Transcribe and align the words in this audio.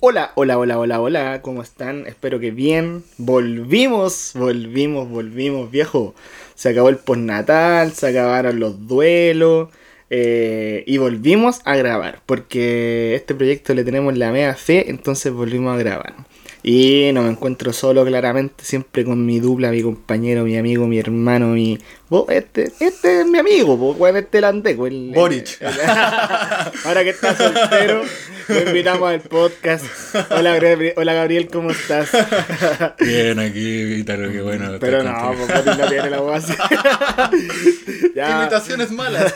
Hola, 0.00 0.32
hola, 0.34 0.58
hola, 0.58 0.78
hola, 0.78 1.00
hola, 1.00 1.42
¿cómo 1.42 1.62
están? 1.62 2.06
Espero 2.06 2.38
que 2.38 2.50
bien. 2.50 3.02
Volvimos, 3.18 4.32
volvimos, 4.34 5.08
volvimos, 5.08 5.70
viejo. 5.70 6.14
Se 6.54 6.68
acabó 6.68 6.88
el 6.90 6.98
postnatal, 6.98 7.92
se 7.92 8.08
acabaron 8.08 8.60
los 8.60 8.86
duelos. 8.86 9.68
eh, 10.10 10.84
y 10.86 10.98
volvimos 10.98 11.60
a 11.64 11.74
grabar, 11.76 12.22
porque 12.26 13.14
este 13.16 13.34
proyecto 13.34 13.74
le 13.74 13.82
tenemos 13.84 14.16
la 14.16 14.30
media 14.30 14.54
fe, 14.54 14.88
entonces 14.90 15.32
volvimos 15.32 15.74
a 15.74 15.78
grabar. 15.78 16.14
Y 16.62 17.10
no 17.14 17.22
me 17.22 17.30
encuentro 17.30 17.72
solo, 17.72 18.04
claramente, 18.04 18.64
siempre 18.64 19.04
con 19.04 19.24
mi 19.26 19.40
dupla, 19.40 19.70
mi 19.72 19.82
compañero, 19.82 20.44
mi 20.44 20.56
amigo, 20.56 20.86
mi 20.86 20.98
hermano, 20.98 21.48
mi... 21.48 21.78
Vos, 22.08 22.26
este, 22.28 22.72
este 22.78 23.20
es 23.20 23.26
mi 23.26 23.36
amigo, 23.38 23.74
weón, 23.74 24.16
este 24.16 24.40
landeco. 24.40 24.86
El, 24.86 25.10
Boric. 25.12 25.60
Ahora 26.84 27.02
que 27.02 27.10
estás 27.10 27.36
soltero, 27.36 28.04
lo 28.46 28.60
invitamos 28.60 29.10
al 29.10 29.22
podcast. 29.22 29.84
Hola, 30.30 30.56
Gabriel, 30.56 30.94
hola 30.96 31.14
Gabriel, 31.14 31.48
¿cómo 31.48 31.72
estás? 31.72 32.10
Bien, 33.00 33.40
aquí, 33.40 33.82
Vítaro, 33.82 34.30
qué 34.30 34.40
bueno. 34.40 34.76
Pero 34.78 35.02
no, 35.02 35.34
Boric 35.34 35.64
no 35.66 35.88
tiene 35.88 36.10
la 36.10 36.20
voz 36.20 36.44
así. 36.44 36.54
¿Qué 36.68 38.12
ya, 38.14 38.38
invitaciones 38.38 38.92
malas, 38.92 39.34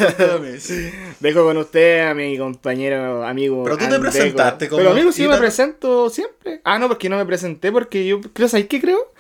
dejo 1.18 1.44
con 1.44 1.56
usted 1.56 2.06
a 2.06 2.14
mi 2.14 2.38
compañero, 2.38 3.26
amigo. 3.26 3.64
Pero 3.64 3.78
tú 3.78 3.80
te 3.80 3.94
Andeco. 3.96 4.02
presentaste 4.02 4.68
como 4.68 4.78
Pero 4.78 4.92
amigo, 4.92 5.10
sí 5.10 5.26
me 5.26 5.36
presento 5.38 6.08
siempre. 6.08 6.60
Ah, 6.62 6.78
no, 6.78 6.86
porque 6.86 7.08
no 7.08 7.16
me 7.16 7.26
presenté, 7.26 7.72
porque 7.72 8.06
yo 8.06 8.20
creo, 8.20 8.48
¿sabes 8.48 8.68
qué 8.68 8.80
creo? 8.80 9.12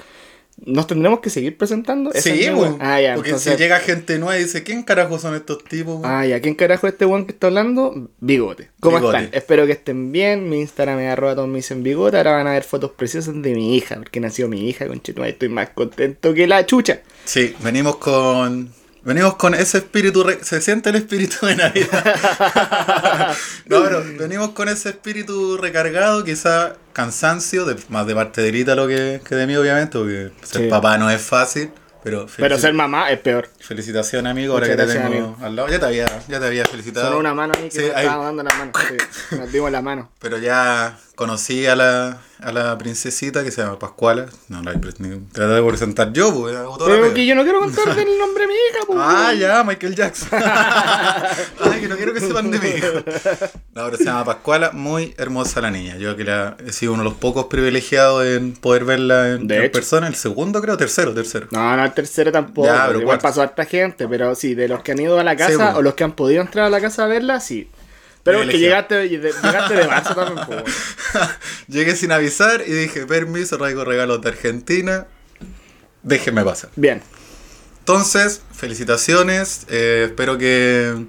Nos 0.66 0.86
tendremos 0.86 1.20
que 1.20 1.30
seguir 1.30 1.56
presentando. 1.56 2.10
Sí, 2.14 2.48
güey. 2.50 2.72
Ah, 2.80 3.00
ya, 3.00 3.14
Porque 3.14 3.30
entonces- 3.30 3.52
si 3.54 3.58
llega 3.58 3.78
gente 3.80 4.18
nueva 4.18 4.38
y 4.38 4.42
dice, 4.44 4.62
¿quién 4.62 4.82
carajo 4.82 5.18
son 5.18 5.34
estos 5.34 5.64
tipos? 5.64 5.98
güey?" 5.98 6.10
Ah, 6.10 6.26
ya, 6.26 6.40
¿quién 6.40 6.54
carajo 6.54 6.86
es 6.86 6.92
este 6.92 7.06
weón 7.06 7.24
que 7.26 7.32
está 7.32 7.46
hablando? 7.46 8.10
Bigote. 8.20 8.70
¿Cómo 8.80 8.98
Bigote. 8.98 9.16
están? 9.18 9.34
Espero 9.38 9.66
que 9.66 9.72
estén 9.72 10.12
bien. 10.12 10.48
Mi 10.50 10.60
Instagram 10.60 10.98
es 11.00 11.12
arroba 11.12 11.34
todos 11.34 11.48
me 11.48 11.56
dicen 11.56 11.82
bigote. 11.82 12.16
Ahora 12.18 12.32
van 12.32 12.46
a 12.46 12.52
ver 12.52 12.64
fotos 12.64 12.90
preciosas 12.92 13.40
de 13.40 13.54
mi 13.54 13.76
hija, 13.76 13.96
porque 13.96 14.20
nació 14.20 14.48
mi 14.48 14.68
hija, 14.68 14.86
conchetumare. 14.86 15.32
Estoy 15.32 15.48
más 15.48 15.70
contento 15.70 16.34
que 16.34 16.46
la 16.46 16.66
chucha. 16.66 17.00
Sí, 17.24 17.54
venimos 17.62 17.96
con. 17.96 18.70
Venimos 19.02 19.36
con 19.36 19.54
ese 19.54 19.78
espíritu. 19.78 20.22
re- 20.24 20.44
Se 20.44 20.60
siente 20.60 20.90
el 20.90 20.96
espíritu 20.96 21.46
de 21.46 21.56
Navidad. 21.56 22.16
no, 23.66 23.82
pero 23.82 24.02
venimos 24.18 24.50
con 24.50 24.68
ese 24.68 24.90
espíritu 24.90 25.56
recargado, 25.56 26.22
quizá 26.24 26.74
cansancio, 26.92 27.64
de, 27.64 27.76
más 27.88 28.06
de 28.06 28.14
parte 28.14 28.42
de 28.42 28.56
Ítalo 28.58 28.86
que, 28.86 29.20
que 29.26 29.34
de 29.34 29.46
mí, 29.46 29.56
obviamente, 29.56 29.98
porque 29.98 30.30
ser 30.42 30.62
Sí. 30.62 30.68
papá 30.68 30.98
no 30.98 31.10
es 31.10 31.20
fácil. 31.22 31.70
Pero, 32.02 32.26
Pero 32.34 32.58
ser 32.58 32.72
mamá 32.72 33.10
es 33.10 33.18
peor. 33.20 33.50
Felicitaciones, 33.60 34.30
amigo, 34.30 34.54
ahora 34.54 34.66
que 34.68 34.74
te 34.76 34.86
tengo 34.86 35.06
amigo. 35.06 35.36
al 35.42 35.54
lado. 35.54 35.68
Ya 35.68 35.78
te 35.78 35.84
había, 35.84 36.06
ya 36.28 36.40
te 36.40 36.46
había 36.46 36.64
felicitado. 36.64 37.08
Sonó 37.08 37.18
una 37.18 37.34
mano 37.34 37.52
ahí 37.58 37.64
que 37.68 37.70
Sí, 37.72 37.78
nos 37.86 37.94
ahí. 37.94 38.04
estábamos 38.06 38.24
dando 38.24 38.42
la 38.44 38.54
mano. 38.54 38.72
Sí, 38.88 39.36
nos 39.36 39.52
dimos 39.52 39.70
la 39.70 39.82
mano. 39.82 40.10
Pero 40.18 40.38
ya 40.38 40.98
conocí 41.20 41.66
a 41.66 41.76
la, 41.76 42.16
a 42.40 42.50
la 42.50 42.78
princesita 42.78 43.44
que 43.44 43.50
se 43.50 43.60
llama 43.60 43.78
Pascuala. 43.78 44.24
No 44.48 44.62
la 44.62 44.72
traté 44.72 45.52
de 45.52 45.62
presentar 45.62 46.14
yo, 46.14 46.48
la 46.48 46.64
Pero 46.82 47.12
que 47.12 47.26
yo 47.26 47.34
no 47.34 47.42
quiero 47.42 47.60
contarte 47.60 48.00
el 48.00 48.18
nombre 48.18 48.44
de 48.44 48.48
mi 48.48 48.54
hija, 48.54 48.86
pues. 48.86 48.98
Ah, 49.02 49.34
ya, 49.34 49.62
Michael 49.62 49.94
Jackson. 49.94 50.28
Ay, 50.42 51.80
que 51.82 51.88
no 51.88 51.96
quiero 51.96 52.14
que 52.14 52.20
sepan 52.20 52.50
de 52.50 52.58
mí. 52.58 52.70
No, 53.74 53.84
pero 53.84 53.96
se 53.98 54.04
llama 54.04 54.24
Pascuala, 54.24 54.70
muy 54.72 55.14
hermosa 55.18 55.60
la 55.60 55.70
niña. 55.70 55.98
Yo 55.98 56.16
que 56.16 56.24
la, 56.24 56.56
he 56.66 56.72
sido 56.72 56.94
uno 56.94 57.02
de 57.02 57.10
los 57.10 57.18
pocos 57.18 57.48
privilegiados 57.48 58.24
en 58.24 58.54
poder 58.54 58.86
verla 58.86 59.32
en, 59.32 59.46
De 59.46 59.68
persona. 59.68 60.08
El 60.08 60.14
segundo, 60.14 60.62
creo, 60.62 60.78
tercero, 60.78 61.12
tercero. 61.12 61.48
No, 61.50 61.76
no, 61.76 61.84
el 61.84 61.92
tercero 61.92 62.32
tampoco. 62.32 62.66
Ya, 62.66 62.86
pero 62.86 63.00
Igual 63.00 63.18
cuarto. 63.18 63.22
pasó 63.24 63.42
harta 63.42 63.66
gente, 63.66 64.08
pero 64.08 64.34
sí, 64.34 64.54
de 64.54 64.68
los 64.68 64.82
que 64.82 64.92
han 64.92 65.00
ido 65.00 65.20
a 65.20 65.24
la 65.24 65.36
casa 65.36 65.72
pues. 65.72 65.76
o 65.76 65.82
los 65.82 65.92
que 65.92 66.04
han 66.04 66.12
podido 66.12 66.40
entrar 66.40 66.64
a 66.64 66.70
la 66.70 66.80
casa 66.80 67.04
a 67.04 67.08
verla, 67.08 67.40
sí. 67.40 67.68
Pero 68.22 68.40
Privilegiado. 68.40 69.04
llegaste, 69.04 69.40
llegaste 69.42 69.74
de 69.74 69.86
marzo 69.86 70.14
también, 70.14 70.46
pues. 70.46 70.64
Llegué 71.68 71.96
sin 71.96 72.12
avisar 72.12 72.62
y 72.66 72.70
dije, 72.72 73.06
permiso, 73.06 73.56
traigo 73.58 73.84
regalos 73.84 74.20
de 74.20 74.28
Argentina. 74.28 75.06
Déjenme 76.02 76.44
pasar. 76.44 76.70
Bien. 76.76 77.02
Entonces, 77.78 78.42
felicitaciones. 78.52 79.66
eh, 79.68 80.04
espero 80.08 80.36
que 80.38 81.06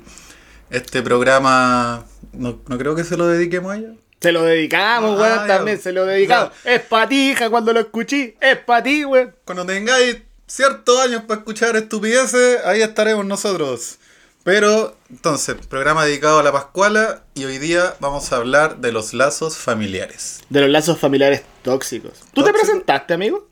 este 0.70 1.02
programa, 1.02 2.06
no, 2.34 2.62
no 2.68 2.78
creo 2.78 2.96
que 2.96 3.04
se 3.04 3.18
lo 3.18 3.28
dediquemos 3.28 3.74
a 3.74 3.78
ella. 3.78 3.90
Se 4.22 4.32
lo 4.32 4.44
dedicamos, 4.44 5.20
Ah, 5.20 5.22
weón, 5.22 5.48
también, 5.48 5.82
se 5.82 5.92
lo 5.92 6.06
dedicamos. 6.06 6.52
Es 6.64 6.82
pa' 6.82 7.10
ti, 7.10 7.32
hija, 7.32 7.50
cuando 7.50 7.74
lo 7.74 7.80
escuché. 7.82 8.36
Es 8.40 8.58
pa' 8.58 8.82
ti, 8.84 9.04
weón. 9.04 9.36
Cuando 9.46 9.66
tengáis 9.66 10.18
ciertos 10.48 11.00
años 11.02 11.24
para 11.28 11.40
escuchar 11.40 11.76
estupideces, 11.76 12.60
ahí 12.66 12.82
estaremos 12.82 13.26
nosotros. 13.26 13.98
Pero, 14.44 14.96
entonces, 15.10 15.56
programa 15.68 16.04
dedicado 16.06 16.40
a 16.40 16.44
la 16.44 16.52
Pascuala 16.52 17.24
y 17.36 17.46
hoy 17.46 17.60
día 17.60 17.94
vamos 18.00 18.32
a 18.34 18.38
hablar 18.38 18.78
de 18.78 18.92
los 18.92 19.14
lazos 19.14 19.58
familiares. 19.58 20.42
De 20.50 20.62
los 20.62 20.70
lazos 20.70 20.98
familiares 20.98 21.44
tóxicos. 21.62 22.14
¿Tú 22.34 22.44
te 22.44 22.52
presentaste, 22.52 23.14
amigo? 23.14 23.48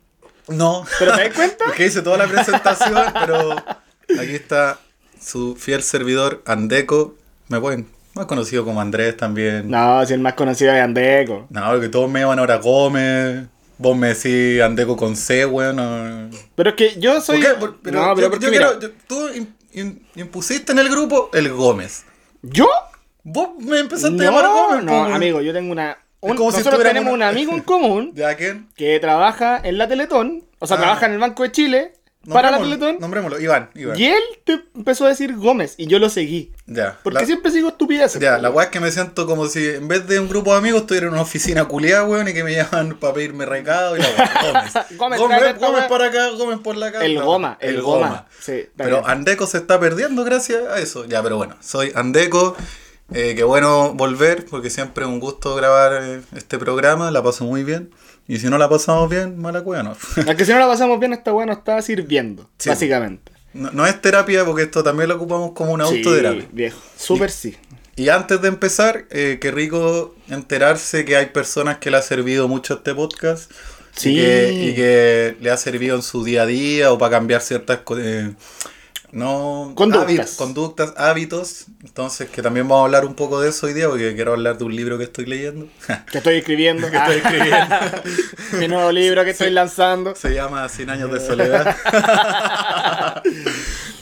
No. 0.47 0.83
¿Pero 0.97 1.15
te 1.15 1.23
das 1.25 1.33
cuenta? 1.35 1.65
Porque 1.67 1.85
hice 1.85 2.01
toda 2.01 2.17
la 2.17 2.27
presentación, 2.27 2.97
pero 3.13 3.51
aquí 4.19 4.33
está 4.33 4.79
su 5.21 5.55
fiel 5.55 5.83
servidor 5.83 6.41
Andeco. 6.47 7.15
Me 7.49 7.59
pueden, 7.59 7.87
más 8.15 8.25
conocido 8.25 8.65
como 8.65 8.81
Andrés 8.81 9.15
también. 9.15 9.69
No, 9.69 10.03
si 10.07 10.13
el 10.13 10.21
más 10.21 10.33
conocido 10.33 10.73
es 10.73 10.81
Andeco. 10.81 11.45
No, 11.51 11.69
porque 11.69 11.89
todos 11.89 12.09
me 12.09 12.21
llaman 12.21 12.39
ahora 12.39 12.55
Gómez. 12.57 13.45
Vos 13.77 13.95
me 13.95 14.13
decís 14.15 14.59
Andeco 14.61 14.97
con 14.97 15.15
C, 15.15 15.45
weón. 15.45 15.75
no. 15.75 16.29
Pero 16.55 16.71
es 16.71 16.75
que 16.75 16.99
yo 16.99 17.21
soy. 17.21 17.41
¿Por 17.43 17.47
qué? 17.53 17.59
Por- 17.59 17.81
pero 17.81 18.01
no, 18.01 18.15
pero 18.15 18.27
yo- 18.27 18.31
porque 18.31 18.45
yo 18.47 18.51
mira, 18.51 18.71
quiero- 18.79 18.81
yo- 18.81 18.91
tú 19.07 19.29
impusiste 20.15 20.71
en 20.71 20.79
el 20.79 20.89
grupo 20.89 21.29
el 21.33 21.51
Gómez. 21.53 22.05
¿Yo? 22.41 22.67
Vos 23.23 23.49
me 23.59 23.79
empezaste 23.79 24.15
No, 24.15 24.21
a 24.21 24.25
llamar 24.25 24.45
Gómez. 24.47 24.83
no, 24.85 24.91
po, 25.07 25.13
amigo, 25.15 25.41
yo 25.41 25.53
tengo 25.53 25.71
una. 25.71 25.97
un- 26.21 26.35
como 26.35 26.51
si 26.51 26.57
nosotros 26.57 26.79
tuviéramos 26.81 26.95
tenemos 27.01 27.13
una- 27.13 27.29
un 27.29 27.35
amigo 27.35 27.53
en 27.53 27.61
común 27.63 28.11
¿De 28.13 28.25
a 28.25 28.35
quién? 28.35 28.67
que 28.75 28.99
trabaja 28.99 29.59
en 29.63 29.77
la 29.77 29.87
Teletón, 29.87 30.43
o 30.59 30.67
sea, 30.67 30.75
Ah. 30.77 30.79
trabaja 30.81 31.05
en 31.05 31.13
el 31.13 31.19
Banco 31.19 31.43
de 31.43 31.51
Chile 31.51 31.93
para 32.33 32.51
la 32.51 32.59
Teletón. 32.59 32.97
Nombrémoslo, 32.99 33.39
Iván, 33.39 33.69
Iván. 33.75 33.99
Y 33.99 34.05
él 34.05 34.21
te 34.43 34.61
empezó 34.75 35.05
a 35.05 35.09
decir 35.09 35.35
Gómez 35.35 35.75
y 35.77 35.87
yo 35.87 35.99
lo 35.99 36.09
seguí. 36.09 36.51
Ya. 36.65 36.97
Porque 37.03 37.19
La- 37.19 37.25
siempre 37.25 37.51
sigo 37.51 37.69
estupideces. 37.69 38.21
Ya, 38.21 38.35
po, 38.35 38.41
la 38.41 38.49
weá 38.49 38.65
es 38.65 38.71
que 38.71 38.79
me 38.79 38.91
siento 38.91 39.25
como 39.25 39.47
si 39.47 39.65
en 39.65 39.87
vez 39.87 40.07
de 40.07 40.19
un 40.19 40.29
grupo 40.29 40.51
de 40.51 40.57
amigos 40.59 40.81
estuviera 40.81 41.07
en 41.07 41.13
una 41.13 41.21
oficina 41.21 41.65
culiada, 41.65 42.03
weón, 42.05 42.27
y 42.27 42.33
que 42.33 42.43
me 42.43 42.53
llaman 42.53 42.97
para 42.99 43.13
pedirme 43.13 43.45
recado 43.45 43.97
y 43.97 43.99
la 43.99 44.07
weá. 44.09 44.31
Gómez. 44.51 44.73
Gómez, 44.97 45.19
Gómez, 45.19 45.59
Gómez 45.59 45.85
para 45.85 46.05
acá, 46.05 46.29
Gómez 46.29 46.59
por 46.59 46.77
la 46.77 46.91
casa. 46.91 47.05
El 47.05 47.21
goma, 47.21 47.57
el, 47.59 47.81
goma. 47.81 48.27
Sí, 48.39 48.53
está 48.53 48.83
Pero. 48.83 49.05
Andeco 49.07 49.47
se 49.47 49.57
está 49.57 49.79
perdiendo 49.79 50.23
gracias 50.23 50.63
a 50.69 50.79
eso. 50.79 51.05
Ya, 51.05 51.21
pero 51.23 51.37
bueno, 51.37 51.55
soy 51.61 51.91
Andeco. 51.95 52.55
Eh, 53.11 53.33
qué 53.35 53.43
bueno 53.43 53.93
volver, 53.95 54.45
porque 54.45 54.69
siempre 54.69 55.03
es 55.03 55.09
un 55.09 55.19
gusto 55.19 55.55
grabar 55.55 55.99
eh, 56.03 56.21
este 56.35 56.59
programa. 56.59 57.09
La 57.09 57.23
paso 57.23 57.43
muy 57.43 57.63
bien. 57.63 57.89
Y 58.29 58.37
si 58.37 58.47
no 58.47 58.57
la 58.57 58.69
pasamos 58.69 59.09
bien, 59.09 59.37
mala 59.41 59.61
cueva, 59.63 59.83
no. 59.83 59.97
Es 60.25 60.35
que 60.35 60.45
si 60.45 60.51
no 60.53 60.59
la 60.59 60.67
pasamos 60.67 60.99
bien, 60.99 61.11
esta 61.11 61.33
weá 61.33 61.45
nos 61.45 61.57
está 61.57 61.81
sirviendo, 61.81 62.47
Sí. 62.57 62.69
básicamente. 62.69 63.31
no. 63.53 63.71
no 63.71 63.85
es 63.85 63.99
terapia, 64.01 64.45
porque 64.45 64.61
esto 64.63 64.83
también 64.83 65.09
lo 65.09 65.15
ocupamos 65.15 65.51
como 65.53 65.73
una 65.73 65.83
autoterapia. 65.85 66.41
Sí, 66.43 66.47
viejo. 66.53 66.79
Súper 66.97 67.31
sí. 67.31 67.57
Y 67.95 68.07
antes 68.09 68.41
de 68.41 68.47
empezar, 68.47 69.05
eh, 69.09 69.39
qué 69.41 69.51
rico 69.51 70.15
enterarse 70.29 71.03
que 71.03 71.17
hay 71.17 71.25
personas 71.25 71.79
que 71.79 71.91
le 71.91 71.97
ha 71.97 72.01
servido 72.01 72.47
mucho 72.47 72.75
este 72.75 72.93
podcast. 72.95 73.51
Sí. 73.95 74.11
Y 74.11 74.15
que, 74.21 74.53
y 74.53 74.75
que 74.75 75.35
le 75.41 75.51
ha 75.51 75.57
servido 75.57 75.95
en 75.97 76.03
su 76.03 76.23
día 76.23 76.43
a 76.43 76.45
día 76.45 76.93
o 76.93 76.97
para 76.97 77.17
cambiar 77.17 77.41
ciertas 77.41 77.79
eh, 77.97 78.31
no, 79.11 79.71
Conductas. 79.75 80.07
hábit- 80.07 80.35
conductas, 80.37 80.93
hábitos. 80.97 81.65
Entonces, 81.83 82.29
que 82.29 82.41
también 82.41 82.67
vamos 82.67 82.81
a 82.83 82.85
hablar 82.85 83.05
un 83.05 83.15
poco 83.15 83.41
de 83.41 83.49
eso 83.49 83.65
hoy 83.67 83.73
día, 83.73 83.87
porque 83.89 84.13
quiero 84.15 84.33
hablar 84.33 84.57
de 84.57 84.63
un 84.65 84.75
libro 84.75 84.97
que 84.97 85.05
estoy 85.05 85.25
leyendo. 85.25 85.67
Que 86.11 86.17
estoy 86.19 86.37
escribiendo. 86.37 86.87
que 86.91 86.97
estoy 86.97 87.15
escribiendo. 87.17 87.75
Mi 88.59 88.67
nuevo 88.67 88.91
libro 88.91 89.23
que 89.23 89.31
estoy 89.31 89.49
lanzando. 89.51 90.15
Se 90.15 90.33
llama 90.33 90.67
100 90.69 90.89
años 90.89 91.11
de 91.11 91.19
soledad. 91.19 91.75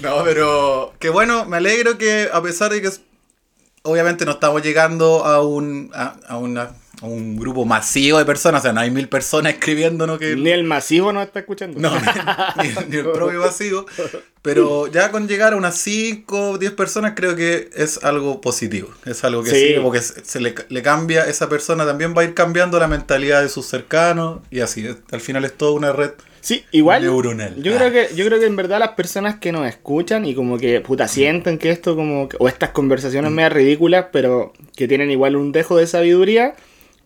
no, 0.01 0.23
pero 0.23 0.93
que 0.99 1.09
bueno, 1.09 1.45
me 1.45 1.57
alegro 1.57 1.97
que 1.97 2.29
a 2.31 2.41
pesar 2.41 2.71
de 2.71 2.81
que 2.81 2.89
obviamente 3.83 4.25
no 4.25 4.31
estamos 4.31 4.61
llegando 4.61 5.25
a 5.25 5.41
un 5.41 5.91
a, 5.93 6.15
a 6.27 6.37
una- 6.37 6.71
un 7.01 7.37
grupo 7.37 7.63
masivo 7.65 8.17
de 8.17 8.25
personas, 8.25 8.61
o 8.61 8.63
sea, 8.63 8.73
no 8.73 8.79
hay 8.81 8.89
mil 8.91 9.07
personas 9.07 9.53
escribiéndonos 9.53 10.17
que 10.17 10.35
Ni 10.35 10.49
el 10.49 10.63
masivo 10.63 11.13
nos 11.13 11.25
está 11.27 11.39
escuchando. 11.39 11.79
no, 11.79 11.91
ni, 11.99 12.67
ni- 12.69 12.75
ni 12.89 12.95
el 12.97 13.05
propio 13.11 13.39
masivo, 13.41 13.85
pero 14.41 14.87
ya 14.87 15.11
con 15.11 15.27
llegar 15.27 15.53
a 15.53 15.57
unas 15.57 15.77
5 15.77 16.51
o 16.51 16.57
10 16.57 16.71
personas 16.73 17.13
creo 17.15 17.35
que 17.35 17.69
es 17.75 18.03
algo 18.03 18.41
positivo, 18.41 18.89
es 19.05 19.23
algo 19.23 19.43
que 19.43 19.49
Sí. 19.51 19.67
sí, 19.67 19.73
porque 19.81 20.01
se, 20.01 20.39
le, 20.39 20.55
le 20.69 20.81
cambia, 20.81 21.25
esa 21.25 21.49
persona 21.49 21.85
también 21.85 22.13
va 22.17 22.21
a 22.21 22.25
ir 22.25 22.33
cambiando 22.33 22.79
la 22.79 22.87
mentalidad 22.87 23.41
de 23.41 23.49
sus 23.49 23.65
cercanos 23.65 24.39
y 24.49 24.61
así, 24.61 24.87
al 25.11 25.21
final 25.21 25.45
es 25.45 25.53
toda 25.53 25.71
una 25.73 25.91
red 25.93 26.11
Sí, 26.39 26.63
igual. 26.71 27.01
Neuronal. 27.01 27.61
Yo 27.61 27.73
Ah. 27.73 27.77
creo 27.77 27.91
que, 27.91 28.15
yo 28.15 28.25
creo 28.25 28.39
que 28.39 28.45
en 28.45 28.55
verdad 28.55 28.79
las 28.79 28.91
personas 28.91 29.35
que 29.35 29.51
nos 29.51 29.67
escuchan 29.67 30.23
y 30.25 30.33
como 30.33 30.57
que 30.57 30.79
puta 30.79 31.07
sienten 31.09 31.57
que 31.57 31.71
esto 31.71 31.95
como 31.95 32.29
que- 32.29 32.37
o 32.39 32.47
estas 32.47 32.69
Mm. 32.69 32.73
conversaciones 32.73 33.31
medio 33.31 33.49
ridículas, 33.49 34.05
pero 34.13 34.53
que 34.75 34.87
tienen 34.87 35.11
igual 35.11 35.35
un 35.35 35.51
dejo 35.51 35.75
de 35.75 35.87
sabiduría, 35.87 36.55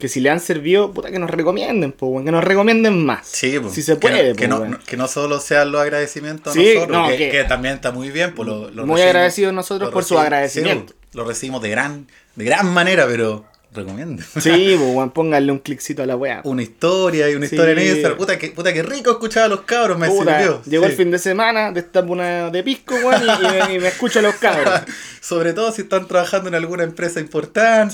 que 0.01 0.09
si 0.09 0.19
le 0.19 0.29
han 0.29 0.41
servido, 0.41 0.91
puta 0.91 1.09
que 1.11 1.19
nos 1.19 1.29
recomienden, 1.29 1.93
po, 1.93 2.07
weón, 2.07 2.25
que 2.25 2.31
nos 2.31 2.43
recomienden 2.43 3.05
más. 3.05 3.25
Sí, 3.27 3.57
pues, 3.61 3.73
si 3.73 3.81
se 3.81 3.93
que 3.93 3.99
puede, 3.99 4.35
que, 4.35 4.49
po, 4.49 4.65
no, 4.65 4.79
que 4.85 4.97
no 4.97 5.07
solo 5.07 5.39
sean 5.39 5.71
los 5.71 5.79
agradecimientos 5.81 6.53
Sí, 6.53 6.71
a 6.71 6.73
nosotros, 6.73 6.97
no, 6.97 7.07
que, 7.07 7.17
que- 7.17 7.29
que 7.29 7.43
también 7.45 7.75
está 7.75 7.91
muy 7.91 8.09
bien, 8.11 8.33
pues 8.35 8.49
lo, 8.49 8.69
lo 8.71 8.85
Muy 8.85 8.95
recibimos- 8.99 9.05
agradecidos 9.07 9.53
nosotros 9.53 9.91
por 9.91 10.03
su 10.03 10.19
agradecimiento. 10.19 10.91
sí, 10.93 10.99
lo 11.13 11.23
recibimos 11.23 11.61
de 11.61 11.69
gran, 11.69 12.07
de 12.35 12.43
gran 12.45 12.73
manera, 12.73 13.05
pero 13.07 13.45
recomienden. 13.73 14.25
Sí, 14.41 14.75
pues, 14.77 15.11
pónganle 15.13 15.49
un 15.49 15.59
cliccito 15.59 16.03
a 16.03 16.05
la 16.05 16.17
weá. 16.17 16.41
Una 16.43 16.61
historia 16.61 17.29
y 17.29 17.35
una 17.35 17.47
Sí. 17.47 17.55
historia 17.55 17.71
en 17.81 17.87
Instagram. 17.89 18.17
Puta 18.17 18.37
que, 18.37 18.49
puta 18.49 18.73
que 18.73 18.83
rico 18.83 19.11
escuchar 19.11 19.43
a 19.43 19.47
los 19.47 19.61
cabros, 19.61 19.97
me 19.97 20.09
Puta, 20.09 20.39
sirvió. 20.39 20.61
llegó 20.65 20.83
Sí. 20.85 20.91
el 20.91 20.97
fin 20.97 21.09
de 21.11 21.19
semana, 21.19 21.71
destapo 21.71 22.11
una 22.11 22.49
de 22.49 22.63
pisco, 22.63 22.95
weón, 22.95 23.21
y, 23.23 23.45
y 23.45 23.47
me, 23.69 23.73
y 23.75 23.79
me 23.79 23.87
escucho 23.87 24.19
a 24.19 24.23
los 24.23 24.35
cabros. 24.35 24.81
Sobre 25.21 25.53
todo 25.53 25.71
si 25.71 25.83
están 25.83 26.05
trabajando 26.05 26.49
en 26.49 26.55
alguna 26.55 26.83
empresa 26.83 27.21
importante. 27.21 27.93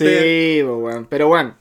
Sí, 0.58 0.64
pues, 0.64 0.78
weón. 0.80 1.06
Pero, 1.08 1.30
weón, 1.30 1.54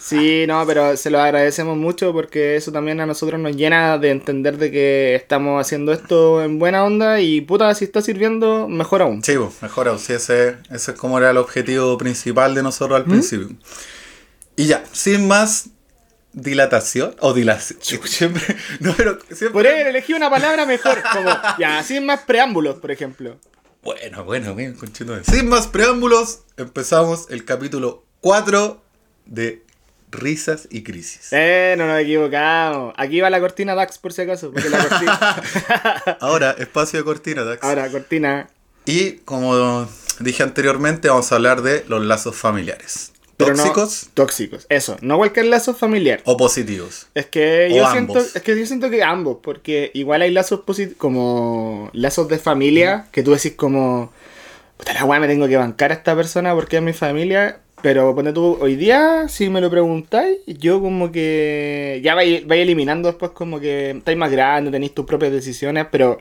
Sí, 0.00 0.44
no, 0.46 0.64
pero 0.66 0.96
se 0.96 1.10
lo 1.10 1.20
agradecemos 1.20 1.76
mucho 1.76 2.12
porque 2.12 2.56
eso 2.56 2.72
también 2.72 3.00
a 3.00 3.06
nosotros 3.06 3.40
nos 3.40 3.54
llena 3.54 3.96
de 3.98 4.10
entender 4.10 4.58
de 4.58 4.70
que 4.70 5.14
estamos 5.14 5.60
haciendo 5.60 5.92
esto 5.92 6.42
en 6.42 6.58
buena 6.58 6.84
onda 6.84 7.20
y 7.20 7.40
puta, 7.40 7.74
si 7.74 7.84
está 7.84 8.02
sirviendo, 8.02 8.68
mejor 8.68 9.02
aún. 9.02 9.22
Sí, 9.22 9.36
pues, 9.36 9.62
mejor 9.62 9.88
aún. 9.88 9.98
Sí, 9.98 10.14
ese, 10.14 10.56
ese 10.70 10.92
es 10.92 10.98
como 10.98 11.18
era 11.18 11.30
el 11.30 11.36
objetivo 11.36 11.96
principal 11.96 12.54
de 12.54 12.62
nosotros 12.62 12.96
al 12.98 13.06
¿Mm? 13.06 13.10
principio. 13.10 13.48
Y 14.56 14.66
ya, 14.66 14.82
sin 14.92 15.28
más 15.28 15.70
dilatación 16.32 17.14
o 17.20 17.32
dilación. 17.32 17.78
Siempre, 18.04 18.42
no, 18.80 18.94
pero 18.96 19.18
siempre. 19.28 19.50
Podría 19.50 19.72
haber 19.72 19.86
elegido 19.88 20.16
una 20.16 20.30
palabra 20.30 20.66
mejor, 20.66 21.02
como, 21.12 21.30
ya, 21.58 21.82
sin 21.82 22.04
más 22.04 22.20
preámbulos, 22.20 22.76
por 22.76 22.90
ejemplo. 22.90 23.38
Bueno, 23.82 24.24
bueno, 24.24 24.54
bien, 24.54 24.74
conchetumare. 24.74 25.24
Sin 25.24 25.48
más 25.48 25.68
preámbulos, 25.68 26.40
empezamos 26.56 27.26
el 27.30 27.44
capítulo 27.44 28.04
4 28.20 28.82
de 29.26 29.62
Risas 30.10 30.68
y 30.70 30.82
Crisis. 30.82 31.28
Eh, 31.32 31.74
no 31.76 31.86
nos 31.86 32.00
equivocamos. 32.00 32.94
Aquí 32.96 33.20
va 33.20 33.28
la 33.30 33.40
cortina 33.40 33.74
Dax, 33.74 33.98
por 33.98 34.12
si 34.12 34.22
acaso. 34.22 34.50
Porque 34.52 34.70
la 34.70 34.78
cortina... 34.88 35.42
Ahora, 36.20 36.54
espacio 36.58 36.98
de 37.00 37.04
cortina, 37.04 37.44
Dax. 37.44 37.62
Ahora, 37.62 37.90
cortina. 37.90 38.48
Y 38.84 39.12
como 39.24 39.88
dije 40.20 40.42
anteriormente, 40.42 41.08
vamos 41.08 41.30
a 41.32 41.34
hablar 41.34 41.62
de 41.62 41.84
los 41.88 42.04
lazos 42.04 42.36
familiares. 42.36 43.12
pero 43.36 43.50
no- 43.54 43.56
Tóxicos 43.64 44.08
tóxicos, 44.14 44.66
eso. 44.68 44.96
No 45.02 45.18
cualquier 45.18 45.46
lazo 45.46 45.74
familiar. 45.74 46.20
o 46.24 46.36
positivos. 46.36 47.08
Es 47.14 47.26
que 47.26 47.68
O 47.72 47.76
yo 47.76 47.86
ambos. 47.86 47.92
siento, 48.22 48.38
es 48.38 48.42
que 48.42 48.58
yo 48.58 48.64
siento 48.64 48.88
que 48.88 49.02
ambos, 49.02 49.38
porque 49.42 49.90
igual 49.92 50.22
hay 50.22 50.30
lazos 50.30 50.60
posit- 50.64 50.96
como 50.96 51.90
lazos 51.92 52.28
de 52.28 52.38
familia, 52.38 53.08
que 53.10 53.22
tú 53.24 53.32
decís 53.34 53.54
como, 53.56 54.12
puta 54.78 54.94
la 54.94 55.04
weá 55.04 55.18
me 55.20 55.26
tengo 55.26 55.48
que 55.48 55.56
bancar 55.56 55.90
a 55.90 55.94
esta 55.94 56.14
persona 56.14 56.54
porque 56.54 56.76
es 56.76 56.82
mi 56.82 56.92
familia, 56.92 57.58
pero 57.82 58.14
ponte 58.14 58.32
tú, 58.32 58.58
hoy 58.60 58.74
día, 58.76 59.28
si 59.28 59.48
me 59.50 59.60
lo 59.60 59.70
preguntáis, 59.70 60.38
yo 60.46 60.80
como 60.80 61.12
que 61.12 62.00
ya 62.02 62.14
vais, 62.14 62.46
vais 62.46 62.62
eliminando 62.62 63.08
después 63.08 63.32
como 63.32 63.60
que 63.60 63.90
estáis 63.90 64.16
más 64.16 64.30
grande, 64.30 64.70
tenéis 64.70 64.94
tus 64.94 65.04
propias 65.04 65.32
decisiones, 65.32 65.86
pero 65.90 66.18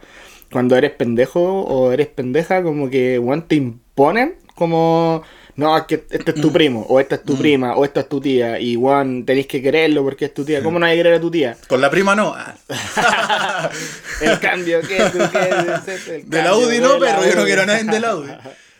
cuando 0.52 0.76
eres 0.76 0.92
pendejo 0.92 1.62
o 1.62 1.92
eres 1.92 2.08
pendeja, 2.08 2.62
como 2.62 2.90
que 2.90 3.20
weón, 3.20 3.48
te 3.48 3.56
imponen 3.56 4.36
como... 4.56 5.24
No, 5.58 5.78
es 5.78 5.84
que 5.84 6.04
este 6.10 6.32
es 6.32 6.42
tu 6.42 6.52
primo, 6.52 6.86
o 6.90 7.00
esta 7.00 7.16
es 7.16 7.24
tu 7.24 7.38
prima, 7.38 7.78
o 7.78 7.86
esta 7.86 8.02
es 8.02 8.10
tu 8.10 8.20
tía, 8.20 8.60
y 8.60 8.76
weón, 8.76 9.26
tenéis 9.26 9.48
que 9.48 9.62
quererlo 9.62 10.04
porque 10.04 10.26
es 10.26 10.34
tu 10.34 10.44
tía. 10.44 10.62
¿Cómo 10.62 10.80
no 10.80 10.86
hay 10.86 10.98
que 10.98 11.04
querer 11.04 11.14
a 11.14 11.22
tu 11.22 11.32
tía? 11.32 11.56
Con 11.70 11.80
la 11.80 11.90
prima 11.90 12.14
no. 12.14 12.36
El 14.22 14.40
cambio 14.42 14.82
que 14.82 14.98
tú 14.98 15.20
quieres. 15.32 16.08
el 16.10 16.30
De 16.30 16.44
la 16.44 16.58
UDI 16.58 16.80
no, 16.80 17.00
pero 17.00 17.26
yo 17.26 17.36
no 17.36 17.46
quiero 17.46 17.62
a 17.62 17.66
nadie 17.68 17.86
de 17.86 18.00
la 18.02 18.16
UDI. 18.18 18.32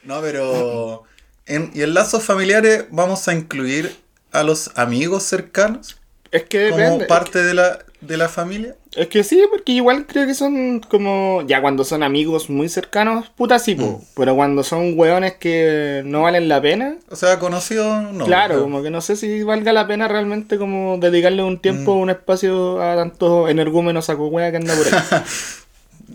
No, 0.04 0.20
pero. 0.20 1.06
En, 1.48 1.72
y 1.74 1.82
en 1.84 1.94
lazos 1.94 2.24
familiares 2.24 2.86
vamos 2.92 3.28
a 3.28 3.34
incluir 3.34 3.96
a 4.32 4.44
los 4.44 4.72
amigos 4.76 5.24
cercanos 5.24 5.98
Es 6.32 6.44
que 6.44 6.70
como 6.72 6.82
depende. 6.84 7.06
parte 7.06 7.44
de 7.44 7.54
la, 7.54 7.80
de 8.02 8.18
la 8.18 8.28
familia. 8.30 8.76
Es 8.96 9.08
que 9.08 9.24
sí, 9.24 9.44
porque 9.52 9.74
igual 9.74 10.06
creo 10.08 10.26
que 10.26 10.34
son 10.34 10.80
como. 10.80 11.44
Ya 11.48 11.62
cuando 11.62 11.84
son 11.84 12.02
amigos 12.02 12.50
muy 12.50 12.70
cercanos, 12.70 13.30
puta 13.36 13.60
sí, 13.60 13.76
po. 13.76 13.84
Mm. 13.86 14.02
Pero 14.16 14.36
cuando 14.36 14.64
son 14.64 14.98
hueones 14.98 15.34
que 15.34 16.02
no 16.06 16.22
valen 16.24 16.48
la 16.48 16.62
pena. 16.62 16.96
O 17.10 17.16
sea, 17.18 17.38
conocido, 17.40 18.02
no. 18.02 18.26
claro, 18.26 18.62
como 18.62 18.82
que 18.82 18.90
no 18.92 19.02
sé 19.02 19.16
si 19.18 19.44
valga 19.44 19.74
la 19.74 19.86
pena 19.86 20.08
realmente 20.08 20.58
como 20.58 20.98
dedicarle 20.98 21.44
un 21.44 21.60
tiempo, 21.60 21.96
Mm. 21.96 22.00
un 22.00 22.10
espacio 22.10 22.82
a 22.82 22.96
tantos 22.96 23.50
energúmenos 23.50 24.10
a 24.10 24.16
hueá 24.16 24.50
que 24.52 24.58
anda 24.58 24.74
por 24.76 24.88
ahí. 24.88 25.02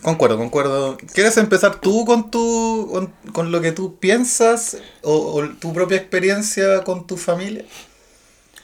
Concuerdo, 0.03 0.39
concuerdo. 0.39 0.97
¿Quieres 1.15 1.37
empezar 1.37 1.81
tú 1.81 2.05
con 2.05 2.31
tu 2.31 2.89
con, 2.91 3.13
con 3.33 3.53
lo 3.53 3.61
que 3.61 3.73
tú 3.73 3.99
piensas 3.99 4.79
o, 5.03 5.13
o 5.13 5.49
tu 5.49 5.73
propia 5.73 5.97
experiencia 5.97 6.85
con 6.85 7.07
tu 7.07 7.17
familia? 7.17 7.65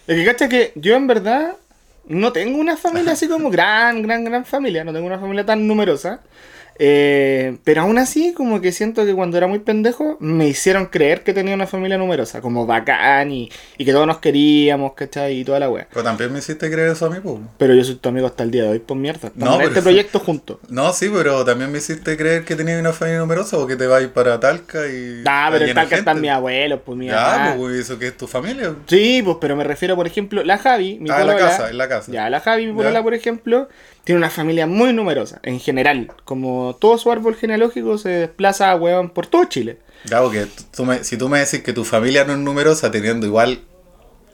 Es 0.07 0.17
que 0.17 0.25
cacha 0.25 0.49
que 0.49 0.73
yo 0.77 0.95
en 0.95 1.07
verdad 1.09 1.57
no 2.09 2.33
tengo 2.33 2.59
una 2.59 2.77
familia 2.77 3.13
así 3.13 3.29
como 3.29 3.51
gran, 3.51 4.03
gran, 4.03 4.25
gran 4.25 4.45
familia. 4.45 4.85
No 4.85 4.93
tengo 4.93 5.07
una 5.07 5.19
familia 5.19 5.45
tan 5.45 5.67
numerosa. 5.67 6.21
Eh, 6.79 7.57
pero 7.65 7.83
aún 7.83 7.99
así, 7.99 8.33
como 8.35 8.61
que 8.61 8.73
siento 8.73 9.05
que 9.07 9.15
cuando 9.15 9.37
era 9.37 9.47
muy 9.47 9.59
pendejo, 9.61 10.17
me 10.21 10.47
hicieron 10.49 10.87
creer 10.87 11.23
que 11.23 11.33
tenía 11.33 11.55
una 11.55 11.67
familia 11.67 11.97
numerosa, 11.99 12.41
como 12.41 12.67
bacán 12.67 13.31
y, 13.33 13.51
y 13.79 13.85
que 13.85 13.93
todos 13.93 14.07
nos 14.07 14.19
queríamos, 14.19 14.93
¿cachai? 14.95 15.41
Y 15.41 15.45
toda 15.45 15.59
la 15.61 15.71
wea. 15.71 15.87
Pero 15.91 16.03
también 16.05 16.33
me 16.33 16.39
hiciste 16.41 16.71
creer 16.71 16.89
eso 16.91 17.07
a 17.07 17.11
mí, 17.11 17.17
pues. 17.23 17.37
Pero 17.59 17.75
yo 17.75 17.83
soy 17.85 17.97
tu 17.97 18.09
amigo 18.09 18.27
hasta 18.27 18.43
el 18.43 18.51
día 18.51 18.65
de 18.65 18.69
hoy, 18.71 18.79
por 18.79 18.97
mierda. 18.97 19.29
Estamos 19.29 19.49
No, 19.49 19.53
en 19.55 19.59
pero- 19.59 19.69
este 19.71 19.83
proyecto 19.83 20.19
juntos. 20.21 20.59
No, 20.69 20.93
sí, 20.93 21.11
pero 21.13 21.45
también 21.45 21.73
me 21.73 21.79
hiciste 21.79 22.17
creer 22.17 22.45
que 22.45 22.57
tenías 22.57 22.79
una 22.81 22.93
familia 22.93 23.21
numerosa 23.21 23.57
o 23.59 23.67
que 23.67 23.77
te 23.77 23.87
ir 24.03 24.11
para 24.11 24.39
Talca 24.41 24.87
y. 24.87 25.23
Ah, 25.27 25.49
pero 25.51 25.65
está 25.65 25.65
el 25.65 25.67
llena 25.69 25.75
tal 25.81 25.85
de 25.85 25.89
que 25.89 25.95
están 26.01 26.21
mis 26.21 26.31
abuelos, 26.31 26.81
pues 26.85 26.99
mi 26.99 27.07
Ya, 27.07 27.15
mamá. 27.15 27.55
pues, 27.57 27.77
eso 27.77 27.99
que 27.99 28.09
es 28.09 28.17
tu 28.17 28.27
familia. 28.27 28.75
Sí, 28.87 29.23
pues, 29.25 29.39
pero 29.41 29.57
me 29.57 29.65
refiero, 29.65 29.97
por 29.97 30.07
ejemplo, 30.07 30.45
la 30.45 30.59
Javi, 30.59 30.99
mi 31.01 31.09
Ah, 31.11 31.21
en 31.23 31.27
la 31.29 31.37
casa, 31.37 31.71
en 31.71 31.79
la 31.79 31.89
casa. 31.89 32.13
Ya, 32.13 32.29
la 32.29 32.41
Javi, 32.41 32.67
mi 32.67 32.73
Ya. 32.73 32.77
polola, 32.77 33.03
por 33.03 33.15
ejemplo, 33.15 33.69
tiene 34.07 34.21
una 34.21 34.31
familia 34.31 34.67
muy 34.69 34.93
numerosa, 34.93 35.41
en 35.43 35.59
general. 35.59 36.13
Como 36.25 36.77
todo 36.81 36.97
su 36.97 37.11
árbol 37.11 37.35
genealógico 37.35 37.99
se 37.99 38.09
desplaza, 38.09 38.75
weón, 38.77 39.11
por 39.11 39.27
todo 39.27 39.45
Chile. 39.45 39.79
Ya, 40.05 40.23
porque 40.23 40.47
tú 40.75 40.85
me- 40.85 41.03
si 41.03 41.17
tú 41.19 41.29
me 41.29 41.41
decís 41.41 41.63
que 41.65 41.73
tu 41.73 41.85
familia 41.85 42.25
no 42.25 42.33
es 42.35 42.39
numerosa, 42.39 42.93
teniendo 42.93 43.27
igual 43.27 43.63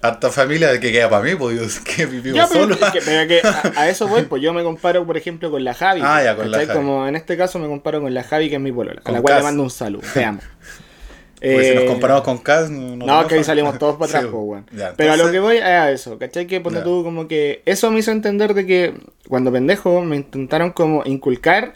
harta 0.03 0.31
familia, 0.31 0.71
¿de 0.71 0.79
qué 0.79 0.93
queda 0.93 1.09
para 1.09 1.23
mí? 1.25 1.35
Pues 1.37 1.57
yo 1.59 1.85
que 1.85 2.07
Ya, 2.33 2.47
pero, 2.53 2.65
solo. 2.65 2.77
que, 2.93 3.01
pero 3.01 3.27
que 3.27 3.41
a, 3.47 3.81
a 3.81 3.89
eso 3.89 4.07
voy, 4.09 4.23
pues 4.25 4.43
yo 4.43 4.53
me 4.53 4.63
comparo, 4.63 5.07
por 5.07 5.17
ejemplo, 5.17 5.51
con 5.51 5.65
la 5.65 5.73
Javi. 5.73 6.03
Ah, 6.05 6.23
ya, 6.23 6.37
con 6.37 6.51
la. 6.51 6.59
Javi. 6.67 6.73
Como 6.79 7.09
en 7.09 7.17
este 7.17 7.39
caso 7.39 7.59
me 7.59 7.67
comparo 7.69 8.03
con 8.03 8.13
la 8.13 8.23
Javi, 8.25 8.51
que 8.51 8.57
es 8.57 8.61
mi 8.61 8.73
polola, 8.73 9.01
a 9.05 9.11
la 9.11 9.23
cual 9.23 9.37
le 9.39 9.43
mando 9.43 9.63
un 9.63 9.71
saludo, 9.71 10.03
te 10.13 10.23
amo. 10.25 10.41
Porque 11.43 11.65
si 11.69 11.75
nos 11.75 11.85
Eh, 11.85 11.87
comparamos 11.89 12.23
con 12.23 12.39
Cas, 12.39 12.71
no, 12.71 12.79
No, 12.81 12.97
tenemos 12.99 13.27
que 13.27 13.35
ahí 13.35 13.45
salimos 13.45 13.79
todos 13.81 13.97
para 13.97 14.07
atrás, 14.09 14.25
Sí, 14.25 14.29
pues, 14.31 14.63
ya, 14.73 14.95
Pero 14.97 15.13
a 15.13 15.17
lo 15.17 15.31
que 15.33 15.41
voy 15.41 15.57
es 15.57 15.63
a 15.65 15.91
eso, 15.91 16.19
¿cachai? 16.19 16.47
Que 16.47 16.61
ponte 16.61 16.81
tú 16.83 17.03
como 17.03 17.27
que 17.27 17.63
eso 17.67 17.91
me 17.91 17.99
hizo 17.99 18.13
entender 18.13 18.55
de 18.55 18.65
que 18.65 18.95
cuando 19.29 19.51
pendejo 19.51 20.01
me 20.03 20.17
intentaron 20.17 20.71
como 20.71 21.03
inculcar 21.05 21.75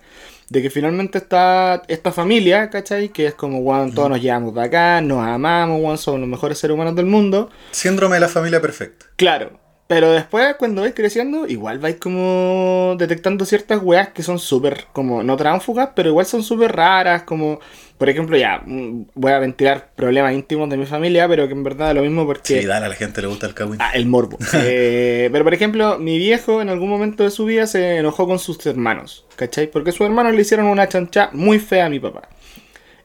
de 0.49 0.63
que 0.63 0.71
finalmente 0.71 1.19
está 1.19 1.83
esta 1.89 2.13
familia, 2.13 2.71
¿cachai? 2.71 3.09
Que 3.09 3.27
es 3.27 3.35
como, 3.35 3.59
weón, 3.59 3.93
todos 3.93 4.09
nos 4.09 4.23
llevamos 4.23 4.55
de 4.55 4.63
acá, 4.63 5.01
nos 5.01 5.27
amamos, 5.27 5.81
weón, 5.83 5.99
somos 5.99 6.21
los 6.21 6.29
mejores 6.29 6.59
seres 6.59 6.75
humanos 6.75 6.95
del 6.95 7.07
mundo. 7.07 7.51
Síndrome 7.73 8.15
de 8.15 8.21
la 8.21 8.29
familia 8.29 8.61
perfecta. 8.61 9.07
Claro. 9.17 9.59
Pero 9.89 10.11
después, 10.11 10.57
cuando 10.59 10.83
vais 10.83 10.95
creciendo, 10.95 11.47
igual 11.47 11.79
vais 11.79 11.97
como 11.97 12.97
detectando 12.99 13.45
ciertas 13.45 13.81
weas 13.81 14.09
que 14.09 14.25
son 14.25 14.41
súper, 14.41 14.87
como, 14.93 15.23
no 15.23 15.37
tránfugas, 15.37 15.91
pero 15.95 16.09
igual 16.09 16.27
son 16.27 16.43
súper 16.43 16.75
raras, 16.75 17.23
como, 17.23 17.61
por 17.97 18.09
ejemplo, 18.09 18.37
ya, 18.37 18.63
mm, 18.67 19.07
voy 19.15 19.31
a 19.31 19.39
ventilar 19.39 19.91
problemas 19.95 20.35
íntimos 20.35 20.69
de 20.71 20.77
mi 20.77 20.87
familia, 20.87 21.29
pero 21.29 21.47
que 21.47 21.55
en 21.55 21.63
verdad 21.63 21.91
es 21.91 21.95
lo 21.95 22.03
mismo 22.03 22.27
porque... 22.27 22.61
Sí, 22.61 22.67
dale, 22.67 22.87
a 22.87 22.89
la 22.89 22.97
gente 22.97 23.23
le 23.23 23.29
gusta 23.29 23.47
el 23.47 23.55
cagüín. 23.55 23.81
Ah, 23.81 23.93
el 23.95 24.07
morbo. 24.07 24.39
Eh, 24.69 25.29
pero 25.31 25.45
por 25.45 25.55
ejemplo, 25.55 25.99
mi 25.99 26.19
viejo 26.19 26.61
en 26.61 26.69
algún 26.71 26.89
momento 26.89 27.23
de 27.23 27.31
su 27.31 27.45
vida 27.45 27.67
se 27.67 27.99
enojó 27.99 28.27
con 28.27 28.39
sus 28.39 28.65
hermanos, 28.67 29.25
¿cachai? 29.37 29.71
Porque 29.71 29.93
sus 29.93 30.07
hermanos 30.07 30.35
le 30.35 30.41
hicieron 30.41 30.67
una 30.67 30.89
chancha 30.89 31.31
muy 31.33 31.61
fea 31.61 31.87
a 31.87 31.89
mi 31.89 32.01
papá. 32.01 32.29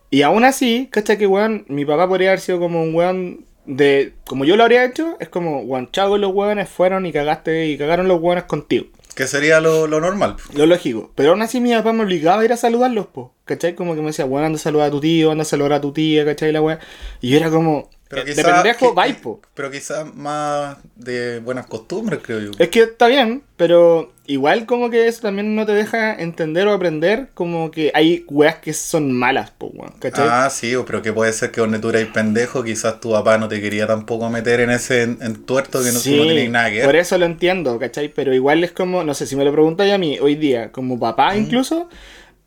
Y 0.09 0.23
aún 0.23 0.43
así, 0.43 0.89
¿cachai? 0.91 1.17
Que 1.17 1.27
weón, 1.27 1.65
mi 1.67 1.85
papá 1.85 2.07
podría 2.07 2.29
haber 2.29 2.39
sido 2.39 2.59
como 2.59 2.81
un 2.81 2.95
weón 2.95 3.45
de. 3.65 4.13
Como 4.25 4.45
yo 4.45 4.55
lo 4.55 4.63
habría 4.63 4.85
hecho, 4.85 5.17
es 5.19 5.29
como, 5.29 5.61
weón, 5.61 5.89
chavo, 5.91 6.17
los 6.17 6.33
weones 6.33 6.69
fueron 6.69 7.05
y 7.05 7.11
cagaste 7.11 7.67
y 7.67 7.77
cagaron 7.77 8.07
los 8.07 8.21
weones 8.21 8.45
contigo. 8.45 8.87
Que 9.15 9.27
sería 9.27 9.59
lo, 9.59 9.87
lo 9.87 9.99
normal. 9.99 10.37
Lo 10.53 10.65
lógico. 10.65 11.11
Pero 11.15 11.31
aún 11.31 11.41
así 11.41 11.59
mi 11.59 11.73
papá 11.73 11.91
me 11.91 12.03
obligaba 12.03 12.41
a 12.41 12.45
ir 12.45 12.53
a 12.53 12.57
saludarlos, 12.57 13.07
po. 13.07 13.33
¿Cachai? 13.45 13.75
Como 13.75 13.93
que 13.95 14.01
me 14.01 14.07
decía, 14.07 14.25
weón, 14.25 14.45
anda 14.45 14.57
a 14.57 14.59
saludar 14.59 14.87
a 14.87 14.91
tu 14.91 15.01
tío, 15.01 15.31
anda 15.31 15.41
a 15.41 15.45
saludar 15.45 15.73
a 15.73 15.81
tu 15.81 15.91
tía, 15.91 16.23
¿cachai? 16.25 16.51
La 16.51 16.61
weá. 16.61 16.79
Y 17.19 17.29
yo 17.29 17.37
era 17.37 17.49
como. 17.49 17.89
Pero 18.11 18.21
eh, 18.23 18.35
de 18.35 18.43
pendejo, 18.43 18.91
qui- 18.91 18.95
vai, 18.95 19.13
po. 19.21 19.41
Pero 19.55 19.71
quizás 19.71 20.13
más 20.15 20.77
de 20.95 21.39
buenas 21.39 21.65
costumbres, 21.65 22.19
creo 22.23 22.39
yo. 22.39 22.51
Es 22.59 22.69
que 22.69 22.83
está 22.83 23.07
bien, 23.07 23.41
pero 23.57 24.11
igual 24.27 24.65
como 24.65 24.89
que 24.89 25.07
eso 25.07 25.21
también 25.23 25.55
no 25.55 25.65
te 25.65 25.73
deja 25.73 26.13
entender 26.15 26.67
o 26.67 26.73
aprender 26.73 27.29
como 27.33 27.71
que 27.71 27.91
hay 27.93 28.25
weas 28.29 28.57
que 28.57 28.73
son 28.73 29.11
malas, 29.11 29.51
po, 29.51 29.67
weón, 29.73 29.93
¿cachai? 29.99 30.27
Ah, 30.29 30.49
sí, 30.49 30.73
pero 30.85 31.01
que 31.01 31.11
puede 31.11 31.33
ser 31.33 31.51
que 31.51 31.61
donde 31.61 31.79
tú 31.79 31.89
eres 31.89 32.07
pendejo, 32.07 32.63
quizás 32.63 32.99
tu 33.01 33.11
papá 33.11 33.37
no 33.37 33.47
te 33.47 33.61
quería 33.61 33.87
tampoco 33.87 34.29
meter 34.29 34.61
en 34.61 34.69
ese 34.69 35.03
en, 35.03 35.17
en 35.21 35.43
tuerto 35.45 35.83
que 35.83 35.91
no, 35.91 35.99
tú 35.99 36.09
no 36.11 36.51
nada 36.51 36.69
que 36.69 36.77
ver. 36.77 36.85
por 36.85 36.95
eso 36.95 37.17
lo 37.17 37.25
entiendo, 37.25 37.77
¿cachai? 37.79 38.09
Pero 38.09 38.33
igual 38.33 38.63
es 38.63 38.71
como, 38.71 39.03
no 39.03 39.13
sé, 39.13 39.25
si 39.25 39.35
me 39.35 39.43
lo 39.45 39.51
preguntáis 39.51 39.93
a 39.93 39.97
mí 39.97 40.17
hoy 40.19 40.35
día, 40.35 40.71
como 40.71 40.99
papá 40.99 41.35
incluso, 41.35 41.89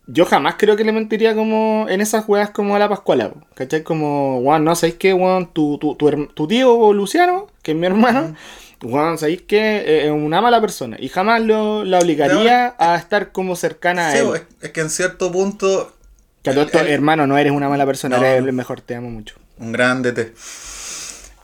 yo 0.07 0.25
jamás 0.25 0.55
creo 0.57 0.75
que 0.75 0.83
le 0.83 0.91
mentiría 0.91 1.33
como 1.35 1.87
en 1.89 1.99
esas 2.01 2.25
weas 2.27 2.51
como 2.51 2.75
a 2.75 2.79
la 2.79 2.87
Pascuala, 2.89 3.31
¿cachai? 3.55 3.83
Como, 3.83 4.39
weón, 4.39 4.63
no, 4.63 4.75
¿sabéis 4.75 4.95
qué, 4.97 5.13
weón? 5.13 5.47
Tu, 5.51 5.77
tu, 5.79 5.95
tu, 5.95 6.27
tu 6.27 6.47
tío 6.47 6.93
Luciano, 6.93 7.47
que 7.63 7.71
es 7.71 7.77
mi 7.77 7.87
hermano, 7.87 8.35
weón, 8.83 9.17
¿sabéis 9.17 9.41
qué? 9.47 9.77
Eh, 9.77 10.05
Es 10.05 10.11
una 10.11 10.41
mala 10.41 10.61
persona 10.61 10.97
y 10.99 11.09
jamás 11.09 11.41
lo, 11.41 11.83
la 11.83 11.99
obligaría 11.99 12.75
a 12.77 12.95
estar 12.97 13.31
como 13.31 13.55
cercana 13.55 14.09
a 14.09 14.17
él. 14.17 14.27
es, 14.35 14.43
es 14.61 14.71
que 14.71 14.81
en 14.81 14.89
cierto 14.91 15.31
punto, 15.31 15.91
Que 16.43 16.51
a 16.51 16.53
todo 16.53 16.63
El- 16.81 16.87
el- 16.87 16.93
hermano, 16.93 17.25
no 17.25 17.37
eres 17.37 17.51
una 17.51 17.69
mala 17.69 17.85
persona, 17.85 18.17
No. 18.17 18.23
eres 18.25 18.43
el 18.45 18.53
mejor, 18.53 18.81
te 18.81 18.95
amo 18.95 19.09
mucho. 19.09 19.35
un 19.57 19.71
gran 19.71 20.03
DT. 20.03 20.33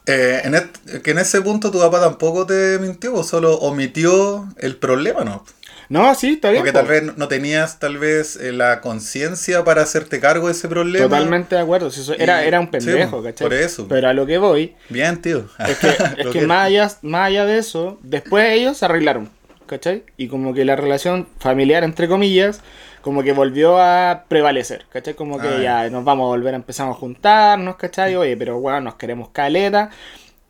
Eh, 0.07 0.41
en 0.43 0.55
est- 0.55 1.01
que 1.03 1.11
en 1.11 1.19
ese 1.19 1.41
punto 1.41 1.69
tu 1.71 1.79
papá 1.79 1.99
tampoco 2.01 2.45
te 2.45 2.79
mintió, 2.79 3.21
solo 3.23 3.55
omitió 3.59 4.47
el 4.57 4.75
problema, 4.77 5.23
¿no? 5.23 5.45
No, 5.91 6.15
sí, 6.15 6.33
está 6.35 6.51
bien. 6.51 6.61
Porque 6.63 6.71
po. 6.71 6.79
tal 6.79 6.87
vez 6.87 7.17
no 7.17 7.27
tenías 7.27 7.77
tal 7.79 7.97
vez 7.97 8.37
eh, 8.37 8.53
la 8.53 8.79
conciencia 8.81 9.63
para 9.65 9.81
hacerte 9.81 10.19
cargo 10.21 10.47
de 10.47 10.53
ese 10.53 10.67
problema. 10.69 11.05
Totalmente 11.05 11.55
de 11.55 11.61
acuerdo. 11.61 11.91
si 11.91 11.99
eso- 12.01 12.13
era, 12.17 12.43
Y- 12.43 12.47
era 12.47 12.59
un 12.61 12.67
sí, 12.67 12.71
pendejo, 12.71 13.17
po, 13.17 13.23
¿cachai? 13.23 13.45
por 13.45 13.53
eso. 13.53 13.87
Pero 13.89 14.07
a 14.07 14.13
lo 14.13 14.25
que 14.25 14.37
voy 14.37 14.73
Bien, 14.89 15.21
tío. 15.21 15.45
es 15.59 15.77
que, 15.77 15.87
es 16.21 16.27
que- 16.27 16.47
más, 16.47 16.67
allá, 16.67 16.89
más 17.01 17.27
allá 17.27 17.45
de 17.45 17.57
eso, 17.57 17.99
después 18.03 18.49
ellos 18.53 18.77
se 18.77 18.85
arreglaron, 18.85 19.29
¿cachai? 19.67 20.03
Y 20.17 20.27
como 20.29 20.53
que 20.53 20.63
la 20.63 20.75
relación 20.77 21.27
familiar, 21.39 21.83
entre 21.83 22.07
comillas, 22.07 22.61
como 23.01 23.21
que 23.23 23.33
volvió 23.33 23.77
a 23.81 24.25
prevalecer, 24.29 24.85
¿cachai? 24.93 25.15
Como 25.15 25.39
que 25.41 25.47
Ah, 25.47 25.61
ya 25.83 25.89
nos 25.89 26.05
vamos 26.05 26.25
a 26.25 26.27
volver 26.29 26.53
a 26.53 26.57
empezar 26.57 26.87
a 26.87 26.93
juntarnos, 26.93 27.75
¿cachai? 27.75 28.15
Oye, 28.15 28.37
pero 28.37 28.59
bueno, 28.59 28.79
nos 28.79 28.95
queremos 28.95 29.29
caleta. 29.29 29.89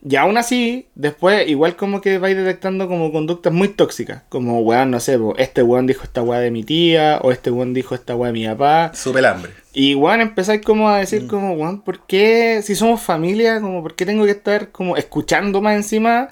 Y 0.03 0.15
aún 0.15 0.37
así, 0.37 0.87
después, 0.95 1.47
igual 1.47 1.75
como 1.75 2.01
que 2.01 2.17
vais 2.17 2.35
detectando 2.35 2.87
como 2.87 3.11
conductas 3.11 3.53
muy 3.53 3.67
tóxicas. 3.67 4.23
Como, 4.29 4.59
weón, 4.61 4.89
no 4.89 4.99
sé, 4.99 5.19
po, 5.19 5.35
este 5.37 5.61
weón 5.61 5.85
dijo 5.85 6.03
esta 6.03 6.23
weá 6.23 6.39
de 6.39 6.49
mi 6.49 6.63
tía, 6.63 7.19
o 7.21 7.31
este 7.31 7.51
weón 7.51 7.73
dijo 7.75 7.93
esta 7.93 8.15
weá 8.15 8.31
de 8.31 8.39
mi 8.39 8.47
papá. 8.47 8.91
Supe 8.95 9.19
el 9.19 9.25
hambre. 9.25 9.51
Y 9.73 9.93
weón, 9.93 10.21
empezáis 10.21 10.61
como 10.61 10.89
a 10.89 10.97
Mm. 10.97 10.99
decir 11.01 11.27
como, 11.27 11.53
weón, 11.53 11.81
¿por 11.81 11.99
qué, 12.07 12.61
si 12.63 12.73
somos 12.75 12.99
familia, 13.01 13.61
como, 13.61 13.83
por 13.83 13.95
qué 13.95 14.05
tengo 14.07 14.25
que 14.25 14.31
estar 14.31 14.71
como 14.71 14.97
escuchando 14.97 15.61
más 15.61 15.75
encima 15.75 16.29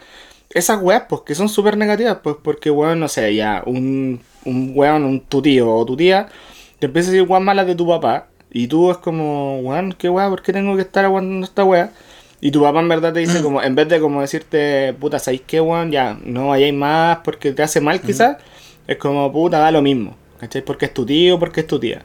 esas 0.49 0.81
weas, 0.81 1.03
pues, 1.07 1.21
que 1.21 1.35
son 1.35 1.47
súper 1.47 1.77
negativas? 1.77 2.17
Pues 2.23 2.37
porque, 2.43 2.71
weón, 2.71 2.99
no 2.99 3.07
sé, 3.07 3.35
ya, 3.35 3.61
un, 3.67 4.19
un 4.45 4.71
weón, 4.73 5.03
un 5.03 5.19
tu 5.21 5.43
tío 5.43 5.71
o 5.71 5.85
tu 5.85 5.95
tía, 5.95 6.27
te 6.79 6.87
empieza 6.87 7.09
a 7.09 7.11
decir 7.13 7.29
weas 7.29 7.43
malas 7.43 7.67
de 7.67 7.75
tu 7.75 7.87
papá, 7.87 8.29
y 8.51 8.65
tú 8.67 8.89
es 8.89 8.97
como, 8.97 9.59
weón, 9.59 9.93
qué 9.93 10.09
wea, 10.09 10.27
¿por 10.27 10.41
qué 10.41 10.53
tengo 10.53 10.75
que 10.75 10.81
estar 10.81 11.05
aguantando 11.05 11.45
esta 11.45 11.63
wea? 11.63 11.91
Y 12.41 12.51
tu 12.51 12.61
papá 12.61 12.79
en 12.79 12.87
verdad 12.87 13.13
te 13.13 13.19
dice 13.19 13.41
como, 13.41 13.61
en 13.61 13.75
vez 13.75 13.89
de 13.89 13.99
como 13.99 14.21
decirte, 14.21 14.93
puta, 14.93 15.19
¿sabéis 15.19 15.41
qué, 15.45 15.59
weón? 15.59 15.91
Ya, 15.91 16.17
no 16.23 16.49
vayáis 16.49 16.73
más 16.73 17.19
porque 17.23 17.51
te 17.51 17.63
hace 17.63 17.81
mal 17.81 18.01
quizás, 18.01 18.37
es 18.87 18.97
como, 18.97 19.31
puta, 19.31 19.59
da 19.59 19.71
lo 19.71 19.81
mismo, 19.81 20.15
¿cachai? 20.39 20.61
Porque 20.61 20.85
es 20.85 20.93
tu 20.93 21.05
tío, 21.05 21.37
porque 21.37 21.61
es 21.61 21.67
tu 21.67 21.79
tía. 21.79 22.01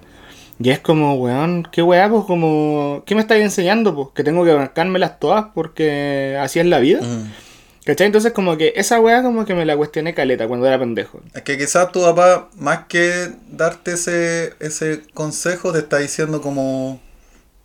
Y 0.59 0.71
es 0.71 0.81
como, 0.81 1.15
weón, 1.15 1.67
qué 1.71 1.83
weá, 1.83 2.09
pues 2.09 2.25
como, 2.25 3.03
¿qué 3.07 3.15
me 3.15 3.21
estáis 3.21 3.45
enseñando? 3.45 3.95
Pues 3.95 4.09
que 4.15 4.25
tengo 4.25 4.45
que 4.45 4.53
bancármelas 4.53 5.19
todas 5.19 5.47
porque 5.55 6.37
así 6.41 6.59
es 6.59 6.67
la 6.67 6.79
vida. 6.79 7.01
Mm. 7.01 7.33
¿Cachai? 7.85 8.07
Entonces 8.07 8.33
como 8.33 8.57
que 8.57 8.73
esa 8.77 8.99
weá 8.99 9.23
como 9.23 9.45
que 9.45 9.55
me 9.55 9.67
la 9.67 9.77
cuestioné 9.77 10.15
caleta 10.15 10.49
cuando 10.49 10.67
era 10.67 10.79
pendejo. 10.79 11.21
Es 11.35 11.43
que 11.43 11.59
quizás 11.59 11.93
tu 11.93 12.01
papá, 12.01 12.49
más 12.57 12.87
que 12.89 13.31
darte 13.51 13.93
ese, 13.93 14.55
ese 14.59 15.03
consejo, 15.13 15.71
te 15.73 15.81
está 15.81 15.99
diciendo 15.99 16.41
como 16.41 16.99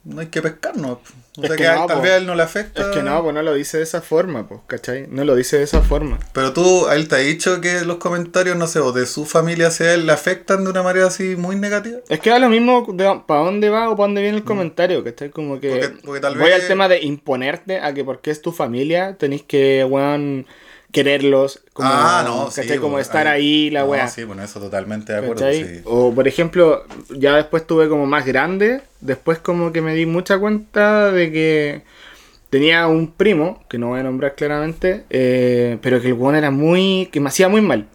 no 0.05 0.21
hay 0.21 0.27
que 0.27 0.41
pescar, 0.41 0.75
¿no? 0.77 1.01
O 1.37 1.41
Es 1.43 1.47
sea 1.47 1.55
que 1.57 1.63
no, 1.79 1.85
tal 1.85 2.01
vez 2.01 2.11
a 2.11 2.17
él 2.17 2.25
no 2.25 2.35
le 2.35 2.43
afecta. 2.43 2.81
Es 2.81 2.87
que 2.97 3.03
no, 3.03 3.21
pues 3.21 3.33
no 3.33 3.41
lo 3.41 3.53
dice 3.53 3.77
de 3.77 3.83
esa 3.83 4.01
forma, 4.01 4.47
pues, 4.47 4.61
¿cachai? 4.67 5.07
No 5.09 5.23
lo 5.23 5.35
dice 5.35 5.57
de 5.57 5.63
esa 5.63 5.81
forma. 5.81 6.19
Pero 6.33 6.51
tú, 6.53 6.87
a 6.87 6.95
él 6.95 7.07
te 7.07 7.15
ha 7.15 7.19
dicho 7.19 7.61
que 7.61 7.81
los 7.81 7.97
comentarios, 7.97 8.57
no 8.57 8.67
sé, 8.67 8.79
o 8.79 8.91
de 8.91 9.05
su 9.05 9.25
familia 9.25 9.67
hacia 9.67 9.93
él, 9.93 10.05
le 10.05 10.11
afectan 10.13 10.63
de 10.63 10.69
una 10.71 10.83
manera 10.83 11.07
así 11.07 11.35
muy 11.35 11.55
negativa. 11.55 11.99
Es 12.09 12.19
que 12.19 12.29
da 12.29 12.39
lo 12.39 12.49
mismo 12.49 12.85
de 12.91 13.21
para 13.27 13.41
dónde 13.41 13.69
va 13.69 13.89
o 13.89 13.95
para 13.95 14.07
dónde 14.07 14.21
viene 14.21 14.37
el 14.37 14.43
comentario, 14.43 15.03
¿cachai? 15.03 15.29
Como 15.29 15.59
que 15.59 15.69
Mm. 15.69 15.79
Porque- 15.79 15.97
porque 16.05 16.19
tal 16.21 16.35
voy 16.37 16.49
vez- 16.49 16.61
al 16.61 16.67
tema 16.67 16.87
de 16.89 17.01
imponerte 17.01 17.79
a 17.79 17.93
que 17.93 18.03
porque 18.03 18.31
es 18.31 18.41
tu 18.41 18.51
familia 18.51 19.15
tenéis 19.17 19.43
que, 19.43 19.85
weón, 19.85 20.45
quererlos, 20.91 21.61
como, 21.73 21.89
ah, 21.91 22.23
no, 22.25 22.45
¿cachai? 22.45 22.67
sí. 22.67 22.77
como 22.77 22.91
bueno, 22.91 23.01
estar 23.01 23.27
ahí, 23.27 23.69
la 23.69 23.81
no, 23.81 23.87
weá. 23.87 24.07
Sí, 24.07 24.23
bueno, 24.23 24.43
eso 24.43 24.59
totalmente 24.59 25.13
de 25.13 25.19
acuerdo. 25.19 25.45
O 25.85 26.13
por 26.13 26.27
ejemplo, 26.27 26.83
ya 27.09 27.35
después 27.35 27.65
tuve 27.67 27.89
como 27.89 28.05
más 28.05 28.25
grande, 28.25 28.81
después 28.99 29.39
como 29.39 29.71
que 29.71 29.81
me 29.81 29.93
di 29.93 30.05
mucha 30.05 30.39
cuenta 30.39 31.11
de 31.11 31.31
que 31.31 31.81
tenía 32.49 32.87
un 32.87 33.11
primo, 33.11 33.63
que 33.69 33.77
no 33.77 33.89
voy 33.89 33.99
a 33.99 34.03
nombrar 34.03 34.35
claramente, 34.35 35.03
eh, 35.09 35.77
pero 35.81 36.01
que 36.01 36.07
el 36.07 36.13
weón 36.13 36.35
era 36.35 36.49
muy, 36.51 37.07
que 37.11 37.19
me 37.19 37.29
hacía 37.29 37.49
muy 37.49 37.61
mal. 37.61 37.85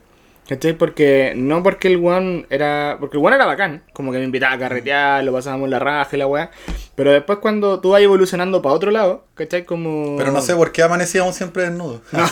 ¿Cachai? 0.49 0.75
Porque 0.75 1.33
no 1.37 1.63
porque 1.63 1.89
el 1.89 1.97
weón 1.97 2.47
era. 2.51 2.97
Porque 3.01 3.17
el 3.17 3.23
weón 3.23 3.35
era 3.35 3.47
bacán. 3.47 3.83
Como 3.93 4.13
que 4.13 4.19
me 4.19 4.25
invitaba 4.25 4.55
a 4.55 4.59
carretear, 4.59 5.25
lo 5.25 5.33
pasábamos 5.33 5.69
la 5.71 5.79
raja 5.79 6.11
y 6.13 6.19
la 6.19 6.27
weá. 6.27 6.51
Pero 6.97 7.11
después 7.13 7.39
cuando 7.41 7.81
tú 7.81 7.91
vas 7.91 8.03
evolucionando 8.03 8.61
para 8.63 8.75
otro 8.75 8.91
lado, 8.91 9.25
¿cachai? 9.35 9.65
Como. 9.65 10.17
Pero 10.19 10.33
no 10.33 10.41
sé 10.43 10.55
por 10.55 10.71
qué 10.71 10.83
amanecíamos 10.83 11.35
siempre 11.35 11.63
desnudos. 11.65 12.03
No, 12.13 12.21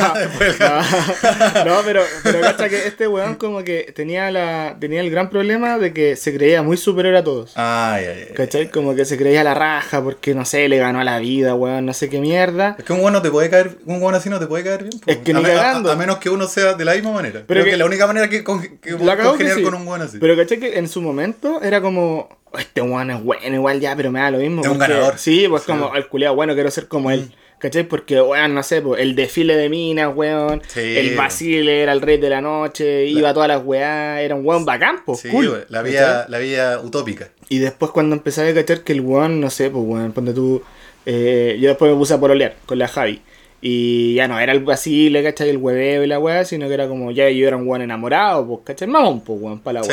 no, 0.61 1.64
no, 1.64 1.81
pero, 1.85 2.02
pero 2.23 2.40
cacha 2.40 2.69
que 2.69 2.87
este 2.87 3.09
weón 3.09 3.35
como 3.37 3.64
que 3.64 3.92
tenía 3.95 4.31
la 4.31 4.76
tenía 4.78 5.00
el 5.00 5.11
gran 5.11 5.31
problema 5.31 5.78
de 5.78 5.92
que 5.92 6.16
se 6.16 6.35
creía 6.35 6.62
muy 6.62 6.76
superior 6.76 7.14
a 7.16 7.25
todos. 7.25 7.52
Ay, 7.57 8.04
ay, 8.04 8.25
ay. 8.28 8.35
¿Cachai? 8.35 8.71
Como 8.71 8.95
que 8.95 9.04
se 9.04 9.16
creía 9.16 9.42
la 9.45 9.54
raja 9.54 10.02
porque, 10.02 10.35
no 10.35 10.45
sé, 10.45 10.69
le 10.69 10.78
ganó 10.78 11.00
a 11.00 11.04
la 11.04 11.19
vida, 11.19 11.54
weón, 11.54 11.87
no 11.87 11.92
sé 11.92 12.09
qué 12.09 12.21
mierda. 12.21 12.76
Es 12.78 12.85
que 12.85 12.92
un 12.92 13.00
weón 13.00 13.12
no 13.14 13.23
te 13.23 13.31
puede 13.31 13.50
caer, 13.50 13.78
un 13.87 14.00
weón 14.02 14.14
así 14.14 14.28
no 14.28 14.38
te 14.38 14.47
puede 14.47 14.64
caer 14.64 14.83
bien. 14.85 15.00
Es 15.07 15.19
que 15.19 15.33
a, 15.33 15.35
ni 15.35 15.42
me- 15.42 15.52
a- 15.52 15.76
a 15.76 15.97
menos 15.97 16.19
que 16.19 16.31
uno 16.31 16.47
sea 16.47 16.75
de 16.75 16.85
la 16.85 16.95
misma 16.95 17.12
manera. 17.12 17.42
Pero 17.47 17.47
Creo 17.47 17.64
que, 17.64 17.71
que- 17.73 17.76
la 17.76 17.87
única 17.87 18.01
manera 18.06 18.28
que, 18.28 18.42
con, 18.44 18.61
que 18.78 18.92
congeniar 18.97 19.56
sí. 19.56 19.62
con 19.62 19.75
un 19.75 19.87
weón 19.87 20.02
así. 20.02 20.18
Pero 20.18 20.37
caché 20.37 20.59
que 20.59 20.78
en 20.78 20.88
su 20.88 21.00
momento 21.02 21.61
era 21.62 21.80
como, 21.80 22.28
"Oh, 22.52 22.59
este 22.59 22.80
weón 22.82 23.11
es 23.11 23.23
bueno 23.23 23.54
igual 23.56 23.80
ya, 23.80 23.94
pero 23.97 24.11
me 24.11 24.21
da 24.21 24.30
lo 24.30 24.38
mismo. 24.38 24.62
Es 24.62 24.68
un 24.68 24.78
ganador. 24.78 25.18
Sí, 25.18 25.47
pues 25.49 25.62
Sí. 25.64 25.73
Mm. 25.73 25.78
como, 25.80 25.94
el 25.94 26.06
culiado 26.09 26.35
bueno, 26.35 26.54
quiero 26.54 26.71
ser 26.71 26.88
como 26.88 27.11
él. 27.11 27.32
¿Cachai? 27.59 27.85
Porque, 27.85 28.21
weón, 28.21 28.54
no 28.54 28.62
sé, 28.64 28.82
pues, 28.82 29.00
el 29.00 29.14
desfile 29.14 29.54
de 29.56 29.68
minas, 29.68 30.11
weón. 30.12 30.61
Sí. 30.66 30.80
El 30.80 31.14
Basile 31.16 31.82
era 31.82 31.92
el 31.92 32.00
rey 32.00 32.18
de 32.18 32.28
la 32.28 32.40
noche, 32.40 33.06
iba 33.06 33.28
a 33.30 33.35
todas 33.35 33.47
las 33.47 33.62
weas, 33.64 34.18
era 34.21 34.35
un 34.35 34.44
weón 34.44 34.64
bacán, 34.64 35.02
pues, 35.06 35.21
sí, 35.21 35.28
cool. 35.28 35.64
la 35.68 35.80
vida, 35.82 36.26
la 36.28 36.38
vida 36.38 36.80
utópica. 36.80 37.28
Y 37.49 37.61
después 37.61 37.92
cuando 37.92 38.16
empecé 38.16 38.49
a 38.49 38.52
cachar 38.52 38.80
que 38.82 38.92
el 38.92 39.00
weón, 39.02 39.40
no 39.40 39.49
sé, 39.49 39.71
pues 39.71 39.85
weón, 39.87 40.11
ponte 40.11 40.32
tú. 40.32 40.61
eh, 41.06 41.56
yo 41.61 41.68
después 41.68 41.92
me 41.92 41.97
puse 41.97 42.14
a 42.14 42.18
pololear 42.18 42.56
con 42.66 42.78
la 42.80 42.88
Javi. 42.88 43.23
Y 43.64 44.14
ya 44.14 44.26
no 44.26 44.40
era 44.40 44.52
el 44.52 44.64
Basile, 44.64 45.23
¿cachai? 45.23 45.49
El 45.49 45.59
hueveo 45.59 46.02
y 46.02 46.09
la 46.09 46.19
weá, 46.19 46.45
sino 46.45 46.66
que 46.66 46.75
era 46.75 46.88
como 46.88 47.12
ya 47.12 47.31
yo 47.31 47.47
era 47.47 47.57
un 47.57 47.66
weón 47.66 47.83
enamorado, 47.83 48.45
pues, 48.47 48.61
¿cachai? 48.64 48.88
Mamón, 48.88 49.21
pues 49.21 49.40
weón, 49.40 49.61
para 49.61 49.81
la 49.81 49.85
Sí. 49.85 49.92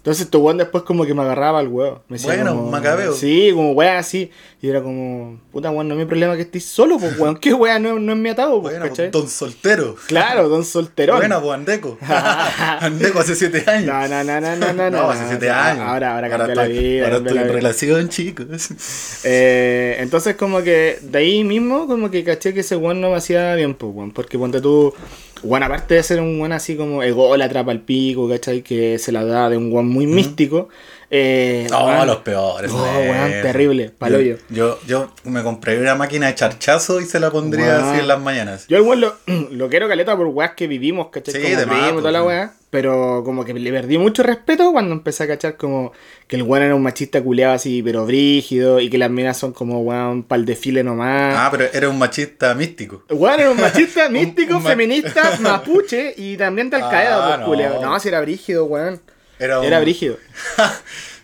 Entonces 0.00 0.30
tu 0.30 0.38
weón 0.40 0.56
después 0.56 0.82
como 0.84 1.04
que 1.04 1.12
me 1.12 1.20
agarraba 1.20 1.58
al 1.58 1.68
huevo. 1.68 2.00
Me 2.08 2.16
decía 2.16 2.34
Bueno, 2.34 2.54
como- 2.56 2.70
macabeo. 2.70 3.12
Sí, 3.12 3.50
como 3.54 3.72
weá 3.72 3.98
así. 3.98 4.30
Y 4.62 4.68
era 4.70 4.82
como, 4.82 5.38
puta 5.52 5.70
weón, 5.70 5.88
no 5.88 5.94
es 5.94 5.98
mi 6.00 6.06
problema 6.06 6.36
que 6.36 6.42
estés 6.42 6.64
solo, 6.64 6.98
pues 6.98 7.18
weón. 7.18 7.36
¿Qué 7.36 7.52
weá 7.52 7.78
no, 7.78 7.98
no 7.98 8.12
es 8.12 8.18
mi 8.18 8.30
atado, 8.30 8.62
pues, 8.62 8.78
Bueno, 8.78 8.94
don 9.12 9.28
soltero. 9.28 9.96
Claro, 10.06 10.48
don 10.48 10.64
solterón. 10.64 11.18
Buena, 11.18 11.38
pues 11.40 11.52
Andeco. 11.52 11.98
Andeco 12.80 13.18
hace 13.20 13.34
siete 13.36 13.62
años. 13.70 13.86
No, 13.88 14.08
no, 14.08 14.24
no, 14.24 14.40
no, 14.40 14.56
no, 14.56 14.72
no. 14.72 14.90
No, 14.90 15.10
hace 15.10 15.28
siete 15.28 15.50
años. 15.50 15.84
Ahora, 15.86 16.14
ahora 16.14 16.30
cambió 16.30 16.54
la 16.54 16.64
vida. 16.64 17.04
Ahora 17.04 17.16
estoy 17.18 17.38
en 17.38 17.48
relación, 17.52 18.08
chicos. 18.08 18.46
Eh, 19.24 19.96
entonces 20.00 20.34
como 20.36 20.62
que 20.62 20.98
de 21.02 21.18
ahí 21.18 21.44
mismo 21.44 21.86
como 21.86 22.10
que 22.10 22.24
caché 22.24 22.54
que 22.54 22.60
ese 22.60 22.74
weón 22.76 23.00
no 23.02 23.10
me 23.10 23.16
hacía 23.16 23.54
bien, 23.54 23.74
pues, 23.74 23.92
weón. 23.94 24.12
Porque 24.12 24.38
ponte 24.38 24.60
tú, 24.62 24.94
weón, 25.42 25.62
aparte 25.62 25.94
de 25.94 26.02
ser 26.02 26.20
un 26.20 26.40
weón 26.40 26.52
así 26.52 26.76
como 26.76 27.02
ególatra 27.02 27.60
el 27.60 27.80
pico, 27.80 28.28
¿cachai? 28.28 28.62
Que 28.62 28.98
se 28.98 29.12
la 29.12 29.24
da 29.24 29.48
de 29.48 29.56
un 29.56 29.72
weón 29.72 29.88
muy 29.88 30.06
místico. 30.06 30.68
Eh, 31.12 31.66
No, 31.70 31.86
weón, 31.86 32.06
los 32.06 32.18
peores. 32.18 32.70
No, 32.72 32.86
eh. 32.86 33.10
weón, 33.10 33.30
terrible, 33.42 33.90
palo 33.90 34.20
yo. 34.20 34.36
Yo, 34.48 34.78
yo 34.86 35.10
me 35.24 35.42
compré 35.42 35.78
una 35.80 35.94
máquina 35.96 36.28
de 36.28 36.36
charchazo 36.36 37.00
y 37.00 37.04
se 37.04 37.18
la 37.18 37.30
pondría 37.32 37.78
así 37.90 38.00
en 38.00 38.06
las 38.08 38.20
mañanas. 38.20 38.66
Yo 38.68 38.76
al 38.76 38.84
weón 38.84 39.00
lo, 39.00 39.14
lo 39.50 39.68
quiero 39.68 39.88
caleta 39.88 40.16
por 40.16 40.26
weas 40.28 40.52
que 40.52 40.66
vivimos, 40.68 41.08
¿cachai? 41.08 41.34
Sí, 41.34 41.40
como 41.40 41.56
de 41.58 41.66
pues, 41.66 41.96
toda 41.96 42.12
la 42.12 42.20
sí. 42.20 42.26
wea. 42.26 42.52
Pero 42.70 43.22
como 43.24 43.44
que 43.44 43.52
le 43.52 43.72
perdí 43.72 43.98
mucho 43.98 44.22
respeto 44.22 44.70
cuando 44.70 44.92
empecé 44.94 45.24
a 45.24 45.26
cachar 45.26 45.56
como 45.56 45.90
que 46.28 46.36
el 46.36 46.44
weón 46.44 46.62
era 46.64 46.74
un 46.76 46.82
machista 46.82 47.20
culeado 47.20 47.54
así, 47.54 47.82
pero 47.82 48.06
brígido, 48.06 48.78
y 48.78 48.88
que 48.88 48.96
las 48.96 49.10
minas 49.10 49.36
son 49.36 49.52
como 49.52 49.80
weón 49.80 50.22
para 50.22 50.38
el 50.38 50.46
desfile 50.46 50.84
nomás. 50.84 51.34
Ah, 51.36 51.48
pero 51.50 51.64
era 51.72 51.88
un 51.88 51.98
machista 51.98 52.54
místico. 52.54 53.02
Weón 53.10 53.40
era 53.40 53.50
un 53.50 53.56
machista 53.60 54.08
místico, 54.08 54.54
un 54.58 54.62
feminista, 54.62 55.36
mapuche 55.40 56.14
y 56.16 56.36
también 56.36 56.70
de 56.70 56.76
Al 56.76 56.88
Qaeda, 56.88 57.16
Ah, 57.16 57.26
pues, 57.28 57.40
no. 57.40 57.46
culiao. 57.46 57.82
No, 57.82 57.98
si 57.98 58.06
era 58.06 58.20
brígido, 58.20 58.64
weón. 58.66 59.00
Era, 59.40 59.58
un- 59.60 59.64
Era 59.66 59.80
brígido. 59.80 60.16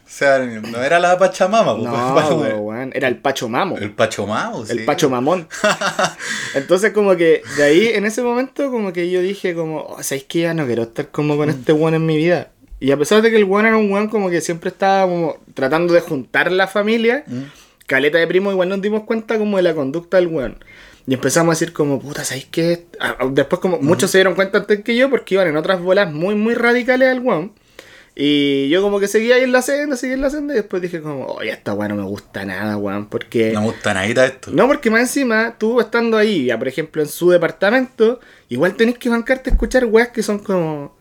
O 0.07 0.19
sea, 0.19 0.39
no 0.39 0.83
era 0.83 0.99
la 0.99 1.19
Pachamama, 1.19 1.75
pues, 1.77 1.85
No, 1.91 1.93
pa- 2.15 2.33
weón. 2.33 2.91
Era 2.95 3.07
el 3.09 3.19
Pacho 3.19 3.51
Mamo. 3.51 3.77
El 3.77 3.91
Pachomamo, 3.93 4.65
sí. 4.65 4.73
El 4.73 4.87
Pacho 4.87 5.11
Mamón. 5.11 5.47
Entonces, 6.55 6.93
como 6.93 7.17
que 7.17 7.43
de 7.59 7.63
ahí, 7.63 7.89
en 7.89 8.07
ese 8.07 8.23
momento, 8.23 8.71
como 8.71 8.95
que 8.95 9.11
yo 9.11 9.21
dije, 9.21 9.55
como, 9.55 9.81
oh, 9.83 10.03
¿sabéis 10.03 10.25
que 10.25 10.41
ya 10.41 10.55
no 10.55 10.65
quiero 10.65 10.85
estar 10.85 11.09
como 11.11 11.37
con 11.37 11.51
este 11.51 11.73
weón 11.73 11.95
en 11.95 12.07
mi 12.07 12.17
vida? 12.17 12.49
Y 12.81 12.93
a 12.93 12.97
pesar 12.97 13.21
de 13.21 13.31
que 13.31 13.37
el 13.37 13.45
weón 13.45 13.67
era 13.67 13.77
un 13.77 13.91
weón 13.93 14.09
como 14.09 14.31
que 14.31 14.41
siempre 14.41 14.71
estaba 14.71 15.03
como 15.07 15.37
tratando 15.53 15.93
de 15.93 16.01
juntar 16.01 16.51
la 16.51 16.67
familia, 16.67 17.25
Mm. 17.27 17.43
caleta 17.87 18.17
de 18.17 18.27
primo, 18.27 18.51
igual 18.51 18.71
nos 18.71 18.81
dimos 18.81 19.03
cuenta 19.05 19.37
como 19.39 19.59
de 19.59 19.65
la 19.65 19.75
conducta 19.75 20.17
del 20.17 20.29
weón. 20.29 20.65
Y 21.07 21.13
empezamos 21.15 21.53
a 21.53 21.55
decir 21.59 21.73
como, 21.75 22.01
puta, 22.01 22.25
¿sabéis 22.25 22.47
qué? 22.51 22.87
Ah, 23.01 23.17
ah, 23.21 23.27
Después 23.31 23.61
como, 23.61 23.79
muchos 23.81 24.11
se 24.11 24.19
dieron 24.19 24.35
cuenta 24.35 24.59
antes 24.59 24.83
que 24.83 24.97
yo 24.97 25.11
porque 25.11 25.35
iban 25.35 25.47
en 25.49 25.57
otras 25.59 25.81
bolas 25.81 26.11
muy, 26.13 26.35
muy 26.35 26.55
radicales 26.55 27.09
al 27.11 27.21
weón. 27.21 27.53
Y 28.19 28.71
yo 28.71 28.81
como 28.81 28.99
que 28.99 29.09
seguía 29.09 29.35
ahí 29.35 29.43
en 29.43 29.53
la 29.53 29.61
senda, 29.61 29.95
seguía 29.95 30.15
en 30.15 30.23
la 30.23 30.31
senda 30.31 30.55
y 30.55 30.57
después 30.57 30.81
dije 30.81 31.03
como, 31.03 31.27
oye, 31.27 31.51
esta 31.51 31.75
weón 31.75 31.91
no 31.91 32.03
me 32.03 32.09
gusta 32.09 32.47
nada, 32.47 32.79
weón, 32.79 33.11
porque... 33.11 33.53
No 33.53 33.61
me 33.61 33.67
gusta 33.67 33.93
nadita 33.93 34.25
esto. 34.25 34.51
No, 34.53 34.67
porque 34.67 34.89
más 34.89 35.03
encima, 35.03 35.55
tú 35.59 35.81
estando 35.81 36.17
ahí, 36.17 36.47
ya 36.47 36.59
por 36.59 36.67
ejemplo 36.67 37.03
en 37.03 37.09
su 37.09 37.29
departamento, 37.29 38.19
igual 38.49 38.75
tenés 38.75 38.97
que 38.97 39.11
bancarte 39.11 39.51
a 39.51 39.53
escuchar 39.53 39.85
weas 39.85 40.09
que 40.09 40.23
son 40.23 40.39
como. 40.39 40.96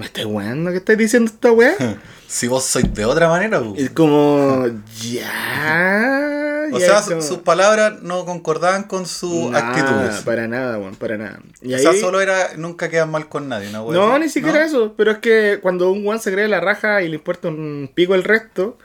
¿Me 0.00 0.06
estás 0.06 0.24
weando 0.24 0.70
que 0.72 0.78
estás 0.78 0.96
diciendo 0.98 1.30
esta 1.32 1.52
wea? 1.52 1.74
Si 2.30 2.46
vos 2.46 2.64
sois 2.64 2.94
de 2.94 3.04
otra 3.04 3.28
manera, 3.28 3.60
pues. 3.60 3.82
es 3.82 3.90
como. 3.90 4.64
Ya. 5.02 6.68
O 6.72 6.76
ahí 6.76 6.82
sea, 6.82 7.02
como- 7.02 7.20
sus 7.22 7.38
palabras 7.38 8.00
no 8.02 8.24
concordaban 8.24 8.84
con 8.84 9.04
sus 9.06 9.50
Nada, 9.50 9.68
actitudes. 9.68 10.22
Para 10.24 10.46
nada, 10.46 10.78
weón, 10.78 10.94
para 10.94 11.18
nada. 11.18 11.40
Y 11.60 11.72
o 11.72 11.76
ahí- 11.76 11.82
sea, 11.82 11.92
solo 11.94 12.20
era 12.20 12.50
nunca 12.56 12.88
quedan 12.88 13.10
mal 13.10 13.28
con 13.28 13.48
nadie, 13.48 13.70
¿no? 13.72 13.90
No, 13.92 14.18
ni 14.18 14.28
siquiera 14.28 14.64
eso. 14.64 14.94
Pero 14.96 15.10
es 15.10 15.18
que 15.18 15.58
cuando 15.60 15.90
un 15.90 16.06
weón 16.06 16.20
se 16.20 16.30
cree 16.32 16.46
la 16.48 16.60
raja 16.60 17.02
y 17.02 17.08
le 17.08 17.16
importa 17.16 17.48
un 17.48 17.90
pico 17.92 18.14
el 18.14 18.22
resto, 18.22 18.78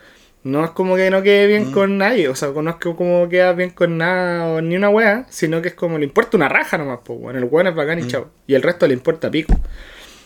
no 0.44 0.66
es 0.66 0.72
como 0.72 0.96
que 0.96 1.10
no 1.12 1.22
quede 1.22 1.46
bien 1.48 1.70
Mm. 1.70 1.72
con 1.74 1.98
nadie. 2.00 2.28
O 2.30 2.36
sea, 2.36 2.50
no 2.50 2.70
es 2.72 2.76
que 2.78 2.96
como 2.96 3.30
queda 3.30 3.54
bien 3.54 3.70
con 3.70 3.98
nada 4.00 4.46
o 4.48 4.62
ni 4.62 4.76
una 4.76 4.90
wea, 4.90 5.28
sino 5.30 5.62
que 5.62 5.68
es 5.68 5.76
como 5.76 6.00
le 6.00 6.06
importa 6.06 6.36
una 6.38 6.50
raja 6.50 6.80
nomás, 6.80 7.00
pues, 7.06 7.20
weón. 7.22 7.36
El 7.38 7.44
weón 7.46 7.68
es 7.68 7.76
bacán 7.76 8.00
y 8.00 8.04
Mm. 8.04 8.08
chao. 8.08 8.30
Y 8.48 8.56
el 8.56 8.64
resto 8.64 8.88
le 8.88 8.96
importa 8.96 9.30
pico. 9.30 9.54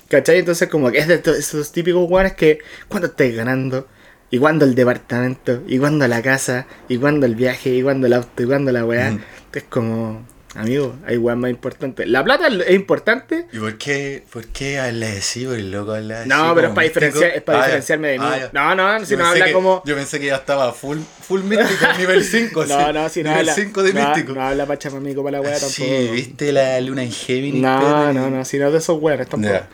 ¿Cachai? 0.10 0.40
Entonces, 0.40 0.68
como 0.70 0.92
que 0.92 0.98
es 0.98 1.08
de 1.08 1.22
esos 1.38 1.72
típicos 1.72 2.10
weones 2.10 2.34
que, 2.34 2.60
¿cuándo 2.88 3.08
estáis 3.08 3.36
ganando? 3.36 3.88
¿Y 4.32 4.40
cuándo 4.40 4.66
el 4.66 4.76
departamento? 4.76 5.64
¿Y 5.68 5.80
cuándo 5.80 6.08
la 6.08 6.22
casa? 6.22 6.68
¿Y 6.88 6.98
cuándo 6.98 7.26
el 7.26 7.36
viaje? 7.36 7.70
¿Y 7.76 7.84
cuándo 7.84 8.08
el 8.08 8.14
auto? 8.14 8.44
¿Y 8.44 8.46
cuándo 8.46 8.72
la 8.72 8.86
weá? 8.86 9.12
Mm. 9.12 9.22
Es 9.54 9.64
como, 9.64 10.26
amigo, 10.56 10.96
hay 11.06 11.18
weas 11.18 11.38
más 11.38 11.50
importantes. 11.52 12.08
La 12.08 12.24
plata 12.24 12.48
es 12.48 12.72
importante, 12.76 13.46
¿Y 13.54 13.58
por 13.60 13.78
qué, 13.78 14.24
por 14.32 14.46
qué 14.48 14.80
habla 14.80 15.08
así? 15.08 15.44
El 15.46 15.72
loco 15.72 15.94
habla 15.94 16.22
así 16.22 16.30
No, 16.30 16.54
pero 16.56 16.70
es 16.70 16.74
para 16.74 16.88
diferenciar, 16.88 17.32
es 17.36 17.42
para 17.42 17.60
Ah, 17.60 17.62
diferenciarme 17.66 18.08
de 18.10 18.20
mí. 18.20 18.26
Ah, 18.28 18.50
no, 18.52 18.76
no, 18.76 19.06
si 19.06 19.16
no 19.16 19.26
habla 19.26 19.46
que- 19.46 19.52
como. 19.54 19.84
Yo 19.86 19.96
pensé 19.96 20.20
que 20.20 20.26
ya 20.28 20.36
estaba 20.38 20.72
full, 20.74 20.98
full 21.22 21.42
místico, 21.42 21.86
nivel 21.98 22.24
5. 22.24 22.66
No, 22.66 22.94
no, 22.94 23.10
si 23.10 23.22
no 23.24 23.30
nivel 23.30 23.50
habla. 23.50 23.54
5 23.54 23.84
de 23.84 23.94
no, 23.94 24.08
místico. 24.08 24.34
no 24.34 24.42
habla 24.42 24.66
pachamamico 24.66 25.24
para 25.24 25.38
la 25.38 25.42
wea 25.42 25.52
tampoco. 25.60 25.72
Sí, 25.74 26.10
¿viste 26.12 26.52
la 26.52 26.82
luna 26.82 27.04
en 27.04 27.12
Géminis? 27.12 27.62
No, 27.62 28.12
no, 28.14 28.30
no, 28.30 28.46
si 28.46 28.58
no 28.58 28.72
de 28.72 28.78
esos 28.80 29.00
weones 29.02 29.28
tampoco. 29.30 29.54
Ya. 29.54 29.70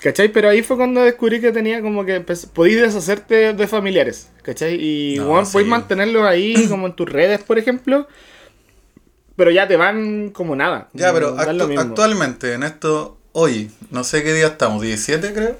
¿Cachai? 0.00 0.28
Pero 0.28 0.50
ahí 0.50 0.62
fue 0.62 0.76
cuando 0.76 1.02
descubrí 1.02 1.40
que 1.40 1.52
tenía 1.52 1.80
como 1.80 2.04
que 2.04 2.20
podéis 2.20 2.80
deshacerte 2.80 3.54
de 3.54 3.66
familiares. 3.66 4.28
¿Cachai? 4.42 4.74
Y 4.74 5.16
No, 5.18 5.30
weón, 5.30 5.46
sí. 5.46 5.52
podéis 5.52 5.70
mantenerlos 5.70 6.22
ahí 6.24 6.66
como 6.68 6.86
en 6.86 6.94
tus 6.94 7.08
redes, 7.08 7.42
por 7.42 7.58
ejemplo. 7.58 8.06
Pero 9.36 9.50
ya 9.50 9.68
te 9.68 9.76
van 9.76 10.30
como 10.30 10.56
nada. 10.56 10.88
Ya, 10.94 11.12
pero 11.12 11.36
actu- 11.36 11.78
actualmente, 11.78 12.54
en 12.54 12.62
esto, 12.62 13.18
hoy, 13.32 13.70
no 13.90 14.02
sé 14.04 14.22
qué 14.22 14.32
día 14.32 14.46
estamos, 14.48 14.82
17 14.82 15.32
creo. 15.34 15.56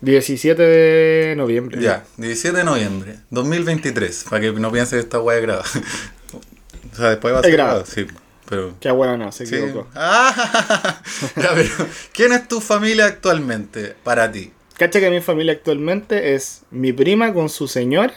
17 0.00 0.62
de 0.62 1.36
noviembre. 1.36 1.80
Ya, 1.80 2.04
17 2.16 2.56
de 2.56 2.64
noviembre, 2.64 3.16
2023, 3.30 4.24
para 4.30 4.40
que 4.40 4.52
no 4.52 4.72
piense 4.72 4.96
que 4.96 5.00
esta 5.02 5.20
weá 5.20 5.36
es 5.36 5.42
grabada. 5.42 5.66
o 6.92 6.96
sea, 6.96 7.10
después 7.10 7.34
va 7.34 7.40
a 7.40 7.42
ser 7.42 7.52
grabada. 7.52 7.84
sí, 7.84 8.06
pero... 8.48 8.74
Qué 8.80 8.90
weón, 8.90 9.18
no, 9.18 9.30
se 9.30 9.44
Sí. 9.46 9.56
equivocó. 9.56 9.88
Ah, 9.94 11.02
ya, 11.36 11.50
pero, 11.54 11.70
¿quién 12.14 12.32
es 12.32 12.48
tu 12.48 12.60
familia 12.62 13.04
actualmente 13.06 13.94
para 14.02 14.32
ti? 14.32 14.52
Cacha 14.78 15.00
que 15.00 15.10
mi 15.10 15.20
familia 15.20 15.52
actualmente 15.52 16.34
es 16.34 16.62
mi 16.70 16.94
prima 16.94 17.34
con 17.34 17.50
su 17.50 17.68
señora, 17.68 18.14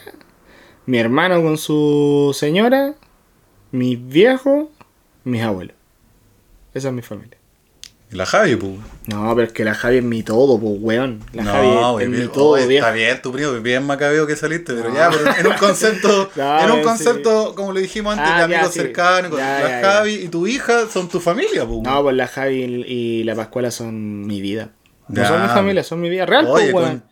mi 0.86 1.00
hermano 1.00 1.42
con 1.44 1.58
su 1.58 2.34
señora, 2.40 2.94
mis 3.74 4.08
viejos, 4.08 4.68
mis 5.26 5.42
abuelos. 5.44 5.76
Esa 6.74 6.88
es 6.88 6.94
mi 6.94 7.02
familia. 7.02 7.38
Y 8.12 8.16
La 8.16 8.26
Javi, 8.28 8.56
pues. 8.56 8.74
No, 9.08 9.34
pero 9.36 9.48
es 9.48 9.54
que 9.54 9.66
la 9.66 9.74
Javi 9.74 9.98
es 9.98 10.04
mi 10.04 10.22
todo, 10.22 10.60
pues, 10.60 10.74
weón. 10.80 11.20
La 11.34 11.44
Javi 11.44 11.68
güey, 11.94 12.06
es 12.06 12.12
mi 12.12 12.28
todo, 12.28 12.54
viejo. 12.68 12.86
Está 12.86 12.92
bien, 12.92 13.22
tu 13.24 13.32
primo, 13.32 13.52
bien 13.54 13.84
macabeo 13.86 14.28
que 14.28 14.36
saliste, 14.36 14.74
pero 14.76 14.90
No. 14.90 14.96
ya, 14.96 15.10
pero 15.10 15.36
en 15.40 15.48
un 15.48 15.58
concepto, 15.58 16.30
No, 16.36 16.60
en 16.64 16.72
un 16.72 16.78
sí. 16.78 16.84
concepto, 16.84 17.56
como 17.56 17.72
lo 17.74 17.80
dijimos 17.80 18.14
antes, 18.18 18.30
Ah, 18.30 18.34
de 18.34 18.40
ya, 18.40 18.46
amigos 18.60 18.74
sí. 18.74 18.80
cercanos, 18.82 19.32
Ya, 19.38 19.60
la 19.60 19.70
ya, 19.70 19.82
Javi 19.82 20.14
y 20.14 20.28
tu 20.30 20.46
hija 20.46 20.88
son 20.90 21.10
tu 21.10 21.20
familia, 21.20 21.66
pues. 21.66 21.82
No, 21.82 22.04
pues 22.04 22.16
la 22.16 22.28
Javi 22.28 22.64
y 22.88 23.24
la 23.24 23.36
Pascuala 23.36 23.72
son 23.72 24.26
mi 24.28 24.42
vida. 24.42 24.70
No 25.10 25.22
Ya. 25.22 25.28
son 25.28 25.42
mi 25.42 25.48
familia, 25.50 25.84
son 25.84 26.00
mi 26.00 26.10
vida 26.10 26.26
real, 26.26 26.46
Oye, 26.48 26.72
pues, 26.72 26.86
weón. 26.86 27.04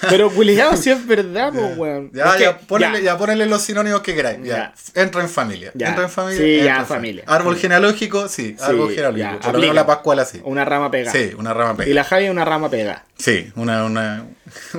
Pero 0.08 0.30
culiado, 0.30 0.76
si 0.76 0.90
es 0.90 1.04
verdad, 1.04 1.52
pues, 1.52 1.76
weón. 1.76 2.10
Ya, 2.12 2.34
Es 2.34 2.40
ya, 2.40 2.58
ponele, 2.58 3.02
ya. 3.02 3.18
ponele 3.18 3.46
los 3.46 3.62
sinónimos 3.62 4.02
que 4.02 4.14
queráis. 4.14 4.38
Ya. 4.44 4.72
Entra 4.94 5.20
en 5.22 5.28
familia. 5.28 5.72
Entra 5.76 6.04
en 6.04 6.10
familia. 6.10 6.38
Sí, 6.38 6.64
ya, 6.64 6.76
en 6.78 6.86
familia. 6.86 7.24
Árbol 7.26 7.56
Sí. 7.56 7.62
genealógico, 7.62 8.28
sí. 8.28 8.54
Sí, 8.56 8.64
árbol 8.64 8.90
genealógico. 8.94 9.18
ya, 9.18 9.30
Por 9.32 9.42
lo 9.42 9.48
aplica. 9.50 9.60
menos 9.60 9.74
la 9.74 9.86
Pascuala 9.86 10.24
sí. 10.24 10.40
Una 10.44 10.64
rama 10.64 10.90
pegada. 10.92 11.12
Sí, 11.12 11.32
una 11.36 11.52
rama 11.52 11.76
pega. 11.76 11.90
Y 11.90 11.92
la 11.94 12.04
Javi 12.04 12.24
es 12.26 12.30
una 12.30 12.44
rama 12.44 12.70
pegada. 12.70 13.04
Sí, 13.18 13.52
una, 13.56 13.84
una, 13.84 14.24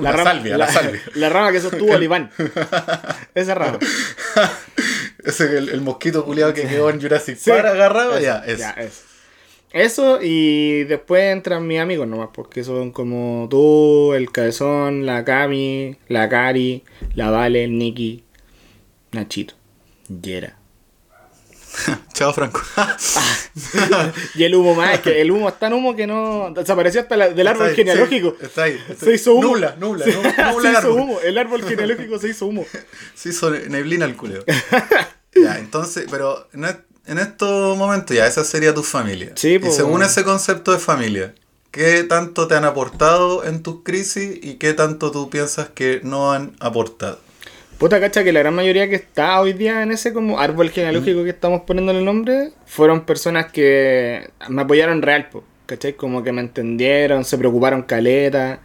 La, 0.00 0.12
rama, 0.12 0.24
salvia, 0.32 0.56
la, 0.56 0.66
salvia. 0.68 1.00
la 1.14 1.28
rama 1.28 1.52
que 1.52 1.60
sostuvo 1.60 1.94
el 1.94 2.02
Iván. 2.02 2.30
Esa 3.34 3.54
rama. 3.54 3.78
Ese 5.24 5.44
es 5.44 5.50
el, 5.52 5.68
el 5.68 5.80
mosquito 5.82 6.24
culiado 6.24 6.52
que 6.54 6.66
quedó 6.66 6.90
en 6.90 7.00
Jurassic. 7.00 7.38
Park 7.44 7.66
agarrado, 7.66 8.18
ya, 8.18 8.42
es. 8.46 8.58
ya, 8.58 8.70
eso. 8.70 9.02
Eso 9.72 10.18
y 10.20 10.84
después 10.84 11.22
entran 11.32 11.66
mis 11.66 11.80
amigos 11.80 12.06
nomás, 12.06 12.28
porque 12.34 12.62
son 12.62 12.90
como 12.92 13.46
tú, 13.50 14.12
el 14.14 14.30
Cabezón, 14.30 15.06
la 15.06 15.24
Cami, 15.24 15.96
la 16.08 16.28
Cari, 16.28 16.84
la 17.14 17.30
Vale, 17.30 17.64
el 17.64 17.78
Nicky, 17.78 18.22
Nachito, 19.12 19.54
Yera. 20.08 20.58
Chao, 22.12 22.32
Franco. 22.34 22.60
Y 24.34 24.44
el 24.44 24.54
humo 24.54 24.74
más, 24.74 24.94
es 24.94 25.00
que 25.00 25.20
el 25.22 25.30
humo 25.30 25.48
es 25.48 25.58
tan 25.58 25.72
humo 25.72 25.96
que 25.96 26.06
no 26.06 26.52
desapareció 26.54 27.00
hasta 27.00 27.16
la- 27.16 27.28
del 27.30 27.46
árbol 27.46 27.68
Está 27.68 27.70
ahí, 27.70 27.76
genealógico. 27.76 28.36
sí, 28.38 28.46
está 28.46 28.62
ahí. 28.64 28.78
está 28.90 29.06
Se 29.06 29.14
hizo 29.14 29.34
humo. 29.34 29.48
Nubla, 29.48 29.76
nubla, 29.78 30.04
Se- 30.04 30.12
nubla, 30.14 30.52
nubla 30.52 30.62
se 30.62 30.68
el 30.68 30.72
hizo 30.72 30.78
árbol. 30.78 31.00
humo. 31.00 31.20
El 31.20 31.38
árbol 31.38 31.62
genealógico 31.64 32.18
se 32.18 32.28
hizo 32.28 32.46
humo. 32.46 32.66
Se 33.14 33.28
hizo 33.30 33.50
neblina 33.50 34.04
el 34.04 34.16
culeo. 34.16 34.44
ya, 35.34 35.58
entonces, 35.58 36.06
pero 36.10 36.46
en, 36.52 36.64
est- 36.64 36.80
en 37.06 37.18
estos 37.18 37.76
momentos 37.76 38.16
ya, 38.16 38.26
esa 38.26 38.44
sería 38.44 38.74
tu 38.74 38.82
familia. 38.82 39.32
Sí, 39.34 39.54
y 39.54 39.58
pues, 39.58 39.74
según 39.74 39.92
bueno. 39.92 40.06
ese 40.06 40.24
concepto 40.24 40.72
de 40.72 40.78
familia, 40.78 41.34
¿qué 41.70 42.04
tanto 42.04 42.46
te 42.46 42.54
han 42.54 42.64
aportado 42.64 43.44
en 43.44 43.62
tus 43.62 43.82
crisis 43.82 44.38
y 44.42 44.54
qué 44.54 44.74
tanto 44.74 45.10
tú 45.10 45.30
piensas 45.30 45.68
que 45.68 46.00
no 46.02 46.32
han 46.32 46.54
aportado? 46.60 47.18
Puta 47.78 47.98
cacha 47.98 48.22
que 48.22 48.32
la 48.32 48.40
gran 48.40 48.54
mayoría 48.54 48.88
que 48.88 48.94
está 48.94 49.40
hoy 49.40 49.54
día 49.54 49.82
en 49.82 49.90
ese 49.90 50.12
como 50.12 50.38
árbol 50.38 50.70
genealógico 50.70 51.24
que 51.24 51.30
estamos 51.30 51.62
poniéndole 51.62 51.98
el 51.98 52.04
nombre 52.04 52.52
fueron 52.64 53.04
personas 53.04 53.50
que 53.50 54.30
me 54.48 54.62
apoyaron 54.62 55.02
real, 55.02 55.28
po, 55.30 55.42
¿cachai? 55.66 55.94
Como 55.94 56.22
que 56.22 56.30
me 56.30 56.42
entendieron, 56.42 57.24
se 57.24 57.36
preocuparon 57.36 57.82
caleta 57.82 58.60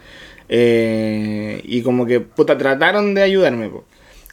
eh, 0.49 1.61
y 1.63 1.81
como 1.81 2.05
que 2.05 2.19
puta 2.19 2.59
trataron 2.59 3.15
de 3.15 3.23
ayudarme, 3.23 3.69
po, 3.69 3.85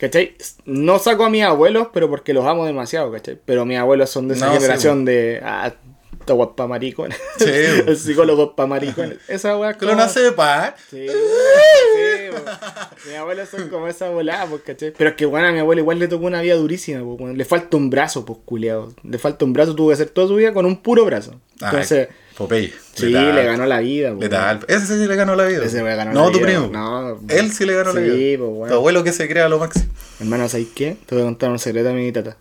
¿cachai? 0.05 0.35
No 0.65 0.99
saco 0.99 1.25
a 1.25 1.31
mis 1.31 1.45
abuelos, 1.45 1.89
pero 1.93 2.09
porque 2.09 2.33
los 2.35 2.45
amo 2.47 2.67
demasiado, 2.67 3.11
¿cachai? 3.13 3.39
Pero 3.45 3.65
mis 3.65 3.79
abuelos 3.79 4.11
son 4.11 4.29
de 4.29 4.35
esa 4.35 4.47
No, 4.47 4.53
sí, 4.53 4.59
generación 4.59 5.05
de... 5.05 5.41
Ah, 5.43 5.73
esta 6.21 6.33
guapa 6.33 6.67
maricones. 6.67 7.19
Sí, 7.39 7.45
el 7.87 7.97
psicólogo 7.99 8.57
pa 8.57 8.67
maricones. 8.67 9.19
Esa 9.29 9.59
weá 9.59 9.75
como- 9.75 9.95
nace 9.95 10.21
de 10.21 10.33
paz. 10.33 10.75
Sí, 10.89 11.07
sí. 11.07 13.07
Mis 13.09 13.17
abuelos 13.17 13.49
son 13.49 13.69
como 13.69 13.89
esa 13.89 14.09
volada, 14.09 14.47
pues, 14.47 14.63
¿cachai? 14.63 14.93
Pero 14.97 15.11
es 15.11 15.17
que, 15.17 15.27
bueno, 15.27 15.49
a 15.49 15.53
mi 15.53 15.59
abuelo 15.59 15.83
igual 15.83 15.99
le 15.99 16.09
tocó 16.09 16.25
una 16.27 16.41
vida 16.41 16.55
durísima, 16.55 17.01
pues. 17.17 17.37
Le 17.37 17.45
falta 17.45 17.77
un 17.77 17.91
brazo, 17.91 18.25
pues, 18.25 18.39
culiado. 18.45 18.95
Le 19.03 19.19
falta 19.19 19.45
un 19.45 19.53
brazo, 19.53 19.75
tuvo 19.75 19.89
que 19.89 19.95
hacer 19.95 20.09
toda 20.09 20.29
su 20.29 20.37
vida 20.37 20.55
con 20.55 20.65
un 20.65 20.81
puro 20.83 21.05
brazo. 21.05 21.39
Entonces, 21.61 22.09
Popeye. 22.37 22.73
sí, 22.95 23.07
letal, 23.07 23.35
le 23.37 23.45
ganó 23.45 23.67
la 23.67 23.79
vida, 23.81 24.13
letal. 24.13 24.65
Ese 24.67 24.87
sí 24.87 25.07
le 25.07 25.15
ganó 25.17 25.37
la 25.37 25.45
vida. 25.45 25.65
Ese 25.65 25.83
me 25.83 25.95
ganó 25.95 26.13
no 26.13 26.27
la 26.27 26.33
tu 26.33 26.39
vida. 26.39 26.47
primo. 26.47 26.69
No, 26.73 27.21
Él 27.29 27.53
sí 27.53 27.65
le 27.65 27.75
ganó 27.75 27.93
la 27.93 28.01
sí, 28.01 28.07
vida. 28.11 28.39
pues, 28.39 28.51
weón. 28.51 28.69
Tu 28.69 28.75
abuelo 28.75 29.05
que 29.05 29.13
se 29.13 29.29
crea 29.29 29.49
lo 29.49 29.59
máximo. 29.59 29.87
Hermano, 30.21 30.49
¿sabes 30.49 30.67
qué? 30.75 30.97
Te 31.07 31.15
voy 31.15 31.23
a 31.23 31.27
contar 31.27 31.51
un 31.51 31.59
secreto 31.59 31.91
a 31.91 31.93
mi 31.93 32.11
tata. 32.11 32.37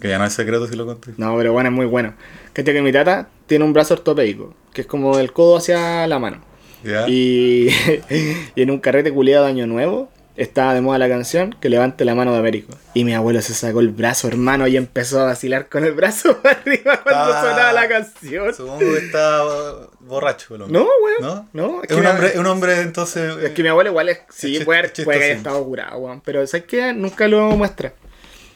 Que 0.00 0.08
ya 0.08 0.18
no 0.18 0.24
es 0.26 0.32
secreto 0.32 0.66
si 0.66 0.76
lo 0.76 0.86
conté. 0.86 1.12
No, 1.16 1.36
pero 1.36 1.52
bueno, 1.52 1.68
es 1.70 1.74
muy 1.74 1.86
bueno. 1.86 2.14
Cacha 2.52 2.72
que 2.72 2.82
mi 2.82 2.92
tata 2.92 3.28
tiene 3.46 3.64
un 3.64 3.72
brazo 3.72 3.94
ortopédico, 3.94 4.54
que 4.72 4.82
es 4.82 4.86
como 4.86 5.16
del 5.16 5.32
codo 5.32 5.56
hacia 5.56 6.06
la 6.06 6.18
mano. 6.18 6.42
¿Ya? 6.84 7.08
Y, 7.08 7.68
y 8.56 8.62
en 8.62 8.70
un 8.70 8.78
carrete 8.80 9.12
culiado 9.12 9.44
de 9.44 9.50
Año 9.52 9.66
Nuevo 9.66 10.10
estaba 10.36 10.74
de 10.74 10.80
moda 10.80 10.98
la 10.98 11.08
canción 11.08 11.54
que 11.60 11.68
levante 11.68 12.04
la 12.04 12.14
mano 12.14 12.32
de 12.32 12.38
Américo. 12.38 12.72
Y 12.94 13.04
mi 13.04 13.14
abuelo 13.14 13.40
se 13.42 13.54
sacó 13.54 13.80
el 13.80 13.88
brazo, 13.90 14.28
hermano, 14.28 14.66
y 14.66 14.76
empezó 14.76 15.20
a 15.20 15.24
vacilar 15.24 15.68
con 15.68 15.84
el 15.84 15.92
brazo 15.92 16.36
para 16.42 16.58
arriba 16.60 17.00
cuando 17.02 17.32
Ah. 17.34 17.42
sonaba 17.42 17.72
la 17.72 17.88
canción. 17.88 18.54
Supongo 18.54 18.78
que 18.78 18.96
está 18.98 19.44
uh, 19.46 19.88
borracho 20.00 20.54
el 20.56 20.62
hombre. 20.62 20.78
No, 20.80 20.86
weón. 21.02 21.20
¿No? 21.20 21.48
No, 21.52 21.82
es, 21.82 21.88
que 21.88 21.94
un 21.94 22.06
hombre, 22.06 22.38
un 22.38 22.46
hombre 22.46 22.80
entonces. 22.80 23.36
Es 23.42 23.50
que 23.52 23.62
mi 23.62 23.68
abuelo 23.68 23.90
igual 23.90 24.08
es. 24.10 24.18
Sí, 24.30 24.56
Es 24.56 24.64
puede, 24.64 24.88
puede 25.04 25.18
que 25.18 25.24
haya 25.24 25.34
estado 25.34 25.64
curado, 25.64 25.98
weón. 25.98 26.20
Pero 26.22 26.46
¿sabes 26.46 26.66
qué? 26.66 26.92
Nunca 26.92 27.26
lo 27.28 27.50
muestra. 27.56 27.92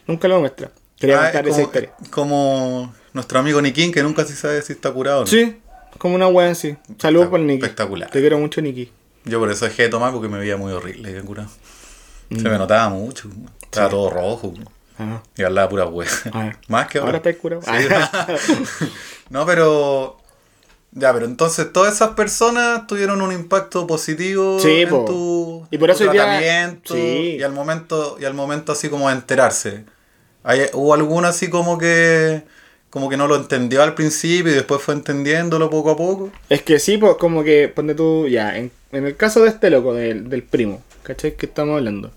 Nunca 0.07 0.29
lo 0.29 0.41
muestra. 0.41 0.71
Quería 0.99 1.19
Ah, 1.19 1.23
contar 1.25 1.49
es 1.49 1.55
esa 1.57 1.63
como, 1.63 1.67
historia. 1.67 1.93
como 2.11 2.95
nuestro 3.15 3.39
amigo 3.39 3.63
Nikin, 3.63 3.91
que 3.91 4.03
nunca 4.03 4.25
se 4.25 4.35
sabe 4.37 4.61
si 4.63 4.75
está 4.75 4.91
curado 4.93 5.19
o 5.19 5.21
no. 5.23 5.27
Sí, 5.27 5.57
como 5.99 6.15
una 6.15 6.29
weón 6.29 6.51
así. 6.51 6.77
Saludos 6.99 7.29
por 7.29 7.41
Niki. 7.41 7.63
Espectacular. 7.63 8.11
Te 8.11 8.21
quiero 8.21 8.39
mucho, 8.39 8.61
Niki. 8.61 8.93
Yo 9.25 9.39
por 9.39 9.51
eso 9.51 9.65
dejé 9.67 9.85
de 9.85 9.89
tomar 9.91 10.13
porque 10.13 10.29
me 10.29 10.39
veía 10.39 10.57
muy 10.57 10.73
horrible 10.73 11.19
curado. 11.23 11.49
Se 12.31 12.37
Mm. 12.49 12.53
me 12.53 12.59
notaba 12.59 12.89
mucho. 12.89 13.29
Estaba 13.63 13.89
todo 13.89 14.11
rojo. 14.11 14.55
Ah, 14.99 15.23
Y 15.37 15.43
hablaba 15.43 15.69
pura 15.69 15.87
wea. 15.87 16.09
ah. 16.33 16.53
Más 16.69 16.87
que 16.89 16.99
Ahora 16.99 17.09
ahora. 17.09 17.17
estáis 17.19 17.37
curado. 17.39 17.63
Sí. 17.63 17.69
Ah. 17.91 18.27
no, 19.31 19.47
pero. 19.47 20.17
Ya, 20.93 21.13
pero 21.13 21.25
entonces 21.27 21.73
todas 21.73 21.95
esas 21.95 22.11
personas 22.11 22.87
tuvieron 22.89 23.23
un 23.23 23.31
impacto 23.33 23.87
positivo 23.87 24.59
Sí, 24.59 24.81
en 24.83 24.89
po. 24.89 25.05
tu, 25.05 25.67
Y 25.71 25.79
por 25.79 25.89
tu 25.89 25.95
eso 25.95 26.05
día- 26.11 26.25
tratamiento 26.25 26.95
sí. 26.95 27.37
y 27.39 27.43
al 27.45 27.53
momento 27.53 28.17
y 28.21 28.25
al 28.25 28.35
momento 28.35 28.73
así 28.73 28.89
como 28.89 29.09
de 29.09 29.15
enterarse. 29.15 29.85
¿Hay, 30.43 30.63
¿Hubo 30.73 30.93
alguno 30.95 31.29
así 31.29 31.49
como 31.49 31.79
que 31.79 32.43
como 32.91 33.09
que 33.09 33.17
no 33.17 33.29
lo 33.29 33.37
entendió 33.37 33.85
al 33.85 33.95
principio 33.95 34.51
y 34.51 34.55
después 34.57 34.83
fue 34.83 34.95
entendiéndolo 34.95 35.71
poco 35.71 35.91
a 35.93 35.97
poco? 35.97 36.31
Es 36.49 36.63
que 36.63 36.81
sí, 36.81 36.99
pues 36.99 37.15
como 37.21 37.45
que, 37.45 37.69
ponte 37.69 37.95
tú, 37.95 38.27
ya, 38.27 38.57
en, 38.57 38.73
en 38.91 39.07
el 39.07 39.17
caso 39.17 39.43
de 39.45 39.51
este 39.51 39.71
loco, 39.71 39.95
del, 39.95 40.29
del 40.29 40.43
primo, 40.43 40.83
¿cachai? 41.03 41.37
¿Qué 41.37 41.47
estamos 41.47 41.77
hablando? 41.77 42.11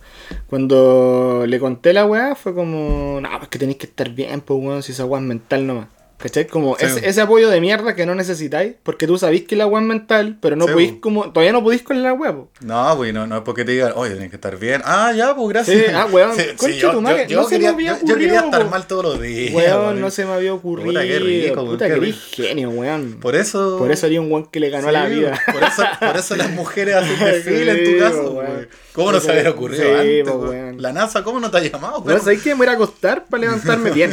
Cuando 0.47 1.45
le 1.47 1.59
conté 1.59 1.93
la 1.93 2.05
weá, 2.05 2.35
fue 2.35 2.53
como, 2.53 3.19
no, 3.21 3.41
es 3.41 3.47
que 3.47 3.59
tenéis 3.59 3.77
que 3.77 3.87
estar 3.87 4.09
bien, 4.09 4.41
pues 4.41 4.59
weón, 4.61 4.83
si 4.83 4.91
esa 4.91 5.05
weá 5.05 5.21
es 5.21 5.27
mental 5.27 5.67
nomás. 5.67 5.87
¿Cachai? 6.23 6.47
Como 6.47 6.77
Sí. 6.77 6.85
ese, 6.85 7.09
ese 7.09 7.19
apoyo 7.19 7.49
de 7.49 7.59
mierda 7.59 7.95
que 7.95 8.05
no 8.05 8.15
necesitáis, 8.15 8.75
porque 8.81 9.07
tú 9.07 9.17
sabís 9.17 9.43
que 9.43 9.57
la 9.57 9.67
weá 9.67 9.81
es 9.81 9.87
mental, 9.89 10.37
pero 10.41 10.55
no 10.55 10.67
Sí, 10.67 10.71
podís 10.73 10.91
po. 10.93 11.01
como, 11.01 11.31
todavía 11.33 11.51
no 11.51 11.61
podís 11.61 11.81
con 11.83 12.01
la 12.01 12.15
po. 12.17 12.49
No, 12.61 12.93
pues 12.95 13.13
no, 13.13 13.27
no 13.27 13.35
es 13.35 13.41
porque 13.43 13.65
te 13.65 13.73
digan, 13.73 13.91
oye, 13.97 14.11
tienes 14.11 14.29
que 14.29 14.37
estar 14.37 14.57
bien. 14.57 14.81
Ah, 14.85 15.11
ya, 15.13 15.35
pues 15.35 15.49
gracias. 15.49 15.77
Sí, 15.77 15.83
ah, 15.93 16.07
weón, 16.09 16.31
concha 16.57 16.75
yo, 16.77 16.91
tu 16.93 17.01
madre, 17.01 17.23
yo- 17.23 17.27
yo 17.29 17.41
no 17.41 17.43
se 17.49 17.55
me 17.55 17.57
quería, 17.59 17.69
había 17.71 17.99
yo- 17.99 18.07
yo 18.07 18.15
quería 18.15 18.39
ocurrido, 18.39 18.45
estar 18.61 18.69
mal 18.71 18.87
todos 18.87 19.03
los 19.03 19.21
días. 19.21 19.53
Weón, 19.53 19.99
no 19.99 20.09
se 20.11 20.23
me 20.25 20.31
había 20.31 20.53
ocurrido. 20.53 20.87
Puta, 20.87 21.01
qué 21.03 21.19
rico, 21.19 21.65
Puta, 21.65 21.87
qué 21.89 21.93
que 21.95 21.99
rico. 21.99 22.17
genio, 22.31 22.69
weón. 22.69 23.17
Por 23.19 23.35
eso. 23.35 23.77
Por 23.77 23.91
eso 23.91 24.05
haría 24.05 24.21
un 24.21 24.31
weón 24.31 24.45
que 24.45 24.61
le 24.61 24.69
ganó 24.69 24.91
la 24.91 25.05
vida. 25.07 25.37
Por 25.51 25.61
eso, 25.61 25.83
por 25.99 26.15
eso 26.15 26.35
las 26.37 26.49
mujeres 26.51 26.95
hacen 26.95 27.19
desfile 27.25 27.71
en 27.83 27.93
tu 27.93 27.99
caso, 27.99 28.31
güey. 28.31 28.47
weón. 28.47 28.67
¿Cómo 28.93 29.11
no 29.11 29.19
se 29.19 29.29
había 29.31 29.49
ocurrido 29.49 29.83
antes? 29.99 30.23
güey? 30.29 30.49
weón. 30.49 30.81
La 30.81 30.93
NASA, 30.93 31.21
¿cómo 31.23 31.41
no 31.41 31.51
te 31.51 31.57
ha 31.57 31.61
llamado, 31.61 31.95
Weón, 31.95 32.03
güey? 32.03 32.19
¿sabés 32.19 32.41
que 32.41 32.51
me 32.51 32.59
voy 32.59 32.67
a 32.67 32.71
acostar 32.71 33.25
para 33.25 33.41
levantarme 33.41 33.91
bien? 33.91 34.11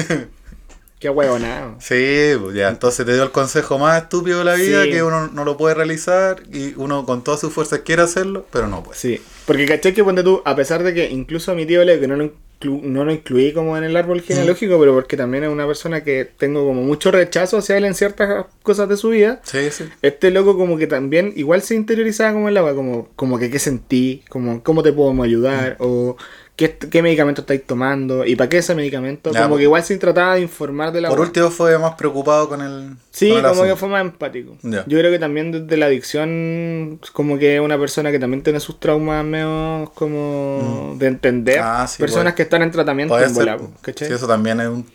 Qué 1.00 1.08
huevonado. 1.08 1.76
Sí, 1.80 2.32
pues 2.40 2.54
ya, 2.54 2.68
entonces 2.68 3.04
te 3.06 3.14
dio 3.14 3.22
el 3.22 3.30
consejo 3.32 3.78
más 3.78 4.02
estúpido 4.02 4.38
de 4.40 4.44
la 4.44 4.54
vida 4.54 4.84
Sí. 4.84 4.90
que 4.90 5.02
uno 5.02 5.28
no 5.28 5.44
lo 5.44 5.56
puede 5.56 5.74
realizar 5.74 6.42
y 6.52 6.74
uno 6.76 7.06
con 7.06 7.24
todas 7.24 7.40
sus 7.40 7.52
fuerzas 7.52 7.80
quiere 7.80 8.02
hacerlo, 8.02 8.46
pero 8.52 8.68
no 8.68 8.82
puede. 8.82 8.98
Sí, 8.98 9.20
porque 9.46 9.64
caché 9.66 9.94
que 9.94 10.04
ponte 10.04 10.22
tú, 10.22 10.42
a 10.44 10.54
pesar 10.54 10.82
de 10.82 10.92
que 10.94 11.08
incluso 11.10 11.52
a 11.52 11.54
mi 11.54 11.64
tío 11.64 11.82
le 11.86 11.98
que 11.98 12.06
no 12.06 12.16
lo, 12.16 12.24
inclu- 12.26 12.82
no 12.82 13.06
lo 13.06 13.12
incluí 13.12 13.54
como 13.54 13.78
en 13.78 13.84
el 13.84 13.96
árbol 13.96 14.20
genealógico, 14.20 14.78
pero 14.78 14.92
porque 14.92 15.16
también 15.16 15.44
es 15.44 15.48
una 15.50 15.66
persona 15.66 16.04
que 16.04 16.28
tengo 16.36 16.66
como 16.66 16.82
mucho 16.82 17.10
rechazo 17.10 17.56
hacia 17.56 17.78
él 17.78 17.86
en 17.86 17.94
ciertas 17.94 18.44
cosas 18.62 18.86
de 18.90 18.98
su 18.98 19.08
vida. 19.08 19.40
Sí, 19.42 19.70
sí. 19.70 19.84
Este 20.02 20.30
loco 20.30 20.58
como 20.58 20.76
que 20.76 20.86
también 20.86 21.32
igual 21.34 21.62
se 21.62 21.76
interiorizaba 21.76 22.34
como 22.34 22.48
en 22.48 22.52
la 22.54 22.62
wea, 22.62 22.74
como, 22.74 23.08
como 23.16 23.38
que 23.38 23.50
qué 23.50 23.58
sentí, 23.58 24.22
como 24.28 24.62
cómo 24.62 24.82
te 24.82 24.92
podemos 24.92 25.24
ayudar, 25.24 25.76
o 25.78 26.18
qué, 26.61 26.77
qué 26.77 27.03
medicamento 27.03 27.40
estáis 27.40 27.64
tomando, 27.64 28.27
y 28.27 28.37
para 28.37 28.51
qué 28.51 28.59
ese 28.59 28.75
medicamento, 28.75 29.33
Ya, 29.33 29.44
como 29.44 29.57
que 29.57 29.62
igual 29.62 29.83
se 29.83 29.96
trataba 29.96 30.35
de 30.35 30.42
informar 30.42 30.92
de 30.92 31.01
la 31.01 31.09
Por 31.09 31.20
último 31.20 31.51
fue 31.51 31.79
más 31.79 31.94
preocupado 31.94 32.51
con 32.51 32.61
el. 32.61 32.96
Sí, 33.11 33.31
con 33.31 33.38
el 33.38 33.51
como 33.51 33.64
que 33.64 33.77
fue 33.77 33.88
más 33.88 34.03
empático. 34.03 34.59
Ya. 34.61 34.85
Yo 34.87 34.99
creo 34.99 35.11
que 35.11 35.18
también 35.18 35.53
desde 35.53 35.77
la 35.79 35.87
adicción, 35.87 37.01
como 37.14 37.38
que 37.38 37.57
es 37.57 37.62
una 37.62 37.79
persona 37.79 38.11
que 38.11 38.18
también 38.18 38.42
tiene 38.42 38.61
sus 38.61 38.79
traumas 38.79 39.25
medio 39.25 39.90
como 39.94 40.96
de 40.99 41.07
entender. 41.07 41.61
Ah, 41.62 41.87
sí, 41.88 41.99
Personas 41.99 42.35
que 42.35 42.42
están 42.42 42.61
en 42.61 42.70
tratamiento 42.70 43.18
en. 43.18 43.35
¿cachai? 43.81 44.09
Sí, 44.09 44.14
eso 44.14 44.27
también 44.27 44.61
es 44.61 44.68
un 44.68 44.87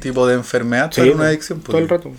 tipo 0.00 0.26
de 0.26 0.34
enfermedad, 0.34 0.90
Sí, 0.92 1.02
una 1.10 1.26
adicción. 1.26 1.60
Todo 1.60 1.76
el 1.76 1.90
rato. 1.90 2.10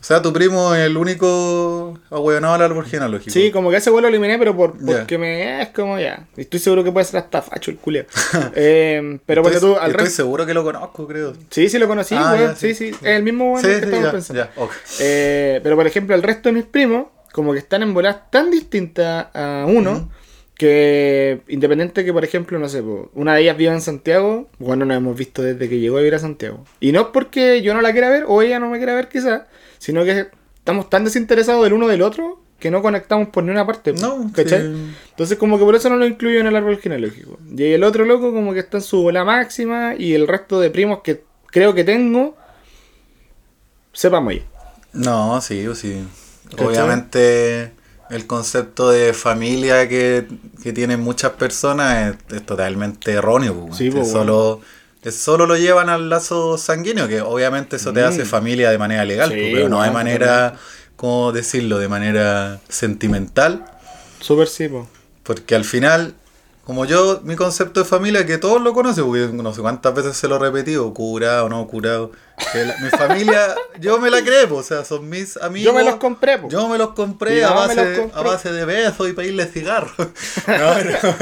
O 0.00 0.02
sea, 0.02 0.22
tu 0.22 0.32
primo 0.32 0.74
es 0.74 0.86
el 0.86 0.96
único 0.96 1.98
ahueonado 2.10 2.54
al 2.54 2.62
árbol 2.62 2.86
genealógico. 2.86 3.30
Sí, 3.30 3.50
como 3.50 3.70
que 3.70 3.76
ese 3.76 3.90
vuelo 3.90 4.08
lo 4.08 4.14
eliminé, 4.16 4.38
pero 4.38 4.56
por, 4.56 4.74
porque 4.78 5.18
me 5.18 5.60
es 5.60 5.68
como 5.68 5.98
ya. 5.98 6.26
Y 6.38 6.40
Estoy 6.40 6.58
seguro 6.58 6.82
que 6.82 6.90
puede 6.90 7.04
ser 7.04 7.18
hasta 7.20 7.42
facho 7.42 7.70
el 7.70 7.76
culeo. 7.76 8.06
eh, 8.54 9.18
pero 9.26 9.42
estoy, 9.42 9.52
porque 9.60 9.74
tú 9.74 9.78
al 9.78 9.90
estoy 9.90 10.06
seguro 10.08 10.46
que 10.46 10.54
lo 10.54 10.64
conozco, 10.64 11.06
creo. 11.06 11.34
Sí, 11.50 11.68
sí 11.68 11.78
lo 11.78 11.86
conocí, 11.86 12.14
Ah, 12.16 12.34
ya, 12.40 12.56
sí, 12.56 12.74
sí. 12.74 12.92
sí. 12.92 12.98
Es 13.02 13.16
el 13.16 13.22
mismo 13.22 13.52
weón 13.52 13.60
sí, 13.60 13.68
que 13.68 13.74
sí, 13.74 13.84
estamos 13.84 14.04
ya, 14.04 14.12
pensando. 14.12 14.42
ya. 14.42 14.50
Eh, 15.00 15.60
pero 15.62 15.76
por 15.76 15.86
ejemplo, 15.86 16.14
el 16.14 16.22
resto 16.22 16.48
de 16.48 16.54
mis 16.54 16.64
primos, 16.64 17.08
como 17.32 17.52
que 17.52 17.58
están 17.58 17.82
en 17.82 17.92
bolas 17.92 18.30
tan 18.30 18.50
distintas 18.50 19.26
a 19.34 19.66
uno, 19.68 20.10
que 20.60 21.40
independiente 21.48 22.04
que, 22.04 22.12
por 22.12 22.24
ejemplo, 22.24 22.58
no 22.58 22.68
sé, 22.68 22.82
una 23.14 23.34
de 23.34 23.40
ellas 23.42 23.56
vive 23.56 23.72
en 23.72 23.80
Santiago, 23.80 24.48
bueno, 24.58 24.84
nos 24.84 24.96
hemos 24.96 25.16
visto 25.16 25.42
desde 25.42 25.68
que 25.70 25.78
llegó 25.78 25.96
a 25.96 26.00
vivir 26.00 26.14
a 26.14 26.18
Santiago. 26.18 26.64
Y 26.80 26.92
no 26.92 27.00
es 27.00 27.06
porque 27.12 27.62
yo 27.62 27.72
no 27.72 27.80
la 27.80 27.92
quiera 27.92 28.10
ver 28.10 28.24
o 28.28 28.42
ella 28.42 28.58
no 28.58 28.68
me 28.68 28.76
quiera 28.76 28.94
ver 28.94 29.08
quizás, 29.08 29.42
sino 29.80 30.04
que 30.04 30.28
estamos 30.56 30.88
tan 30.90 31.04
desinteresados 31.04 31.64
del 31.64 31.72
uno 31.72 31.88
del 31.88 32.02
otro 32.02 32.38
que 32.58 32.70
no 32.70 32.82
conectamos 32.82 33.28
por 33.28 33.42
ni 33.42 33.50
una 33.50 33.66
parte. 33.66 33.94
No, 33.94 34.30
¿cachai? 34.32 34.60
sí. 34.60 34.94
Entonces 35.08 35.38
como 35.38 35.58
que 35.58 35.64
por 35.64 35.74
eso 35.74 35.88
no 35.88 35.96
lo 35.96 36.06
incluyo 36.06 36.38
en 36.38 36.46
el 36.46 36.54
árbol 36.54 36.78
genealógico. 36.78 37.38
Y 37.56 37.64
el 37.64 37.82
otro 37.82 38.04
loco 38.04 38.32
como 38.32 38.52
que 38.52 38.60
está 38.60 38.76
en 38.76 38.82
su 38.82 39.02
bola 39.02 39.24
máxima 39.24 39.94
y 39.98 40.12
el 40.14 40.28
resto 40.28 40.60
de 40.60 40.70
primos 40.70 41.00
que 41.02 41.24
creo 41.46 41.74
que 41.74 41.82
tengo, 41.82 42.36
sepamos 43.92 44.34
ya. 44.34 44.42
No, 44.92 45.40
sí, 45.40 45.66
o 45.66 45.74
sí. 45.74 46.06
¿Cachai? 46.50 46.66
Obviamente 46.66 47.72
el 48.10 48.26
concepto 48.26 48.90
de 48.90 49.14
familia 49.14 49.88
que, 49.88 50.26
que 50.62 50.72
tienen 50.72 51.00
muchas 51.00 51.32
personas 51.32 52.16
es, 52.28 52.36
es 52.36 52.44
totalmente 52.44 53.12
erróneo. 53.12 53.66
pues, 53.66 53.78
Sí, 53.78 53.88
que 53.88 53.96
pues, 53.96 54.10
solo, 54.10 54.60
es 54.62 54.79
solo 55.10 55.46
lo 55.46 55.56
llevan 55.56 55.88
al 55.88 56.08
lazo 56.10 56.58
sanguíneo, 56.58 57.08
que 57.08 57.20
obviamente 57.22 57.76
eso 57.76 57.92
te 57.92 58.02
Mm. 58.02 58.08
hace 58.08 58.24
familia 58.24 58.70
de 58.70 58.78
manera 58.78 59.04
legal, 59.04 59.30
Sí, 59.30 59.36
pues, 59.36 59.50
pero 59.54 59.68
no 59.68 59.76
de 59.76 59.88
bueno, 59.88 59.92
manera, 59.94 60.54
¿cómo 60.96 61.32
decirlo? 61.32 61.78
De 61.78 61.88
manera 61.88 62.60
sentimental. 62.68 63.64
Súper 64.20 64.48
sí, 64.48 64.68
po. 64.68 64.86
Porque 65.22 65.54
al 65.54 65.64
final, 65.64 66.14
como 66.64 66.84
yo, 66.84 67.20
mi 67.24 67.34
concepto 67.36 67.80
de 67.80 67.86
familia, 67.86 68.26
que 68.26 68.36
todos 68.36 68.60
lo 68.60 68.74
conocen, 68.74 69.04
porque 69.06 69.28
no 69.32 69.54
sé 69.54 69.60
cuántas 69.62 69.94
veces 69.94 70.16
se 70.16 70.28
lo 70.28 70.36
he 70.36 70.38
repetido, 70.38 70.92
curado, 70.92 71.48
no 71.48 71.66
curado. 71.66 72.12
que 72.52 72.64
la- 72.64 72.76
mi 72.78 72.88
familia, 72.90 73.54
yo 73.80 73.98
me 73.98 74.10
la 74.10 74.22
creo, 74.22 74.54
o 74.56 74.62
sea, 74.62 74.84
son 74.84 75.08
mis 75.08 75.36
amigos. 75.38 75.72
Yo 75.72 75.78
me 75.78 75.84
los 75.84 75.96
compré, 75.96 76.38
po. 76.38 76.48
Yo 76.48 76.68
me 76.68 76.78
los 76.78 76.90
compré 76.90 77.44
a 77.44 77.52
base, 77.52 77.96
los 78.06 78.14
a 78.16 78.22
base 78.22 78.52
de 78.52 78.64
besos 78.64 79.08
y 79.08 79.12
pedirle 79.12 79.46
cigarros. 79.46 79.92
No, 80.46 80.74
no. 80.74 81.16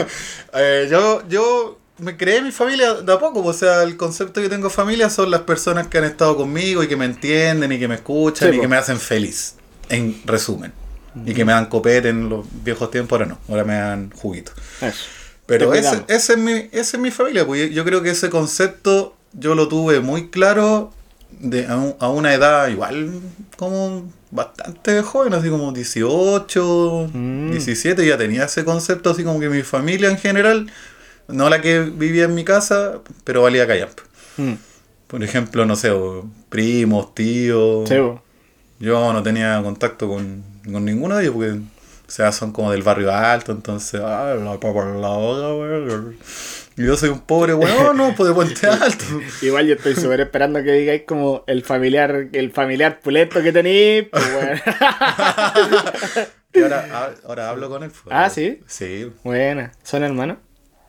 Eh, 0.55 0.89
yo, 0.91 1.23
yo 1.29 1.78
me 1.99 2.17
creé 2.17 2.43
mi 2.43 2.53
familia 2.53 2.95
de 2.95 3.13
a 3.13 3.19
poco, 3.19 3.43
o 3.45 3.53
sea, 3.53 3.83
el 3.83 3.97
concepto 3.97 4.41
que 4.41 4.49
tengo 4.49 4.71
familia 4.71 5.11
son 5.11 5.31
las 5.31 5.43
personas 5.43 5.89
que 5.89 5.99
han 5.99 6.05
estado 6.05 6.37
conmigo 6.37 6.83
y 6.83 6.89
que 6.89 6.97
me 6.97 7.05
entienden 7.05 7.73
y 7.73 7.79
que 7.79 7.89
me 7.89 7.97
escuchan 7.97 8.49
Sí, 8.51 8.55
y 8.55 8.57
po. 8.59 8.63
que 8.63 8.69
me 8.69 8.77
hacen 8.77 8.99
feliz, 9.01 9.55
en 9.89 10.21
resumen. 10.25 10.73
Y 11.27 11.35
que 11.35 11.45
me 11.45 11.53
dan 11.53 11.67
copete 11.67 12.11
en 12.11 12.29
los 12.29 12.47
viejos 12.63 12.91
tiempos, 12.93 13.19
ahora 13.19 13.27
no, 13.27 13.39
ahora 13.49 13.65
me 13.65 13.75
dan 13.75 14.11
juguito. 14.13 14.53
Eso. 14.81 15.05
Pero 15.47 15.73
ese, 15.75 16.05
ese 16.07 16.33
es 16.35 16.39
mi, 16.39 16.53
esa 16.71 16.97
es 16.97 16.99
mi 16.99 17.11
familia, 17.11 17.45
pues 17.47 17.63
yo- 17.69 17.75
yo 17.75 17.85
creo 17.85 18.03
que 18.03 18.11
ese 18.11 18.31
concepto 18.31 19.17
yo 19.33 19.55
lo 19.55 19.67
tuve 19.67 19.99
muy 20.01 20.29
claro 20.29 20.93
de, 21.41 21.67
a, 21.67 21.77
un- 21.77 21.97
a 21.99 22.09
una 22.11 22.33
edad 22.35 22.69
igual 22.69 23.11
como 23.57 24.09
bastante 24.31 25.01
joven, 25.03 25.33
así 25.35 25.49
como 25.49 25.73
18, 25.73 27.11
Mm. 27.13 27.51
17, 27.51 28.07
ya 28.07 28.17
tenía 28.19 28.45
ese 28.45 28.65
concepto 28.65 29.11
así 29.11 29.25
como 29.25 29.41
que 29.41 29.49
mi 29.49 29.63
familia 29.63 30.11
en 30.11 30.19
general, 30.19 30.71
no 31.29 31.49
la 31.49 31.61
que 31.61 31.81
vivía 31.81 32.25
en 32.25 32.35
mi 32.35 32.45
casa, 32.45 33.01
pero 33.25 33.43
valía 33.43 33.67
callar. 33.67 33.91
Mm. 34.37 34.55
Por 35.07 35.23
ejemplo, 35.23 35.65
no 35.65 35.77
sé, 35.77 35.93
primos, 36.49 37.15
tíos. 37.15 37.89
Sí. 37.89 37.97
Yo 38.81 39.13
no 39.13 39.23
tenía 39.23 39.61
contacto 39.63 40.09
con, 40.09 40.43
con 40.71 40.85
ninguno 40.85 41.17
de 41.17 41.23
ellos 41.25 41.35
porque, 41.35 41.53
o 41.53 42.11
sea, 42.11 42.33
son 42.33 42.53
como 42.53 42.71
del 42.73 42.83
barrio 42.83 43.13
alto, 43.13 43.53
entonces, 43.53 44.01
ah, 44.05 44.35
la 44.39 44.61
papa 44.61 44.85
la 44.85 45.09
boca, 45.09 45.55
weón. 45.55 46.17
Y 46.77 46.85
yo 46.85 46.97
soy 46.97 47.09
un 47.09 47.21
pobre 47.21 47.55
weón, 47.55 47.97
no, 47.97 48.15
pues 48.15 48.29
de 48.29 48.35
Puente 48.35 48.67
Alto. 48.69 49.05
Igual 49.43 49.67
yo 49.67 49.75
estoy 49.75 49.97
súper 49.97 50.21
esperando 50.21 50.63
que 50.63 50.73
digáis 50.73 51.03
como 51.09 51.43
el 51.49 51.65
familiar, 51.65 52.29
el 52.33 52.53
familiar 52.53 53.01
puleto 53.01 53.43
que 53.43 53.53
tenéis. 53.53 54.07
Pues, 54.11 54.33
bueno. 54.33 54.61
Y 56.55 56.63
ahora, 56.63 56.89
ah, 56.93 57.11
ahora 57.27 57.51
hablo 57.51 57.69
con 57.69 57.83
él. 57.83 57.91
pues. 57.91 58.07
Ah, 58.11 58.31
¿sí? 58.31 58.61
Sí. 58.67 59.13
Buena. 59.23 59.73
¿Son 59.83 60.03
hermanos? 60.03 60.39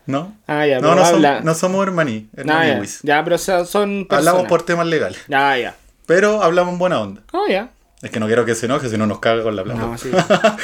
¿No? 0.09 0.35
Ah, 0.47 0.65
ya, 0.65 0.79
No, 0.79 0.95
no, 0.95 1.03
habla. 1.05 1.41
no 1.41 1.53
somos 1.53 1.85
hermaní, 1.85 2.27
Ah, 2.47 2.65
ya. 3.03 3.23
pero 3.23 3.35
o 3.35 3.39
sea, 3.39 3.63
son 3.65 4.07
personas. 4.07 4.27
Hablamos 4.27 4.49
por 4.49 4.63
temas 4.63 4.87
legales, 4.87 5.19
Ya, 5.27 5.55
ya. 5.55 5.75
pero 6.07 6.41
hablamos 6.41 6.73
en 6.73 6.79
buena 6.79 6.99
onda. 6.99 7.21
Oh, 7.31 7.45
ya. 7.47 7.69
Es 8.01 8.09
que 8.09 8.19
no 8.19 8.25
quiero 8.25 8.43
que 8.43 8.55
se 8.55 8.65
enoje, 8.65 8.89
si 8.89 8.97
no 8.97 9.05
nos 9.05 9.19
caga 9.19 9.43
con 9.43 9.55
la 9.55 9.63
plata. 9.63 9.79
No, 9.81 9.97
sí. 9.99 10.09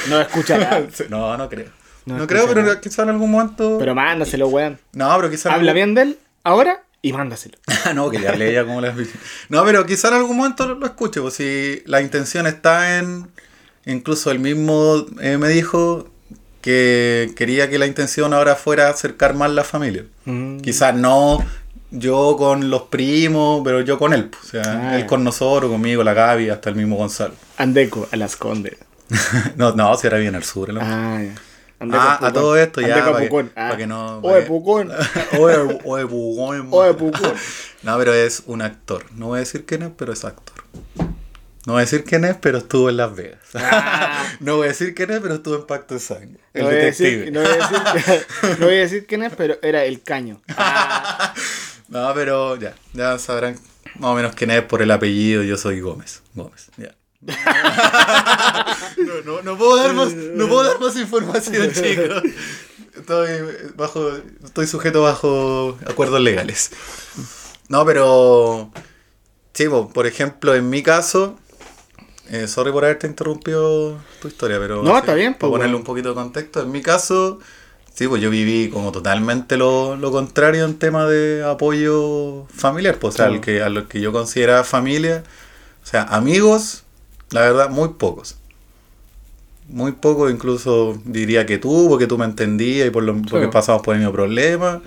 No 0.10 0.20
escuchará. 0.20 0.82
No, 1.10 1.38
no 1.38 1.48
creo. 1.48 1.68
No 2.06 2.18
No, 2.18 2.26
creo, 2.28 2.48
pero 2.48 2.82
quizá 2.82 3.04
en 3.04 3.10
algún 3.10 3.30
momento. 3.30 3.78
Pero 3.78 3.94
mándaselo, 3.94 4.48
weón. 4.48 4.80
No, 4.94 5.16
pero 5.18 5.30
quizá 5.30 5.50
Habla 5.54 5.72
algún- 5.72 5.76
bien 5.76 5.94
de 5.96 6.02
él 6.02 6.20
ahora 6.44 6.82
y 7.04 7.14
mándaselo. 7.14 7.58
Ah, 7.86 7.94
no, 7.94 8.10
que 8.10 8.18
le 8.18 8.28
hablé 8.28 8.50
ella 8.50 8.66
como 8.66 8.82
las 8.82 8.96
No, 9.50 9.64
pero 9.64 9.86
quizá 9.86 10.08
en 10.08 10.16
algún 10.16 10.38
momento 10.38 10.66
lo, 10.66 10.74
lo 10.74 10.88
escuche, 10.88 11.22
pues 11.22 11.36
si 11.36 11.84
la 11.86 12.02
intención 12.02 12.48
está 12.48 12.98
en. 12.98 13.28
Incluso 13.86 14.32
él 14.32 14.40
mismo 14.40 15.06
eh, 15.22 15.38
me 15.38 15.50
dijo 15.50 16.10
que 16.66 17.32
quería 17.36 17.70
que 17.70 17.78
la 17.78 17.86
intención 17.86 18.34
ahora 18.34 18.56
fuera 18.56 18.90
acercar 18.90 19.36
más 19.36 19.52
la 19.52 19.64
familia. 19.64 20.04
Mm. 20.26 20.62
Quizás 20.62 20.96
no 20.96 21.46
yo 21.92 22.36
con 22.38 22.72
los 22.72 22.82
primos, 22.84 23.62
pero 23.64 23.82
yo 23.82 24.00
con 24.00 24.14
él. 24.14 24.32
O 24.44 24.48
sea, 24.48 24.64
Ah, 24.66 24.98
él 24.98 25.06
con 25.06 25.24
nosotros, 25.24 25.72
conmigo, 25.72 26.04
la 26.04 26.16
Gaby, 26.16 26.50
hasta 26.50 26.72
el 26.72 26.76
mismo 26.76 26.96
Gonzalo. 26.98 27.36
Andeco, 27.58 28.08
a 28.12 28.16
las 28.16 28.36
condes. 28.36 28.74
no, 29.56 29.74
no, 29.74 29.96
si 29.96 30.08
era 30.08 30.18
bien 30.18 30.34
al 30.34 30.44
sur. 30.44 30.72
el. 30.72 30.80
Ah, 30.80 31.22
ya. 31.24 31.36
Andeco 31.80 32.02
Ah, 32.04 32.20
a 32.20 32.34
todo 32.34 32.58
esto 32.58 32.82
ya, 32.82 32.96
Andeco 32.96 33.12
pa' 33.14 33.20
que- 33.44 33.52
Ah. 33.56 33.74
que 33.78 33.86
no- 33.86 34.22
Pucón. 34.48 34.92
Oye, 35.40 35.80
oye, 35.84 36.06
Pucón, 36.08 36.70
Pucón. 36.98 37.34
No, 37.84 37.96
pero 38.00 38.12
es 38.12 38.42
un 38.48 38.64
actor. 38.64 39.06
No 39.16 39.28
voy 39.28 39.36
a 39.38 39.40
decir 39.42 39.64
quién 39.68 39.84
es, 39.84 39.90
pero 39.96 40.12
es 40.14 40.26
actor. 40.26 40.56
No 41.66 41.74
voy 41.74 41.80
a 41.82 41.86
decir 41.86 42.04
quién 42.04 42.26
es, 42.26 42.36
pero 42.36 42.60
estuvo 42.60 42.90
en 42.90 42.98
Las 42.98 43.16
Vegas. 43.16 43.40
Ah. 43.56 44.24
no 44.40 44.58
voy 44.58 44.66
a 44.66 44.70
decir 44.70 44.94
quién 44.94 45.10
es, 45.12 45.20
pero 45.20 45.36
estuvo 45.36 45.56
en 45.56 45.66
Pacto 45.66 45.96
de 45.96 46.00
Sangre. 46.00 46.40
El 46.54 46.64
No 46.64 46.70
voy, 46.70 46.76
a 46.76 46.80
detective. 46.80 47.18
decir, 47.18 47.34
no, 47.34 47.42
voy 47.42 47.50
a 47.50 47.56
decir, 47.56 48.28
no 48.60 48.66
voy 48.68 48.76
a 48.76 48.80
decir 48.80 49.06
quién 49.08 49.24
es, 49.24 49.34
pero 49.36 49.58
era 49.62 49.84
el 49.84 50.02
caño. 50.04 50.42
Ah, 50.50 51.34
No, 51.88 52.12
pero 52.16 52.56
ya, 52.58 52.76
ya 52.94 53.18
sabrán 53.20 53.56
más 54.00 54.12
o 54.12 54.16
menos 54.16 54.34
quién 54.36 54.50
es 54.52 54.64
por 54.64 54.82
el 54.82 54.90
apellido. 54.92 55.44
Yo 55.44 55.56
soy 55.58 55.80
Gómez. 55.82 56.22
Gómez, 56.34 56.70
ya. 56.78 56.96
no, 58.98 59.22
no, 59.24 59.42
no 59.42 59.58
puedo 59.58 59.78
dar 59.78 59.94
más, 59.94 60.14
no 60.14 60.48
puedo 60.48 60.64
dar 60.64 60.80
más 60.80 60.96
información, 60.98 61.72
chicos. 61.72 62.24
estoy, 62.96 63.30
bajo, 63.76 64.12
estoy 64.44 64.68
sujeto 64.68 65.04
bajo 65.04 65.78
acuerdos 65.88 66.22
legales. 66.22 66.72
No, 67.70 67.86
pero. 67.86 68.72
Sí, 69.54 69.68
po, 69.70 69.90
por 69.90 70.06
ejemplo, 70.08 70.56
en 70.56 70.70
mi 70.70 70.84
caso. 70.84 71.40
Eh, 72.30 72.48
sorry 72.48 72.72
por 72.72 72.84
haberte 72.86 73.08
interrumpido 73.08 73.98
tu 74.22 74.28
historia, 74.28 74.58
pero. 74.60 74.82
No, 74.84 74.92
así, 74.92 75.00
está 75.02 75.14
bien, 75.14 75.34
Para 75.34 75.40
pues, 75.42 75.50
ponerle 75.52 75.74
bueno. 75.74 75.78
un 75.78 75.84
poquito 75.84 76.10
de 76.10 76.16
contexto. 76.16 76.62
En 76.62 76.72
mi 76.72 76.82
caso. 76.82 77.40
Sí, 77.94 78.10
pues 78.10 78.22
yo 78.22 78.30
viví 78.30 78.70
como 78.70 78.92
totalmente 78.92 79.56
lo, 79.56 79.96
lo 79.96 80.12
contrario 80.12 80.66
en 80.66 80.78
tema 80.78 81.06
de 81.06 81.46
apoyo 81.46 82.46
familiar. 82.54 82.98
Pues, 83.00 83.14
o 83.14 83.18
sea, 83.18 83.28
al 83.28 83.40
que, 83.40 83.62
a 83.62 83.70
lo 83.70 83.88
que 83.88 84.02
yo 84.02 84.12
consideraba 84.12 84.66
familia. 84.66 85.24
O 85.82 85.88
sea, 85.88 86.04
amigos, 86.04 86.84
la 87.32 87.42
verdad, 87.42 87.70
muy 87.70 87.90
pocos. 87.90 88.36
Muy 89.70 89.94
pocos, 89.94 90.30
incluso 90.30 91.00
diría 91.06 91.46
que 91.46 91.58
tú, 91.58 91.88
porque 91.88 92.06
tú 92.06 92.18
me 92.18 92.26
entendías 92.26 92.88
y 92.88 92.92
por 92.92 93.04
lo 93.04 93.14
porque 93.14 93.30
Claro. 93.30 93.50
pasamos 93.52 93.82
por 93.82 93.94
el 93.96 94.02
mismo 94.02 94.14
problema. 94.14 94.82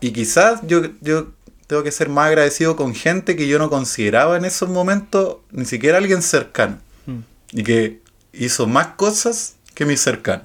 Y 0.00 0.12
quizás 0.12 0.60
yo, 0.66 0.82
yo 1.00 1.28
tengo 1.72 1.84
que 1.84 1.90
ser 1.90 2.10
más 2.10 2.26
agradecido 2.26 2.76
con 2.76 2.94
gente 2.94 3.34
que 3.34 3.48
yo 3.48 3.58
no 3.58 3.70
consideraba 3.70 4.36
en 4.36 4.44
esos 4.44 4.68
momentos 4.68 5.38
ni 5.52 5.64
siquiera 5.64 5.96
alguien 5.96 6.20
cercano. 6.20 6.78
Mm. 7.06 7.20
Y 7.52 7.62
que 7.62 8.02
hizo 8.34 8.66
más 8.66 8.88
cosas 8.88 9.56
que 9.72 9.86
mis 9.86 9.98
cercanos. 9.98 10.44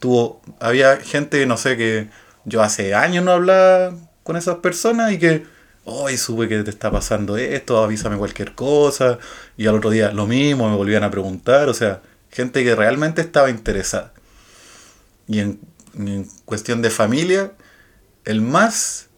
Tuvo, 0.00 0.42
había 0.58 0.96
gente, 0.96 1.46
no 1.46 1.56
sé, 1.56 1.76
que 1.76 2.08
yo 2.44 2.60
hace 2.60 2.92
años 2.92 3.24
no 3.24 3.30
hablaba 3.30 3.94
con 4.24 4.36
esas 4.36 4.56
personas 4.56 5.12
y 5.12 5.20
que, 5.20 5.46
hoy 5.84 6.16
supe 6.16 6.48
que 6.48 6.64
te 6.64 6.70
está 6.70 6.90
pasando 6.90 7.36
esto, 7.36 7.80
avísame 7.80 8.16
cualquier 8.16 8.56
cosa. 8.56 9.20
Y 9.56 9.68
al 9.68 9.76
otro 9.76 9.90
día 9.90 10.10
lo 10.10 10.26
mismo, 10.26 10.68
me 10.68 10.74
volvían 10.74 11.04
a 11.04 11.10
preguntar. 11.12 11.68
O 11.68 11.74
sea, 11.74 12.02
gente 12.32 12.64
que 12.64 12.74
realmente 12.74 13.20
estaba 13.20 13.48
interesada. 13.48 14.12
Y 15.28 15.38
en, 15.38 15.60
en 15.96 16.26
cuestión 16.44 16.82
de 16.82 16.90
familia, 16.90 17.52
el 18.24 18.40
más 18.40 19.08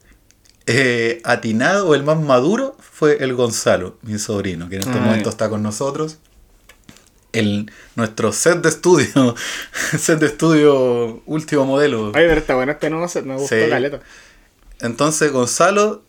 eh, 0.66 1.20
atinado 1.24 1.88
o 1.88 1.94
el 1.94 2.03
más 2.05 2.18
maduro 2.20 2.77
fue 2.81 3.18
el 3.22 3.35
Gonzalo, 3.35 3.96
mi 4.03 4.18
sobrino, 4.18 4.68
que 4.68 4.77
en 4.77 4.83
este 4.83 4.98
Ah, 4.98 5.00
momento 5.03 5.29
está 5.29 5.48
con 5.50 5.62
nosotros. 5.62 6.18
El, 7.33 7.70
nuestro 7.96 8.31
set 8.33 8.62
de 8.62 8.68
estudio, 8.68 9.35
set 9.98 10.20
de 10.20 10.27
estudio 10.27 11.20
último 11.27 11.64
modelo. 11.66 12.07
Ay, 12.14 12.27
pero 12.29 12.38
está 12.40 12.55
bueno 12.55 12.72
este 12.72 12.90
nuevo 12.90 13.09
set, 13.09 13.24
me 13.24 13.35
gustó 13.35 13.55
Sí. 13.57 13.68
caleta. 13.68 14.00
Entonces 14.81 15.33
Gonzalo, 15.33 16.03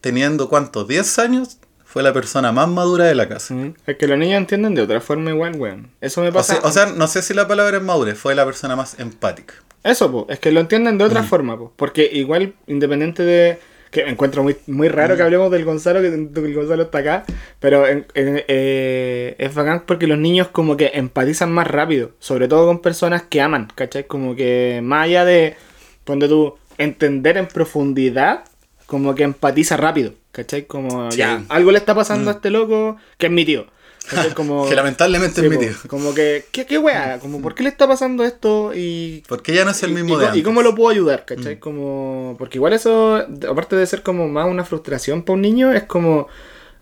teniendo 0.00 0.48
cuántos, 0.48 0.88
10 0.88 1.18
años, 1.18 1.58
fue 1.84 2.02
la 2.02 2.12
persona 2.12 2.50
más 2.52 2.68
madura 2.68 3.04
de 3.06 3.14
la 3.14 3.28
casa. 3.28 3.52
Mm. 3.52 3.74
Es 3.86 3.96
que 3.96 4.06
los 4.06 4.16
niños 4.16 4.38
entienden 4.38 4.74
de 4.74 4.82
otra 4.82 5.00
forma 5.00 5.30
igual, 5.30 5.56
weón. 5.56 5.90
Eso 6.00 6.22
me 6.22 6.28
O 6.28 6.32
pasa. 6.32 6.54
sea, 6.54 6.62
o 6.68 6.72
sea, 6.72 6.86
no 6.86 7.06
sé 7.08 7.20
si 7.22 7.34
la 7.34 7.46
palabra 7.48 7.76
es 7.78 7.82
madurez, 7.82 8.16
fue 8.18 8.34
la 8.34 8.44
persona 8.46 8.74
más 8.76 8.98
empática. 9.00 9.54
Eso, 9.82 10.10
po, 10.10 10.26
es 10.30 10.38
que 10.38 10.50
lo 10.52 10.60
entienden 10.60 10.98
de 10.98 11.04
Mm. 11.04 11.08
otra 11.08 11.22
forma, 11.24 11.58
po, 11.58 11.72
porque 11.76 12.08
igual, 12.12 12.54
independiente 12.66 13.22
de... 13.22 13.58
Que 13.90 14.02
encuentro 14.08 14.42
muy, 14.44 14.56
muy 14.68 14.88
raro 14.88 15.14
Mm. 15.14 15.16
que 15.16 15.22
hablemos 15.24 15.50
del 15.50 15.64
Gonzalo, 15.64 16.00
que 16.00 16.06
el 16.08 16.54
Gonzalo 16.54 16.84
está 16.84 16.98
acá, 16.98 17.24
pero 17.58 17.86
en- 17.88 18.06
en- 18.14 18.44
eh, 18.46 19.34
es 19.38 19.52
bacán 19.54 19.82
porque 19.86 20.06
los 20.06 20.18
niños 20.18 20.48
como 20.48 20.76
que 20.76 20.92
empatizan 20.94 21.50
más 21.50 21.66
rápido, 21.66 22.12
sobre 22.20 22.46
todo 22.46 22.66
con 22.66 22.80
personas 22.82 23.22
que 23.22 23.40
aman, 23.40 23.68
¿cachai? 23.74 24.04
Como 24.06 24.36
que 24.36 24.80
más 24.82 25.04
allá 25.06 25.24
de, 25.24 25.56
ponte 26.04 26.28
tú, 26.28 26.54
entender 26.78 27.36
en 27.36 27.46
profundidad, 27.48 28.44
como 28.86 29.14
que 29.14 29.24
empatiza 29.24 29.76
rápido, 29.76 30.12
¿cachai? 30.32 30.66
Como, 30.66 31.10
Sí. 31.10 31.18
ya, 31.18 31.42
algo 31.48 31.70
le 31.72 31.78
está 31.78 31.94
pasando 31.94 32.30
a 32.30 32.34
este 32.34 32.50
loco, 32.50 32.96
que 33.18 33.26
es 33.26 33.32
mi 33.32 33.44
tío. 33.44 33.66
Que 34.68 34.74
lamentablemente 34.74 35.40
Sí, 35.40 35.46
es 35.46 35.50
mi 35.50 35.58
tío. 35.58 35.72
Como 35.88 36.14
que, 36.14 36.44
¿qué, 36.52 36.66
qué 36.66 36.78
weá? 36.78 37.18
Como, 37.18 37.40
¿por 37.40 37.54
qué 37.54 37.62
le 37.62 37.68
está 37.68 37.86
pasando 37.86 38.24
esto? 38.24 38.72
Y 38.74 39.22
Porque 39.28 39.54
ya 39.54 39.64
no 39.64 39.70
es 39.70 39.82
el 39.82 39.92
mismo 39.92 40.14
y, 40.14 40.16
de 40.16 40.22
co- 40.22 40.26
antes. 40.28 40.40
¿Y 40.40 40.42
cómo 40.42 40.62
lo 40.62 40.74
puedo 40.74 40.90
ayudar? 40.90 41.24
¿Cachai? 41.24 41.56
Mm. 41.56 41.60
Como, 41.60 42.36
porque 42.38 42.58
igual 42.58 42.72
eso, 42.72 43.16
aparte 43.48 43.76
de 43.76 43.86
ser 43.86 44.02
como 44.02 44.28
más 44.28 44.46
una 44.46 44.64
frustración 44.64 45.22
para 45.22 45.34
un 45.34 45.42
niño, 45.42 45.72
es 45.72 45.84
como, 45.84 46.28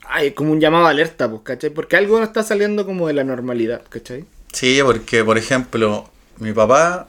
ay, 0.08 0.32
como 0.32 0.52
un 0.52 0.60
llamado 0.60 0.84
de 0.84 0.90
alerta, 0.90 1.28
pues, 1.30 1.42
¿cachai? 1.42 1.70
Porque 1.70 1.96
algo 1.96 2.18
no 2.18 2.24
está 2.24 2.42
saliendo 2.42 2.86
como 2.86 3.06
de 3.06 3.14
la 3.14 3.24
normalidad, 3.24 3.82
¿cachai? 3.88 4.24
Sí, 4.52 4.80
porque, 4.84 5.24
por 5.24 5.36
ejemplo, 5.38 6.08
mi 6.38 6.52
papá 6.52 7.08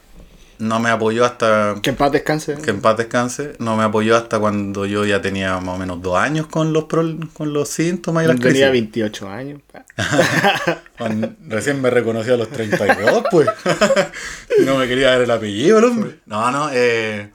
no 0.59 0.79
me 0.79 0.89
apoyó 0.89 1.25
hasta 1.25 1.75
Que 1.81 1.89
en 1.89 1.95
paz 1.95 2.11
descanse. 2.11 2.55
que 2.55 2.69
en 2.69 2.81
paz 2.81 2.97
descanse, 2.97 3.53
no 3.59 3.75
me 3.77 3.83
apoyó 3.83 4.15
hasta 4.15 4.37
cuando 4.39 4.85
yo 4.85 5.05
ya 5.05 5.21
tenía 5.21 5.59
más 5.59 5.75
o 5.75 5.77
menos 5.77 6.01
dos 6.01 6.17
años 6.17 6.47
con 6.47 6.71
los 6.73 6.83
pro- 6.83 7.17
con 7.33 7.51
los 7.53 7.69
síntomas 7.69 8.25
y 8.25 8.27
las 8.27 8.35
Tenía 8.37 8.69
crisis. 8.69 8.71
28 8.71 9.29
años. 9.29 9.61
Cuando 10.97 11.33
recién 11.47 11.81
me 11.81 11.89
reconoció 11.89 12.33
a 12.33 12.37
los 12.37 12.49
32, 12.49 13.23
pues. 13.31 13.47
no 14.65 14.77
me 14.77 14.87
quería 14.87 15.11
dar 15.11 15.21
el 15.21 15.31
apellido 15.31 15.79
el 15.79 15.85
hombre. 15.85 16.19
No, 16.25 16.51
no, 16.51 16.69
eh, 16.73 17.31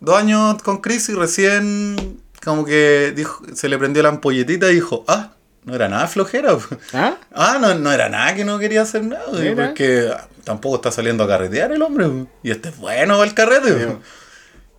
dos 0.00 0.18
años 0.18 0.62
con 0.62 0.78
crisis, 0.78 1.14
recién 1.14 2.20
como 2.44 2.64
que 2.64 3.12
dijo, 3.16 3.42
se 3.54 3.68
le 3.68 3.78
prendió 3.78 4.02
la 4.02 4.10
ampolletita 4.10 4.70
y 4.70 4.74
dijo, 4.74 5.04
ah, 5.08 5.32
no 5.64 5.74
era 5.74 5.88
nada 5.88 6.06
flojera. 6.08 6.56
pues. 6.56 6.80
¿Ah? 6.92 7.16
Ah, 7.32 7.58
no, 7.60 7.74
no 7.74 7.90
era 7.92 8.08
nada 8.08 8.34
que 8.34 8.44
no 8.44 8.58
quería 8.58 8.82
hacer 8.82 9.04
nada. 9.04 9.24
Mira. 9.32 9.66
Porque 9.68 10.10
tampoco 10.44 10.76
está 10.76 10.90
saliendo 10.92 11.24
a 11.24 11.28
carretear 11.28 11.72
el 11.72 11.82
hombre. 11.82 12.08
Y 12.42 12.50
este 12.50 12.68
es 12.70 12.78
bueno 12.78 13.22
el 13.22 13.34
carrete. 13.34 13.68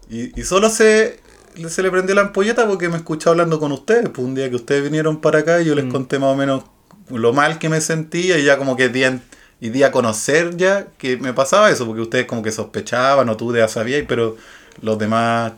Sí. 0.09 0.31
Y, 0.35 0.39
y 0.39 0.43
solo 0.43 0.69
se, 0.69 1.19
se 1.67 1.81
le 1.81 1.91
prendió 1.91 2.15
la 2.15 2.21
ampolleta 2.21 2.67
porque 2.67 2.89
me 2.89 2.97
escuché 2.97 3.29
hablando 3.29 3.59
con 3.59 3.71
ustedes. 3.71 4.09
Pues 4.09 4.25
un 4.25 4.35
día 4.35 4.49
que 4.49 4.55
ustedes 4.55 4.83
vinieron 4.83 5.19
para 5.21 5.39
acá 5.39 5.61
y 5.61 5.65
yo 5.65 5.73
Mm. 5.73 5.77
les 5.77 5.85
conté 5.91 6.19
más 6.19 6.29
o 6.33 6.35
menos 6.35 6.63
lo 7.09 7.33
mal 7.33 7.59
que 7.59 7.69
me 7.69 7.81
sentía 7.81 8.37
y 8.37 8.43
ya 8.45 8.57
como 8.57 8.75
que 8.75 8.89
di, 8.89 9.03
en- 9.03 9.21
y 9.59 9.69
di 9.69 9.83
a 9.83 9.91
conocer 9.91 10.55
ya 10.57 10.87
que 10.97 11.17
me 11.17 11.33
pasaba 11.33 11.69
eso. 11.71 11.85
Porque 11.85 12.01
ustedes 12.01 12.25
como 12.25 12.41
que 12.43 12.51
sospechaban 12.51 13.27
o 13.29 13.37
tú 13.37 13.55
ya 13.55 13.67
sabías, 13.67 14.03
pero 14.07 14.37
los 14.81 14.97
demás... 14.97 15.53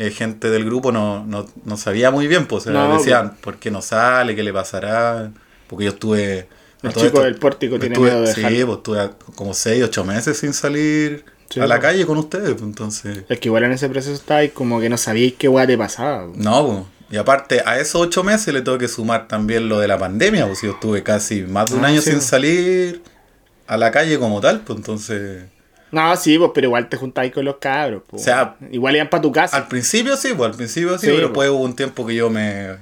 eh, 0.00 0.10
gente 0.12 0.48
del 0.50 0.64
grupo 0.64 0.92
no, 0.92 1.24
no, 1.26 1.44
no 1.64 1.76
sabía 1.76 2.10
muy 2.12 2.28
bien, 2.28 2.46
pues 2.46 2.66
No, 2.66 2.96
decían, 2.98 3.36
¿por 3.40 3.56
qué 3.56 3.70
no 3.72 3.82
sale? 3.82 4.36
¿Qué 4.36 4.44
le 4.44 4.52
pasará? 4.52 5.32
Porque 5.66 5.86
yo 5.86 5.90
estuve... 5.90 6.46
El 6.82 6.90
chico 6.92 7.06
esto- 7.06 7.22
del 7.22 7.36
pórtico 7.36 7.78
tiene 7.78 7.98
miedo 7.98 8.20
de 8.22 8.34
Sí, 8.34 8.40
dejar. 8.42 8.66
pues 8.66 8.76
estuve 8.78 9.10
como 9.34 9.54
6, 9.54 9.82
8 9.84 10.04
meses 10.04 10.38
sin 10.38 10.52
salir 10.52 11.24
Sí, 11.50 11.60
a 11.60 11.66
la 11.66 11.76
pues. 11.76 11.86
calle 11.90 12.06
con 12.06 12.18
ustedes, 12.18 12.50
pues, 12.52 12.62
entonces... 12.62 13.24
Es 13.28 13.40
que 13.40 13.48
igual 13.48 13.64
en 13.64 13.72
ese 13.72 13.88
proceso 13.88 14.14
estabais 14.14 14.52
como 14.52 14.78
que 14.80 14.88
no 14.88 14.96
sabíais 14.98 15.34
qué 15.38 15.48
weá 15.48 15.66
te 15.66 15.76
pasaba. 15.78 16.26
po. 16.26 16.32
No, 16.36 16.66
pues, 16.66 16.78
y 17.10 17.16
aparte 17.16 17.62
a 17.64 17.80
esos 17.80 18.00
8 18.02 18.22
meses 18.22 18.52
le 18.52 18.60
tengo 18.62 18.76
que 18.78 18.86
sumar 18.88 19.26
también 19.28 19.68
lo 19.68 19.80
de 19.80 19.88
la 19.88 19.98
pandemia, 19.98 20.46
pues 20.46 20.60
yo 20.62 20.72
estuve 20.72 21.02
casi 21.02 21.42
más 21.42 21.70
de 21.70 21.76
un 21.76 21.84
Ah, 21.84 21.88
año 21.88 22.00
sí, 22.00 22.10
sin 22.10 22.14
pues. 22.18 22.26
salir 22.26 23.02
a 23.66 23.76
la 23.76 23.90
calle 23.90 24.18
como 24.18 24.40
tal, 24.40 24.60
pues 24.60 24.78
entonces... 24.78 25.44
No, 25.90 26.14
sí, 26.16 26.36
pues, 26.38 26.50
pero 26.54 26.66
igual 26.66 26.88
te 26.90 26.98
juntáis 26.98 27.32
con 27.32 27.46
los 27.46 27.56
cabros. 27.56 28.02
po. 28.06 28.16
O 28.18 28.20
sea, 28.20 28.56
igual 28.70 28.94
iban 28.96 29.08
para 29.08 29.22
tu 29.22 29.32
casa. 29.32 29.56
Al 29.56 29.68
principio 29.68 30.18
sí, 30.18 30.28
pues 30.36 30.50
al 30.50 30.54
principio 30.56 30.98
sí, 30.98 31.06
Sí, 31.06 31.06
pero 31.06 31.16
pues. 31.16 31.28
después 31.28 31.48
hubo 31.50 31.60
un 31.62 31.74
tiempo 31.74 32.06
que 32.06 32.14
yo 32.14 32.28
me, 32.28 32.76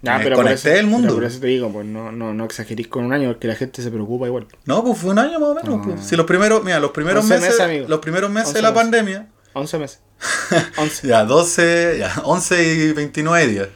Ya, 0.00 0.18
me 0.18 0.24
pero 0.24 0.36
por 0.36 0.44
desconecté 0.44 0.68
eso, 0.70 0.76
del 0.76 0.86
mundo. 0.86 1.08
pero 1.08 1.14
por 1.16 1.24
eso 1.24 1.40
te 1.40 1.46
digo, 1.48 1.72
pues 1.72 1.84
no, 1.86 2.12
no, 2.12 2.32
no 2.32 2.44
exagerís 2.44 2.86
con 2.86 3.04
un 3.04 3.12
año 3.12 3.28
porque 3.30 3.48
la 3.48 3.56
gente 3.56 3.82
se 3.82 3.90
preocupa 3.90 4.26
igual. 4.26 4.46
No, 4.64 4.84
pues 4.84 4.98
fue 4.98 5.10
un 5.10 5.18
año 5.18 5.40
más 5.40 5.48
o 5.50 5.54
menos. 5.56 5.80
Ah. 5.80 5.82
pues. 5.84 6.06
Si 6.06 6.14
los 6.16 6.24
primeros, 6.26 6.62
mira, 6.62 6.78
los 6.78 6.92
primeros 6.92 7.24
11 7.24 7.40
meses, 7.40 7.58
meses, 7.66 7.88
los 7.88 7.98
primeros 7.98 8.30
meses 8.30 8.48
11 8.48 8.58
de 8.58 8.62
la 8.62 8.70
meses. 8.70 8.82
pandemia, 8.82 9.28
11 9.54 9.78
meses. 9.78 10.00
11. 10.76 11.08
Ya, 11.08 11.24
12, 11.24 11.96
ya, 11.98 12.12
11 12.24 12.74
y 12.74 12.92
29 12.92 13.46
días. 13.48 13.68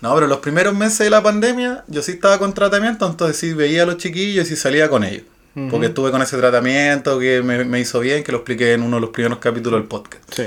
No, 0.00 0.14
pero 0.14 0.26
los 0.26 0.38
primeros 0.38 0.74
meses 0.74 0.98
de 1.00 1.10
la 1.10 1.22
pandemia 1.22 1.84
yo 1.86 2.02
sí 2.02 2.12
estaba 2.12 2.38
con 2.38 2.52
tratamiento, 2.54 3.06
entonces 3.06 3.36
sí 3.36 3.52
veía 3.52 3.82
a 3.84 3.86
los 3.86 3.98
chiquillos 3.98 4.46
y 4.46 4.50
sí 4.50 4.56
salía 4.56 4.88
con 4.88 5.04
ellos. 5.04 5.24
Ujú. 5.54 5.68
Porque 5.68 5.86
estuve 5.88 6.10
con 6.10 6.22
ese 6.22 6.36
tratamiento 6.38 7.18
que 7.18 7.42
me, 7.42 7.64
me 7.64 7.78
hizo 7.80 8.00
bien, 8.00 8.24
que 8.24 8.32
lo 8.32 8.38
expliqué 8.38 8.72
en 8.72 8.82
uno 8.82 8.96
de 8.96 9.02
los 9.02 9.10
primeros 9.10 9.38
capítulos 9.38 9.78
del 9.80 9.88
podcast. 9.88 10.22
Sí. 10.34 10.44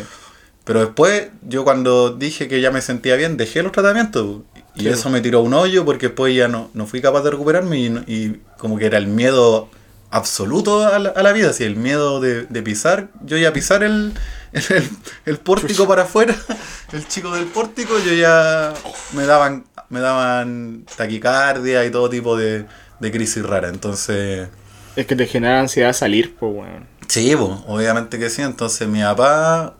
Pero 0.63 0.79
después, 0.79 1.27
yo 1.47 1.63
cuando 1.65 2.11
dije 2.15 2.47
que 2.47 2.61
ya 2.61 2.71
me 2.71 2.81
sentía 2.81 3.15
bien, 3.15 3.35
dejé 3.37 3.61
los 3.63 3.71
tratamientos. 3.73 4.41
Y 4.75 4.87
Sí, 4.87 4.89
eso 4.89 5.09
me 5.09 5.21
tiró 5.21 5.41
un 5.41 5.53
hoyo 5.53 5.85
porque 5.85 6.07
después 6.07 6.35
ya 6.35 6.47
no, 6.47 6.69
no 6.73 6.87
fui 6.87 7.01
capaz 7.01 7.21
de 7.21 7.31
recuperarme 7.31 7.79
y, 7.79 7.85
y 8.07 8.41
como 8.57 8.77
que 8.77 8.85
era 8.87 8.97
el 8.97 9.07
miedo 9.07 9.69
absoluto 10.09 10.85
a 10.87 10.99
la, 10.99 11.09
a 11.09 11.23
la 11.23 11.31
vida. 11.33 11.51
Así, 11.51 11.63
el 11.63 11.75
miedo 11.75 12.19
de, 12.19 12.43
de 12.45 12.61
pisar, 12.63 13.09
yo 13.23 13.37
ya 13.37 13.53
pisar 13.53 13.83
el, 13.83 14.13
el, 14.51 14.89
el 15.25 15.37
pórtico 15.39 15.87
para 15.87 16.03
afuera, 16.03 16.35
el 16.91 17.07
chico 17.07 17.31
del 17.31 17.45
pórtico, 17.47 17.99
yo 17.99 18.13
ya 18.13 18.73
me 19.11 19.25
daban, 19.25 19.65
me 19.89 19.99
daban 19.99 20.85
taquicardia 20.97 21.85
y 21.85 21.91
todo 21.91 22.09
tipo 22.09 22.35
de, 22.37 22.65
de 22.99 23.11
crisis 23.11 23.43
rara. 23.43 23.69
Entonces... 23.69 24.49
Es 24.95 25.05
que 25.05 25.15
te 25.15 25.27
genera 25.27 25.59
ansiedad 25.59 25.93
salir, 25.93 26.35
pues, 26.35 26.51
weón. 26.51 26.89
Sí, 27.07 27.35
pues, 27.35 27.51
obviamente 27.67 28.19
que 28.19 28.29
sí. 28.29 28.41
Entonces 28.41 28.87
mi 28.87 29.01
papá, 29.01 29.75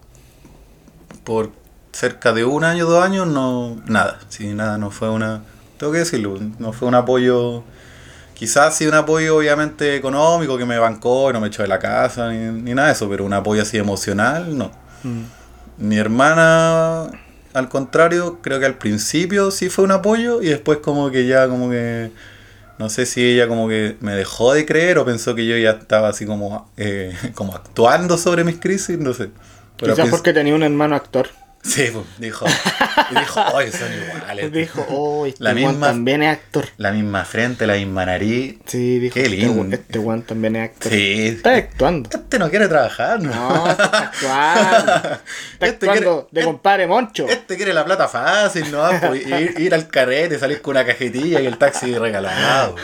por 1.23 1.51
cerca 1.93 2.33
de 2.33 2.43
un 2.43 2.65
año, 2.65 2.85
dos 2.85 3.03
años, 3.03 3.27
no, 3.27 3.81
nada. 3.85 4.19
Sí, 4.27 4.53
nada, 4.53 4.77
no 4.77 4.91
fue 4.91 5.09
una, 5.09 5.43
tengo 5.77 5.93
que 5.93 5.99
decirlo, 5.99 6.37
no 6.59 6.73
fue 6.73 6.87
un 6.87 6.95
apoyo, 6.95 7.63
quizás 8.33 8.75
sí 8.75 8.85
un 8.85 8.95
apoyo 8.95 9.37
obviamente 9.37 9.95
económico 9.95 10.57
que 10.57 10.65
me 10.65 10.77
bancó 10.77 11.29
y 11.29 11.33
no 11.33 11.39
me 11.39 11.47
echó 11.47 11.61
de 11.61 11.69
la 11.69 11.79
casa 11.79 12.31
ni, 12.31 12.61
ni 12.61 12.73
nada 12.73 12.89
de 12.89 12.93
eso, 12.93 13.07
pero 13.07 13.23
un 13.23 13.33
apoyo 13.33 13.61
así 13.61 13.77
emocional, 13.77 14.57
no. 14.57 14.71
Mm. 15.03 15.21
Mi 15.77 15.97
hermana, 15.97 17.05
al 17.53 17.69
contrario, 17.69 18.39
creo 18.41 18.59
que 18.59 18.65
al 18.65 18.77
principio 18.77 19.51
sí 19.51 19.69
fue 19.69 19.85
un 19.85 19.91
apoyo 19.91 20.41
y 20.41 20.47
después 20.47 20.79
como 20.79 21.09
que 21.11 21.27
ya 21.27 21.47
como 21.47 21.69
que 21.69 22.11
no 22.79 22.89
sé 22.89 23.05
si 23.05 23.23
ella 23.23 23.47
como 23.47 23.67
que 23.69 23.97
me 24.01 24.13
dejó 24.13 24.53
de 24.53 24.65
creer 24.65 24.97
o 24.97 25.05
pensó 25.05 25.35
que 25.35 25.45
yo 25.45 25.55
ya 25.57 25.71
estaba 25.71 26.09
así 26.09 26.25
como, 26.25 26.69
eh, 26.77 27.15
como 27.35 27.53
actuando 27.53 28.17
sobre 28.17 28.43
mis 28.43 28.57
crisis, 28.59 28.97
no 28.97 29.13
sé. 29.13 29.29
Pero 29.77 29.95
Quizás 29.95 30.09
porque 30.09 30.33
tenía 30.33 30.55
un 30.55 30.63
hermano 30.63 30.95
actor. 30.95 31.29
Sí, 31.63 31.87
pues, 31.93 32.05
dijo. 32.17 32.45
Y 33.11 33.19
dijo, 33.19 33.41
oye, 33.53 33.71
son 33.71 33.87
iguales. 33.93 34.51
Dijo, 34.51 34.85
oh, 34.89 35.25
este 35.25 35.41
La 35.43 35.53
misma- 35.53 35.87
también 35.87 36.21
es 36.21 36.33
actor. 36.33 36.65
La 36.75 36.91
misma 36.91 37.23
frente, 37.23 37.65
la 37.65 37.75
misma 37.75 38.05
nariz. 38.05 38.57
Sí, 38.65 38.99
dijo, 38.99 39.13
Qué 39.13 39.23
este 39.23 39.35
lindo. 39.37 39.73
este 39.75 39.97
weón 39.97 40.23
también 40.23 40.57
es 40.57 40.69
actor. 40.71 40.91
Sí. 40.91 41.27
Está 41.27 41.55
actuando. 41.55 42.09
Este 42.13 42.37
no 42.37 42.49
quiere 42.49 42.67
trabajar, 42.67 43.21
¿no? 43.21 43.31
No, 43.33 43.71
está 43.71 43.85
actuando. 44.11 44.91
Está 45.53 45.65
Este 45.65 45.89
actuando 45.89 46.27
quiere- 46.29 46.41
de 46.41 46.43
compadre 46.43 46.87
Moncho. 46.87 47.27
Este 47.29 47.55
quiere 47.55 47.73
la 47.73 47.85
plata 47.85 48.09
fácil, 48.09 48.69
¿no? 48.69 48.83
Pues 48.99 49.25
ir, 49.25 49.55
ir 49.57 49.73
al 49.73 49.87
carrete, 49.87 50.37
salir 50.37 50.61
con 50.61 50.71
una 50.71 50.85
cajetilla 50.85 51.39
y 51.39 51.45
el 51.45 51.57
taxi 51.57 51.97
regalado. 51.97 52.75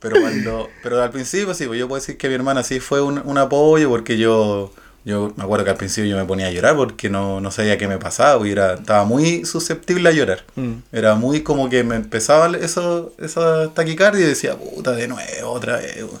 Pero 0.00 0.20
cuando. 0.20 0.70
Pero 0.82 1.02
al 1.02 1.10
principio 1.10 1.54
sí, 1.54 1.66
pues 1.66 1.78
yo 1.78 1.88
puedo 1.88 2.00
decir 2.00 2.18
que 2.18 2.28
mi 2.28 2.34
hermana 2.34 2.62
sí 2.62 2.80
fue 2.80 3.00
un, 3.00 3.18
un 3.24 3.38
apoyo 3.38 3.88
porque 3.88 4.18
yo. 4.18 4.72
Yo 5.04 5.32
me 5.36 5.44
acuerdo 5.44 5.64
que 5.64 5.70
al 5.70 5.76
principio 5.76 6.10
yo 6.10 6.16
me 6.16 6.24
ponía 6.24 6.46
a 6.46 6.50
llorar 6.50 6.76
porque 6.76 7.10
no, 7.10 7.40
no 7.40 7.50
sabía 7.50 7.76
qué 7.76 7.86
me 7.88 7.98
pasaba, 7.98 8.36
porque 8.38 8.52
era, 8.52 8.74
estaba 8.74 9.04
muy 9.04 9.44
susceptible 9.44 10.08
a 10.08 10.12
llorar. 10.12 10.44
Mm. 10.56 10.72
Era 10.92 11.14
muy 11.14 11.42
como 11.42 11.68
que 11.68 11.84
me 11.84 11.96
empezaba 11.96 12.48
eso, 12.56 13.12
esa 13.18 13.68
taquicardia 13.74 14.24
y 14.24 14.28
decía, 14.28 14.56
puta, 14.56 14.92
de 14.92 15.06
nuevo, 15.08 15.50
otra 15.50 15.76
vez. 15.76 15.96
weón". 15.98 16.20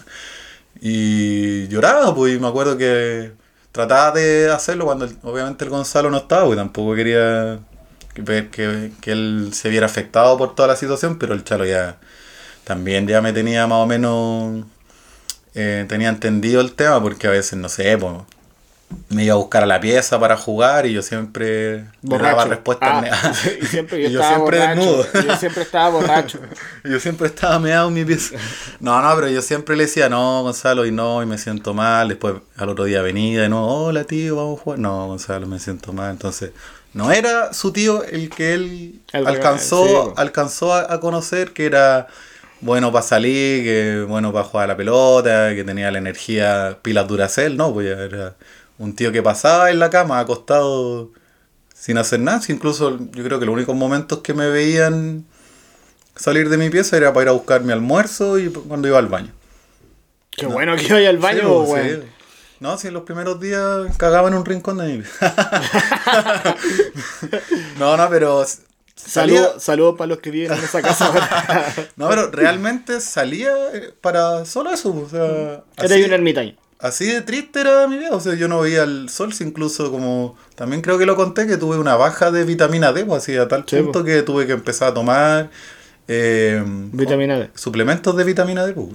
Y 0.80 1.66
lloraba, 1.68 2.14
pues, 2.14 2.36
y 2.36 2.38
me 2.38 2.48
acuerdo 2.48 2.76
que 2.76 3.32
trataba 3.72 4.12
de 4.12 4.50
hacerlo 4.50 4.84
cuando 4.84 5.06
el- 5.06 5.16
obviamente 5.22 5.64
el 5.64 5.70
Gonzalo 5.70 6.10
no 6.10 6.18
estaba, 6.18 6.42
porque 6.44 6.56
tampoco 6.56 6.94
quería 6.94 7.60
que, 8.14 8.48
que, 8.50 8.92
que 9.00 9.12
él 9.12 9.50
se 9.54 9.68
viera 9.70 9.86
afectado 9.86 10.36
por 10.36 10.54
toda 10.54 10.68
la 10.68 10.76
situación, 10.76 11.18
pero 11.18 11.34
el 11.34 11.42
Chalo 11.44 11.64
ya 11.64 11.96
también 12.64 13.06
ya 13.08 13.20
me 13.22 13.32
tenía 13.32 13.66
más 13.66 13.78
o 13.78 13.86
menos, 13.86 14.64
eh, 15.54 15.84
tenía 15.88 16.08
entendido 16.08 16.60
el 16.60 16.72
tema, 16.74 17.00
porque 17.02 17.26
a 17.26 17.30
veces, 17.30 17.58
no 17.58 17.68
sé, 17.68 17.96
pues, 17.98 18.12
me 19.08 19.24
iba 19.24 19.34
a 19.34 19.38
buscar 19.38 19.62
a 19.62 19.66
la 19.66 19.80
pieza 19.80 20.18
para 20.20 20.36
jugar 20.36 20.86
y 20.86 20.92
yo 20.92 21.02
siempre 21.02 21.86
Borracho. 22.02 22.36
daba 22.36 22.44
respuestas 22.46 22.90
Ah, 23.10 23.32
y 23.62 23.66
siempre 23.66 24.02
yo, 24.02 24.08
Y 24.08 24.12
yo 24.12 24.20
estaba 24.20 24.28
siempre 24.34 24.58
borracho. 24.58 24.70
desnudo. 24.70 25.08
Yo 25.20 25.36
siempre 25.36 25.62
estaba 25.62 25.88
borracho. 25.90 26.40
Yo 26.84 27.00
siempre 27.00 27.28
estaba 27.28 27.58
meado 27.58 27.88
en 27.88 27.94
mi 27.94 28.04
pieza. 28.04 28.36
No, 28.80 29.00
no, 29.00 29.14
pero 29.16 29.28
yo 29.28 29.40
siempre 29.42 29.76
le 29.76 29.84
decía, 29.84 30.08
no, 30.08 30.42
Gonzalo, 30.42 30.84
y 30.86 30.92
no, 30.92 31.22
y 31.22 31.26
me 31.26 31.38
siento 31.38 31.72
mal. 31.74 32.08
Después 32.08 32.34
al 32.56 32.68
otro 32.68 32.84
día 32.84 33.02
venía 33.02 33.42
de 33.42 33.48
nuevo, 33.48 33.86
hola 33.86 34.04
tío, 34.04 34.36
vamos 34.36 34.60
a 34.60 34.62
jugar. 34.62 34.78
No, 34.80 35.06
Gonzalo, 35.08 35.46
me 35.46 35.58
siento 35.58 35.92
mal. 35.92 36.10
Entonces, 36.12 36.50
no 36.92 37.10
era 37.10 37.52
su 37.54 37.72
tío 37.72 38.04
el 38.04 38.28
que 38.30 38.54
él 38.54 39.00
El 39.12 39.26
alcanzó, 39.26 40.12
alcanzó 40.18 40.74
a, 40.74 40.92
a 40.92 41.00
conocer, 41.00 41.52
que 41.52 41.66
era 41.66 42.06
bueno 42.60 42.92
para 42.92 43.02
salir, 43.04 43.64
que 43.64 44.04
bueno 44.08 44.32
para 44.32 44.44
jugar 44.44 44.64
a 44.64 44.68
la 44.68 44.76
pelota, 44.76 45.54
que 45.54 45.64
tenía 45.64 45.90
la 45.90 45.98
energía 45.98 46.78
pilas 46.82 47.06
Duracell, 47.08 47.56
no, 47.56 47.72
pues 47.72 47.88
ya 47.88 48.02
era 48.04 48.36
un 48.78 48.94
tío 48.94 49.12
que 49.12 49.22
pasaba 49.22 49.70
en 49.70 49.78
la 49.78 49.90
cama 49.90 50.18
acostado 50.18 51.10
sin 51.74 51.98
hacer 51.98 52.20
nada. 52.20 52.40
Incluso 52.48 52.98
yo 52.98 53.24
creo 53.24 53.38
que 53.38 53.46
los 53.46 53.54
únicos 53.54 53.74
momentos 53.76 54.20
que 54.20 54.34
me 54.34 54.48
veían 54.48 55.24
salir 56.16 56.48
de 56.48 56.56
mi 56.56 56.70
pieza 56.70 56.96
era 56.96 57.12
para 57.12 57.24
ir 57.24 57.28
a 57.28 57.32
buscar 57.32 57.62
mi 57.62 57.72
almuerzo 57.72 58.38
y 58.38 58.48
cuando 58.48 58.88
iba 58.88 58.98
al 58.98 59.08
baño. 59.08 59.32
Qué 60.30 60.46
bueno 60.46 60.76
que 60.76 60.86
iba 60.86 61.08
al 61.08 61.18
baño, 61.18 61.64
Sí, 61.64 61.70
pues, 61.70 61.92
sí. 61.92 62.08
No, 62.60 62.78
si 62.78 62.88
en 62.88 62.94
los 62.94 63.02
primeros 63.02 63.40
días 63.40 63.96
cagaba 63.96 64.28
en 64.28 64.34
un 64.34 64.44
rincón 64.44 64.78
de 64.78 64.86
mi 64.86 65.02
pieza. 65.02 65.34
no, 67.78 67.96
no, 67.96 68.08
pero 68.08 68.44
Saludos 68.96 69.62
saludo 69.62 69.96
para 69.96 70.08
los 70.08 70.18
que 70.18 70.30
viven 70.30 70.52
en 70.52 70.64
esa 70.64 70.80
casa. 70.80 71.12
no, 71.96 72.08
pero 72.08 72.30
realmente 72.30 73.00
salía 73.00 73.52
eh, 73.72 73.92
para 74.00 74.44
solo 74.44 74.70
eso, 74.70 74.94
o 74.94 75.08
sea, 75.08 75.64
Era 75.76 75.94
así, 75.94 76.04
un 76.04 76.12
ermitaño. 76.12 76.54
Así 76.84 77.06
de 77.06 77.22
triste 77.22 77.62
era 77.62 77.88
mi 77.88 77.96
vida, 77.96 78.10
o 78.12 78.20
sea, 78.20 78.34
yo 78.34 78.46
no 78.46 78.60
veía 78.60 78.82
el 78.82 79.08
sol, 79.08 79.32
incluso 79.40 79.90
como, 79.90 80.36
también 80.54 80.82
creo 80.82 80.98
que 80.98 81.06
lo 81.06 81.16
conté, 81.16 81.46
que 81.46 81.56
tuve 81.56 81.78
una 81.78 81.96
baja 81.96 82.30
de 82.30 82.44
vitamina 82.44 82.92
D, 82.92 83.06
pues 83.06 83.22
así 83.22 83.36
a 83.36 83.48
tal 83.48 83.64
Sí, 83.66 83.76
punto 83.80 84.04
que 84.04 84.22
tuve 84.22 84.46
que 84.46 84.52
empezar 84.52 84.90
a 84.90 84.94
tomar 84.94 85.50
eh, 86.08 86.62
Vitamina 86.92 87.38
D. 87.38 87.50
suplementos 87.54 88.14
de 88.14 88.24
vitamina 88.24 88.66
D, 88.66 88.74
pues, 88.74 88.88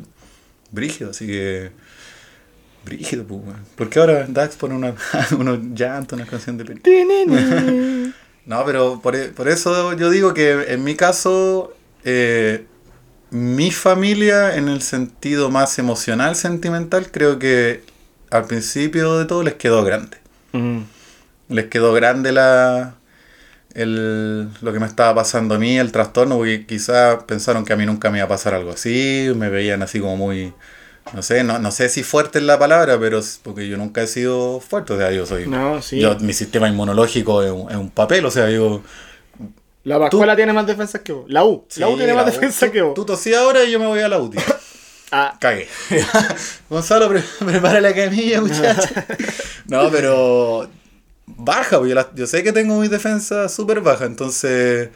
brígido, 0.71 1.09
así 1.09 1.25
que... 1.25 1.71
Brígido, 2.85 3.25
pues. 3.25 3.41
Porque 3.75 3.99
ahora 3.99 4.25
Dax 4.27 4.55
pone 4.55 4.75
una, 4.75 4.95
unos 5.37 5.59
llantos, 5.75 6.17
una 6.17 6.25
canción 6.25 6.57
de. 6.57 8.13
No, 8.45 8.65
pero 8.65 8.99
por, 9.01 9.31
por 9.33 9.47
eso 9.47 9.93
yo 9.93 10.09
digo 10.09 10.33
que 10.33 10.73
en 10.73 10.83
mi 10.83 10.95
caso, 10.95 11.73
eh, 12.03 12.65
mi 13.31 13.71
familia, 13.71 14.55
en 14.55 14.69
el 14.69 14.81
sentido 14.81 15.49
más 15.49 15.77
emocional, 15.79 16.35
sentimental, 16.35 17.11
creo 17.11 17.39
que 17.39 17.83
al 18.31 18.45
principio 18.45 19.17
de 19.17 19.25
todo 19.25 19.43
les 19.43 19.55
quedó 19.55 19.83
grande. 19.83 20.17
Mm. 20.51 20.79
Les 21.49 21.65
quedó 21.65 21.93
grande 21.93 22.31
la, 22.31 22.95
el, 23.73 24.49
lo 24.61 24.73
que 24.73 24.79
me 24.79 24.85
estaba 24.85 25.15
pasando 25.15 25.55
a 25.55 25.59
mí, 25.59 25.77
el 25.77 25.91
trastorno, 25.91 26.37
porque 26.37 26.65
quizás 26.65 27.23
pensaron 27.23 27.65
que 27.65 27.73
a 27.73 27.75
mí 27.75 27.85
nunca 27.85 28.09
me 28.09 28.19
iba 28.19 28.25
a 28.25 28.29
pasar 28.29 28.53
algo 28.53 28.71
así, 28.71 29.31
me 29.35 29.49
veían 29.49 29.81
así 29.81 29.99
como 29.99 30.17
muy, 30.17 30.53
no 31.13 31.21
sé, 31.21 31.43
no, 31.43 31.59
no 31.59 31.71
sé 31.71 31.89
si 31.89 32.03
fuerte 32.03 32.39
es 32.39 32.45
la 32.45 32.59
palabra, 32.59 32.99
pero 32.99 33.19
es 33.19 33.39
porque 33.43 33.67
yo 33.67 33.77
nunca 33.77 34.01
he 34.01 34.07
sido 34.07 34.59
fuerte, 34.59 34.93
o 34.93 34.97
sea, 34.97 35.11
yo 35.11 35.25
soy... 35.25 35.47
No, 35.47 35.81
sí. 35.81 35.99
Yo, 35.99 36.17
mi 36.19 36.33
sistema 36.33 36.67
inmunológico 36.67 37.43
es 37.43 37.51
un, 37.51 37.69
es 37.69 37.77
un 37.77 37.89
papel, 37.89 38.25
o 38.25 38.31
sea, 38.31 38.49
yo... 38.49 38.81
La 39.89 39.99
Pascuala 39.99 40.35
tiene 40.35 40.53
más 40.53 40.67
defensas 40.67 41.01
que 41.01 41.11
vos. 41.11 41.25
La 41.27 41.43
U. 41.45 41.65
la 41.77 41.87
U 41.87 41.91
Sí, 41.91 41.97
tiene 41.97 42.13
más 42.13 42.25
la 42.25 42.31
U. 42.31 42.33
defensa 42.33 42.65
Tú- 42.67 42.71
que 42.71 42.81
vos. 42.81 42.93
Tú 42.93 43.05
tosías 43.05 43.39
ahora 43.41 43.63
y 43.63 43.71
yo 43.71 43.79
me 43.79 43.87
voy 43.87 43.99
a 43.99 44.07
la 44.07 44.19
UTI. 44.19 44.37
Ah, 45.11 45.35
Cagué. 45.41 45.67
Gonzalo, 46.69 47.09
pre- 47.09 47.23
prepara 47.45 47.81
la 47.81 47.95
camilla, 47.95 48.41
muchacho. 48.41 48.87
No, 49.65 49.89
pero 49.89 50.69
baja, 51.25 51.77
porque 51.77 51.89
yo, 51.89 51.95
la- 51.95 52.11
yo 52.13 52.27
sé 52.27 52.43
que 52.43 52.53
tengo 52.53 52.79
mi 52.79 52.87
defensa 52.89 53.49
súper 53.49 53.81
baja, 53.81 54.05
entonces... 54.05 54.89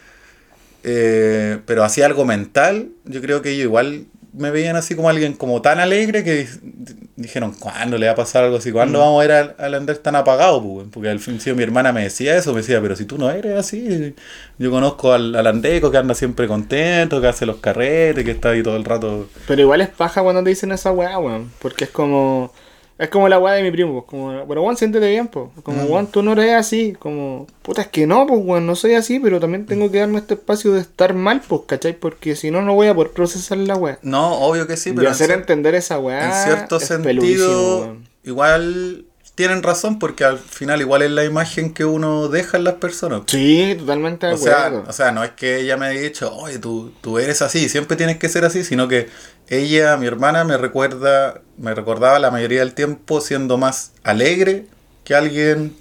eh, 0.83 1.59
pero 1.65 1.83
hacía 1.83 2.05
algo 2.05 2.25
mental, 2.25 2.89
yo 3.05 3.21
creo 3.21 3.41
que 3.41 3.49
ellos 3.51 3.63
igual 3.63 4.05
me 4.33 4.51
veían 4.51 4.75
así 4.75 4.95
como 4.95 5.09
alguien 5.09 5.33
como 5.33 5.61
tan 5.61 5.79
alegre 5.79 6.23
que 6.23 6.45
di- 6.45 6.95
dijeron, 7.15 7.53
¿cuándo 7.59 7.97
le 7.97 8.07
va 8.07 8.13
a 8.13 8.15
pasar 8.15 8.43
algo 8.43 8.57
así? 8.57 8.71
¿Cuándo 8.71 8.99
vamos 8.99 9.23
a 9.23 9.27
ver 9.27 9.31
al, 9.31 9.55
al 9.59 9.73
Andrés 9.75 10.01
tan 10.01 10.15
apagado? 10.15 10.61
pues? 10.63 10.87
Porque 10.91 11.09
al 11.09 11.19
principio 11.19 11.55
mi 11.55 11.63
hermana 11.63 11.91
me 11.93 12.03
decía 12.03 12.35
eso, 12.35 12.51
me 12.53 12.61
decía, 12.61 12.81
pero 12.81 12.95
si 12.95 13.05
tú 13.05 13.17
no 13.17 13.29
eres 13.29 13.55
así, 13.57 14.15
yo 14.57 14.71
conozco 14.71 15.13
al, 15.13 15.35
al 15.35 15.47
Andeco 15.47 15.91
que 15.91 15.97
anda 15.97 16.15
siempre 16.15 16.47
contento, 16.47 17.21
que 17.21 17.27
hace 17.27 17.45
los 17.45 17.57
carretes, 17.57 18.23
que 18.25 18.31
está 18.31 18.49
ahí 18.49 18.63
todo 18.63 18.75
el 18.75 18.85
rato. 18.85 19.27
pero 19.47 19.61
igual 19.61 19.81
es 19.81 19.89
paja 19.89 20.21
cuando 20.23 20.43
te 20.43 20.49
dicen 20.49 20.71
esa 20.71 20.91
weá, 20.91 21.19
weón. 21.19 21.51
Porque 21.59 21.83
es 21.85 21.89
como. 21.91 22.51
Es 22.99 23.09
como 23.09 23.27
la 23.27 23.39
weá 23.39 23.55
de 23.55 23.63
mi 23.63 23.71
primo, 23.71 23.93
pues, 23.93 24.05
como, 24.09 24.47
pero 24.47 24.61
weón, 24.61 24.77
siéntete 24.77 25.09
bien, 25.09 25.27
pues. 25.27 25.47
Como, 25.63 25.83
Mm. 25.83 25.91
weón, 25.91 26.07
tú 26.07 26.21
no 26.21 26.33
eres 26.33 26.53
así. 26.53 26.93
Como, 26.99 27.47
puta, 27.63 27.81
es 27.81 27.87
que 27.87 28.05
no, 28.05 28.27
pues, 28.27 28.39
weón, 28.43 28.67
no 28.67 28.75
soy 28.75 28.93
así, 28.93 29.19
pero 29.19 29.39
también 29.39 29.65
tengo 29.65 29.89
que 29.91 29.99
darme 29.99 30.19
este 30.19 30.35
espacio 30.35 30.73
de 30.73 30.81
estar 30.81 31.13
mal, 31.15 31.41
pues, 31.47 31.61
¿cachai? 31.67 31.93
Porque 31.93 32.35
si 32.35 32.51
no, 32.51 32.61
no 32.61 32.75
voy 32.75 32.87
a 32.87 32.93
poder 32.95 33.11
procesar 33.11 33.57
la 33.57 33.75
weá. 33.75 33.97
No, 34.03 34.33
obvio 34.39 34.67
que 34.67 34.77
sí, 34.77 34.91
y 34.91 34.93
pero 34.93 35.07
en, 35.07 35.11
hacer 35.13 35.31
entender 35.31 35.73
esa 35.75 35.97
weá. 35.99 36.27
en 36.27 36.43
cierto 36.55 36.77
es 36.77 36.83
sentido, 36.85 37.97
igual 38.23 39.05
tienen 39.35 39.63
razón 39.63 39.97
porque 39.97 40.23
al 40.25 40.37
final 40.37 40.79
igual 40.81 41.01
es 41.01 41.09
la 41.09 41.25
imagen 41.25 41.73
que 41.73 41.85
uno 41.85 42.27
deja 42.27 42.57
en 42.57 42.65
las 42.65 42.75
personas. 42.75 43.21
Sí, 43.25 43.75
totalmente 43.79 44.27
de 44.27 44.33
O 44.33 44.37
sea, 44.37 44.67
acuerdo. 44.67 44.85
o 44.87 44.93
sea, 44.93 45.11
no 45.11 45.23
es 45.23 45.31
que 45.31 45.59
ella 45.59 45.75
me 45.75 45.87
haya 45.87 46.01
dicho, 46.01 46.31
oye, 46.35 46.59
tú, 46.59 46.91
tú 47.01 47.17
eres 47.17 47.41
así, 47.41 47.67
siempre 47.67 47.97
tienes 47.97 48.17
que 48.17 48.29
ser 48.29 48.45
así, 48.45 48.63
sino 48.63 48.87
que 48.87 49.09
ella, 49.49 49.97
mi 49.97 50.07
hermana, 50.07 50.43
me 50.43 50.57
recuerda, 50.57 51.41
me 51.57 51.73
recordaba 51.75 52.19
la 52.19 52.31
mayoría 52.31 52.59
del 52.59 52.73
tiempo 52.73 53.21
siendo 53.21 53.57
más 53.57 53.91
alegre 54.03 54.67
que 55.03 55.15
alguien 55.15 55.75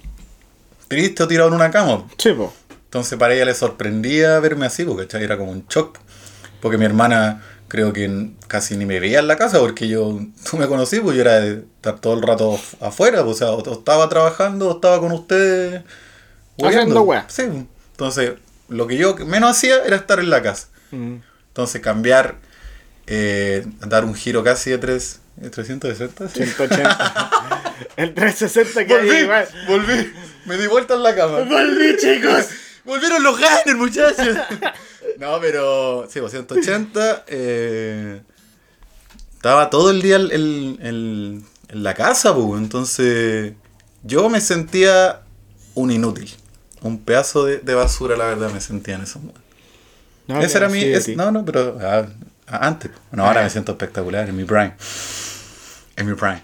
triste 0.87 1.23
o 1.23 1.27
tirado 1.27 1.49
en 1.49 1.55
una 1.55 1.71
cama. 1.71 2.05
Sí, 2.17 2.33
pues. 2.33 2.49
Entonces 2.85 3.17
para 3.17 3.33
ella 3.33 3.45
le 3.45 3.55
sorprendía 3.55 4.39
verme 4.39 4.65
así, 4.67 4.83
porque 4.83 5.07
era 5.17 5.37
como 5.37 5.51
un 5.51 5.65
shock. 5.67 5.97
Porque 6.61 6.77
mi 6.77 6.85
hermana 6.85 7.41
creo 7.67 7.91
que 7.91 8.29
casi 8.47 8.77
ni 8.77 8.85
me 8.85 8.99
veía 8.99 9.19
en 9.19 9.27
la 9.27 9.35
casa, 9.35 9.59
porque 9.59 9.87
yo, 9.87 10.19
tú 10.49 10.57
me 10.57 10.67
conocí, 10.67 10.99
pues 10.99 11.15
yo 11.15 11.21
era 11.21 11.39
de 11.39 11.63
estar 11.75 11.99
todo 11.99 12.13
el 12.13 12.21
rato 12.21 12.53
af- 12.55 12.75
afuera, 12.81 13.23
pues, 13.23 13.37
o 13.37 13.39
sea, 13.39 13.51
o 13.51 13.73
estaba 13.73 14.07
trabajando 14.09 14.69
o 14.69 14.75
estaba 14.75 14.99
con 14.99 15.11
ustedes. 15.11 15.81
Haciendo 16.61 17.01
weá. 17.01 17.25
Sí, 17.29 17.43
entonces 17.91 18.33
lo 18.69 18.85
que 18.87 18.97
yo 18.97 19.15
menos 19.25 19.51
hacía 19.51 19.83
era 19.83 19.95
estar 19.95 20.19
en 20.19 20.29
la 20.29 20.41
casa. 20.43 20.67
Mm. 20.91 21.15
Entonces 21.47 21.81
cambiar, 21.81 22.35
eh, 23.07 23.65
dar 23.87 24.05
un 24.05 24.15
giro 24.15 24.43
casi 24.43 24.71
de 24.71 24.77
tres, 24.77 25.19
de 25.35 25.49
360. 25.49 26.27
sí. 26.29 26.43
180. 26.45 27.31
El 27.97 28.13
360 28.13 28.85
que 28.85 28.93
hay 28.93 29.05
Volví, 29.07 29.17
igual. 29.19 29.47
volví, 29.67 30.13
me 30.45 30.57
di 30.57 30.67
vuelta 30.67 30.93
en 30.95 31.03
la 31.03 31.15
cama. 31.15 31.39
Volví, 31.41 31.95
chicos. 31.97 32.45
Volvieron 32.85 33.23
los 33.23 33.39
Gainer, 33.39 33.75
muchachos. 33.75 34.37
no, 35.19 35.39
pero. 35.41 36.07
Sí, 36.09 36.19
pues 36.19 36.31
180. 36.31 37.25
eh, 37.27 38.21
estaba 39.35 39.69
todo 39.69 39.89
el 39.91 40.01
día 40.01 40.15
el- 40.17 40.31
el- 40.31 40.77
el- 40.81 41.41
en 41.69 41.83
la 41.83 41.93
casa, 41.93 42.33
pues. 42.35 42.61
Entonces. 42.61 43.53
Yo 44.03 44.27
me 44.29 44.41
sentía 44.41 45.21
un 45.75 45.91
inútil. 45.91 46.33
Un 46.81 46.99
pedazo 46.99 47.45
de, 47.45 47.59
de 47.59 47.73
basura, 47.73 48.17
la 48.17 48.25
verdad, 48.25 48.51
me 48.51 48.59
sentía 48.59 48.95
en 48.95 49.03
esos 49.03 49.17
momentos. 49.21 49.41
No, 50.27 50.41
Ese 50.41 50.57
era 50.57 50.67
mi. 50.69 50.81
es- 50.83 51.07
no, 51.15 51.31
no, 51.31 51.45
pero. 51.45 51.77
Ah, 51.81 52.05
antes. 52.61 52.91
Bueno, 53.11 53.25
ahora 53.25 53.43
me 53.43 53.49
siento 53.49 53.73
espectacular, 53.73 54.27
en 54.29 54.35
mi 54.35 54.45
prime. 54.45 54.73
En 55.95 56.07
mi 56.07 56.15
prime. 56.15 56.41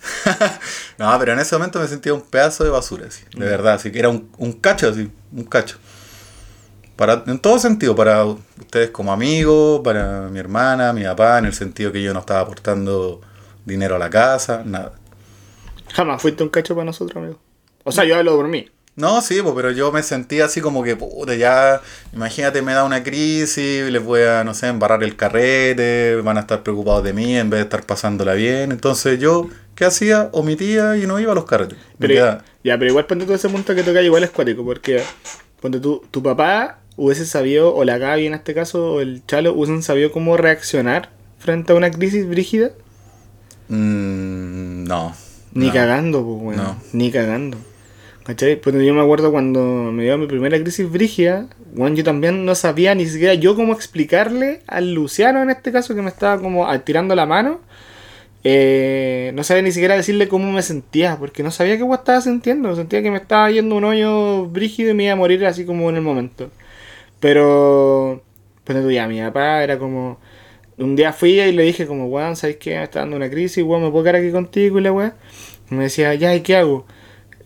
no, 0.98 1.18
pero 1.20 1.34
en 1.34 1.40
ese 1.40 1.56
momento 1.56 1.80
me 1.80 1.88
sentía 1.88 2.14
un 2.14 2.22
pedazo 2.22 2.64
de 2.64 2.70
basura, 2.70 3.08
así, 3.08 3.24
de 3.36 3.46
verdad. 3.46 3.74
Así 3.74 3.92
que 3.92 4.00
era 4.00 4.10
un, 4.10 4.32
un 4.38 4.54
cacho, 4.54 4.90
así, 4.90 5.12
un 5.32 5.44
cacho. 5.44 5.78
Para, 6.96 7.24
en 7.28 7.40
todo 7.40 7.58
sentido, 7.60 7.96
para 7.96 8.26
ustedes 8.26 8.90
como 8.90 9.14
amigos, 9.14 9.82
para 9.84 10.28
mi 10.30 10.40
hermana, 10.40 10.92
mi 10.92 11.04
papá, 11.04 11.40
en 11.40 11.46
el 11.46 11.54
sentido 11.54 11.92
que 11.92 12.02
yo 12.02 12.14
no 12.14 12.20
estaba 12.20 12.42
aportando 12.42 13.22
dinero 13.66 13.96
a 13.96 14.00
la 14.00 14.10
casa, 14.10 14.64
nada. 14.66 14.94
Jamás 15.94 16.22
fuiste 16.22 16.44
un 16.44 16.50
cacho 16.50 16.76
para 16.76 16.86
nosotros, 16.86 17.24
amigo. 17.24 17.40
O 17.84 17.92
sea, 17.92 18.04
yo 18.04 18.18
hablo 18.18 18.36
por 18.36 18.48
mí. 18.48 18.70
No, 19.00 19.22
sí, 19.22 19.42
pues, 19.42 19.56
pero 19.56 19.72
yo 19.72 19.94
me 19.94 20.04
sentía 20.04 20.44
así 20.44 20.60
como 20.60 20.84
que, 20.84 20.98
puta, 20.98 21.34
ya, 21.34 21.82
imagínate, 22.12 22.62
me 22.62 22.74
da 22.74 22.84
una 22.84 23.02
crisis, 23.02 23.90
les 23.90 24.04
voy 24.04 24.24
a, 24.24 24.44
no 24.44 24.54
sé, 24.54 24.68
embarrar 24.68 25.06
el 25.06 25.16
carrete, 25.16 26.18
van 26.18 26.36
a 26.36 26.42
estar 26.42 26.64
preocupados 26.64 27.06
de 27.06 27.14
mí 27.14 27.38
en 27.38 27.50
vez 27.50 27.60
de 27.60 27.64
estar 27.64 27.86
pasándola 27.86 28.34
bien. 28.34 28.74
Entonces 28.74 29.18
yo, 29.18 29.48
¿qué 29.76 29.86
hacía? 29.86 30.28
Omitía 30.34 30.98
y 30.98 31.08
no 31.08 31.18
iba 31.18 31.32
a 31.32 31.36
los 31.36 31.46
carretes. 31.46 31.78
Pero, 31.98 32.42
ya, 32.62 32.78
pero 32.78 32.92
igual 32.92 33.06
ponte 33.06 33.26
tú 33.26 33.34
ese 33.34 33.48
punto 33.48 33.74
que 33.74 33.84
toca 33.84 34.02
igual 34.02 34.26
es 34.26 34.32
cuático, 34.32 34.66
porque 34.66 35.02
ponte 35.62 35.80
tú, 35.80 36.04
tu 36.12 36.22
papá 36.22 36.80
hubiese 36.98 37.26
sabido, 37.26 37.74
o 37.74 37.86
la 37.86 37.98
Gaby 38.00 38.28
en 38.28 38.34
este 38.34 38.54
caso, 38.54 38.96
o 38.96 39.00
el 39.00 39.26
Chalo, 39.26 39.54
hubiesen 39.54 39.82
sabido 39.82 40.12
cómo 40.12 40.36
reaccionar 40.36 41.10
frente 41.38 41.72
a 41.72 41.76
una 41.78 41.90
crisis 41.90 42.28
brígida. 42.28 42.72
Mm, 43.70 44.84
no. 44.84 45.16
Ni 45.54 45.68
no. 45.68 45.74
cagando, 45.74 46.26
pues, 46.26 46.42
weón. 46.42 46.58
No. 46.58 46.82
Ni 46.92 47.12
cagando. 47.12 47.58
¿Cachai? 48.30 48.58
Pues 48.62 48.76
yo 48.76 48.94
me 48.94 49.02
acuerdo 49.02 49.32
cuando 49.32 49.92
me 49.92 50.04
dio 50.04 50.16
mi 50.20 50.28
primera 50.28 50.60
crisis 50.62 50.88
brígida, 50.88 51.48
weón, 51.74 51.96
yo 51.96 52.04
también 52.04 52.46
no 52.46 52.54
sabía 52.54 52.94
ni 52.94 53.08
siquiera 53.08 53.34
yo 53.34 53.56
cómo 53.56 53.74
explicarle 53.74 54.62
al 54.68 54.94
Luciano 54.94 55.42
en 55.42 55.50
este 55.50 55.72
caso 55.72 55.96
que 55.96 56.04
me 56.04 56.10
estaba 56.10 56.40
como 56.40 56.68
ah, 56.68 56.78
tirando 56.78 57.16
la 57.16 57.26
mano. 57.26 57.60
eh, 58.44 59.32
no 59.36 59.44
sabía 59.44 59.64
ni 59.64 59.72
siquiera 59.72 59.96
decirle 59.96 60.28
cómo 60.28 60.52
me 60.52 60.62
sentía, 60.62 61.18
porque 61.18 61.44
no 61.44 61.52
sabía 61.52 61.78
qué 61.78 61.86
estaba 61.92 62.22
sintiendo. 62.22 62.76
Sentía 62.76 63.02
que 63.02 63.12
me 63.12 63.18
estaba 63.18 63.50
yendo 63.52 63.76
un 63.76 63.86
hoyo 63.86 64.46
brígido 64.48 64.92
y 64.92 64.94
me 64.94 65.06
iba 65.06 65.14
a 65.14 65.16
morir 65.16 65.46
así 65.46 65.66
como 65.66 65.90
en 65.90 65.96
el 65.98 66.04
momento. 66.04 66.52
Pero, 67.20 68.24
tú 68.66 68.92
ya, 68.92 69.08
mi 69.08 69.22
papá 69.22 69.64
era 69.64 69.80
como. 69.80 70.20
Un 70.78 70.96
día 70.96 71.14
fui 71.14 71.42
y 71.42 71.52
le 71.54 71.64
dije, 71.64 71.88
como, 71.88 72.08
weón, 72.08 72.36
¿sabes 72.36 72.58
qué? 72.58 72.78
Me 72.78 72.84
está 72.84 73.00
dando 73.02 73.18
una 73.18 73.30
crisis, 73.30 73.64
weón, 73.64 73.84
me 73.84 73.92
puedo 73.92 74.04
quedar 74.04 74.18
aquí 74.18 74.32
contigo 74.32 74.80
y 74.80 74.84
la 74.84 74.92
weón. 74.94 75.14
Me 75.70 75.84
decía, 75.86 76.14
ya, 76.16 76.36
¿y 76.36 76.42
qué 76.42 76.58
hago? 76.58 76.86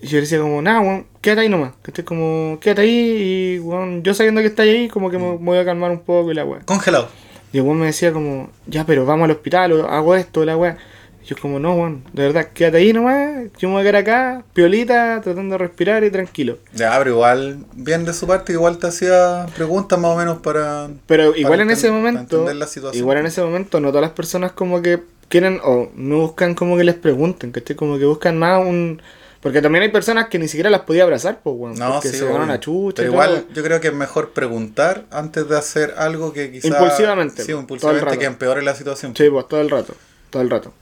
Y 0.04 0.08
yo 0.08 0.18
le 0.18 0.22
decía, 0.22 0.40
como, 0.40 0.62
nada, 0.62 0.82
weón, 0.82 1.06
quédate 1.22 1.44
ahí 1.44 1.50
nomás. 1.50 1.72
Que 1.82 1.92
estés 1.92 2.04
como, 2.04 2.58
quédate 2.60 2.82
ahí 2.82 3.56
y, 3.56 3.60
weón, 3.60 4.04
yo 4.04 4.14
sabiendo 4.14 4.42
que 4.42 4.48
estás 4.48 4.66
ahí, 4.66 4.90
como 4.90 5.10
que 5.10 5.18
me, 5.18 5.32
me 5.32 5.38
voy 5.38 5.58
a 5.58 5.64
calmar 5.64 5.92
un 5.92 6.02
poco 6.02 6.30
y 6.30 6.36
la 6.36 6.44
weón. 6.44 6.64
Congelado. 6.66 7.08
Y 7.54 7.60
el 7.60 7.64
weón 7.64 7.80
me 7.80 7.86
decía, 7.86 8.12
como, 8.12 8.50
ya, 8.68 8.86
pero 8.86 9.06
vamos 9.06 9.24
al 9.24 9.32
hospital 9.32 9.72
o 9.72 9.88
hago 9.88 10.16
esto, 10.16 10.44
la. 10.44 10.78
Y 11.24 11.26
yo, 11.26 11.38
como, 11.42 11.58
no, 11.58 11.76
weón, 11.76 12.04
de 12.12 12.24
verdad, 12.24 12.50
quédate 12.54 12.80
ahí 12.80 12.92
nomás. 12.92 13.46
Yo 13.58 13.70
me 13.70 13.76
voy 13.76 13.82
a 13.82 13.84
quedar 13.86 13.96
acá, 13.96 14.44
piolita, 14.52 15.22
tratando 15.24 15.54
de 15.54 15.60
respirar 15.60 16.04
y 16.04 16.12
tranquilo. 16.12 16.58
Ya, 16.74 16.98
pero 16.98 17.12
igual, 17.12 17.60
bien 17.74 18.04
de 18.04 18.14
su 18.14 18.28
parte, 18.28 18.52
igual 18.52 18.80
te 18.80 18.88
hacía 18.88 19.46
preguntas 19.56 19.98
más 19.98 20.12
o 20.12 20.18
menos 20.18 20.40
para... 20.40 20.90
Pero 21.08 21.34
igual 21.34 21.62
en 21.62 21.72
ese 21.72 21.90
momento, 21.90 22.46
la 22.54 22.68
igual 22.92 23.20
en 23.20 23.28
ese 23.28 23.42
momento, 23.42 23.80
no 23.80 23.88
todas 23.88 24.02
las 24.02 24.12
personas 24.12 24.52
como 24.52 24.82
que 24.82 25.00
quieren 25.30 25.62
o 25.64 25.88
no 25.96 26.18
buscan 26.18 26.56
como 26.56 26.76
que 26.76 26.84
les 26.84 26.96
pregunten, 26.96 27.54
¿cachai? 27.54 27.78
Como 27.78 27.98
que 27.98 28.04
buscan 28.04 28.38
más 28.38 28.60
un... 28.60 29.02
Porque 29.44 29.62
también 29.62 29.84
hay 29.84 29.90
personas 29.92 30.30
que 30.30 30.40
ni 30.40 30.48
siquiera 30.48 30.70
las 30.70 30.82
podía 30.82 31.04
abrazar, 31.04 31.42
pues, 31.44 31.54
weón. 31.60 31.78
No, 31.78 31.96
porque 31.96 32.08
sí, 32.08 32.18
se 32.18 32.24
obvio. 32.24 32.50
a 32.50 32.60
chucha 32.62 32.96
Pero 32.96 33.12
igual 33.12 33.42
todo. 33.42 33.54
yo 33.54 33.64
creo 33.64 33.82
que 33.82 33.90
es 33.90 33.94
mejor 33.94 34.32
preguntar 34.32 35.04
antes 35.12 35.50
de 35.50 35.58
hacer 35.58 35.96
algo 35.98 36.32
que 36.32 36.50
quizás... 36.50 36.72
Impulsivamente, 36.72 37.44
Sí, 37.44 37.52
impulsivamente 37.52 38.18
que 38.18 38.26
empeore 38.26 38.62
la 38.64 38.74
situación. 38.74 39.14
Sí, 39.14 39.30
pues 39.30 39.46
todo 39.50 39.60
el 39.60 39.70
rato, 39.70 39.96
todo 40.30 40.42
el 40.42 40.50
rato. 40.50 40.74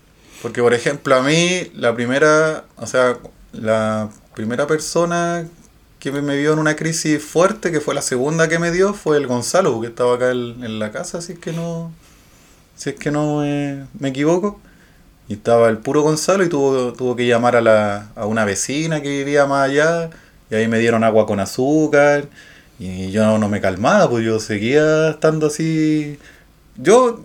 Porque, 0.43 0.62
por 0.62 0.76
ejemplo, 0.76 1.16
a 1.16 1.24
mí, 1.24 1.72
la 1.74 1.95
primera, 1.95 2.66
o 2.78 2.86
sea, 2.86 3.18
la 3.51 4.09
primera 4.36 4.68
persona 4.68 5.47
que 5.97 6.12
me, 6.12 6.22
me 6.22 6.38
vio 6.38 6.53
en 6.53 6.59
una 6.59 6.76
crisis 6.76 7.24
fuerte, 7.24 7.72
que 7.72 7.82
fue 7.82 7.95
la 7.95 8.03
segunda 8.03 8.47
que 8.47 8.59
me 8.59 8.70
dio, 8.70 8.93
fue 8.93 9.18
el 9.18 9.26
Gonzalo, 9.26 9.74
porque 9.74 9.88
estaba 9.88 10.16
acá 10.16 10.30
en, 10.30 10.64
en 10.64 10.78
la 10.78 10.91
casa, 10.91 11.22
si 11.22 11.34
es 11.34 11.39
que 11.39 11.51
no, 11.51 11.91
si 12.76 12.91
es 12.91 12.95
que 12.95 13.09
no 13.09 13.43
eh, 13.43 13.86
me 13.99 14.09
equivoco. 14.09 14.62
Y 15.32 15.36
estaba 15.36 15.70
el 15.70 15.78
puro 15.78 16.02
Gonzalo 16.02 16.44
y 16.44 16.50
tuvo, 16.50 16.92
tuvo 16.92 17.16
que 17.16 17.26
llamar 17.26 17.56
a, 17.56 17.62
la, 17.62 18.10
a 18.18 18.26
una 18.26 18.44
vecina 18.44 19.02
que 19.02 19.08
vivía 19.08 19.46
más 19.46 19.70
allá. 19.70 20.10
Y 20.50 20.56
ahí 20.56 20.68
me 20.68 20.78
dieron 20.78 21.06
agua 21.06 21.26
con 21.26 21.40
azúcar. 21.40 22.26
Y 22.80 23.12
yo 23.12 23.24
no, 23.24 23.38
no 23.38 23.48
me 23.48 23.62
calmaba, 23.62 24.10
pues 24.10 24.26
yo 24.26 24.42
seguía 24.42 25.12
estando 25.12 25.48
así. 25.48 26.20
Yo 26.76 27.24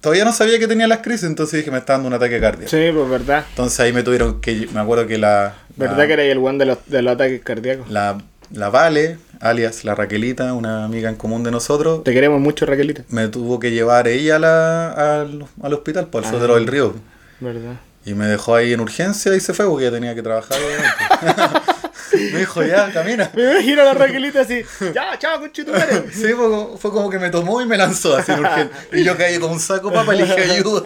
todavía 0.00 0.24
no 0.24 0.32
sabía 0.32 0.58
que 0.58 0.66
tenía 0.66 0.88
las 0.88 0.98
crisis, 0.98 1.24
entonces 1.24 1.60
dije, 1.60 1.70
me 1.70 1.78
está 1.78 1.92
dando 1.92 2.08
un 2.08 2.14
ataque 2.14 2.40
cardíaco. 2.40 2.68
Sí, 2.70 2.88
pues 2.92 3.08
verdad. 3.08 3.44
Entonces 3.50 3.78
ahí 3.78 3.92
me 3.92 4.02
tuvieron 4.02 4.40
que. 4.40 4.66
Me 4.74 4.80
acuerdo 4.80 5.06
que 5.06 5.16
la. 5.18 5.54
Verdad 5.76 5.98
la, 5.98 6.06
que 6.08 6.12
era 6.14 6.22
el 6.24 6.38
one 6.38 6.58
de 6.58 6.64
los, 6.66 6.78
de 6.86 7.02
los 7.02 7.14
ataques 7.14 7.40
cardíacos. 7.44 7.88
La, 7.88 8.20
la 8.50 8.70
Vale, 8.70 9.18
alias 9.40 9.84
la 9.84 9.94
Raquelita, 9.94 10.52
una 10.54 10.84
amiga 10.84 11.08
en 11.08 11.14
común 11.16 11.44
de 11.44 11.50
nosotros, 11.52 12.02
Te 12.02 12.12
queremos 12.12 12.40
mucho, 12.40 12.66
Raquelita. 12.66 13.04
me 13.10 13.28
tuvo 13.28 13.60
que 13.60 13.70
llevar 13.70 14.08
ella 14.08 14.36
a 14.36 14.38
la, 14.40 15.20
al, 15.20 15.46
al 15.62 15.72
hospital, 15.74 16.06
por 16.08 16.22
el 16.24 16.28
Ah. 16.28 16.32
sotero 16.32 16.54
del 16.56 16.66
río. 16.66 16.94
Verdad. 17.40 17.74
Y 18.06 18.14
me 18.14 18.26
dejó 18.26 18.54
ahí 18.54 18.72
en 18.72 18.80
urgencia 18.80 19.34
y 19.34 19.40
se 19.40 19.54
fue 19.54 19.66
porque 19.68 19.84
ya 19.84 19.90
tenía 19.90 20.14
que 20.14 20.22
trabajar. 20.22 20.58
me 22.32 22.38
dijo, 22.38 22.62
ya, 22.62 22.92
camina. 22.92 23.30
Me 23.34 23.52
imagino 23.52 23.82
a 23.82 23.84
la 23.86 23.94
Raquelita 23.94 24.42
así, 24.42 24.62
ya, 24.94 25.18
chao, 25.18 25.40
conchetumare. 25.40 26.04
Sí, 26.12 26.32
fue, 26.34 26.48
como- 26.48 26.76
fue 26.78 26.90
como 26.92 27.08
que 27.10 27.18
me 27.18 27.30
tomó 27.30 27.60
y 27.62 27.66
me 27.66 27.76
lanzó 27.76 28.16
así 28.16 28.32
en 28.32 28.40
urgencia. 28.40 28.70
Y 28.92 29.04
yo 29.04 29.16
caí 29.16 29.38
con 29.38 29.52
un 29.52 29.60
saco 29.60 29.92
papa 29.92 30.14
y 30.14 30.18
le 30.18 30.24
dije 30.24 30.52
ayuda. 30.52 30.82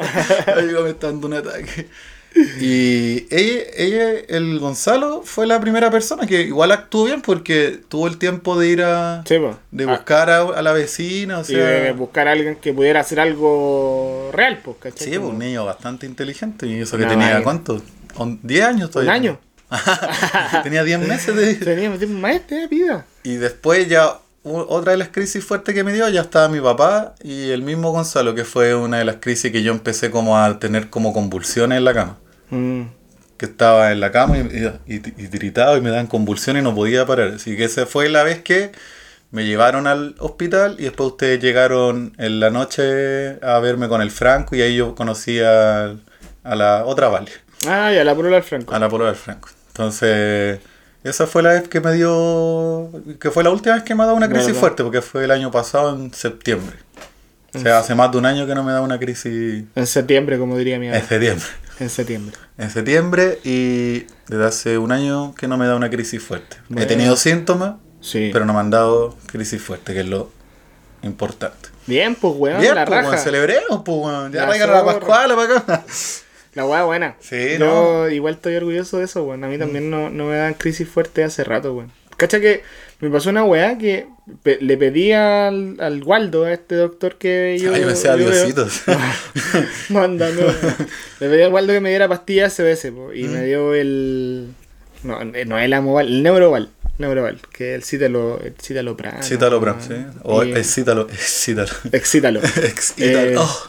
Ayuda, 0.56 0.80
me 0.82 0.90
está 0.90 1.08
dando 1.08 1.26
un 1.26 1.34
ataque. 1.34 1.88
Y 2.60 3.26
ella, 3.30 3.62
ella, 3.76 4.10
el 4.28 4.58
Gonzalo, 4.58 5.22
fue 5.24 5.46
la 5.46 5.60
primera 5.60 5.90
persona 5.90 6.26
que 6.26 6.42
igual 6.42 6.72
actuó 6.72 7.04
bien 7.04 7.20
porque 7.22 7.80
tuvo 7.88 8.06
el 8.06 8.18
tiempo 8.18 8.58
de 8.58 8.68
ir 8.68 8.82
a. 8.82 9.22
Sí, 9.26 9.36
de 9.70 9.84
Ah, 9.84 9.86
buscar 9.96 10.30
a, 10.30 10.40
a 10.42 10.62
la 10.62 10.72
vecina, 10.72 11.38
o 11.38 11.42
y 11.42 11.44
sea. 11.44 11.64
de 11.66 11.92
buscar 11.92 12.28
a 12.28 12.32
alguien 12.32 12.56
que 12.56 12.72
pudiera 12.72 13.00
hacer 13.00 13.20
algo 13.20 14.30
real, 14.32 14.60
pues, 14.64 14.76
¿cachai? 14.80 15.08
Sí, 15.12 15.18
pues, 15.18 15.30
un 15.30 15.38
niño 15.38 15.64
bastante 15.64 16.06
inteligente. 16.06 16.66
Y 16.66 16.80
eso 16.80 16.96
que 16.96 17.04
tenía, 17.06 17.26
vaina. 17.28 17.42
¿cuánto? 17.42 17.82
On- 18.16 18.40
¿10 18.42 18.62
años 18.64 18.86
Un 18.86 18.90
todavía? 18.92 19.12
año. 19.12 19.38
tenía 20.62 20.82
10 20.84 21.00
meses 21.00 21.34
de. 21.36 21.54
Tenía 21.64 21.90
un 21.90 22.20
maestro 22.20 22.56
de 22.56 22.66
vida. 22.68 23.04
Y 23.22 23.34
después 23.34 23.88
ya 23.88 24.18
otra 24.42 24.92
de 24.92 24.98
las 24.98 25.08
crisis 25.08 25.44
fuertes 25.44 25.74
que 25.74 25.84
me 25.84 25.92
dio, 25.92 26.08
ya 26.08 26.22
estaba 26.22 26.48
mi 26.48 26.60
papá 26.60 27.14
y 27.22 27.50
el 27.50 27.60
mismo 27.62 27.90
Gonzalo, 27.92 28.34
que 28.34 28.44
fue 28.44 28.74
una 28.74 28.98
de 28.98 29.04
las 29.04 29.16
crisis 29.16 29.52
que 29.52 29.62
yo 29.62 29.72
empecé 29.72 30.10
como 30.10 30.38
a 30.38 30.58
tener 30.58 30.88
como 30.88 31.12
convulsiones 31.12 31.76
en 31.78 31.84
la 31.84 31.92
cama. 31.92 32.16
Mm. 32.50 32.82
Que 33.36 33.46
estaba 33.46 33.92
en 33.92 34.00
la 34.00 34.10
cama 34.10 34.36
y, 34.38 34.40
y, 34.86 34.94
y 34.96 35.28
tiritaba 35.28 35.76
y 35.76 35.80
me 35.80 35.90
daban 35.90 36.06
convulsiones 36.08 36.60
y 36.62 36.64
no 36.64 36.74
podía 36.74 37.06
parar. 37.06 37.28
Así 37.36 37.56
que 37.56 37.64
esa 37.64 37.86
fue 37.86 38.08
la 38.08 38.24
vez 38.24 38.42
que 38.42 38.72
me 39.30 39.44
llevaron 39.44 39.86
al 39.86 40.16
hospital 40.18 40.76
y 40.78 40.84
después 40.84 41.10
ustedes 41.10 41.40
llegaron 41.40 42.14
en 42.18 42.40
la 42.40 42.50
noche 42.50 43.38
a 43.44 43.58
verme 43.60 43.88
con 43.88 44.02
el 44.02 44.10
Franco 44.10 44.56
y 44.56 44.62
ahí 44.62 44.76
yo 44.76 44.94
conocí 44.94 45.38
a, 45.40 45.94
a 46.42 46.54
la 46.56 46.84
otra 46.84 47.08
Vale, 47.08 47.30
Ah, 47.66 47.92
ya, 47.92 48.02
la 48.04 48.14
prueba 48.14 48.36
del 48.36 48.42
Franco. 48.44 48.74
a 48.74 48.78
la 48.78 48.88
polola 48.88 49.10
del 49.10 49.18
Franco. 49.18 49.50
Entonces, 49.68 50.60
esa 51.04 51.26
fue 51.26 51.42
la 51.42 51.50
vez 51.50 51.68
que 51.68 51.80
me 51.80 51.92
dio, 51.92 52.90
que 53.20 53.30
fue 53.30 53.44
la 53.44 53.50
última 53.50 53.74
vez 53.76 53.84
que 53.84 53.94
me 53.94 54.02
ha 54.02 54.06
dado 54.06 54.16
una 54.16 54.28
crisis 54.28 54.46
Verdad. 54.48 54.60
fuerte, 54.60 54.82
porque 54.82 55.02
fue 55.02 55.24
el 55.24 55.30
año 55.30 55.50
pasado 55.50 55.94
en 55.94 56.12
septiembre. 56.12 56.76
O 57.54 57.58
sea, 57.60 57.78
hace 57.78 57.94
más 57.94 58.10
de 58.12 58.18
un 58.18 58.26
año 58.26 58.46
que 58.46 58.54
no 58.54 58.62
me 58.62 58.72
da 58.72 58.80
una 58.82 58.98
crisis 58.98 59.64
En 59.74 59.86
septiembre, 59.86 60.38
como 60.38 60.56
diría 60.56 60.78
mi 60.78 60.86
en 60.86 60.92
mamá. 60.92 61.04
septiembre. 61.06 61.46
En 61.80 61.90
septiembre. 61.90 62.36
En 62.56 62.70
septiembre 62.70 63.38
y 63.44 64.06
desde 64.26 64.44
hace 64.44 64.78
un 64.78 64.92
año 64.92 65.34
que 65.34 65.46
no 65.48 65.56
me 65.56 65.66
da 65.66 65.76
una 65.76 65.90
crisis 65.90 66.22
fuerte. 66.22 66.56
He 66.76 66.86
tenido 66.86 67.16
síntomas, 67.16 67.76
Sí. 68.00 68.30
pero 68.32 68.44
no 68.44 68.52
me 68.52 68.60
han 68.60 68.70
dado 68.70 69.16
crisis 69.26 69.60
fuerte, 69.62 69.92
que 69.94 70.00
es 70.00 70.06
lo 70.06 70.30
importante. 71.02 71.68
Bien, 71.86 72.14
pues, 72.14 72.34
weón, 72.36 72.60
Bien, 72.60 72.74
la 72.74 72.84
pues, 72.84 72.96
raja. 72.98 73.08
weón, 73.10 73.22
celebremos, 73.22 73.82
pues, 73.84 73.96
weón. 73.98 74.32
Ya 74.32 74.46
La 74.46 74.56
la 74.56 74.58
zorra. 74.58 74.84
Pascuala 74.84 75.36
para 75.36 75.58
acá. 75.58 75.84
La 76.54 76.64
weá 76.66 76.82
buena. 76.82 77.14
Sí, 77.20 77.56
Yo 77.58 78.08
igual 78.08 78.34
estoy 78.34 78.56
orgulloso 78.56 78.98
de 78.98 79.04
eso, 79.04 79.22
weón. 79.22 79.44
A 79.44 79.48
mí 79.48 79.58
también 79.58 79.90
no, 79.90 80.10
no 80.10 80.24
me 80.24 80.36
dan 80.36 80.54
crisis 80.54 80.88
fuertes 80.88 81.26
hace 81.26 81.44
rato, 81.44 81.72
weón. 81.74 81.92
Cacha 82.18 82.38
que 82.40 82.62
me 83.00 83.08
pasó 83.08 83.30
una 83.30 83.44
weá 83.44 83.78
que 83.78 84.06
pe- 84.42 84.58
le 84.60 84.76
pedí 84.76 85.12
al, 85.12 85.76
al 85.80 86.02
Waldo, 86.02 86.44
a 86.44 86.52
este 86.52 86.74
doctor 86.74 87.16
que 87.16 87.56
yo. 87.58 87.72
Ay, 87.72 87.84
veo- 87.84 88.16
Diositos. 88.16 88.82
Manda, 89.88 90.28
no. 90.30 90.42
Le 91.20 91.28
pedí 91.28 91.42
al 91.42 91.52
Waldo 91.52 91.72
que 91.72 91.80
me 91.80 91.88
diera 91.90 92.08
pastillas 92.08 92.52
SBS, 92.58 92.92
po, 92.92 93.12
y 93.12 93.24
Mm. 93.24 93.32
me 93.32 93.44
dio 93.46 93.74
el. 93.74 94.48
No, 95.04 95.24
no 95.24 95.58
el 95.58 95.72
Amoval, 95.72 96.08
el 96.08 96.22
Neuroval. 96.22 96.70
Neuroval, 96.98 97.40
que 97.52 97.70
es 97.70 97.74
el 97.76 97.84
Cítalo, 97.84 98.40
el 98.40 98.54
Citalopram. 98.60 99.22
Cítalo, 99.22 99.60
¿no? 99.60 99.76
sí. 99.80 99.94
O 100.24 100.42
Y- 100.42 100.50
excítalo, 100.54 101.06
excítalo. 101.08 101.68
Excítalo. 101.92 102.40
Excítalo. 102.42 103.30
Eh, 103.30 103.36
Oh. 103.38 103.68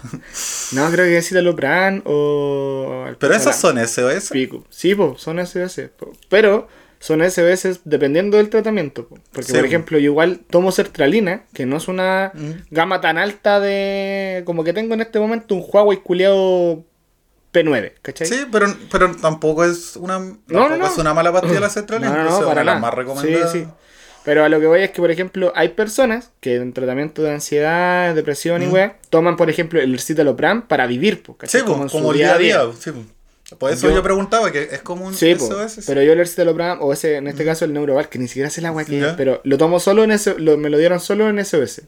No, 0.71 0.89
creo 0.89 1.05
que 1.05 1.17
es 1.17 1.27
Citalopram 1.29 2.01
o. 2.05 3.05
Pero 3.19 3.35
esas 3.35 3.59
son 3.59 3.77
SOS. 3.77 4.29
Pico. 4.31 4.65
Sí, 4.71 4.95
po, 4.95 5.15
son 5.19 5.37
po. 5.95 6.11
Pero 6.29 6.67
son 6.99 7.21
SOS 7.21 7.81
dependiendo 7.85 8.37
del 8.37 8.49
tratamiento. 8.49 9.07
po. 9.07 9.17
Porque, 9.31 9.47
Sí, 9.47 9.53
por 9.53 9.61
po. 9.61 9.67
ejemplo, 9.67 9.97
yo 9.99 10.05
igual 10.11 10.39
tomo 10.49 10.71
sertralina, 10.71 11.43
que 11.53 11.65
no 11.65 11.77
es 11.77 11.87
una 11.87 12.31
Mm. 12.33 12.51
gama 12.71 13.01
tan 13.01 13.17
alta 13.17 13.59
de. 13.59 14.43
Como 14.45 14.63
que 14.63 14.73
tengo 14.73 14.93
en 14.93 15.01
este 15.01 15.19
momento 15.19 15.55
un 15.55 15.63
Huawei 15.67 15.99
culiado 15.99 16.83
P9, 17.53 17.93
¿cachai? 18.01 18.27
Sí, 18.27 18.45
pero, 18.51 18.67
pero 18.91 19.15
tampoco 19.15 19.63
es 19.65 19.95
una, 19.95 20.17
tampoco 20.47 20.77
no. 20.77 20.87
es 20.87 20.97
una 20.97 21.13
mala 21.13 21.31
pastilla 21.31 21.59
la 21.61 21.69
cetralina. 21.69 22.11
No, 22.15 22.23
no, 22.29 22.41
no, 22.41 22.47
para 22.47 22.63
las 22.63 22.79
más 22.79 22.93
recomendadas. 22.93 23.51
Sí, 23.51 23.61
sí. 23.61 23.67
Pero 24.25 24.43
a 24.43 24.49
lo 24.49 24.59
que 24.59 24.67
voy 24.67 24.81
es 24.81 24.91
que, 24.91 25.01
por 25.01 25.09
ejemplo, 25.09 25.51
hay 25.55 25.69
personas 25.69 26.31
que 26.41 26.57
en 26.57 26.73
tratamiento 26.73 27.23
de 27.23 27.31
ansiedad, 27.31 28.13
depresión 28.13 28.61
y 28.61 28.67
weá, 28.67 28.97
toman, 29.09 29.37
por 29.37 29.49
ejemplo, 29.49 29.79
el 29.81 29.97
citalopram 29.99 30.67
para 30.67 30.85
vivir, 30.85 31.23
Sí, 31.25 31.33
¿cachai? 31.37 31.61
en 31.61 31.89
su 31.89 31.97
como 31.97 32.11
día 32.13 32.33
a 32.33 32.37
día. 32.37 32.59
sí, 32.77 32.91
pues. 32.91 33.05
Por 33.57 33.71
eso 33.71 33.89
Yo- 33.89 33.95
yo, 33.95 34.03
preguntaba 34.03 34.51
que 34.51 34.63
es 34.63 34.81
como 34.81 35.05
un 35.07 35.13
Sí, 35.15 35.33
po, 35.35 35.45
SOS. 35.47 35.71
sí. 35.73 35.81
pero 35.87 36.03
yo 36.03 36.13
el 36.13 36.27
citalopram, 36.27 36.81
o 36.81 36.93
ese, 36.93 37.15
en 37.15 37.27
este 37.27 37.43
caso 37.45 37.65
el 37.65 37.73
Neuroval, 37.73 38.07
que 38.09 38.19
ni 38.19 38.27
siquiera 38.27 38.49
sé 38.49 38.61
la 38.61 38.67
agua 38.69 38.85
que 38.85 38.99
es, 38.99 39.07
pero 39.17 39.41
lo 39.43 39.57
tomo 39.57 39.79
solo 39.79 40.03
en 40.03 40.11
eso, 40.11 40.35
me 40.37 40.69
lo 40.69 40.77
dieron 40.77 40.99
solo 40.99 41.27
en 41.29 41.39
SOS. 41.43 41.81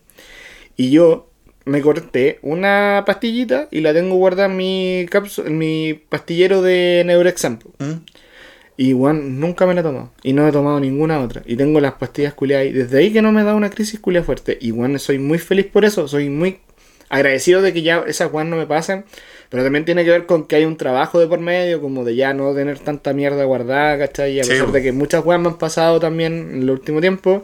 Y 0.76 0.90
yo 0.92 1.30
me 1.66 1.82
corté 1.82 2.40
una 2.42 3.04
pastillita 3.06 3.68
y 3.70 3.82
la 3.82 3.94
tengo 3.94 4.16
guardada 4.16 4.50
en 4.50 4.58
mi, 4.58 5.06
en 5.46 5.58
mi 5.58 5.94
pastillero 5.94 6.62
de 6.64 7.04
Neurexam. 7.06 7.60
po. 7.60 7.70
¿Mm? 7.80 8.04
Y 8.78 8.94
weón, 8.96 9.40
nunca 9.40 9.68
me 9.68 9.76
la 9.76 9.82
he 9.82 9.84
tomado. 9.84 10.12
Y 10.24 10.34
no 10.34 10.48
he 10.48 10.52
tomado 10.52 10.80
ninguna 10.80 11.20
otra. 11.22 11.44
Y 11.46 11.56
tengo 11.58 11.80
las 11.80 11.94
pastillas 11.94 12.34
culiadas 12.34 12.64
ahí. 12.66 12.72
Desde 12.74 12.98
ahí 12.98 13.14
que 13.14 13.22
no 13.22 13.32
me 13.32 13.44
da 13.44 13.54
una 13.54 13.70
crisis 13.70 14.00
culia 14.00 14.24
fuerte. 14.24 14.58
Y 14.60 14.72
weón, 14.72 14.98
soy 14.98 15.20
muy 15.20 15.38
feliz 15.38 15.68
por 15.68 15.86
eso. 15.86 16.08
Soy 16.08 16.30
muy 16.30 16.62
agradecido 17.12 17.62
de 17.62 17.74
que 17.74 17.82
ya 17.84 18.04
esas 18.08 18.32
weón 18.32 18.50
no 18.50 18.56
me 18.58 18.66
pasen. 18.66 19.06
Pero 19.50 19.64
también 19.64 19.84
tiene 19.84 20.06
que 20.06 20.12
ver 20.12 20.26
con 20.26 20.46
que 20.48 20.56
hay 20.56 20.66
un 20.66 20.78
trabajo 20.78 21.20
de 21.20 21.28
por 21.28 21.40
medio, 21.42 21.82
como 21.82 22.06
de 22.06 22.16
ya 22.16 22.34
no 22.34 22.54
tener 22.56 22.80
tanta 22.80 23.12
mierda 23.14 23.44
guardada, 23.44 23.98
¿cachai? 23.98 24.34
Y 24.34 24.40
a 24.40 24.44
Sí, 24.46 24.52
pesar 24.52 24.72
de 24.72 24.82
que 24.82 24.92
muchas 24.94 25.26
weas 25.26 25.42
me 25.42 25.50
han 25.50 25.58
pasado 25.58 26.00
también 26.00 26.52
en 26.54 26.62
el 26.64 26.70
último 26.70 27.02
tiempo, 27.02 27.44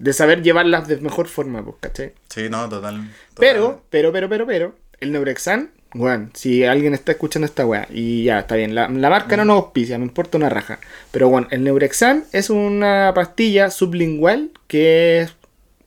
de 0.00 0.12
saber 0.12 0.42
llevarlas 0.42 0.88
de 0.88 0.96
mejor 0.98 1.28
forma, 1.28 1.64
pues, 1.64 1.76
¿cachai? 1.80 2.12
Sí, 2.28 2.48
no, 2.50 2.68
total. 2.68 2.96
total. 2.96 3.10
Pero, 3.36 3.82
pero, 3.90 4.12
pero, 4.12 4.28
pero, 4.28 4.46
pero, 4.46 4.74
el 5.00 5.12
Neurexan, 5.12 5.70
weón, 5.94 6.30
si 6.34 6.64
alguien 6.64 6.92
está 6.92 7.12
escuchando 7.12 7.46
esta 7.46 7.64
weá, 7.64 7.86
y 7.90 8.24
ya, 8.24 8.40
está 8.40 8.56
bien, 8.56 8.74
la, 8.74 8.88
la 8.88 9.08
marca 9.10 9.36
no 9.36 9.44
nos 9.44 9.56
auspicia, 9.62 9.96
me 9.96 10.04
importa 10.04 10.38
una 10.38 10.48
raja. 10.48 10.80
Pero 11.12 11.28
bueno, 11.28 11.46
el 11.52 11.62
Neurexan 11.62 12.24
es 12.32 12.50
una 12.50 13.12
pastilla 13.14 13.70
sublingual 13.70 14.50
que 14.66 15.20
es 15.20 15.36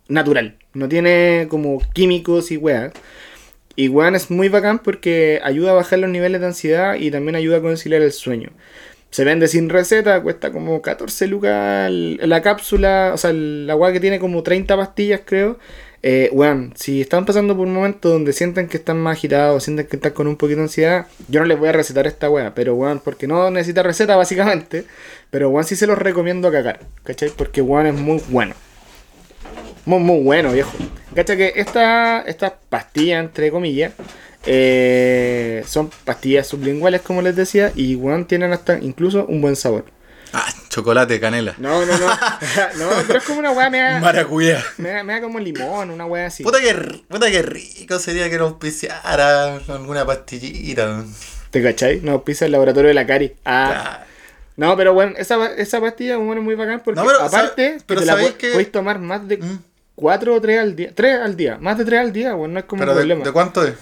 natural, 0.08 0.56
no 0.74 0.90
tiene 0.90 1.48
como 1.50 1.82
químicos 1.94 2.52
y 2.52 2.58
weas. 2.58 2.94
Y 3.76 3.88
weón 3.88 4.16
es 4.16 4.30
muy 4.30 4.50
bacán 4.50 4.80
porque 4.80 5.40
ayuda 5.44 5.72
a 5.72 5.76
bajar 5.76 6.00
los 6.00 6.10
niveles 6.10 6.42
de 6.42 6.48
ansiedad 6.48 6.96
y 6.96 7.12
también 7.12 7.36
ayuda 7.36 7.58
a 7.58 7.62
conciliar 7.62 8.02
el 8.02 8.12
sueño. 8.12 8.50
Se 9.12 9.26
vende 9.26 9.48
sin 9.48 9.70
receta, 9.70 10.22
cuesta 10.22 10.52
como 10.52 10.82
14 10.82 11.28
lucas 11.28 11.92
la 11.92 12.42
cápsula, 12.42 13.12
o 13.14 13.18
sea, 13.18 13.34
la 13.34 13.76
weá 13.76 13.92
que 13.92 14.00
tiene 14.00 14.20
como 14.20 14.44
30 14.44 14.78
pastillas, 14.78 15.22
creo. 15.26 15.60
Eh, 16.04 16.30
weón, 16.32 16.74
si 16.76 17.02
están 17.02 17.26
pasando 17.26 17.56
por 17.56 17.68
un 17.68 17.74
momento 17.74 18.10
donde 18.10 18.34
sienten 18.34 18.68
que 18.68 18.78
están 18.78 18.98
más 19.00 19.18
agitados, 19.18 19.64
sienten 19.64 19.86
que 19.88 19.98
están 19.98 20.14
con 20.14 20.28
un 20.28 20.36
poquito 20.36 20.58
de 20.58 20.64
ansiedad, 20.64 21.08
yo 21.28 21.42
no 21.42 21.46
les 21.46 21.60
voy 21.60 21.70
a 21.70 21.74
recetar 21.74 22.08
esta 22.08 22.30
weá, 22.30 22.56
pero 22.56 22.74
weón, 22.76 23.00
porque 23.04 23.28
no 23.28 23.52
necesita 23.52 23.84
receta 23.84 24.16
básicamente, 24.16 24.86
pero 25.30 25.50
weón 25.50 25.66
sí 25.66 25.76
se 25.76 25.88
los 25.88 25.98
recomiendo 25.98 26.48
a 26.48 26.52
cagar, 26.52 26.80
¿cachai? 27.04 27.30
Porque 27.36 27.62
weón 27.62 27.88
es 27.88 27.96
muy 27.96 28.22
bueno. 28.30 28.56
Muy, 29.86 30.00
muy 30.00 30.24
bueno, 30.24 30.52
viejo. 30.52 30.72
Cacha 31.16 31.36
que 31.36 31.54
esta, 31.56 32.22
estas 32.22 32.54
pastillas, 32.70 33.24
entre 33.24 33.52
comillas, 33.52 33.94
eh, 34.46 35.64
son 35.68 35.90
pastillas 36.06 36.48
sublinguales, 36.48 37.02
como 37.02 37.22
les 37.22 37.36
decía, 37.36 37.72
y 37.76 37.96
weón 37.96 38.26
tienen 38.26 38.54
hasta 38.54 38.78
incluso 38.80 39.26
un 39.26 39.42
buen 39.42 39.56
sabor. 39.56 39.86
Ah, 40.34 40.48
chocolate, 40.70 41.20
canela. 41.20 41.56
No, 41.58 41.86
no, 41.86 41.98
no. 41.98 42.08
no, 42.78 42.90
pero 43.06 43.20
es 43.20 43.26
como 43.26 43.40
una 43.40 43.52
weá, 43.52 43.70
me 43.70 43.80
da, 43.80 44.00
Maracuyá. 44.00 44.64
me, 44.78 44.90
da, 44.90 45.04
me 45.04 45.14
da 45.14 45.22
como 45.22 45.40
limón, 45.40 45.90
una 45.90 46.06
weá 46.06 46.28
así. 46.28 46.44
Puta 46.44 46.60
que, 46.62 46.74
puta 47.10 47.30
que 47.30 47.42
rico 47.42 48.00
sería 48.00 48.30
que 48.30 48.38
nos 48.38 48.52
auspiciara 48.52 49.56
alguna 49.68 50.06
pastillita. 50.06 51.04
¿Te 51.50 51.62
cachai? 51.62 52.00
No, 52.02 52.24
pisa 52.24 52.46
el 52.46 52.54
laboratorio 52.54 52.88
de 52.88 52.94
la 52.94 53.06
Cari. 53.06 53.34
Ah. 53.44 53.74
Ah, 54.00 54.06
No, 54.56 54.78
pero 54.78 54.94
bueno, 54.94 55.14
esa, 55.18 55.54
esa 55.56 55.82
pastilla 55.82 56.16
bueno, 56.16 56.36
es 56.42 56.46
muy 56.46 56.56
bacán 56.56 56.82
porque 56.84 57.02
No, 57.02 57.06
pero, 57.06 57.22
aparte, 57.24 57.72
¿sabe- 57.72 57.84
pero 57.86 58.00
que 58.00 58.06
te 58.06 58.12
la 58.54 58.58
que- 58.64 58.66
tomar 58.68 59.00
más 59.00 59.28
de 59.28 59.38
mm. 59.38 59.60
4 60.02 60.36
o 60.36 60.42
3 60.42 60.60
al 60.60 60.76
día. 60.76 60.92
3 60.96 61.20
al 61.22 61.38
día. 61.38 61.58
Más 61.62 61.78
de 61.78 61.86
3 61.86 62.00
al 62.00 62.12
día, 62.12 62.34
bueno, 62.34 62.56
no 62.56 62.60
es 62.60 62.66
como 62.66 62.80
¿Pero 62.80 62.92
un 62.94 62.98
de, 62.98 63.02
problema. 63.02 63.24
de 63.24 63.32
cuánto 63.32 63.64
es? 63.64 63.76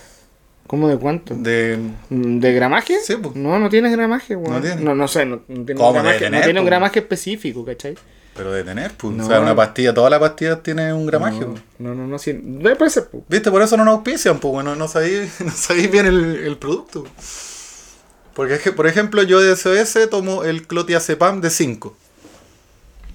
¿Cómo 0.67 0.89
de 0.89 0.97
cuánto? 0.97 1.33
De... 1.33 1.79
¿De 2.09 2.53
gramaje? 2.53 2.99
Sí, 3.01 3.15
pues. 3.15 3.35
No, 3.35 3.57
no 3.57 3.69
tiene 3.69 3.89
gramaje, 3.89 4.35
weón. 4.35 4.53
No 4.53 4.61
tiene. 4.61 4.81
No, 4.81 4.93
no 4.93 5.07
sé, 5.07 5.25
no, 5.25 5.37
no 5.47 5.65
tiene, 5.65 5.75
¿Cómo 5.75 5.89
un 5.89 5.93
gramaje, 5.95 6.19
tener, 6.19 6.41
no 6.41 6.43
tiene 6.43 6.59
un 6.59 6.65
pues? 6.65 6.69
gramaje 6.71 6.99
específico, 6.99 7.63
¿cachai? 7.65 7.95
Pero 8.35 8.51
de 8.51 8.63
tener, 8.65 8.91
pues. 8.91 9.15
No. 9.15 9.23
O 9.23 9.27
sea, 9.27 9.39
una 9.39 9.55
pastilla, 9.55 9.93
todas 9.93 10.11
las 10.11 10.19
pastillas 10.19 10.61
tienen 10.61 10.93
un 10.93 11.05
gramaje. 11.07 11.39
No, 11.39 11.51
pues. 11.51 11.63
no, 11.79 11.95
no, 11.95 12.05
no, 12.05 12.19
sí. 12.19 12.33
Debe 12.43 12.75
puede 12.75 12.91
ser, 12.91 13.07
pues. 13.07 13.23
¿Viste? 13.29 13.49
Por 13.49 13.61
eso 13.61 13.77
no 13.77 13.85
nos 13.85 13.95
auspician, 13.95 14.39
pues, 14.39 14.51
bueno, 14.51 14.75
no 14.75 14.87
sabéis, 14.89 15.39
no 15.39 15.51
sabéis 15.51 15.89
bien 15.91 16.05
el, 16.05 16.35
el 16.35 16.57
producto. 16.57 17.05
Porque 18.35 18.55
es 18.55 18.61
que, 18.61 18.73
por 18.73 18.87
ejemplo, 18.87 19.23
yo 19.23 19.39
de 19.39 19.55
SOS 19.55 20.09
tomo 20.09 20.43
el 20.43 20.67
clotiazepam 20.67 21.39
de 21.41 21.49
5. 21.49 21.95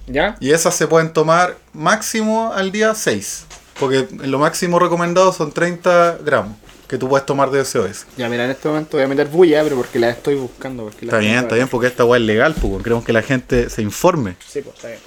¿Ya? 0.07 0.35
Y 0.39 0.51
esas 0.51 0.75
se 0.75 0.87
pueden 0.87 1.11
tomar 1.13 1.57
máximo 1.73 2.53
al 2.53 2.71
día 2.71 2.93
6. 2.95 3.45
Porque 3.79 4.07
lo 4.23 4.39
máximo 4.39 4.79
recomendado 4.79 5.33
son 5.33 5.51
30 5.51 6.19
gramos 6.23 6.55
que 6.87 6.97
tú 6.97 7.09
puedes 7.09 7.25
tomar 7.25 7.49
de 7.49 7.65
SOS. 7.65 8.05
Ya, 8.15 8.29
mira, 8.29 8.45
en 8.45 8.51
este 8.51 8.67
momento 8.67 8.97
voy 8.97 9.03
a 9.03 9.07
meter 9.07 9.27
bulla, 9.27 9.63
pero 9.63 9.75
porque 9.75 9.97
la 9.99 10.09
estoy 10.11 10.35
buscando. 10.35 10.83
Porque 10.83 11.05
la 11.07 11.11
Está 11.13 11.17
bien, 11.17 11.35
está 11.39 11.55
bien, 11.55 11.67
porque 11.67 11.87
esta 11.87 12.05
weá 12.05 12.19
es 12.19 12.25
legal, 12.25 12.53
pues. 12.53 12.83
Queremos 12.83 13.03
que 13.03 13.11
la 13.13 13.23
gente 13.23 13.69
se 13.69 13.81
informe. 13.81 14.35
Sí, 14.47 14.61
pues, 14.61 14.75
está 14.75 14.87
bien. 14.89 14.99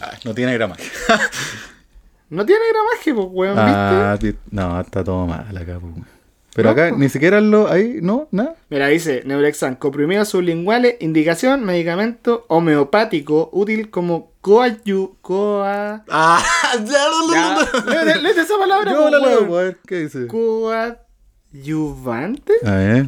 Ay, 0.00 0.18
no 0.24 0.34
tiene 0.34 0.52
gramaje. 0.54 0.82
No 2.28 2.44
tiene 2.44 2.62
gramaje, 2.72 3.14
pues, 3.14 3.26
weón, 3.30 3.56
Ah, 3.56 4.18
¿viste? 4.20 4.36
no, 4.50 4.80
está 4.80 5.04
todo 5.04 5.26
mal 5.26 5.56
acá, 5.56 5.78
pues. 5.80 5.94
Pero 6.56 6.68
No, 6.68 6.72
acá 6.72 6.90
ni 6.90 7.08
siquiera 7.10 7.42
lo. 7.42 7.70
Ahí, 7.70 7.98
no, 8.00 8.28
nada. 8.30 8.54
Mira, 8.70 8.88
dice 8.88 9.20
Neurexan, 9.26 9.76
comprimidos 9.76 10.30
sublinguales, 10.30 10.96
indicación, 11.00 11.66
medicamento 11.66 12.46
homeopático, 12.48 13.50
útil 13.52 13.90
como 13.90 14.32
coayu, 14.40 15.18
coa... 15.20 16.02
Ah, 16.08 16.42
ya 16.82 17.08
lo 17.10 17.28
Ya, 17.92 18.04
léete, 18.04 18.22
léete 18.22 18.40
esa 18.40 18.56
palabra, 18.56 18.90
Yo 18.90 19.02
pues, 19.02 19.12
la 19.12 19.18
leo, 19.18 19.54
a 19.54 19.62
ver, 19.64 19.76
¿qué 19.86 19.96
dice? 19.96 20.26
Coadyuvante. 20.28 22.54
A 22.64 22.76
ver. 22.76 23.06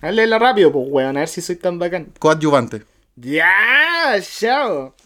Ah, 0.00 0.10
léela 0.10 0.40
rápido, 0.40 0.72
pues, 0.72 0.84
weón, 0.90 1.16
a 1.16 1.20
ver 1.20 1.28
si 1.28 1.40
soy 1.40 1.54
tan 1.54 1.78
bacán. 1.78 2.08
Coadyuvante. 2.18 2.82
¡Ya! 3.14 4.16
¡Chao! 4.20 4.96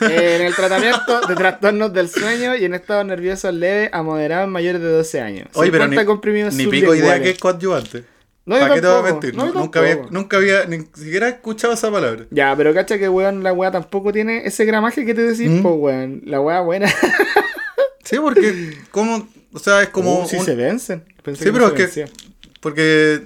En 0.00 0.42
el 0.42 0.54
tratamiento 0.54 1.20
de 1.26 1.34
trastornos 1.34 1.92
del 1.92 2.08
sueño 2.08 2.54
y 2.56 2.64
en 2.64 2.74
estados 2.74 3.04
nerviosos 3.06 3.52
leves 3.54 3.90
a 3.92 4.02
moderados 4.02 4.48
mayores 4.48 4.80
de 4.80 4.88
12 4.88 5.20
años. 5.20 5.48
Oye, 5.54 5.70
pero 5.70 5.84
ni, 5.84 5.90
50 5.96 6.06
comprimidos 6.06 6.54
ni 6.54 6.66
pico 6.66 6.94
idea 6.94 7.20
que 7.20 7.30
es 7.30 7.38
coadyuvante. 7.38 8.04
No, 8.46 8.58
¿Para 8.58 8.74
qué 8.74 8.80
te 8.80 8.86
voy 8.88 8.98
a 8.98 9.02
mentir? 9.02 9.34
no, 9.36 9.52
nunca, 9.52 9.80
había, 9.80 9.98
nunca 10.10 10.36
había 10.38 10.64
ni 10.64 10.78
siquiera 10.94 11.28
escuchado 11.28 11.74
esa 11.74 11.90
palabra. 11.90 12.24
Ya, 12.30 12.54
pero 12.56 12.72
cacha 12.74 12.98
que 12.98 13.08
weón, 13.08 13.44
la 13.44 13.52
weá 13.52 13.70
tampoco 13.70 14.12
tiene 14.12 14.44
ese 14.46 14.64
gramaje 14.64 15.04
que 15.04 15.14
te 15.14 15.22
decís, 15.22 15.48
¿Mm? 15.48 15.62
pues 15.62 15.74
weón. 15.78 16.22
La 16.24 16.40
weá 16.40 16.60
buena. 16.60 16.88
Sí, 18.02 18.16
porque 18.18 18.76
como, 18.90 19.28
o 19.52 19.58
sea, 19.60 19.82
es 19.82 19.90
como 19.90 20.20
Uh, 20.20 20.22
un- 20.22 20.44
se 20.44 20.54
vencen. 20.56 21.04
Pensé 21.22 21.44
Sí, 21.44 21.50
pero 21.52 21.68
se 21.76 21.82
es 21.84 21.90
que- 21.94 22.04
porque 22.60 23.22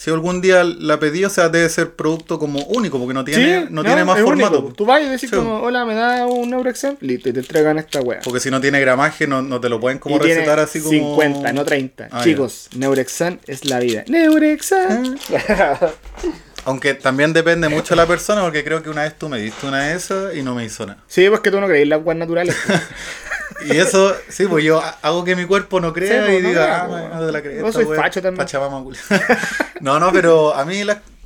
si 0.00 0.10
algún 0.10 0.40
día 0.40 0.64
la 0.64 0.98
pedí, 0.98 1.22
o 1.26 1.28
sea, 1.28 1.50
debe 1.50 1.68
ser 1.68 1.90
producto 1.94 2.38
como 2.38 2.60
único, 2.68 2.98
porque 2.98 3.12
no 3.12 3.22
tiene, 3.22 3.66
no, 3.68 3.84
tiene 3.84 4.02
más 4.02 4.18
formato. 4.22 4.60
único. 4.60 4.74
Tú 4.74 4.86
vas 4.86 5.02
y 5.02 5.04
decís 5.04 5.28
Sí. 5.28 5.36
como, 5.36 5.60
hola, 5.60 5.84
me 5.84 5.94
da 5.94 6.26
un 6.26 6.48
Neurexem, 6.48 6.96
listo, 7.00 7.28
y 7.28 7.34
te 7.34 7.40
entregan 7.40 7.76
esta 7.78 8.00
weá. 8.00 8.20
Porque 8.24 8.40
si 8.40 8.50
no 8.50 8.62
tiene 8.62 8.80
gramaje, 8.80 9.26
no, 9.26 9.42
no 9.42 9.60
te 9.60 9.68
lo 9.68 9.78
pueden 9.78 9.98
como 9.98 10.16
y 10.16 10.20
recetar 10.20 10.58
así 10.58 10.80
como 10.80 10.90
50, 11.20 11.52
no 11.52 11.64
30. 11.66 12.08
Ah, 12.10 12.22
Chicos, 12.24 12.70
Neurexan 12.76 13.40
es 13.46 13.66
la 13.66 13.78
vida. 13.78 14.04
Neurexan. 14.08 15.18
Aunque 16.64 16.94
también 16.94 17.32
depende 17.32 17.68
mucho 17.68 17.90
de 17.90 17.96
la 17.96 18.06
persona, 18.06 18.42
porque 18.42 18.64
creo 18.64 18.82
que 18.82 18.88
una 18.90 19.02
vez 19.02 19.18
tú 19.18 19.28
me 19.28 19.38
diste 19.38 19.66
una 19.66 19.88
de 19.88 19.96
esas 19.96 20.34
y 20.34 20.42
no 20.42 20.54
me 20.54 20.64
hizo 20.64 20.86
nada. 20.86 21.02
sí, 21.08 21.28
pues 21.28 21.40
que 21.40 21.50
tú 21.50 21.60
no 21.60 21.66
crees 21.66 21.86
las 21.88 22.02
weas 22.04 22.18
naturales. 22.18 22.56
pues. 22.66 22.80
Y 23.66 23.76
eso, 23.76 24.14
sí, 24.28 24.46
pues 24.46 24.64
yo 24.64 24.82
hago 25.02 25.24
que 25.24 25.36
mi 25.36 25.44
cuerpo 25.44 25.80
no 25.80 25.92
crea 25.92 26.24
Sí, 26.24 26.30
pues, 26.30 26.40
y 26.40 26.42
no 26.42 26.48
diga, 26.50 26.82
ah, 26.82 26.86
pues. 26.88 27.04
no 27.14 27.26
te 27.26 27.32
la 27.32 27.42
crees. 27.42 27.62
Vos 27.62 27.74
sois 27.74 27.88
facho 27.94 28.22
también. 28.22 28.46
No, 29.80 29.98
no, 29.98 30.12
pero 30.12 30.54
a 30.54 30.64
mí, 30.64 30.82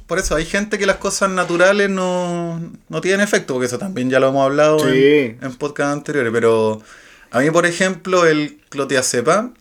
por 0.07 0.19
eso, 0.19 0.37
hay 0.37 0.45
gente 0.45 0.79
que 0.79 0.87
las 0.87 0.97
cosas 0.97 1.31
naturales 1.31 1.91
no, 1.91 2.61
no 2.89 3.01
tienen 3.01 3.21
efecto, 3.21 3.55
porque 3.55 3.67
eso 3.67 3.79
también 3.79 4.11
ya 4.11 4.21
lo 4.21 4.29
hemos 4.29 4.45
hablado 4.45 4.79
Sí. 4.81 4.87
en, 4.95 5.39
en 5.43 5.55
podcast 5.57 5.93
anteriores. 5.93 6.33
Pero 6.33 6.81
a 7.31 7.41
mí, 7.41 7.51
por 7.51 7.67
ejemplo, 7.67 8.27
el 8.27 8.61
clotiazepam, 8.69 9.55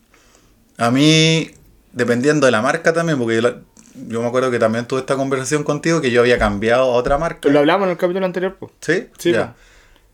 a 0.78 0.92
mí, 0.92 1.52
dependiendo 1.92 2.46
de 2.46 2.52
la 2.52 2.62
marca 2.62 2.94
también, 2.94 3.18
porque 3.18 3.36
yo, 3.36 3.42
la- 3.42 3.56
yo 4.08 4.22
me 4.22 4.28
acuerdo 4.28 4.52
que 4.52 4.60
también 4.60 4.86
tuve 4.86 5.00
esta 5.02 5.16
conversación 5.16 5.64
contigo, 5.64 6.02
que 6.02 6.12
yo 6.12 6.22
había 6.22 6.38
cambiado 6.40 6.84
a 6.84 6.96
otra 6.96 7.18
marca. 7.18 7.50
Lo 7.50 7.60
hablamos 7.60 7.86
en 7.86 7.92
el 7.92 7.98
capítulo 7.98 8.26
anterior, 8.26 8.56
pues. 8.60 8.72
¿Sí? 8.82 9.08
Sí, 9.18 9.32
Ya. 9.32 9.54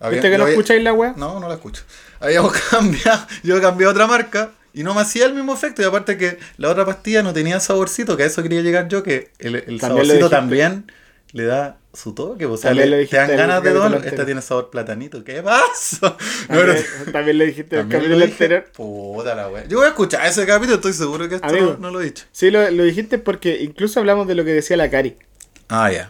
Había- 0.02 0.18
¿Viste 0.22 0.30
que 0.32 0.38
no 0.38 0.44
había- 0.44 0.54
escucháis 0.56 0.82
la 0.84 0.94
wea? 0.94 1.14
no, 1.18 1.40
no 1.42 1.48
la 1.50 1.56
escucho. 1.56 1.84
Habíamos 2.20 2.54
cambiado, 2.70 3.26
yo 3.44 3.62
cambié 3.62 3.88
a 3.88 3.92
otra 3.92 4.08
marca 4.08 4.52
y 4.74 4.84
no 4.84 4.94
me 4.94 5.02
hacía 5.02 5.26
el 5.26 5.34
mismo 5.34 5.54
efecto. 5.54 5.82
Y 5.82 5.86
aparte 5.86 6.18
que 6.18 6.38
la 6.58 6.70
otra 6.70 6.86
pastilla 6.86 7.24
no 7.24 7.34
tenía 7.34 7.60
saborcito, 7.60 8.18
que 8.18 8.24
a 8.24 8.26
eso 8.26 8.44
quería 8.44 8.62
llegar 8.62 8.88
yo, 8.88 9.04
que 9.04 9.32
el, 9.40 9.80
saborcito 9.80 10.30
también 10.30 10.92
le 11.32 11.46
da 11.46 11.78
su 11.94 12.14
toque. 12.14 12.46
O 12.46 12.58
sea, 12.58 12.74
le- 12.74 13.06
te 13.08 13.16
dan 13.18 13.30
ganas 13.36 13.64
de 13.64 13.70
anterior. 13.70 14.06
Esta 14.06 14.26
tiene 14.26 14.42
sabor 14.42 14.70
platanito. 14.70 15.24
¿Qué 15.24 15.42
pasa? 15.42 16.18
No, 16.50 16.58
También, 16.58 16.78
pero- 17.04 17.12
también 17.12 17.38
lo 17.38 17.44
dijiste 17.46 17.76
en 17.80 17.82
el 17.86 17.90
capítulo 17.90 18.26
anterior. 18.26 18.64
Puta 18.76 19.36
la 19.36 19.50
wea. 19.50 19.66
Yo 19.68 19.78
voy 19.78 19.86
a 19.86 19.90
escuchar 19.90 20.26
ese 20.26 20.46
capítulo, 20.46 20.76
estoy 20.76 20.94
seguro 20.94 21.28
que 21.30 21.36
esto 21.36 21.48
Amigo. 21.48 21.72
no, 21.74 21.88
no 21.88 21.92
lo 21.92 22.02
he 22.02 22.06
dicho. 22.06 22.26
Sí, 22.32 22.50
lo, 22.52 22.70
lo 22.72 22.84
dijiste 22.84 23.18
porque 23.18 23.62
incluso 23.62 24.00
hablamos 24.00 24.28
de 24.28 24.36
lo 24.36 24.44
que 24.46 24.52
decía 24.54 24.78
la 24.78 24.90
Cari. 24.90 25.18
Ah, 25.68 25.92
ya. 25.92 26.08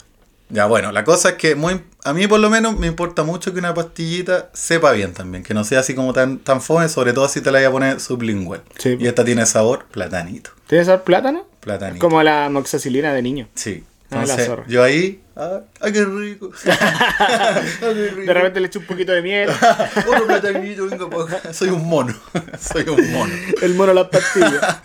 Ya, 0.50 0.66
bueno, 0.66 0.92
la 0.92 1.04
cosa 1.04 1.30
es 1.30 1.36
que 1.36 1.54
muy, 1.56 1.82
a 2.04 2.14
mí 2.14 2.28
por 2.28 2.40
lo 2.40 2.50
menos 2.50 2.78
me 2.78 2.88
importa 2.88 3.24
mucho 3.24 3.54
que 3.54 3.60
una 3.60 3.74
pastillita 3.76 4.50
sepa 4.54 4.92
bien 4.94 5.14
también, 5.14 5.44
que 5.44 5.54
no 5.54 5.64
sea 5.64 5.82
así 5.82 5.94
como 5.94 6.12
tan, 6.12 6.40
tan 6.40 6.60
fome, 6.62 6.90
sobre 6.90 7.14
todo 7.14 7.28
si 7.30 7.42
te 7.42 7.52
la 7.52 7.60
voy 7.60 7.66
a 7.68 7.72
poner 7.72 8.00
sublingual. 8.00 8.64
Sí. 8.78 8.98
Y 9.00 9.08
esta 9.08 9.24
tiene 9.24 9.46
sabor 9.46 9.86
platanito. 9.92 10.50
¿Tienes 10.68 10.88
sabor 10.88 11.04
plátano? 11.04 11.48
Platanito. 11.60 12.04
Como 12.04 12.24
la 12.24 12.50
moxacilina 12.50 13.14
de 13.14 13.22
niño. 13.22 13.48
Sí. 13.54 13.84
Ah, 14.12 14.16
la 14.16 14.22
Entonces, 14.22 14.48
zorra. 14.48 14.64
yo 14.68 14.82
ahí, 14.82 15.22
ah, 15.36 15.60
¡ay, 15.82 15.94
qué 15.94 16.04
rico! 16.04 16.50
¡Ay, 16.66 17.64
qué 17.80 17.94
rico! 18.10 18.22
De 18.26 18.34
repente 18.34 18.60
le 18.60 18.68
echo 18.68 18.80
un 18.80 18.86
poquito 18.86 19.12
de 19.12 19.22
miel. 19.22 19.52
Otro 20.08 20.26
platanito, 20.26 20.88
venga 20.88 21.06
acá. 21.06 21.54
Soy 21.54 21.70
un 21.70 21.88
mono. 21.88 22.16
Soy 22.60 22.90
un 22.90 23.12
mono. 23.12 23.34
el 23.62 23.76
mono 23.76 23.92
a 23.92 23.94
las 23.96 24.08
pastillas. 24.08 24.78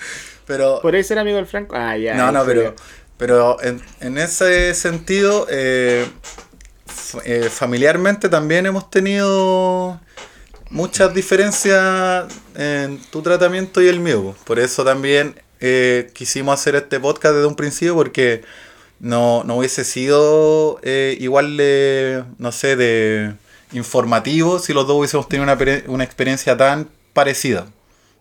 Pero. 0.47 0.81
¿Por 0.83 0.95
ahí 0.95 1.03
ser 1.03 1.19
amigo 1.19 1.39
del 1.39 1.47
Franco? 1.47 1.75
Ah, 1.75 1.97
ya. 1.97 2.15
no, 2.17 2.31
no, 2.31 2.45
pero. 2.45 2.75
Pero 3.17 3.63
en, 3.63 3.81
en 4.01 4.19
ese 4.19 4.75
sentido, 4.75 5.47
eh, 5.51 6.07
eh, 7.25 7.49
familiarmente 7.51 8.29
también 8.29 8.67
hemos 8.67 8.91
tenido 8.91 10.01
muchas 10.71 11.15
diferencias 11.15 12.27
en 12.57 13.01
tu 13.11 13.23
tratamiento 13.23 13.81
y 13.81 13.89
el 13.89 14.01
mío. 14.01 14.35
Por 14.45 14.59
eso 14.59 14.85
también 14.85 15.41
eh, 15.61 16.11
quisimos 16.13 16.61
hacer 16.61 16.75
este 16.75 16.99
podcast 17.01 17.35
desde 17.35 17.47
un 17.47 17.57
principio 17.57 17.95
porque 17.95 18.43
no, 19.01 19.45
no 19.45 19.57
hubiese 19.57 19.85
sido 19.85 20.81
eh, 20.83 21.17
igual 21.21 21.57
de, 21.57 22.25
no 22.39 22.53
sé, 22.53 22.77
de 22.77 23.35
informativo 23.73 24.59
si 24.59 24.73
los 24.73 24.87
dos 24.87 24.99
hubiésemos 24.99 25.29
tenido 25.29 25.45
una, 25.45 25.59
una 25.87 26.05
experiencia 26.05 26.57
tan 26.57 26.89
parecida. 27.13 27.67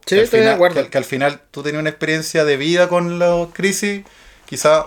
Sí, 0.06 0.16
Que 0.16 0.22
estoy 0.22 0.42
de 0.42 0.50
acuerdo. 0.50 0.84
Que, 0.84 0.90
que 0.90 0.98
al 0.98 1.06
final 1.06 1.42
tú 1.52 1.64
tenías 1.64 1.82
una 1.82 1.90
experiencia 1.90 2.46
de 2.46 2.58
vida 2.58 2.90
con 2.90 3.20
la 3.20 3.48
crisis, 3.54 4.04
quizá, 4.46 4.86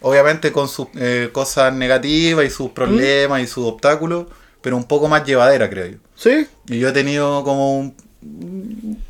obviamente 0.00 0.52
con 0.52 0.68
sus 0.68 0.88
eh, 0.96 1.30
cosas 1.32 1.72
negativas 1.72 2.44
y 2.44 2.50
sus 2.50 2.70
problemas 2.70 3.42
y 3.42 3.46
sus 3.46 3.64
obstáculos, 3.66 4.26
pero 4.60 4.76
un 4.76 4.84
poco 4.84 5.08
más 5.08 5.24
llevadera, 5.24 5.68
creo 5.70 5.86
yo. 5.86 5.98
Sí, 6.14 6.46
Y 6.68 6.78
yo 6.78 6.88
he 6.88 6.92
tenido 6.92 7.44
como 7.44 7.78
un. 7.78 7.94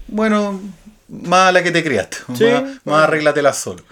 Bueno, 0.09 0.61
más 1.09 1.49
a 1.49 1.53
la 1.53 1.63
que 1.63 1.71
te 1.71 1.83
criaste. 1.85 2.19
Sí, 2.35 2.45
más, 2.45 2.63
bueno. 2.63 2.81
más 2.85 3.05
arréglatela 3.05 3.53
solo. 3.53 3.83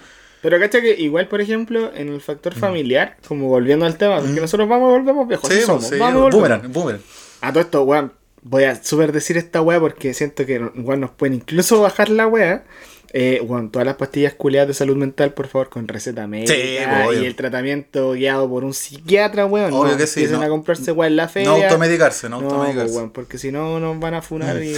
pero 0.41 0.59
cacha 0.59 0.81
que 0.81 0.93
igual, 0.99 1.27
por 1.27 1.41
ejemplo, 1.41 1.91
en 1.95 2.09
el 2.09 2.21
factor 2.21 2.53
familiar, 2.53 3.17
como 3.27 3.47
volviendo 3.47 3.85
al 3.85 3.97
tema, 3.97 4.19
porque 4.19 4.39
nosotros 4.41 4.67
vamos 4.69 4.89
y 4.89 4.91
volvemos 4.99 5.27
viejos. 5.27 5.49
Sí, 5.49 5.55
pues, 5.55 5.65
somos, 5.65 5.87
sí, 5.87 5.97
vamos 5.97 6.21
volvemos. 6.21 6.35
boomerang, 6.49 6.71
boomerang. 6.73 7.01
A 7.41 7.51
todo 7.51 7.61
esto, 7.61 7.83
weón, 7.83 8.11
voy 8.43 8.65
a 8.65 8.75
super 8.83 9.11
decir 9.11 9.37
esta 9.37 9.61
weá 9.61 9.79
porque 9.79 10.13
siento 10.13 10.45
que 10.45 10.61
igual 10.75 10.99
nos 10.99 11.11
pueden 11.11 11.35
incluso 11.35 11.81
bajar 11.81 12.09
la 12.09 12.27
weá. 12.27 12.63
Eh, 13.13 13.41
weón, 13.45 13.71
todas 13.71 13.85
las 13.85 13.95
pastillas 13.95 14.33
culiadas 14.33 14.67
de 14.67 14.73
salud 14.73 14.97
mental, 14.97 15.33
por 15.33 15.47
favor, 15.47 15.69
con 15.69 15.87
receta 15.87 16.27
médica 16.27 16.53
Sí, 16.53 16.77
pues, 17.05 17.19
y 17.21 17.25
el 17.25 17.35
tratamiento 17.35 18.11
guiado 18.13 18.49
por 18.49 18.63
un 18.63 18.73
psiquiatra, 18.73 19.45
weón. 19.45 19.71
Obvio 19.73 19.91
no 19.93 19.97
que 19.97 20.07
sí, 20.07 20.21
empiecen 20.21 20.39
no. 20.41 20.45
a 20.45 20.49
comprarse 20.49 20.91
weá 20.91 21.07
en 21.07 21.15
la 21.15 21.27
feria. 21.29 21.49
No 21.49 21.55
automedicarse, 21.63 22.27
no 22.29 22.41
No, 22.41 22.47
automedicarse. 22.49 22.83
pues, 22.87 22.95
weón, 22.97 23.09
porque 23.11 23.37
si 23.37 23.51
no 23.51 23.79
nos 23.79 23.99
van 23.99 24.13
a 24.15 24.21
funar 24.21 24.57
y... 24.63 24.71
y- 24.71 24.75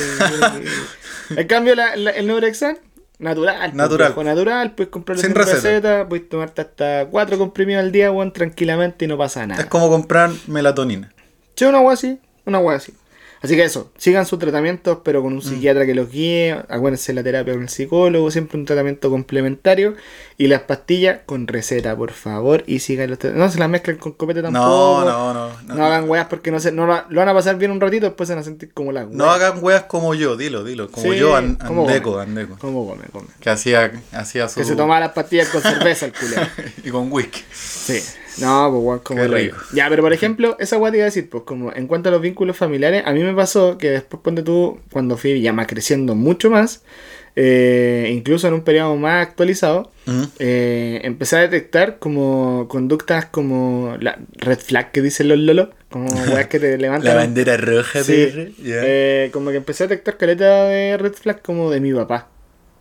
En 1.37 1.47
cambio, 1.47 1.75
la, 1.75 1.95
la- 1.95 2.11
el 2.11 2.27
Neurexan, 2.27 2.77
natural. 3.19 3.57
pues, 3.59 3.73
Natural. 3.73 4.07
viejo, 4.09 4.23
natural, 4.23 4.75
puedes 4.75 4.91
comprarlo 4.91 5.21
Sin 5.21 5.31
sin, 5.31 5.35
receta. 5.35 5.55
receta. 5.61 6.07
puedes 6.09 6.29
tomarte 6.29 6.61
hasta 6.61 7.07
cuatro 7.09 7.37
comprimidos 7.37 7.83
al 7.83 7.91
día, 7.91 8.11
weón, 8.11 8.31
tranquilamente 8.31 9.05
y 9.05 9.07
no 9.07 9.17
pasa 9.17 9.45
nada. 9.47 9.61
Es 9.61 9.67
como 9.67 9.89
comprar 9.89 10.29
melatonina. 10.47 11.11
Sí, 11.55 11.65
una 11.65 11.79
agua 11.79 11.93
así, 11.93 12.19
una 12.45 12.59
agua 12.59 12.75
así. 12.75 12.93
Así 13.41 13.55
que 13.55 13.63
eso, 13.63 13.91
sigan 13.97 14.25
sus 14.25 14.39
tratamientos, 14.39 14.99
pero 15.03 15.19
Mm. 15.19 15.23
con 15.23 15.33
un 15.33 15.41
psiquiatra 15.41 15.85
que 15.85 15.93
los 15.93 16.09
guíe. 16.11 16.53
Acuérdense 16.69 17.13
la 17.13 17.23
terapia 17.23 17.53
con 17.53 17.63
el 17.63 17.69
psicólogo, 17.69 18.31
siempre 18.31 18.57
un 18.57 18.65
tratamiento 18.65 19.09
complementario. 19.09 19.95
Y 20.39 20.47
las 20.47 20.61
pastillas 20.61 21.19
con 21.25 21.47
receta, 21.47 21.95
por 21.95 22.11
favor. 22.11 22.63
Y 22.67 22.79
sigan 22.79 23.09
los 23.09 23.23
No 23.23 23.49
se 23.49 23.59
las 23.59 23.69
mezclen 23.69 23.97
con 23.97 24.11
copete 24.13 24.41
tampoco. 24.41 24.65
No, 24.65 25.05
no, 25.05 25.33
no. 25.33 25.49
No, 25.67 25.75
No, 25.75 25.85
hagan 25.85 26.09
weas 26.09 26.27
porque 26.27 26.51
no 26.51 26.59
se, 26.59 26.71
no 26.71 26.85
lo, 26.85 27.03
lo 27.09 27.19
van 27.19 27.29
a 27.29 27.33
pasar 27.33 27.57
bien 27.57 27.71
un 27.71 27.79
ratito, 27.81 28.05
después 28.05 28.27
se 28.27 28.33
van 28.33 28.41
a 28.41 28.43
sentir 28.45 28.71
como 28.73 28.91
las 28.91 29.07
No 29.09 29.29
hagan 29.29 29.63
weas 29.63 29.83
como 29.83 30.13
yo, 30.15 30.35
dilo, 30.37 30.63
dilo. 30.63 30.89
Como 30.91 31.11
Sí, 31.11 31.17
yo, 31.17 31.35
an- 31.35 31.57
Andeco. 31.61 32.19
Andeco. 32.19 32.57
Como 32.59 32.87
come, 32.87 33.05
come. 33.11 33.27
Que 33.39 33.49
hacía, 33.49 33.91
hacía 34.11 34.47
su. 34.49 34.59
Que 34.59 34.65
se 34.65 34.75
tomaba 34.75 34.99
las 34.99 35.11
pastillas 35.13 35.49
con 35.49 35.61
cerveza 35.61 36.05
el 36.07 36.13
culero. 36.13 36.41
y 36.83 36.89
con 36.89 37.11
whisky. 37.11 37.41
Sí. 37.53 37.99
No, 38.39 38.69
pues 38.71 38.83
weón, 38.83 38.99
como 38.99 39.21
Qué 39.21 39.27
rico. 39.27 39.57
Ya, 39.73 39.89
pero 39.89 40.03
por 40.03 40.13
ejemplo, 40.13 40.55
esa 40.59 40.77
weá 40.77 40.91
te 40.91 40.97
iba 40.97 41.05
a 41.05 41.11
decir, 41.11 41.29
pues 41.29 41.43
como 41.43 41.73
en 41.73 41.87
cuanto 41.87 42.09
a 42.09 42.11
los 42.11 42.21
vínculos 42.21 42.55
familiares, 42.55 43.03
a 43.05 43.11
mí 43.13 43.23
me 43.23 43.33
pasó 43.33 43.77
que 43.77 43.89
después 43.89 44.21
ponte 44.23 44.43
tú, 44.43 44.79
cuando 44.91 45.17
fui 45.17 45.41
ya 45.41 45.53
más 45.53 45.67
creciendo 45.67 46.15
mucho 46.15 46.49
más, 46.49 46.83
eh, 47.35 48.09
incluso 48.11 48.47
en 48.47 48.55
un 48.55 48.61
periodo 48.61 48.95
más 48.95 49.27
actualizado, 49.27 49.91
eh, 50.39 51.01
empecé 51.03 51.35
a 51.35 51.41
detectar 51.41 51.99
como 51.99 52.67
conductas 52.67 53.25
como 53.25 53.95
la 53.99 54.17
red 54.37 54.57
flag 54.57 54.91
que 54.91 55.01
dicen 55.01 55.27
los 55.27 55.37
lolos, 55.37 55.69
como 55.89 56.07
weas 56.33 56.47
que 56.47 56.59
te 56.59 56.77
levantan. 56.77 57.09
La 57.09 57.15
bandera 57.15 57.57
roja, 57.57 58.03
Sí. 58.03 58.55
Eh, 58.63 59.29
como 59.33 59.51
que 59.51 59.57
empecé 59.57 59.83
a 59.83 59.87
detectar 59.87 60.17
caleta 60.17 60.63
de 60.65 60.97
red 60.97 61.13
flag 61.13 61.41
como 61.41 61.69
de 61.69 61.79
mi 61.79 61.93
papá. 61.93 62.29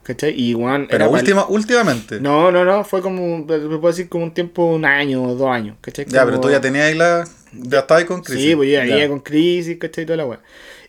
¿Cachai? 0.06 0.40
Y 0.40 0.54
weón, 0.54 0.86
Pero 0.88 1.06
pal- 1.10 1.18
última, 1.20 1.46
últimamente. 1.48 2.20
No, 2.20 2.52
no, 2.52 2.64
no, 2.64 2.84
fue 2.84 3.02
como, 3.02 3.44
te 3.44 3.58
puedo 3.58 3.88
decir 3.88 4.08
como 4.08 4.22
un 4.22 4.32
tiempo, 4.32 4.64
un 4.66 4.84
año 4.84 5.20
o 5.24 5.34
dos 5.34 5.48
años, 5.50 5.76
¿cachai? 5.80 6.04
ya, 6.08 6.24
pero 6.24 6.38
tú 6.40 6.48
ya 6.48 6.60
tenías 6.60 6.84
ahí 6.84 6.94
la. 6.94 7.24
Ya 7.52 7.80
estabas 7.80 8.02
ahí 8.02 8.06
con 8.06 8.22
crisis. 8.22 8.44
Sí, 8.50 8.54
pues 8.54 8.70
ya, 8.70 8.84
Ya. 8.84 8.98
ya 8.98 9.08
con 9.08 9.18
crisis, 9.18 9.78
¿cachai? 9.78 10.04
Y 10.04 10.06
toda 10.06 10.18
la 10.18 10.26
weá. 10.26 10.40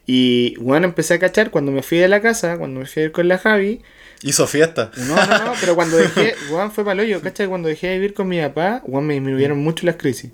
Y 0.05 0.55
bueno, 0.59 0.86
empecé 0.86 1.15
a 1.15 1.20
cachar 1.20 1.49
cuando 1.49 1.72
me 1.72 1.82
fui 1.82 1.97
de 1.97 2.07
la 2.07 2.22
casa, 2.22 2.57
cuando 2.57 2.80
me 2.82 2.86
fui 2.86 3.01
a 3.01 3.05
ir 3.05 3.11
con 3.11 3.28
la 3.28 3.39
Javi. 3.39 3.82
Hizo 4.22 4.45
fiesta. 4.45 4.91
No, 4.97 5.15
no, 5.15 5.45
no, 5.45 5.53
pero 5.59 5.74
cuando 5.76 5.97
dejé, 5.97 6.36
weón, 6.51 6.72
fue 6.72 6.86
para 6.86 7.01
hoyo, 7.01 7.20
¿cachai? 7.22 7.47
Cuando 7.47 7.70
dejé 7.70 7.88
de 7.88 7.93
vivir 7.95 8.13
con 8.13 8.28
mi 8.28 8.39
papá, 8.39 8.84
weón, 8.86 9.07
me 9.07 9.15
disminuyeron 9.15 9.57
mucho 9.57 9.86
las 9.88 9.95
crisis. 9.95 10.30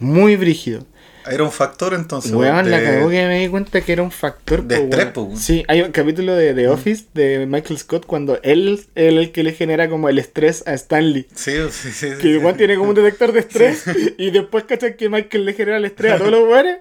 Muy 0.00 0.34
brígido. 0.36 0.84
Era 1.30 1.42
un 1.42 1.52
factor 1.52 1.94
entonces. 1.94 2.32
Weón, 2.32 2.70
la 2.70 2.78
de- 2.80 2.84
cagó 2.84 3.10
que 3.10 3.26
me 3.26 3.40
di 3.40 3.48
cuenta 3.48 3.80
que 3.80 3.92
era 3.92 4.02
un 4.02 4.10
factor. 4.10 4.62
de 4.62 4.76
po, 4.76 4.82
estrés, 4.84 4.98
weón. 5.04 5.12
po, 5.12 5.22
weón. 5.22 5.36
Sí, 5.38 5.64
hay 5.68 5.82
un 5.82 5.92
capítulo 5.92 6.34
de 6.34 6.54
The 6.54 6.68
Office 6.68 7.04
de 7.14 7.46
Michael 7.46 7.78
Scott 7.78 8.06
cuando 8.06 8.38
él 8.42 8.86
es 8.94 9.16
el 9.18 9.32
que 9.32 9.42
le 9.42 9.52
genera 9.52 9.88
como 9.88 10.08
el 10.08 10.18
estrés 10.18 10.66
a 10.66 10.74
Stanley. 10.74 11.26
Sí, 11.34 11.52
sí, 11.70 11.90
sí. 11.92 12.08
Que 12.16 12.22
sí. 12.22 12.28
igual 12.28 12.56
tiene 12.56 12.76
como 12.76 12.90
un 12.90 12.94
detector 12.94 13.32
de 13.32 13.40
estrés 13.40 13.84
y 14.18 14.30
después 14.30 14.64
cachan 14.64 14.94
que 14.94 15.08
Michael 15.08 15.44
le 15.44 15.52
genera 15.54 15.76
el 15.76 15.84
estrés 15.84 16.12
a 16.12 16.18
todos 16.18 16.30
los 16.30 16.48
weones. 16.48 16.78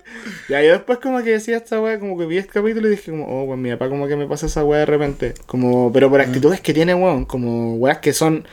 Y 0.49 0.53
ahí 0.53 0.67
después 0.67 0.99
como 0.99 1.21
que 1.23 1.31
decía 1.31 1.57
esta 1.57 1.81
weá, 1.81 1.99
como 1.99 2.17
que 2.17 2.25
vi 2.25 2.37
este 2.37 2.51
capítulo 2.53 2.87
y 2.87 2.91
dije 2.91 3.11
como, 3.11 3.25
oh, 3.27 3.45
pues 3.47 3.59
mi 3.59 3.69
papá 3.71 3.89
como 3.89 4.07
que 4.07 4.15
me 4.15 4.27
pasa 4.27 4.45
esa 4.45 4.63
weá 4.63 4.79
de 4.79 4.85
repente. 4.85 5.33
Como, 5.45 5.91
pero 5.91 6.09
por 6.09 6.21
actitudes 6.21 6.61
que 6.61 6.73
tiene 6.73 6.93
weón, 6.95 7.25
como 7.25 7.75
weas 7.75 7.97
que 7.99 8.13
son 8.13 8.45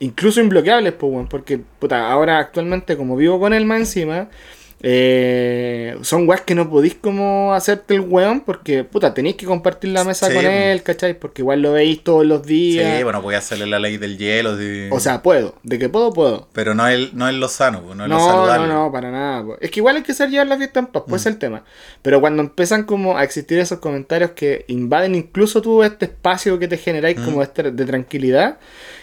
incluso 0.00 0.40
imbloqueables, 0.40 0.92
pues 0.92 1.12
weón, 1.12 1.28
porque 1.28 1.58
puta, 1.78 2.10
ahora 2.10 2.38
actualmente 2.38 2.96
como 2.96 3.16
vivo 3.16 3.40
con 3.40 3.54
él 3.54 3.64
más 3.64 3.80
encima, 3.80 4.28
eh, 4.86 5.96
son 6.02 6.28
weas 6.28 6.42
que 6.42 6.54
no 6.54 6.68
podéis 6.68 6.94
como 6.94 7.54
hacerte 7.54 7.94
el 7.94 8.00
weón 8.00 8.40
porque 8.40 8.84
puta, 8.84 9.14
tenéis 9.14 9.36
que 9.36 9.46
compartir 9.46 9.90
la 9.90 10.04
mesa 10.04 10.28
Sí, 10.28 10.34
con 10.34 10.44
él, 10.44 10.82
¿cachai? 10.82 11.18
Porque 11.18 11.42
igual 11.42 11.62
lo 11.62 11.72
veis 11.72 12.04
todos 12.04 12.24
los 12.26 12.44
días. 12.44 12.98
Sí, 12.98 13.02
bueno, 13.02 13.22
voy 13.22 13.34
a 13.34 13.38
hacerle 13.38 13.66
la 13.66 13.78
ley 13.78 13.96
del 13.96 14.18
hielo. 14.18 14.56
O 14.94 15.00
sea, 15.00 15.22
puedo, 15.22 15.54
de 15.62 15.78
que 15.78 15.88
puedo, 15.88 16.12
puedo. 16.12 16.48
Pero 16.52 16.74
no 16.74 16.86
es, 16.86 17.12
no 17.14 17.28
es 17.28 17.34
lo 17.34 17.48
sano, 17.48 17.80
no 17.94 18.04
es 18.04 18.08
lo 18.08 18.08
No, 18.08 18.18
no, 18.18 18.26
saludable. 18.26 18.68
no, 18.72 18.92
para 18.92 19.10
nada. 19.10 19.42
po. 19.44 19.56
Es 19.60 19.70
que 19.70 19.80
igual 19.80 19.96
hay 19.96 20.02
que 20.02 20.14
ser 20.14 20.28
llevar 20.30 20.46
la 20.48 20.56
fiesta 20.58 20.80
en 20.80 20.86
paz, 20.86 21.04
Mm. 21.06 21.10
pues 21.10 21.22
es 21.22 21.26
el 21.26 21.38
tema. 21.38 21.64
Pero 22.02 22.20
cuando 22.20 22.42
empiezan 22.42 22.84
como 22.84 23.16
a 23.16 23.24
existir 23.24 23.58
esos 23.58 23.78
comentarios 23.78 24.32
que 24.32 24.64
invaden 24.68 25.14
incluso 25.14 25.62
tú 25.62 25.82
este 25.82 26.04
espacio 26.06 26.58
que 26.58 26.68
te 26.68 26.76
generáis 26.76 27.18
Mm. 27.18 27.24
como 27.24 27.42
este 27.42 27.70
de 27.72 27.84
tranquilidad, 27.86 28.58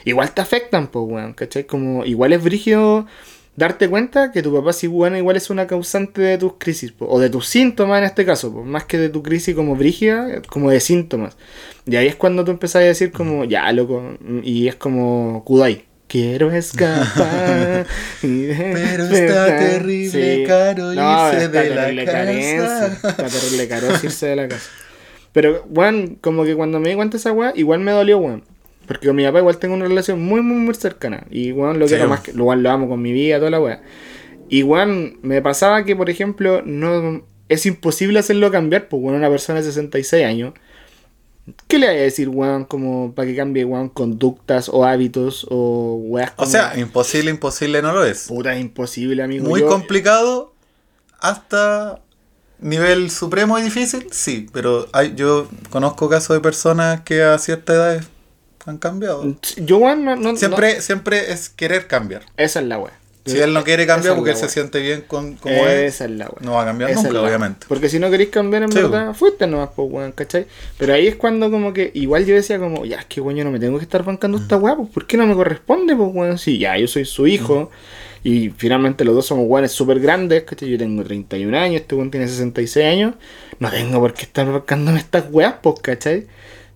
igual 0.05 0.31
te 0.33 0.41
afectan, 0.41 0.87
pues, 0.87 1.05
weón, 1.07 1.33
¿cachai? 1.33 1.63
Como 1.65 2.05
igual 2.05 2.33
es 2.33 2.43
brígido 2.43 3.07
darte 3.61 3.87
cuenta 3.89 4.31
que 4.31 4.41
tu 4.41 4.51
papá, 4.51 4.75
bueno, 4.89 5.17
igual 5.17 5.37
es 5.37 5.51
una 5.51 5.67
causante 5.67 6.19
de 6.19 6.37
tus 6.39 6.53
crisis, 6.57 6.91
po, 6.91 7.05
o 7.07 7.19
de 7.19 7.29
tus 7.29 7.47
síntomas 7.47 7.99
en 7.99 8.05
este 8.05 8.25
caso, 8.25 8.51
po, 8.51 8.63
más 8.63 8.85
que 8.85 8.97
de 8.97 9.09
tu 9.09 9.21
crisis 9.21 9.53
como 9.53 9.75
brígida, 9.75 10.41
como 10.49 10.71
de 10.71 10.79
síntomas. 10.79 11.37
Y 11.85 11.95
ahí 11.95 12.07
es 12.07 12.15
cuando 12.15 12.43
tú 12.43 12.49
empezás 12.49 12.77
a 12.77 12.85
decir 12.85 13.11
como, 13.11 13.45
ya, 13.45 13.71
loco, 13.71 14.17
y 14.41 14.67
es 14.67 14.75
como 14.75 15.43
Kudai. 15.45 15.85
Quiero 16.07 16.51
escapar. 16.51 17.85
Pero 18.21 19.03
está 19.03 19.45
despertar". 19.45 19.59
terrible 19.59 20.43
caro 20.45 20.93
irse 20.93 21.47
de 21.47 21.93
la 21.93 22.05
casa. 22.05 22.17
carencia, 22.17 22.87
Está 22.87 23.27
terrible 23.27 23.67
caro 23.67 23.87
irse 24.03 24.25
de 24.25 24.35
la 24.35 24.47
casa. 24.47 24.69
Pero, 25.33 25.65
weón, 25.69 26.17
como 26.19 26.43
que 26.43 26.55
cuando 26.55 26.79
me 26.79 26.89
di 26.89 26.95
cuenta 26.95 27.13
de 27.13 27.19
esa 27.19 27.31
weá, 27.31 27.53
igual 27.55 27.79
me 27.79 27.91
dolió, 27.91 28.17
weón. 28.17 28.43
Porque 28.91 29.07
con 29.07 29.15
mi 29.15 29.23
papá 29.25 29.39
igual 29.39 29.57
tengo 29.57 29.73
una 29.75 29.85
relación 29.87 30.21
muy, 30.21 30.41
muy, 30.41 30.57
muy 30.57 30.75
cercana. 30.75 31.25
Y, 31.29 31.51
weón, 31.51 31.79
lo 31.79 31.87
Sí, 31.87 31.93
quiero 31.95 32.09
más 32.09 32.21
que... 32.21 32.33
Lo, 32.33 32.45
weón, 32.45 32.63
lo 32.63 32.69
amo 32.71 32.89
con 32.89 33.01
mi 33.01 33.11
vida, 33.11 33.37
toda 33.39 33.51
la 33.51 33.59
weá. 33.59 33.81
Weón, 34.51 35.17
me 35.21 35.41
pasaba 35.41 35.83
que, 35.85 35.95
por 35.95 36.09
ejemplo, 36.09 36.61
no... 36.65 37.23
Es 37.49 37.65
imposible 37.65 38.19
hacerlo 38.19 38.49
cambiar, 38.51 38.87
pues, 38.89 39.01
weón, 39.03 39.15
una 39.17 39.29
persona 39.29 39.59
de 39.59 39.65
66 39.65 40.25
años 40.25 40.53
¿Qué 41.67 41.79
le 41.79 41.87
voy 41.87 41.95
a 41.97 42.01
decir, 42.01 42.29
weón, 42.29 42.65
como 42.65 43.13
para 43.15 43.27
que 43.27 43.35
cambie, 43.35 43.65
weón, 43.65 43.89
conductas 43.89 44.69
o 44.69 44.85
hábitos 44.85 45.45
o 45.49 45.95
weas 46.05 46.31
O 46.33 46.35
como- 46.35 46.51
sea, 46.51 46.77
imposible, 46.79 47.31
imposible 47.31 47.81
no 47.81 47.91
lo 47.93 48.05
es. 48.05 48.27
Puta, 48.27 48.53
es 48.55 48.61
imposible, 48.61 49.23
amigo. 49.23 49.47
Muy 49.49 49.61
Yo- 49.61 49.67
complicado 49.67 50.53
hasta 51.19 51.99
nivel 52.59 53.09
supremo 53.09 53.57
y 53.57 53.63
difícil, 53.63 54.07
sí, 54.11 54.47
pero 54.53 54.87
hay, 54.93 55.13
yo 55.15 55.47
conozco 55.71 56.09
casos 56.09 56.35
de 56.35 56.41
personas 56.41 57.01
que 57.01 57.23
a 57.23 57.37
cierta 57.39 57.73
edad 57.73 58.03
han 58.65 58.77
cambiado. 58.77 59.35
Yo, 59.57 59.77
weón, 59.77 60.05
no, 60.05 60.15
no- 60.15 60.35
Siempre, 60.37 60.81
siempre 60.81 61.31
es 61.31 61.49
querer 61.49 61.87
cambiar. 61.87 62.23
Esa 62.37 62.59
es 62.59 62.65
la 62.67 62.77
wea. 62.79 62.93
Si 63.23 63.37
él 63.39 63.53
no 63.53 63.63
quiere 63.63 63.85
cambiar 63.85 64.15
porque 64.15 64.31
él 64.31 64.35
se 64.35 64.49
siente 64.49 64.79
bien 64.79 65.03
con 65.07 65.35
como 65.35 65.53
es, 65.53 65.93
Esa 65.93 66.05
es 66.05 66.11
la 66.11 66.25
wea. 66.25 66.37
no 66.41 66.53
va 66.53 66.63
a 66.63 66.65
cambiar 66.65 66.89
Esa 66.89 67.01
es 67.01 67.05
nunca, 67.13 67.21
obviamente. 67.21 67.67
Porque 67.69 67.87
si 67.87 67.99
no 67.99 68.09
queréis 68.09 68.31
cambiar 68.31 68.63
en 68.63 68.71
Sí, 68.71 68.79
verdad, 68.81 69.13
fuiste 69.13 69.45
nomás, 69.45 69.69
pues, 69.75 69.87
weón, 69.91 70.11
¿cachai? 70.11 70.47
Pero 70.79 70.95
ahí 70.95 71.05
es 71.07 71.15
cuando 71.17 71.51
como 71.51 71.71
que, 71.71 71.91
igual 71.93 72.25
yo 72.25 72.33
decía 72.33 72.57
como, 72.57 72.83
ya, 72.83 72.97
es 72.97 73.05
que 73.05 73.21
weón, 73.21 73.37
yo 73.37 73.43
no 73.43 73.51
me 73.51 73.59
tengo 73.59 73.77
que 73.77 73.83
estar 73.83 74.03
bancando 74.03 74.39
esta 74.39 74.57
weá, 74.57 74.75
pues, 74.75 74.89
¿por 74.89 75.05
qué 75.05 75.17
no 75.17 75.27
me 75.27 75.35
corresponde, 75.35 75.95
pues, 75.95 76.09
weón? 76.11 76.39
Si 76.39 76.57
ya, 76.57 76.75
yo 76.79 76.87
soy 76.87 77.05
su 77.05 77.27
hijo, 77.27 77.69
y 78.23 78.49
finalmente 78.57 79.05
los 79.05 79.13
dos 79.13 79.27
somos 79.27 79.45
weones 79.47 79.71
súper 79.71 79.99
grandes, 79.99 80.41
¿cachai? 80.43 80.69
Yo 80.71 80.79
tengo 80.79 81.03
31 81.03 81.53
años, 81.55 81.81
este 81.81 81.93
weón 81.93 82.09
tiene 82.09 82.27
66 82.27 82.83
años, 82.87 83.13
no 83.59 83.69
tengo 83.69 83.99
por 83.99 84.15
qué 84.15 84.23
estar 84.23 84.51
bancándome 84.51 84.97
estas 84.97 85.25
weas, 85.29 85.53
pues, 85.61 85.75
¿cachai? 85.83 86.25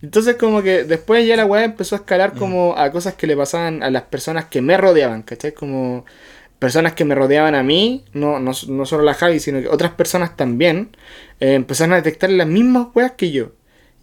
Entonces 0.05 0.35
como 0.35 0.61
que 0.61 0.83
después 0.83 1.25
ya 1.27 1.35
la 1.35 1.47
weá 1.47 1.63
empezó 1.63 1.95
a 1.95 1.97
escalar 1.97 2.33
como 2.35 2.77
a 2.77 2.91
cosas 2.91 3.15
que 3.15 3.25
le 3.25 3.35
pasaban 3.35 3.81
a 3.81 3.89
las 3.89 4.03
personas 4.03 4.45
que 4.45 4.61
me 4.61 4.77
rodeaban, 4.77 5.23
¿cachai? 5.23 5.51
Como 5.55 6.05
personas 6.59 6.93
que 6.93 7.05
me 7.05 7.15
rodeaban 7.15 7.55
a 7.55 7.63
mí, 7.63 8.05
no, 8.13 8.39
no, 8.39 8.51
no 8.67 8.85
solo 8.85 9.01
la 9.01 9.15
Javi, 9.15 9.39
sino 9.39 9.61
que 9.61 9.67
otras 9.67 9.93
personas 9.93 10.37
también, 10.37 10.95
eh, 11.39 11.55
empezaron 11.55 11.93
a 11.93 11.95
detectar 11.95 12.29
las 12.29 12.45
mismas 12.45 12.89
weas 12.93 13.13
que 13.13 13.31
yo. 13.31 13.53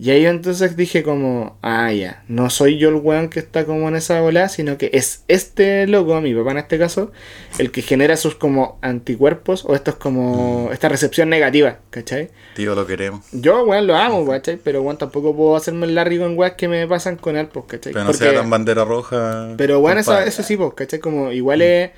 Y 0.05 0.11
ahí 0.11 0.27
entonces 0.27 0.77
dije 0.77 1.05
como, 1.05 1.57
ah, 1.63 1.93
ya, 1.93 2.25
no 2.27 2.51
soy 2.51 2.77
yo 2.77 2.89
el 2.89 2.97
weón 2.97 3.29
que 3.29 3.39
está 3.39 3.65
como 3.65 3.87
en 3.89 3.95
esa 3.95 4.21
bola, 4.21 4.49
sino 4.49 4.77
que 4.77 4.91
es 4.93 5.23
este 5.29 5.87
loco, 5.87 6.21
mi 6.21 6.35
papá 6.35 6.51
en 6.51 6.59
este 6.59 6.77
caso, 6.77 7.13
el 7.59 7.71
que 7.71 7.83
genera 7.83 8.17
sus 8.17 8.35
como 8.35 8.81
anticuerpos 8.83 9.65
o 9.65 9.77
estos 9.77 9.95
como, 9.95 10.71
esta 10.73 10.89
recepción 10.89 11.29
negativa, 11.29 11.79
¿cachai? 11.91 12.31
Tío, 12.57 12.75
lo 12.75 12.85
queremos. 12.85 13.25
Yo, 13.31 13.63
weón, 13.65 13.87
lo 13.87 13.95
amo, 13.95 14.27
¿cachai? 14.27 14.57
Pero, 14.57 14.83
weón, 14.83 14.99
tampoco 14.99 15.37
puedo 15.37 15.55
hacerme 15.55 15.87
el 15.87 15.95
Larry 15.95 16.19
con 16.19 16.37
weas 16.37 16.55
que 16.55 16.67
me 16.67 16.85
pasan 16.89 17.15
con 17.15 17.37
él, 17.37 17.47
pues, 17.47 17.67
¿cachai? 17.69 17.93
Pero 17.93 18.05
no 18.05 18.11
Porque- 18.11 18.25
sea 18.25 18.35
tan 18.35 18.51
bandera 18.51 18.85
roja. 18.85 19.55
pero 19.57 19.79
bueno, 19.79 20.01
eso, 20.01 20.43
sí, 20.43 20.57
pues, 20.57 20.75
¿cachai? 20.75 20.99
Como 20.99 21.31
igual 21.31 21.63
es, 21.63 21.91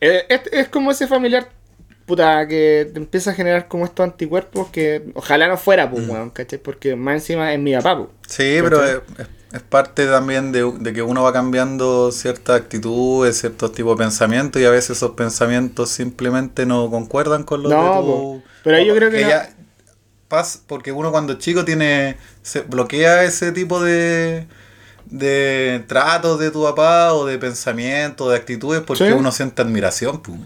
es, 0.00 0.24
es- 0.30 0.50
es 0.50 0.68
como 0.68 0.92
ese 0.92 1.06
familiar, 1.06 1.50
puta, 2.06 2.46
que 2.48 2.90
te 2.92 2.98
empieza 2.98 3.30
a 3.30 3.34
generar 3.34 3.68
como 3.68 3.84
estos 3.84 4.04
anticuerpos 4.04 4.68
que 4.68 5.10
ojalá 5.14 5.48
no 5.48 5.56
fuera, 5.56 5.90
pues, 5.90 6.08
weón, 6.08 6.30
¿cachai? 6.30 6.58
Porque 6.58 6.96
más 6.96 7.14
encima 7.16 7.52
es 7.52 7.58
mi 7.60 7.74
papá, 7.74 7.96
pues. 7.98 8.08
Sí, 8.28 8.58
pero 8.62 8.84
es, 8.84 9.00
es- 9.52 9.62
parte 9.68 10.06
también 10.06 10.52
de, 10.52 10.70
de 10.78 10.92
que 10.92 11.02
uno 11.02 11.24
va 11.24 11.32
cambiando 11.32 12.12
ciertas 12.12 12.60
actitudes, 12.60 13.38
ciertos 13.40 13.72
tipos 13.72 13.98
de 13.98 14.04
pensamientos 14.04 14.62
y 14.62 14.64
a 14.64 14.70
veces 14.70 14.96
esos 14.98 15.12
pensamientos 15.12 15.90
simplemente 15.90 16.66
no 16.66 16.88
concuerdan 16.88 17.42
con 17.42 17.62
los 17.64 17.72
No, 17.72 17.82
de 17.84 17.90
tu... 18.00 18.42
Pero 18.62 18.76
ahí 18.76 18.86
yo 18.86 18.94
creo 18.94 19.10
que 19.10 19.22
no- 19.22 19.28
ya 19.28 19.50
pas- 20.28 20.60
porque 20.68 20.92
uno 20.92 21.10
cuando 21.10 21.32
es 21.32 21.38
chico 21.40 21.64
tiene 21.64 22.16
se 22.42 22.60
bloquea 22.60 23.24
ese 23.24 23.50
tipo 23.52 23.82
de 23.82 24.46
de 25.06 25.84
tratos 25.88 26.38
de 26.38 26.52
tu 26.52 26.62
papá 26.62 27.12
o 27.14 27.26
de 27.26 27.36
pensamientos, 27.38 28.30
de 28.30 28.36
actitudes 28.36 28.82
porque 28.86 29.06
Sí. 29.08 29.12
uno 29.12 29.32
siente 29.32 29.62
admiración, 29.62 30.22
pu. 30.22 30.36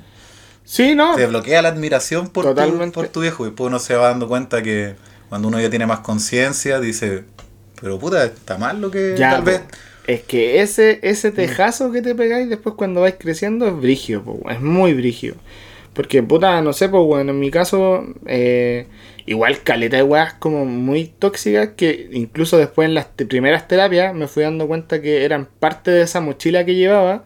Sí, 0.65 0.95
no. 0.95 1.15
te 1.15 1.27
bloquea 1.27 1.63
la 1.63 1.69
admiración 1.69 2.29
por 2.29 2.55
tu, 2.55 2.91
por 2.93 3.09
tu 3.09 3.21
viejo 3.21 3.45
y 3.45 3.49
después 3.51 3.69
uno 3.69 3.79
se 3.79 3.95
va 3.95 4.09
dando 4.09 4.29
cuenta 4.29 4.63
que 4.63 4.95
cuando 5.29 5.49
uno 5.49 5.61
ya 5.61 5.69
tiene 5.71 5.87
más 5.87 6.01
conciencia 6.01 6.81
dice, 6.81 7.25
pero 7.81 7.99
puta, 7.99 8.25
está 8.25 8.57
mal 8.59 8.81
lo 8.81 8.91
que 8.91 9.15
Ya, 9.19 9.31
tal 9.33 9.43
vez... 9.43 9.63
Es 10.07 10.23
que 10.23 10.61
ese, 10.61 11.01
ese 11.03 11.31
tejazo 11.33 11.91
que 11.91 12.03
te 12.03 12.15
pegáis 12.15 12.49
después 12.51 12.75
cuando 12.77 13.01
vais 13.03 13.15
creciendo 13.19 13.67
es 13.67 13.75
brigio, 13.77 14.23
po, 14.23 14.39
es 14.51 14.61
muy 14.61 14.93
brigio. 14.93 15.35
Porque, 15.95 16.23
puta, 16.23 16.61
no 16.61 16.73
sé, 16.73 16.89
pues, 16.89 17.05
bueno, 17.05 17.31
en 17.31 17.41
mi 17.41 17.51
caso, 17.51 18.05
eh, 18.27 18.87
igual 19.27 19.63
caleta 19.63 19.97
de 19.97 20.03
weas 20.03 20.35
como 20.35 20.67
muy 20.67 21.07
tóxicas 21.07 21.71
que 21.77 22.09
incluso 22.13 22.59
después 22.59 22.87
en 22.87 22.95
las 22.95 23.15
te- 23.17 23.25
primeras 23.27 23.67
terapias 23.69 24.15
me 24.15 24.27
fui 24.29 24.43
dando 24.43 24.67
cuenta 24.67 25.01
que 25.01 25.25
eran 25.25 25.49
parte 25.59 25.91
de 25.91 26.03
esa 26.03 26.21
mochila 26.21 26.65
que 26.67 26.75
llevaba. 26.75 27.25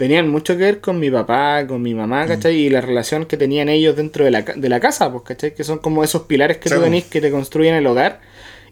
Tenían 0.00 0.28
mucho 0.30 0.56
que 0.56 0.62
ver 0.64 0.80
con 0.80 0.98
mi 0.98 1.10
papá, 1.10 1.66
con 1.66 1.82
mi 1.82 1.92
mamá, 1.94 2.26
¿cachai? 2.26 2.56
Y 2.56 2.70
la 2.70 2.80
relación 2.80 3.26
que 3.26 3.36
tenían 3.36 3.68
ellos 3.68 3.94
dentro 3.96 4.24
de 4.24 4.30
la, 4.30 4.40
de 4.40 4.68
la 4.70 4.80
casa, 4.80 5.12
pues, 5.12 5.24
¿cachai? 5.24 5.54
Que 5.54 5.62
son 5.62 5.76
como 5.78 6.02
esos 6.02 6.22
pilares 6.22 6.56
que 6.56 6.70
Sí, 6.70 6.74
tú 6.74 6.80
tenés 6.80 7.04
que 7.04 7.20
te 7.20 7.30
construyen 7.30 7.74
el 7.74 7.86
hogar. 7.86 8.18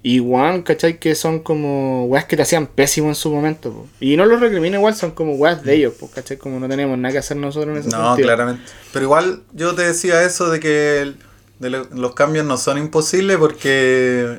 Y 0.03 0.21
weón, 0.21 0.63
¿cachai? 0.63 0.99
Que 0.99 1.15
son 1.15 1.41
como 1.41 2.07
weas 2.07 2.25
que 2.25 2.35
te 2.37 2.41
hacían 2.43 2.67
pésimo 2.67 3.09
en 3.09 3.15
su 3.15 3.31
momento. 3.31 3.71
po. 3.73 3.87
Y 4.01 4.17
no 4.17 4.25
los 4.25 4.41
recrimino 4.41 4.79
igual, 4.79 4.95
son 4.95 5.11
como 5.11 5.35
weas 5.35 5.63
de 5.65 5.75
ellos, 5.75 5.93
pues, 6.01 6.13
¿cachai? 6.13 6.39
Como 6.39 6.59
no 6.61 6.67
tenemos 6.67 6.97
nada 6.97 7.13
que 7.13 7.19
hacer 7.19 7.37
nosotros 7.37 7.75
en 7.77 7.81
ese 7.83 7.91
No, 7.91 8.07
sentido. 8.07 8.27
claramente. 8.27 8.63
Pero 8.95 9.05
igual 9.05 9.43
yo 9.53 9.75
te 9.75 9.83
decía 9.83 10.23
eso 10.25 10.49
de 10.51 10.61
que 10.61 11.01
el- 11.03 11.17
de 11.59 11.69
lo- 11.69 11.85
los 11.95 12.15
cambios 12.15 12.47
no 12.47 12.57
son 12.57 12.79
imposibles 12.79 13.37
porque 13.37 14.39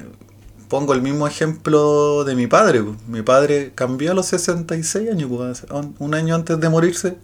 pongo 0.70 0.93
el 0.93 1.01
mismo 1.01 1.28
ejemplo 1.28 2.24
de 2.24 2.36
mi 2.36 2.47
padre. 2.47 2.82
pues. 2.84 2.95
Mi 3.07 3.22
padre 3.22 3.72
cambió 3.76 4.11
a 4.11 4.13
los 4.13 4.28
66 4.28 5.09
años, 5.11 5.30
pues, 5.30 5.65
un- 5.99 6.13
año 6.13 6.36
antes 6.36 6.59
de 6.59 6.70
morirse. 6.70 7.17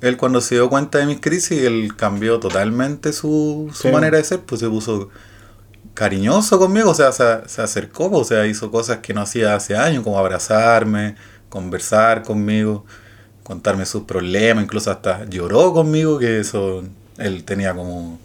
Él 0.00 0.16
cuando 0.16 0.40
se 0.40 0.56
dio 0.56 0.68
cuenta 0.68 0.98
de 0.98 1.06
mis 1.06 1.20
crisis, 1.20 1.62
él 1.62 1.92
cambió 1.96 2.40
totalmente 2.40 3.12
su, 3.12 3.70
su 3.72 3.82
Sí. 3.82 3.88
manera 3.92 4.16
de 4.18 4.24
ser, 4.24 4.40
pues 4.40 4.60
se 4.60 4.68
puso 4.68 5.10
cariñoso 5.94 6.58
conmigo, 6.58 6.90
o 6.90 6.94
sea, 6.94 7.12
se, 7.12 7.24
se 7.46 7.62
acercó, 7.62 8.10
pues, 8.10 8.22
o 8.22 8.24
sea, 8.24 8.46
hizo 8.46 8.70
cosas 8.70 8.98
que 8.98 9.12
no 9.14 9.20
hacía 9.20 9.54
hace 9.54 9.76
años, 9.76 10.02
como 10.02 10.18
abrazarme, 10.18 11.14
conversar 11.50 12.22
conmigo, 12.22 12.84
contarme 13.42 13.84
sus 13.86 14.04
problemas, 14.04 14.64
incluso 14.64 14.90
hasta 14.90 15.24
lloró 15.26 15.72
conmigo, 15.74 16.18
que 16.18 16.40
eso, 16.40 16.82
él 17.18 17.44
tenía 17.44 17.74
como 17.74 18.18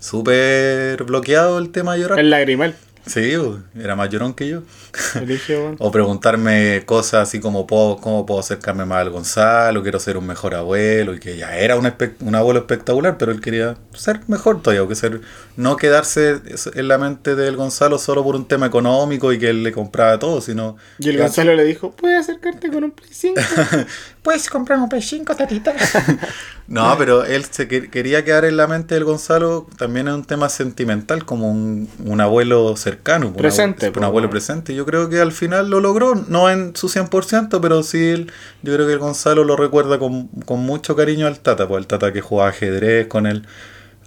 súper 0.00 1.04
bloqueado 1.04 1.58
el 1.58 1.70
tema 1.70 1.94
de 1.94 2.00
llorar. 2.00 2.18
El 2.18 2.30
lagrimal. 2.30 2.74
Sí, 3.06 3.34
era 3.74 3.96
más 3.96 4.08
llorón 4.10 4.34
que 4.34 4.48
yo. 4.48 4.62
O 5.78 5.90
preguntarme 5.90 6.82
cosas 6.86 7.28
así 7.28 7.40
como 7.40 7.66
¿puedo, 7.66 7.96
cómo 7.96 8.24
puedo 8.26 8.40
acercarme 8.40 8.84
más 8.84 9.00
al 9.00 9.10
Gonzalo, 9.10 9.82
quiero 9.82 9.98
ser 9.98 10.16
un 10.16 10.26
mejor 10.26 10.54
abuelo, 10.54 11.14
y 11.14 11.20
que 11.20 11.36
ya 11.36 11.56
era 11.56 11.76
un, 11.76 11.92
un 12.20 12.34
abuelo 12.34 12.60
espectacular, 12.60 13.18
pero 13.18 13.32
él 13.32 13.40
quería 13.40 13.76
ser 13.94 14.20
mejor 14.28 14.62
todavía, 14.62 14.82
o 14.82 14.88
que 14.88 14.94
ser, 14.94 15.20
no 15.56 15.76
quedarse 15.76 16.40
en 16.74 16.88
la 16.88 16.98
mente 16.98 17.34
del 17.34 17.56
Gonzalo 17.56 17.98
solo 17.98 18.22
por 18.22 18.36
un 18.36 18.46
tema 18.46 18.66
económico 18.66 19.32
y 19.32 19.38
que 19.38 19.50
él 19.50 19.62
le 19.62 19.72
compraba 19.72 20.18
todo, 20.18 20.40
sino 20.40 20.76
Y 20.98 21.08
el 21.08 21.18
Gonzalo 21.18 21.54
le 21.54 21.64
dijo, 21.64 21.92
¿puedes 21.92 22.20
acercarte 22.20 22.70
con 22.70 22.84
un 22.84 22.90
Play 22.92 23.10
5? 23.12 23.40
¿Puedes 24.22 24.48
comprar 24.48 24.78
un 24.78 24.88
Play 24.88 25.02
5, 25.02 25.34
tatita? 25.34 25.74
no, 26.68 26.94
pero 26.96 27.24
él 27.24 27.44
se 27.50 27.66
que- 27.66 27.90
quería 27.90 28.24
quedar 28.24 28.44
en 28.44 28.56
la 28.56 28.68
mente 28.68 28.94
del 28.94 29.02
Gonzalo 29.04 29.66
también 29.76 30.06
en 30.06 30.14
un 30.14 30.24
tema 30.24 30.48
sentimental, 30.48 31.24
como 31.24 31.50
un, 31.50 31.88
un 32.04 32.20
abuelo 32.20 32.76
cercano. 32.76 33.26
un 33.28 33.34
Presente, 33.34 33.90
un 33.96 34.04
abuelo 34.04 34.30
presente. 34.30 34.76
Yo 34.76 34.86
creo 34.86 35.08
que 35.08 35.20
al 35.20 35.32
final 35.32 35.70
lo 35.70 35.80
logró, 35.80 36.14
no 36.14 36.48
en 36.50 36.76
su 36.76 36.88
100%, 36.88 37.60
pero 37.60 37.82
sí, 37.82 38.10
él- 38.10 38.32
yo 38.62 38.72
creo 38.74 38.86
que 38.86 38.92
el 38.92 39.00
Gonzalo 39.00 39.42
lo 39.42 39.56
recuerda 39.56 39.98
con, 39.98 40.28
con 40.46 40.60
mucho 40.60 40.94
cariño 40.94 41.26
al 41.26 41.40
Tata, 41.40 41.66
pues 41.66 41.80
el 41.80 41.88
Tata 41.88 42.12
que 42.12 42.20
jugaba 42.20 42.50
ajedrez 42.50 43.08
con 43.08 43.26
él, 43.26 43.44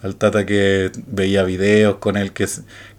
al 0.02 0.16
Tata 0.16 0.46
que 0.46 0.92
veía 1.08 1.44
videos 1.44 1.96
con 1.98 2.16
él, 2.16 2.32
que, 2.32 2.48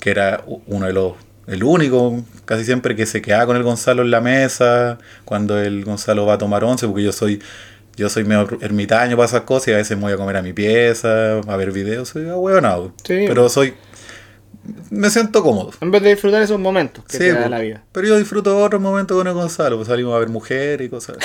que 0.00 0.10
era 0.10 0.44
uno 0.66 0.84
de 0.86 0.92
los 0.92 1.14
el 1.46 1.62
único, 1.64 2.22
casi 2.44 2.64
siempre 2.64 2.96
que 2.96 3.06
se 3.06 3.22
quedaba 3.22 3.46
con 3.46 3.56
el 3.56 3.62
Gonzalo 3.62 4.02
en 4.02 4.10
la 4.10 4.20
mesa, 4.20 4.98
cuando 5.24 5.58
el 5.60 5.84
Gonzalo 5.84 6.26
va 6.26 6.34
a 6.34 6.38
tomar 6.38 6.64
once, 6.64 6.86
porque 6.86 7.02
yo 7.02 7.12
soy 7.12 7.42
yo 7.96 8.10
soy 8.10 8.24
medio 8.24 8.46
ermitaño 8.60 9.16
para 9.16 9.26
esas 9.26 9.40
cosas 9.42 9.68
y 9.68 9.72
a 9.72 9.76
veces 9.76 9.96
me 9.96 10.02
voy 10.02 10.12
a 10.12 10.16
comer 10.18 10.36
a 10.36 10.42
mi 10.42 10.52
pieza, 10.52 11.38
a 11.38 11.56
ver 11.56 11.72
videos, 11.72 12.10
soy 12.10 12.28
ahueonado. 12.28 12.92
Sí. 13.04 13.24
Pero 13.26 13.48
soy. 13.48 13.72
Me 14.90 15.08
siento 15.10 15.42
cómodo. 15.44 15.70
En 15.80 15.90
vez 15.92 16.02
de 16.02 16.10
disfrutar 16.10 16.42
esos 16.42 16.58
momentos 16.58 17.04
que 17.04 17.12
Sí, 17.12 17.18
te 17.20 17.32
da 17.32 17.44
po. 17.44 17.48
la 17.48 17.60
vida. 17.60 17.84
Pero 17.92 18.08
yo 18.08 18.16
disfruto 18.18 18.58
otros 18.58 18.82
momentos 18.82 19.16
con 19.16 19.26
el 19.26 19.32
Gonzalo, 19.32 19.76
pues 19.76 19.88
salimos 19.88 20.14
a 20.14 20.18
ver 20.18 20.28
mujeres 20.28 20.84
y 20.86 20.90
cosas. 20.90 21.16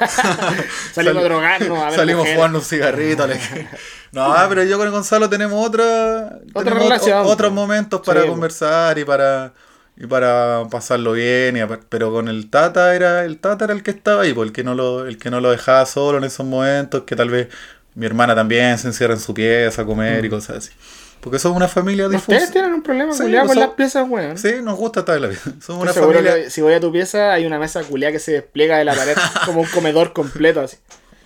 Salimos 0.92 1.22
a 1.22 1.24
drogarnos, 1.24 1.78
a 1.78 1.86
ver 1.86 1.94
Salimos 1.94 2.18
mujeres. 2.20 2.36
jugando 2.36 2.58
un 2.58 2.64
cigarrito. 2.64 3.26
no, 4.12 4.34
pero 4.48 4.64
yo 4.64 4.76
con 4.78 4.86
el 4.86 4.92
Gonzalo 4.92 5.28
tenemos 5.30 5.64
otra, 5.66 6.38
Otra 6.50 6.64
tenemos 6.64 6.82
relación, 6.84 7.24
ot- 7.24 7.30
otros 7.30 7.50
po. 7.50 7.54
momentos 7.54 8.00
para 8.04 8.22
Sí, 8.22 8.28
conversar 8.28 8.98
y 8.98 9.04
para 9.04 9.52
y 10.00 10.06
para 10.06 10.62
pasarlo 10.70 11.12
bien. 11.12 11.56
y 11.56 11.60
a- 11.60 11.68
pero 11.88 12.12
con 12.12 12.28
el 12.28 12.48
Tata 12.50 12.94
era 12.94 13.24
el 13.24 13.38
Tata 13.38 13.64
era 13.66 13.74
el 13.74 13.82
que 13.82 13.90
estaba 13.90 14.22
ahí, 14.22 14.32
po, 14.32 14.42
el 14.44 14.52
que 14.52 14.62
no 14.64 14.74
lo 14.74 15.06
el 15.06 15.18
que 15.18 15.30
no 15.30 15.40
lo 15.40 15.50
dejaba 15.50 15.84
solo 15.86 16.18
en 16.18 16.24
esos 16.24 16.46
momentos, 16.46 17.02
que 17.02 17.16
tal 17.16 17.30
vez 17.30 17.48
mi 17.94 18.06
hermana 18.06 18.34
también 18.34 18.78
se 18.78 18.86
encierra 18.86 19.14
en 19.14 19.20
su 19.20 19.34
pieza 19.34 19.82
a 19.82 19.84
comer 19.84 20.24
y 20.24 20.30
cosas 20.30 20.58
así. 20.58 20.70
Porque 21.20 21.40
somos 21.40 21.56
una 21.56 21.66
familia 21.66 22.06
Ustedes 22.06 22.26
difusa. 22.28 22.52
tienen 22.52 22.72
un 22.74 22.82
problema 22.82 23.12
Sí, 23.12 23.22
culiado 23.24 23.48
con 23.48 23.58
las 23.58 23.70
piezas, 23.70 24.06
weón. 24.08 24.38
Sí, 24.38 24.52
nos 24.62 24.76
gusta 24.76 25.00
estar 25.00 25.16
en 25.16 25.22
la 25.22 25.28
vida. 25.28 25.40
Somos 25.60 25.82
una 25.82 25.92
familia. 25.92 26.48
si 26.48 26.60
voy 26.60 26.74
a 26.74 26.80
tu 26.80 26.92
pieza 26.92 27.32
hay 27.32 27.44
una 27.44 27.58
mesa 27.58 27.82
culiada 27.82 28.12
que 28.12 28.20
se 28.20 28.30
despliega 28.32 28.78
de 28.78 28.84
la 28.84 28.94
pared 28.94 29.16
como 29.44 29.62
un 29.62 29.66
comedor 29.66 30.12
completo 30.12 30.60
así. 30.60 30.76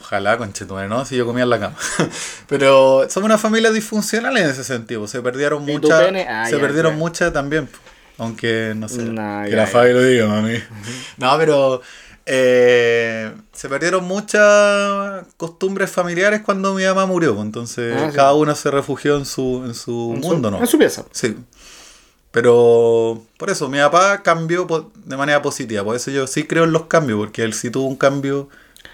Ojalá, 0.00 0.38
conchetumare, 0.38 0.88
¿no? 0.88 1.04
Si 1.04 1.14
yo 1.16 1.26
comía 1.26 1.44
en 1.44 1.50
la 1.50 1.60
cama. 1.60 1.76
Pero 2.48 3.06
somos 3.10 3.26
una 3.26 3.38
familia 3.38 3.70
disfuncional 3.70 4.36
en 4.38 4.48
ese 4.48 4.64
sentido. 4.64 5.06
Se 5.06 5.20
perdieron 5.20 5.62
¿Y 5.64 5.66
tu 5.78 5.88
muchas. 5.88 6.10
Ah, 6.28 6.46
se 6.46 6.56
ya, 6.56 6.60
perdieron 6.60 6.96
muchas 6.96 7.32
también. 7.32 7.68
Aunque 8.22 8.72
no 8.76 8.88
sé. 8.88 9.02
Nah, 9.04 9.44
que 9.44 9.50
ya, 9.50 9.56
la 9.56 9.64
ya. 9.64 9.70
Fabi 9.70 9.92
lo 9.92 10.02
diga, 10.02 10.26
mami. 10.28 10.54
No, 11.18 11.36
pero 11.38 11.82
eh, 12.26 13.32
se 13.52 13.68
perdieron 13.68 14.04
muchas 14.04 15.26
costumbres 15.36 15.90
familiares 15.90 16.42
cuando 16.44 16.74
mi 16.74 16.84
mamá 16.84 17.06
murió. 17.06 17.34
pues, 17.34 17.46
Entonces 17.46 17.94
Ah, 18.00 18.10
sí. 18.10 18.16
cada 18.16 18.34
uno 18.34 18.54
se 18.54 18.70
refugió 18.70 19.16
en 19.16 19.24
su, 19.26 19.62
en 19.66 19.74
su 19.74 20.12
En 20.16 20.22
su- 20.22 20.28
mundo, 20.28 20.50
¿no? 20.50 20.58
En 20.58 20.66
su 20.66 20.78
pieza. 20.78 21.04
Sí. 21.12 21.36
Pero 22.30 23.22
por 23.36 23.50
eso, 23.50 23.68
mi 23.68 23.78
papá 23.78 24.22
cambió 24.22 24.66
de 25.04 25.16
manera 25.16 25.42
positiva. 25.42 25.84
Por 25.84 25.96
eso 25.96 26.10
yo 26.10 26.26
sí 26.26 26.44
creo 26.44 26.64
en 26.64 26.72
los 26.72 26.86
cambios, 26.86 27.18
porque 27.18 27.42
él 27.42 27.52
sí 27.52 27.70
tuvo 27.70 27.86
un 27.86 27.96
cambio 27.96 28.48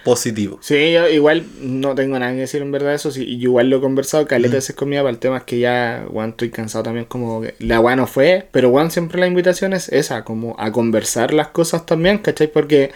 positivo. 0.05 0.59
Sí, 0.63 0.93
yo 0.93 1.09
igual 1.09 1.45
no 1.61 1.95
tengo 1.95 2.19
nada 2.19 2.33
que 2.33 2.41
decir 2.41 2.63
en 2.63 2.73
verdad 2.73 2.95
eso. 2.95 3.11
Sí, 3.11 3.25
igual 3.25 3.69
lo 3.69 3.77
he 3.77 3.81
conversado 3.81 4.27
caleta 4.27 4.55
veces 4.55 4.75
con 4.75 4.89
mi 4.89 4.97
papá. 4.97 5.11
El 5.11 5.19
tema 5.19 5.39
es 5.39 5.43
que 5.45 5.59
ya, 5.59 6.07
weón, 6.09 6.31
estoy 6.31 6.51
cansado 6.51 6.85
también. 6.85 7.07
Como 7.07 7.43
que 7.43 7.55
la 7.59 7.81
weá 7.81 7.97
no 7.97 8.07
fue. 8.07 8.49
Pero, 8.51 8.71
weón, 8.71 8.91
siempre 8.91 9.21
la 9.21 9.27
invitación 9.27 9.73
es 9.73 9.89
esa, 9.91 10.25
como 10.25 10.57
a 10.59 10.73
conversar 10.73 11.35
las 11.35 11.49
cosas 11.49 11.85
también, 11.85 12.19
¿cachai? 12.19 12.49
Porque 12.49 12.93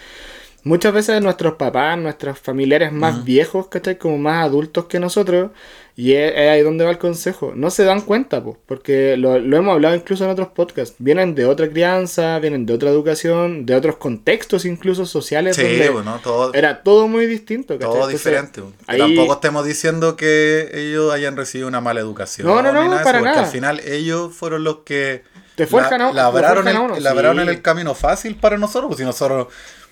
muchas 0.64 0.92
veces 0.94 1.20
nuestros 1.22 1.54
papás, 1.54 1.98
nuestros 1.98 2.38
familiares 2.38 2.92
más 2.92 3.24
viejos, 3.24 3.68
¿cachai? 3.68 3.98
Como 3.98 4.18
más 4.18 4.44
adultos 4.44 4.86
que 4.86 4.98
nosotros. 4.98 5.50
Y 5.94 6.14
es, 6.14 6.32
es 6.34 6.48
ahí 6.48 6.62
donde 6.62 6.84
va 6.86 6.90
el 6.90 6.98
consejo. 6.98 7.52
No 7.54 7.70
se 7.70 7.84
dan 7.84 8.00
cuenta, 8.00 8.42
pues, 8.42 8.56
porque 8.66 9.16
lo, 9.18 9.38
lo 9.38 9.56
hemos 9.58 9.74
hablado 9.74 9.94
incluso 9.94 10.24
en 10.24 10.30
otros 10.30 10.48
podcasts. 10.48 10.96
Vienen 10.98 11.34
de 11.34 11.44
otra 11.44 11.68
crianza, 11.68 12.38
vienen 12.38 12.64
de 12.64 12.72
otra 12.72 12.88
educación, 12.88 13.66
de 13.66 13.74
otros 13.74 13.96
contextos 13.96 14.64
incluso 14.64 15.04
sociales. 15.04 15.56
Sí, 15.56 15.62
donde 15.62 15.90
bueno, 15.90 16.18
todo, 16.22 16.54
Era 16.54 16.82
todo 16.82 17.08
muy 17.08 17.26
distinto, 17.26 17.74
¿cachai? 17.74 17.88
todo 17.90 18.08
Entonces, 18.10 18.24
diferente. 18.24 18.62
Ahí- 18.86 18.98
Tampoco 19.00 19.34
estemos 19.34 19.64
diciendo 19.66 20.16
que 20.16 20.70
ellos 20.72 21.12
hayan 21.12 21.36
recibido 21.36 21.68
una 21.68 21.82
mala 21.82 22.00
educación. 22.00 22.46
No, 22.46 22.62
no, 22.62 22.72
no, 22.72 22.88
nada 22.88 23.02
para 23.04 23.18
porque 23.18 23.30
nada. 23.34 23.44
al 23.46 23.50
final 23.52 23.80
ellos 23.80 24.34
fueron 24.34 24.64
los 24.64 24.78
que 24.86 25.24
Te 25.56 25.66
forjan 25.66 26.00
a- 26.00 26.08
te 26.08 26.14
labraron, 26.16 26.66
a 26.68 26.70
el, 26.70 26.76
uno, 26.78 26.98
labraron 27.00 27.36
sí. 27.36 27.42
en 27.42 27.48
el 27.50 27.60
camino 27.60 27.94
fácil 27.94 28.34
para 28.36 28.56
nosotros. 28.56 28.88
Pues 28.88 28.98
si 28.98 29.04
nosotros, 29.04 29.48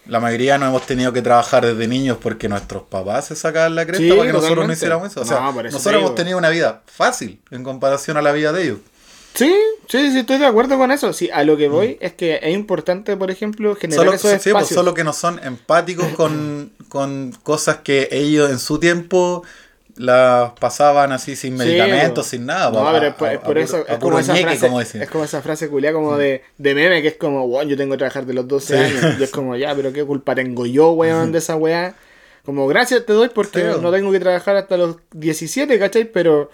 la 0.06 0.20
mayoría 0.20 0.58
no 0.58 0.66
hemos 0.66 0.86
tenido 0.86 1.12
que 1.12 1.22
trabajar 1.22 1.64
desde 1.64 1.86
niños 1.86 2.18
porque 2.20 2.48
nuestros 2.48 2.82
papás 2.84 3.26
se 3.26 3.36
sacaban 3.36 3.74
la 3.74 3.86
cresta 3.86 4.02
Sí, 4.02 4.10
para 4.10 4.22
que 4.26 4.32
nosotros 4.32 4.66
no 4.66 4.72
hiciéramos 4.72 5.10
eso. 5.10 5.20
O 5.20 5.24
sea, 5.24 5.40
No, 5.40 5.54
te 5.54 5.70
nosotros 5.70 6.02
hemos 6.02 6.14
tenido 6.14 6.38
una 6.38 6.48
vida 6.50 6.82
fácil 6.86 7.40
en 7.50 7.62
comparación 7.62 8.16
a 8.16 8.22
la 8.22 8.32
vida 8.32 8.52
de 8.52 8.64
ellos. 8.64 8.78
Sí, 9.34 9.54
sí, 9.88 10.10
sí, 10.10 10.18
estoy 10.18 10.38
de 10.38 10.46
acuerdo 10.46 10.76
con 10.76 10.90
eso. 10.90 11.12
Sí, 11.12 11.30
a 11.32 11.44
lo 11.44 11.56
que 11.56 11.68
voy 11.68 11.96
es 12.00 12.14
que 12.14 12.40
es 12.42 12.52
importante, 12.52 13.16
por 13.16 13.30
ejemplo, 13.30 13.76
generar. 13.76 14.04
Solo, 14.04 14.16
esos 14.16 14.30
sí, 14.30 14.36
pues, 14.36 14.46
espacios. 14.46 14.74
solo 14.74 14.92
que 14.92 15.04
no 15.04 15.12
son 15.12 15.40
empáticos 15.44 16.08
con, 16.16 16.72
con 16.88 17.32
cosas 17.44 17.78
que 17.78 18.08
ellos 18.10 18.50
en 18.50 18.58
su 18.58 18.78
tiempo 18.80 19.44
las 20.00 20.52
pasaban 20.58 21.12
así 21.12 21.36
sin 21.36 21.56
medicamentos, 21.56 22.26
sin 22.26 22.46
nada. 22.46 22.70
No, 22.70 22.90
pero 22.92 23.06
es 23.32 23.38
por, 23.40 23.58
eso, 23.58 23.84
es 23.86 23.98
como 23.98 24.18
esa 24.18 24.34
frase, 24.34 24.60
como 24.66 24.80
dicen. 24.80 25.02
es 25.02 25.10
como 25.10 25.24
esa 25.24 25.42
frase 25.42 25.68
culia 25.68 25.92
como 25.92 26.16
de, 26.16 26.42
de 26.58 26.74
meme 26.74 27.02
que 27.02 27.08
es 27.08 27.16
como, 27.16 27.44
weón, 27.44 27.68
yo 27.68 27.76
tengo 27.76 27.92
que 27.92 27.98
trabajar 27.98 28.24
de 28.26 28.32
los 28.34 28.48
12 28.48 28.76
Sí. 28.76 28.82
años. 28.82 29.20
Y 29.20 29.22
es 29.22 29.30
como, 29.30 29.56
ya, 29.56 29.74
pero 29.74 29.92
qué 29.92 30.04
culpa 30.04 30.34
tengo 30.34 30.64
yo, 30.66 30.92
weón, 30.92 31.32
de 31.32 31.38
esa 31.38 31.56
weá. 31.56 31.94
Como, 32.44 32.66
gracias 32.66 33.04
te 33.04 33.12
doy 33.12 33.28
porque 33.28 33.62
no 33.80 33.92
tengo 33.92 34.10
que 34.10 34.20
trabajar 34.20 34.56
hasta 34.56 34.76
los 34.78 34.96
17, 35.12 35.78
¿cachai? 35.78 36.04
Pero, 36.06 36.50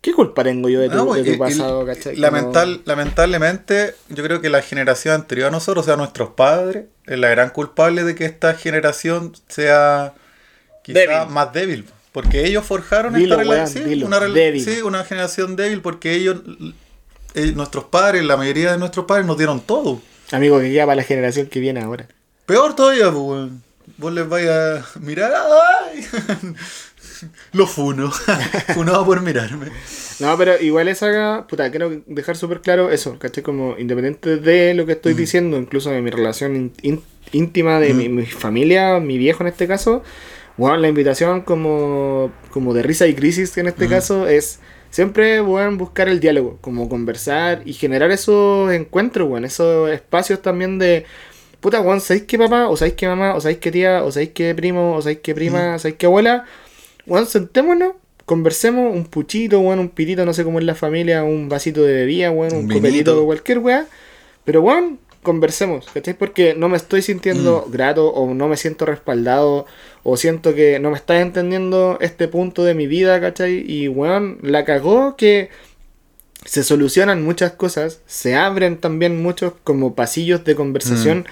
¿qué 0.00 0.12
culpa 0.12 0.42
tengo 0.42 0.68
yo 0.68 0.80
de 0.80 0.88
tu, 0.88 0.96
No, 0.96 1.14
de 1.14 1.22
tu 1.22 1.30
y- 1.30 1.34
y 1.34 1.36
pasado, 1.38 1.86
¿cachai? 1.86 2.14
Como- 2.16 2.26
lamental- 2.26 2.82
lamentablemente, 2.84 3.94
yo 4.08 4.24
creo 4.24 4.40
que 4.40 4.48
la 4.50 4.62
generación 4.62 5.14
anterior 5.14 5.48
a 5.48 5.50
nosotros, 5.52 5.84
o 5.84 5.86
sea, 5.86 5.96
nuestros 5.96 6.30
padres, 6.30 6.86
es 7.06 7.18
la 7.18 7.28
gran 7.28 7.50
culpable 7.50 8.02
de 8.02 8.14
que 8.16 8.24
esta 8.24 8.54
generación 8.54 9.32
sea 9.46 10.14
quizá 10.82 10.98
Débil. 10.98 11.16
más 11.28 11.52
débil. 11.52 11.84
Porque 12.20 12.44
ellos 12.44 12.64
forjaron 12.64 13.14
Dilo, 13.14 13.36
esta 13.40 13.44
relación. 13.44 13.88
dilo, 13.88 14.06
una, 14.08 14.18
débil. 14.18 14.60
sí, 14.60 14.82
una 14.82 15.04
generación 15.04 15.54
débil 15.54 15.80
porque 15.80 16.14
ellos, 16.14 16.42
eh, 17.34 17.52
nuestros 17.54 17.84
padres, 17.84 18.24
la 18.24 18.36
mayoría 18.36 18.72
de 18.72 18.78
nuestros 18.78 19.06
padres 19.06 19.24
nos 19.24 19.38
dieron 19.38 19.60
todo. 19.60 20.02
Amigo, 20.32 20.58
que 20.58 20.68
queda 20.72 20.84
para 20.84 20.96
la 20.96 21.04
generación 21.04 21.46
que 21.46 21.60
viene 21.60 21.80
ahora. 21.80 22.08
Peor 22.44 22.74
todavía, 22.74 23.12
pues. 23.12 23.52
Vos 23.98 24.12
les 24.12 24.28
vais 24.28 24.48
a 24.48 24.84
mirar. 24.98 25.32
¡Ay! 25.32 26.04
Lo 27.52 27.68
funo. 27.68 28.10
Funado 28.74 29.04
por 29.04 29.20
mirarme. 29.20 29.68
No, 30.18 30.36
pero 30.36 30.60
igual 30.60 30.88
esa, 30.88 31.46
puta, 31.48 31.70
quiero 31.70 32.02
dejar 32.04 32.36
súper 32.36 32.62
claro 32.62 32.90
eso, 32.90 33.16
¿cachai? 33.20 33.44
Como 33.44 33.78
independiente 33.78 34.38
de 34.38 34.74
lo 34.74 34.86
que 34.86 34.92
estoy 34.92 35.14
diciendo, 35.14 35.56
incluso 35.56 35.90
de 35.90 36.02
mi 36.02 36.10
relación 36.10 36.72
íntima, 37.30 37.78
de 37.78 37.94
mi, 37.94 38.08
mi 38.08 38.26
familia, 38.26 38.98
mi 38.98 39.18
viejo 39.18 39.44
en 39.44 39.50
este 39.50 39.68
caso, 39.68 40.02
bueno, 40.58 40.76
la 40.76 40.88
invitación 40.88 41.40
como, 41.42 42.30
como 42.50 42.74
de 42.74 42.82
risa 42.82 43.06
y 43.06 43.14
crisis 43.14 43.56
en 43.56 43.68
este 43.68 43.88
caso 43.88 44.26
es 44.26 44.58
siempre, 44.90 45.40
bueno, 45.40 45.76
buscar 45.76 46.08
el 46.08 46.20
diálogo, 46.20 46.58
como 46.60 46.88
conversar 46.88 47.62
y 47.64 47.72
generar 47.72 48.10
esos 48.10 48.70
encuentros, 48.72 49.28
bueno, 49.28 49.46
esos 49.46 49.90
espacios 49.90 50.42
también 50.42 50.78
de... 50.78 51.06
Puta, 51.60 51.78
Juan, 51.80 52.00
¿sabéis 52.00 52.24
qué 52.24 52.38
papá? 52.38 52.68
¿O 52.68 52.76
sabéis 52.76 52.94
qué 52.94 53.06
mamá? 53.08 53.34
¿O 53.34 53.40
sabéis 53.40 53.58
qué 53.58 53.70
tía? 53.72 54.04
¿O 54.04 54.12
sabéis 54.12 54.30
qué 54.30 54.54
primo? 54.54 54.94
¿O 54.96 55.02
sabéis 55.02 55.20
qué 55.22 55.34
prima? 55.34 55.78
¿Sabéis 55.78 55.96
qué 55.96 56.06
abuela? 56.06 56.44
Juan, 57.06 57.26
sentémonos, 57.26 57.92
conversemos 58.26 58.94
un 58.94 59.04
puchito, 59.06 59.58
weón, 59.60 59.78
un 59.78 59.88
pitito, 59.88 60.24
no 60.24 60.32
sé 60.34 60.44
cómo 60.44 60.58
es 60.58 60.64
la 60.64 60.74
familia, 60.74 61.24
un 61.24 61.48
vasito 61.48 61.82
de 61.82 61.94
bebida, 61.94 62.30
weón, 62.30 62.52
un, 62.52 62.58
Un 62.64 62.68
copelito, 62.68 63.12
vinito. 63.12 63.24
cualquier 63.24 63.58
weá. 63.58 63.86
Pero, 64.44 64.62
weón, 64.62 64.98
conversemos, 65.22 65.86
¿cachai? 65.92 66.14
Porque 66.14 66.54
no 66.54 66.68
me 66.68 66.76
estoy 66.76 67.02
sintiendo 67.02 67.64
Mm. 67.66 67.70
grato 67.72 68.08
o 68.08 68.32
no 68.34 68.48
me 68.48 68.56
siento 68.56 68.86
respaldado 68.86 69.66
o 70.02 70.16
siento 70.16 70.54
que 70.54 70.78
no 70.78 70.90
me 70.90 70.96
estás 70.96 71.20
entendiendo 71.20 71.98
este 72.00 72.28
punto 72.28 72.64
de 72.64 72.74
mi 72.74 72.86
vida, 72.86 73.20
¿cachai? 73.20 73.64
Y, 73.70 73.88
weón, 73.88 74.38
la 74.42 74.64
cagó 74.64 75.16
que 75.16 75.50
se 76.44 76.62
solucionan 76.62 77.22
muchas 77.24 77.52
cosas, 77.52 78.00
se 78.06 78.36
abren 78.36 78.78
también 78.78 79.20
muchos 79.22 79.52
como 79.64 79.94
pasillos 79.94 80.44
de 80.44 80.54
conversación 80.54 81.26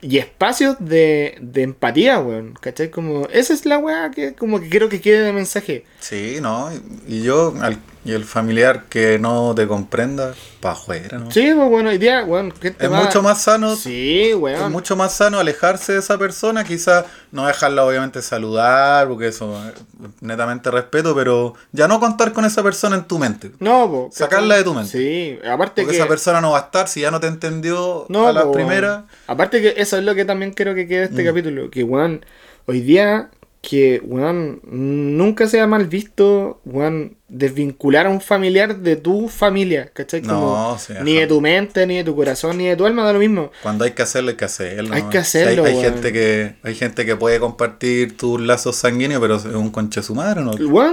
y 0.00 0.18
espacios 0.18 0.76
de, 0.80 1.36
de 1.40 1.62
empatía, 1.62 2.18
weón, 2.20 2.54
¿cachai? 2.60 2.90
Como, 2.90 3.26
esa 3.32 3.52
es 3.52 3.66
la 3.66 3.78
weá 3.78 4.10
que 4.10 4.32
como 4.34 4.60
que 4.60 4.68
quiero 4.68 4.88
que 4.88 5.00
quede 5.00 5.20
de 5.22 5.32
mensaje. 5.32 5.84
Sí, 6.00 6.38
¿no? 6.40 6.70
Y 7.06 7.22
yo, 7.22 7.54
al- 7.60 7.78
y 8.04 8.12
el 8.12 8.24
familiar 8.24 8.84
que 8.88 9.18
no 9.18 9.54
te 9.54 9.66
comprenda, 9.66 10.32
pa' 10.60 10.70
afuera, 10.72 11.18
¿no? 11.18 11.30
Sí, 11.30 11.52
pues 11.54 11.68
bueno, 11.68 11.90
hoy 11.90 11.98
día, 11.98 12.24
gente 12.60 12.84
Es 12.84 12.90
mucho 12.90 13.22
más 13.22 13.42
sano, 13.42 13.76
Sí, 13.76 14.30
es 14.30 14.34
weón. 14.36 14.72
mucho 14.72 14.96
más 14.96 15.12
sano 15.12 15.38
alejarse 15.38 15.92
de 15.94 15.98
esa 15.98 16.16
persona, 16.16 16.64
quizás 16.64 17.04
no 17.32 17.46
dejarla 17.46 17.84
obviamente 17.84 18.22
saludar, 18.22 19.08
porque 19.08 19.28
eso 19.28 19.54
es 19.68 19.74
netamente 20.22 20.70
respeto, 20.70 21.14
pero 21.14 21.54
ya 21.72 21.86
no 21.86 22.00
contar 22.00 22.32
con 22.32 22.44
esa 22.44 22.62
persona 22.62 22.96
en 22.96 23.04
tu 23.04 23.18
mente. 23.18 23.50
No, 23.60 23.90
po, 23.90 24.08
Sacarla 24.12 24.56
de 24.56 24.64
tu 24.64 24.72
mente. 24.74 24.90
Sí, 24.90 25.38
aparte 25.46 25.82
Porque 25.82 25.96
que... 25.96 26.00
esa 26.02 26.08
persona 26.08 26.40
no 26.40 26.52
va 26.52 26.58
a 26.58 26.62
estar 26.62 26.88
si 26.88 27.00
ya 27.02 27.10
no 27.10 27.20
te 27.20 27.26
entendió 27.26 28.06
No, 28.08 28.26
a 28.28 28.32
la 28.32 28.44
po, 28.44 28.52
primera. 28.52 29.04
Aparte 29.26 29.60
que 29.60 29.74
eso 29.76 29.98
es 29.98 30.04
lo 30.04 30.14
que 30.14 30.24
también 30.24 30.52
quiero 30.52 30.74
que 30.74 30.86
quede 30.88 31.00
de 31.00 31.08
Mm. 31.08 31.10
este 31.10 31.24
capítulo. 31.24 31.70
Que, 31.70 31.84
weón, 31.84 32.24
hoy 32.66 32.80
día, 32.80 33.30
que, 33.60 34.00
weón, 34.04 34.60
nunca 34.64 35.46
sea 35.46 35.66
mal 35.66 35.86
visto, 35.88 36.60
weón, 36.64 37.17
desvincular 37.28 38.06
a 38.06 38.10
un 38.10 38.22
familiar 38.22 38.78
de 38.78 38.96
tu 38.96 39.28
familia, 39.28 39.90
¿cachai? 39.92 40.22
No, 40.22 40.28
Como, 40.40 40.78
sí, 40.78 40.94
ni 41.02 41.14
de 41.16 41.26
tu 41.26 41.40
mente, 41.42 41.86
ni 41.86 41.98
de 41.98 42.04
tu 42.04 42.16
corazón, 42.16 42.56
ni 42.56 42.68
de 42.68 42.74
tu 42.76 42.86
alma, 42.86 43.04
da 43.04 43.12
lo 43.12 43.18
mismo. 43.18 43.50
Cuando 43.62 43.84
hay 43.84 43.90
que 43.90 44.00
hacerlo, 44.02 44.30
hay 44.30 44.36
que 44.36 44.46
hacerlo. 44.46 44.94
Hay 44.94 45.02
¿no? 45.02 45.10
que 45.10 45.18
hacerlo, 45.18 45.64
Hay, 45.64 45.76
gente 45.76 46.12
que, 46.12 46.54
hay 46.62 46.74
gente 46.74 47.04
que 47.04 47.16
puede 47.16 47.38
compartir 47.38 48.16
tus 48.16 48.40
lazos 48.40 48.76
sanguíneos, 48.76 49.20
pero 49.20 49.36
es 49.36 49.44
un 49.44 49.70
conche 49.70 50.02
su 50.02 50.14
madre, 50.14 50.40
¿no? 50.42 50.52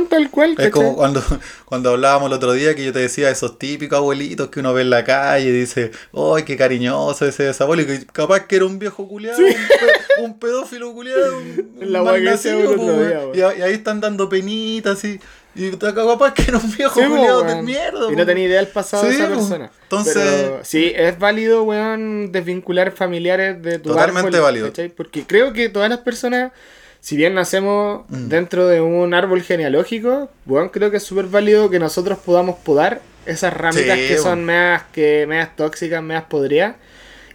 Tal 0.09 0.29
cual, 0.29 0.51
Es 0.51 0.57
¿cachai? 0.57 0.71
como 0.71 0.95
cuando, 0.95 1.23
cuando 1.65 1.91
hablábamos 1.91 2.27
el 2.27 2.33
otro 2.33 2.51
día 2.51 2.75
que 2.75 2.83
yo 2.83 2.91
te 2.91 2.99
decía 2.99 3.29
esos 3.29 3.57
típicos 3.57 3.97
abuelitos 3.97 4.49
que 4.49 4.59
uno 4.59 4.73
ve 4.73 4.81
en 4.81 4.89
la 4.89 5.03
calle 5.05 5.47
y 5.47 5.51
dice, 5.53 5.91
¡ay, 6.13 6.43
qué 6.43 6.57
cariñoso 6.57 7.25
ese, 7.25 7.51
abuelo! 7.63 7.83
Y 7.83 7.85
que 7.85 8.05
capaz 8.07 8.41
que 8.41 8.57
era 8.57 8.65
un 8.65 8.77
viejo 8.77 9.07
culiado, 9.07 9.37
un, 9.39 9.45
pe- 9.53 10.21
un 10.21 10.39
pedófilo 10.39 10.93
culiado, 10.93 11.37
un, 11.39 11.69
un 11.81 11.93
La 11.93 11.99
día, 12.01 12.33
weón. 12.75 13.31
y, 13.33 13.37
y 13.39 13.61
ahí 13.61 13.73
están 13.73 14.01
dando 14.01 14.27
penitas 14.27 14.97
así. 14.97 15.19
Y 15.55 15.71
ta- 15.71 15.93
capaz 15.95 16.33
que 16.33 16.43
era 16.43 16.57
un 16.57 16.75
viejo 16.75 16.99
Sí, 16.99 17.07
culiado 17.07 17.43
de 17.43 17.61
mierda. 17.61 18.11
Y 18.11 18.15
no 18.15 18.25
tenía 18.25 18.45
idea 18.45 18.57
del 18.57 18.67
pasado 18.67 19.03
de 19.05 19.15
esa 19.15 19.27
persona. 19.27 19.71
Entonces- 19.83 20.13
Pero 20.15 20.59
sí, 20.63 20.91
es 20.95 21.17
válido, 21.17 21.63
weón, 21.63 22.31
desvincular 22.31 22.91
familiares 22.91 23.61
de 23.61 23.79
tu 23.79 23.89
Totalmente 23.89 24.27
árbol, 24.27 24.41
válido. 24.41 24.67
¿cachai? 24.67 24.89
Porque 24.89 25.25
creo 25.25 25.53
que 25.53 25.69
todas 25.69 25.89
las 25.89 25.99
personas, 25.99 26.51
si 26.99 27.15
bien 27.15 27.33
nacemos 27.33 28.03
Mm. 28.09 28.27
dentro 28.27 28.67
de 28.67 28.81
un 28.81 29.13
árbol 29.13 29.41
genealógico, 29.43 30.29
weón, 30.45 30.69
creo 30.69 30.91
que 30.91 30.97
es 30.97 31.03
súper 31.03 31.25
válido 31.27 31.69
que 31.69 31.79
nosotros 31.79 32.17
podamos 32.19 32.57
podar 32.59 33.01
esas 33.25 33.53
ramitas 33.53 33.97
Sí, 33.97 34.07
que 34.09 34.17
son 34.17 34.43
medias, 34.43 34.83
que, 34.91 35.25
medias 35.27 35.55
tóxicas, 35.55 36.03
medias 36.03 36.25
podridas. 36.25 36.75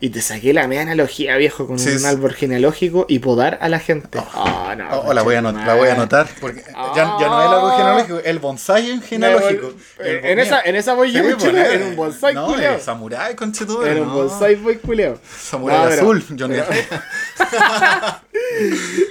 Y 0.02 0.08
te 0.08 0.22
saqué 0.22 0.54
la 0.54 0.66
media 0.66 0.80
analogía, 0.82 1.36
viejo, 1.36 1.66
con 1.66 1.78
Sí, 1.78 1.90
un 1.90 1.98
sí. 1.98 2.06
árbol 2.06 2.32
genealógico 2.32 3.04
y 3.06 3.18
podar 3.18 3.58
a 3.60 3.68
la 3.68 3.78
gente. 3.80 4.18
Ah, 4.34 4.74
no, 4.76 4.88
Oh, 4.92 5.04
oh, 5.08 5.12
la, 5.12 5.20
voy 5.22 5.34
a 5.34 5.42
la 5.42 5.74
voy 5.74 5.88
a 5.88 5.92
anotar. 5.92 6.26
Porque 6.40 6.62
ya, 6.66 7.16
ya 7.20 7.28
no 7.28 7.40
es 7.42 7.46
el 7.46 7.52
árbol 7.52 7.72
genealógico, 7.76 8.18
el 8.24 8.38
bonsai 8.38 8.90
en 8.92 9.02
genealógico. 9.02 9.74
Eh, 9.98 10.20
El- 10.24 10.30
en, 10.30 10.38
esa, 10.38 10.62
en 10.62 10.76
esa 10.76 10.94
voy 10.94 11.12
yo, 11.12 11.22
Sí, 11.22 11.34
pues, 11.38 11.54
en 11.74 11.82
un 11.82 11.96
bonsai 11.96 12.32
No, 12.34 12.46
culiao. 12.46 12.76
el 12.76 12.80
samurái, 12.80 13.34
conchetumare, 13.36 13.90
Era 13.90 14.00
un 14.02 14.08
no. 14.08 14.14
bonsai 14.14 14.54
boy 14.54 14.76
culeo. 14.78 15.18
Samurái 15.38 15.78
No, 15.78 15.84
azul, 15.94 16.24
Johnny. 16.38 16.56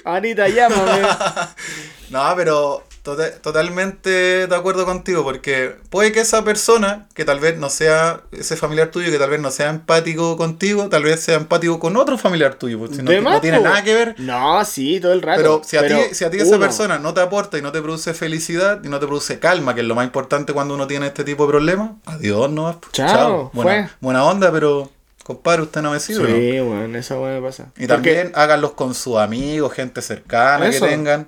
Anita, 0.05 0.47
llámame. 0.47 1.01
No, 2.09 2.33
pero 2.35 2.83
Tota- 3.15 3.31
totalmente 3.41 4.47
de 4.47 4.55
acuerdo 4.55 4.85
contigo, 4.85 5.23
porque 5.23 5.75
puede 5.89 6.11
que 6.11 6.19
esa 6.19 6.43
persona, 6.43 7.07
que 7.13 7.25
tal 7.25 7.39
vez 7.39 7.57
no 7.57 7.69
sea, 7.69 8.21
ese 8.31 8.55
familiar 8.55 8.89
tuyo, 8.91 9.09
que 9.11 9.17
tal 9.17 9.29
vez 9.29 9.39
no 9.39 9.49
sea 9.51 9.69
empático 9.69 10.37
contigo, 10.37 10.89
tal 10.89 11.03
vez 11.03 11.19
sea 11.21 11.35
empático 11.35 11.79
con 11.79 11.97
otro 11.97 12.17
familiar 12.17 12.55
tuyo, 12.55 12.77
porque 12.79 12.95
si 12.95 13.01
no, 13.01 13.11
no 13.21 13.41
tiene 13.41 13.59
nada 13.61 13.83
que 13.83 13.93
ver. 13.93 14.15
No, 14.19 14.63
sí, 14.65 14.99
todo 14.99 15.13
el 15.13 15.21
rato. 15.21 15.37
Pero 15.41 15.61
si 15.65 15.77
a 15.77 15.87
ti, 15.87 15.93
si 16.13 16.23
a 16.25 16.29
ti 16.29 16.37
esa 16.37 16.59
persona 16.59 16.99
no 16.99 17.13
te 17.13 17.21
aporta 17.21 17.57
y 17.57 17.61
no 17.61 17.71
te 17.71 17.81
produce 17.81 18.13
felicidad 18.13 18.81
y 18.83 18.89
no 18.89 18.99
te 18.99 19.07
produce 19.07 19.39
calma, 19.39 19.73
que 19.73 19.81
es 19.81 19.87
lo 19.87 19.95
más 19.95 20.05
importante 20.05 20.53
cuando 20.53 20.73
uno 20.75 20.85
tiene 20.87 21.07
este 21.07 21.23
tipo 21.23 21.45
de 21.45 21.51
problemas, 21.51 21.91
adiós, 22.05 22.49
no. 22.51 22.79
Chao, 22.91 23.49
Buena, 23.53 23.87
fue. 23.87 23.89
buena 24.01 24.23
onda, 24.25 24.51
pero 24.51 24.89
compadre, 25.23 25.61
usted 25.63 25.81
no 25.81 25.91
me 25.91 25.99
sirve. 25.99 26.27
Sí, 26.53 26.59
bueno, 26.59 26.97
esa 26.97 27.19
weá 27.19 27.33
me 27.39 27.41
pasa. 27.41 27.63
Y 27.77 27.87
Porque- 27.87 27.87
también 27.87 28.31
háganlos 28.35 28.71
con 28.73 28.93
sus 28.95 29.17
amigos, 29.17 29.73
gente 29.73 30.01
cercana 30.01 30.67
Eso. 30.67 30.85
que 30.85 30.91
tengan. 30.91 31.27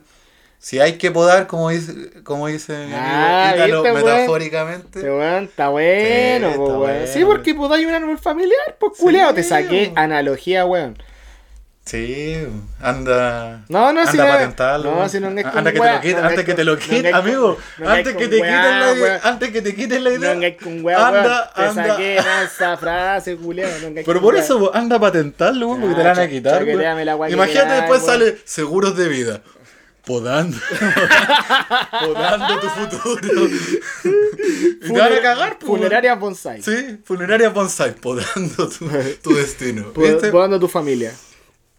Si 0.64 0.80
hay 0.80 1.00
que 1.00 1.10
podar, 1.10 1.48
como 1.48 1.72
dice, 1.72 2.22
como 2.24 2.46
dice 2.46 2.74
mi 2.86 2.94
amigo 2.94 3.00
Ah, 3.04 3.52
Ítalo, 3.56 3.82
¿viste, 3.82 3.92
weón? 3.98 4.06
metafóricamente. 4.16 5.00
Este 5.00 5.12
weón 5.12 5.44
está 5.46 5.70
bueno, 5.70 6.52
Sí, 6.52 6.56
po, 6.58 6.64
está 6.68 6.78
weón. 6.78 6.80
bueno. 6.80 7.08
Sí, 7.12 7.26
porque 7.26 7.56
podáis 7.56 7.88
un 7.88 7.94
árbol 7.96 8.18
familiar, 8.20 8.76
pues 8.80 8.94
culeado. 9.00 9.34
Te 9.34 9.42
saqué 9.44 9.86
weón. 9.86 9.98
analogía, 9.98 10.64
weón. 10.66 11.02
Sí, 11.84 12.38
anda. 12.80 13.66
No, 13.68 13.92
no, 13.92 14.02
anda 14.02 14.12
si 14.12 14.20
a 14.20 14.24
no- 14.24 14.30
patentarlo. 14.30 14.96
no, 14.96 15.10
si 15.10 15.20
no 15.20 15.28
Anda 15.30 15.42
que 15.74 15.80
te 15.80 15.84
lo 15.92 16.00
quiten, 16.02 16.22
no 16.22 16.28
antes 16.30 16.46
que 16.46 16.54
te 16.54 16.64
lo 16.64 16.74
no 16.76 16.80
quiten, 16.80 17.16
amigo. 17.16 17.58
no 17.80 17.90
Antes 17.90 18.16
que 18.16 18.28
te 18.28 18.36
quiten 18.36 18.80
la 18.80 18.94
idea. 18.94 19.20
Antes 19.24 19.50
que 19.50 19.62
te 19.64 19.76
quiten 19.76 20.04
la 20.04 20.10
No 20.12 20.16
idea. 20.18 20.32
angáis 20.32 20.58
con 20.64 20.86
weá, 20.86 21.08
anda. 21.08 21.52
Te 21.56 21.62
anda. 21.64 21.88
saqué 21.88 22.18
esa 22.18 22.78
frase. 22.78 23.36
No 23.36 23.50
angáis 23.88 24.06
Pero 24.06 24.22
por 24.22 24.36
eso, 24.36 24.70
anda 24.76 24.98
a 24.98 25.00
patentarlo, 25.00 25.70
weón, 25.70 25.82
porque 25.82 25.96
te 25.96 26.04
la 26.04 26.10
van 26.14 26.20
a 26.20 26.30
quitar. 26.30 26.68
Imagínate 27.32 27.74
después 27.74 28.04
sale 28.04 28.38
seguros 28.46 28.96
de 28.96 29.10
vida. 29.10 29.42
Podando. 30.12 30.58
Podando 32.06 32.60
tu 32.60 32.68
futuro. 32.68 33.48
a 35.02 35.22
cagar, 35.22 35.58
weón. 35.62 35.78
Funeraria 35.78 36.16
bonsai. 36.16 36.62
Sí, 36.62 37.00
funeraria 37.06 37.50
bonsai, 37.50 37.96
podando 37.96 38.68
tu, 38.68 38.90
tu 39.24 39.34
destino. 39.42 39.94
Podando 39.94 40.60
tu 40.60 40.68
familia. 40.68 41.14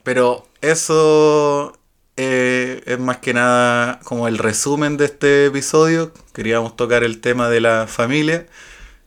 Pero 0.03 0.47
eso 0.63 1.77
eh, 2.17 2.83
es 2.87 2.99
más 2.99 3.19
que 3.19 3.35
nada 3.35 4.01
como 4.03 4.29
el 4.29 4.39
resumen 4.39 4.97
de 4.97 5.05
este 5.05 5.47
episodio. 5.47 6.11
Queríamos 6.33 6.75
tocar 6.75 7.05
el 7.05 7.21
tema 7.21 7.51
de 7.51 7.61
la 7.61 7.87
familia. 7.87 8.47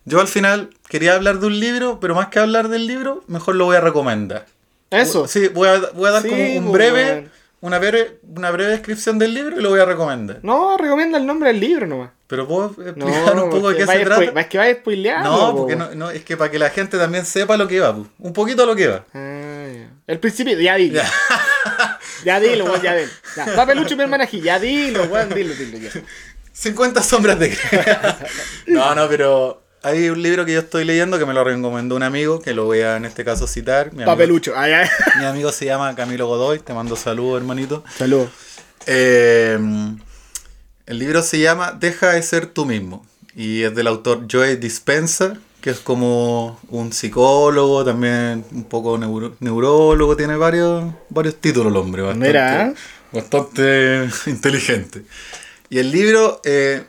Yo 0.06 0.22
al 0.22 0.28
final 0.28 0.70
quería 0.88 1.16
hablar 1.16 1.40
de 1.40 1.48
un 1.48 1.60
libro, 1.60 2.00
pero 2.00 2.14
más 2.14 2.28
que 2.28 2.38
hablar 2.38 2.70
del 2.70 2.86
libro, 2.86 3.24
mejor 3.26 3.56
lo 3.56 3.66
voy 3.66 3.76
a 3.76 3.82
recomendar. 3.82 4.46
Eso. 4.92 5.28
Sí, 5.28 5.48
voy 5.48 5.68
a, 5.68 5.80
voy 5.96 6.10
a 6.10 6.12
dar 6.12 6.22
Sí, 6.22 6.30
como 6.30 6.44
un 6.44 6.64
pues, 6.66 6.74
breve. 6.74 7.30
Una 7.66 7.80
breve, 7.80 8.20
una 8.24 8.52
breve 8.52 8.72
descripción 8.72 9.18
del 9.18 9.34
libro 9.34 9.60
y 9.60 9.62
lo 9.64 9.72
voy 9.72 9.80
a 9.80 9.86
recomendar. 9.86 10.40
No, 10.44 10.78
recomienda 10.78 11.18
el 11.18 11.26
nombre 11.26 11.50
del 11.50 11.60
libro 11.60 11.88
nomás. 11.88 12.12
Pero 12.28 12.48
puedo 12.48 12.76
No, 12.96 13.08
explicar 13.08 13.44
un 13.44 13.50
poco 13.50 13.70
de 13.72 13.78
qué 13.78 13.88
se 13.88 14.06
trata. 14.06 14.40
Es 14.40 14.48
que 14.48 14.58
vaya 14.60 14.76
spoileando. 14.76 15.32
No, 15.32 15.52
po. 15.52 15.58
porque 15.58 15.76
no, 15.76 15.96
no, 15.96 16.12
es 16.12 16.24
que 16.24 16.38
para 16.38 16.52
que 16.52 16.60
la 16.60 16.70
gente 16.70 16.98
también 17.00 17.26
sepa 17.26 17.58
lo 17.58 17.68
que 17.68 17.80
va, 17.80 17.90
un 17.92 18.34
poquito 18.34 18.68
lo 18.68 18.76
que 18.76 18.88
va. 18.88 19.06
Ah, 19.16 19.66
ya. 19.74 19.90
El 20.06 20.20
principio, 20.20 20.60
ya 20.60 20.76
dilo. 20.76 21.02
Ya. 21.02 21.12
Ya 22.24 22.40
dilo, 22.40 22.66
weón, 22.66 22.82
ya 22.82 22.96
dilo. 22.96 23.12
Ya, 23.36 23.56
papelucho 23.56 23.94
y 23.94 23.98
mi 23.98 24.04
hermanaje, 24.04 24.40
ya 24.40 24.58
dilo, 24.58 25.04
weón, 25.04 25.30
dilo, 25.30 25.54
dilo, 25.54 25.78
ya. 25.78 25.92
50 26.54 27.04
sombras 27.04 27.38
de 27.38 27.56
no, 28.68 28.96
no, 28.96 29.10
pero 29.10 29.65
hay 29.88 30.10
un 30.10 30.22
libro 30.22 30.46
que 30.46 30.54
yo 30.54 30.60
estoy 30.60 30.84
leyendo 30.84 31.20
que 31.20 31.26
me 31.26 31.34
lo 31.34 31.44
recomendó 31.44 31.96
un 31.96 32.04
amigo, 32.04 32.42
que 32.42 32.54
lo 32.54 32.66
voy 32.66 32.80
a 32.82 32.98
en 32.98 33.06
este 33.06 33.24
caso 33.24 33.46
citar. 33.48 33.88
Mi 33.94 34.00
amigo, 34.04 34.12
Papelucho, 34.12 34.54
ah, 34.56 34.68
ya. 34.68 34.90
mi 35.20 35.26
amigo 35.26 35.52
se 35.52 35.66
llama 35.66 35.94
Camilo 35.96 36.28
Godoy, 36.28 36.60
te 36.60 36.74
mando 36.74 36.96
saludos, 36.96 37.40
hermanito. 37.42 37.84
Saludos. 37.98 38.30
Eh, 38.88 39.58
el 40.86 41.00
libro 41.00 41.22
se 41.24 41.40
llama 41.40 41.72
Deja 41.72 42.12
de 42.14 42.22
ser 42.24 42.48
tú 42.48 42.66
mismo 42.66 43.06
y 43.36 43.64
es 43.64 43.76
del 43.76 43.88
autor 43.88 44.28
Joe 44.32 44.56
Dispenza, 44.58 45.38
que 45.62 45.72
es 45.72 45.80
como 45.80 46.60
un 46.70 46.94
psicólogo, 46.94 47.84
también 47.84 48.46
un 48.52 48.64
poco 48.66 48.98
neuro- 48.98 49.36
neurólogo, 49.40 50.16
tiene 50.16 50.36
varios, 50.36 50.94
varios 51.10 51.36
títulos 51.36 51.72
el 51.72 51.78
hombre, 51.78 52.02
bastante, 52.04 52.28
Mira. 52.28 52.74
bastante 53.12 54.08
inteligente. 54.28 55.04
Y 55.70 55.80
el 55.80 55.92
libro 55.92 56.40
eh, 56.44 56.84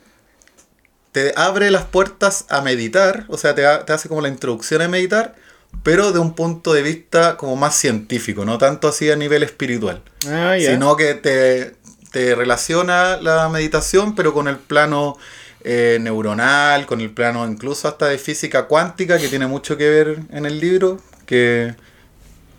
te 1.17 1.33
abre 1.35 1.71
las 1.71 1.85
puertas 1.85 2.45
a 2.51 2.61
meditar, 2.61 3.25
o 3.29 3.39
sea, 3.39 3.55
te, 3.55 3.65
ha- 3.65 3.87
te 3.87 3.95
hace 3.95 4.07
como 4.07 4.21
la 4.21 4.29
introducción 4.29 4.83
a 4.83 4.89
meditar, 4.89 5.35
pero 5.83 6.13
de 6.13 6.19
un 6.19 6.35
punto 6.35 6.75
de 6.75 6.83
vista 6.83 7.39
como 7.39 7.57
más 7.57 7.75
científico, 7.75 8.45
no 8.45 8.59
tanto 8.59 8.87
así 8.87 9.11
a 9.11 9.17
nivel 9.17 9.43
espiritual 9.43 10.03
Ah, 10.29 10.59
ya. 10.59 10.73
sino 10.73 10.95
que 10.95 11.15
te, 11.15 11.75
te 12.13 12.35
relaciona 12.35 13.17
la 13.17 13.49
meditación, 13.49 14.15
pero 14.15 14.35
con 14.35 14.47
el 14.47 14.59
plano 14.59 15.17
eh, 15.65 15.97
neuronal, 16.03 16.85
con 16.85 17.01
el 17.01 17.09
plano 17.11 17.49
incluso 17.49 17.89
hasta 17.89 18.09
de 18.09 18.19
física 18.19 18.67
cuántica, 18.67 19.17
que 19.19 19.29
tiene 19.29 19.47
mucho 19.47 19.79
que 19.79 19.89
ver 19.89 20.19
en 20.31 20.45
el 20.45 20.61
libro, 20.61 21.01
que, 21.25 21.75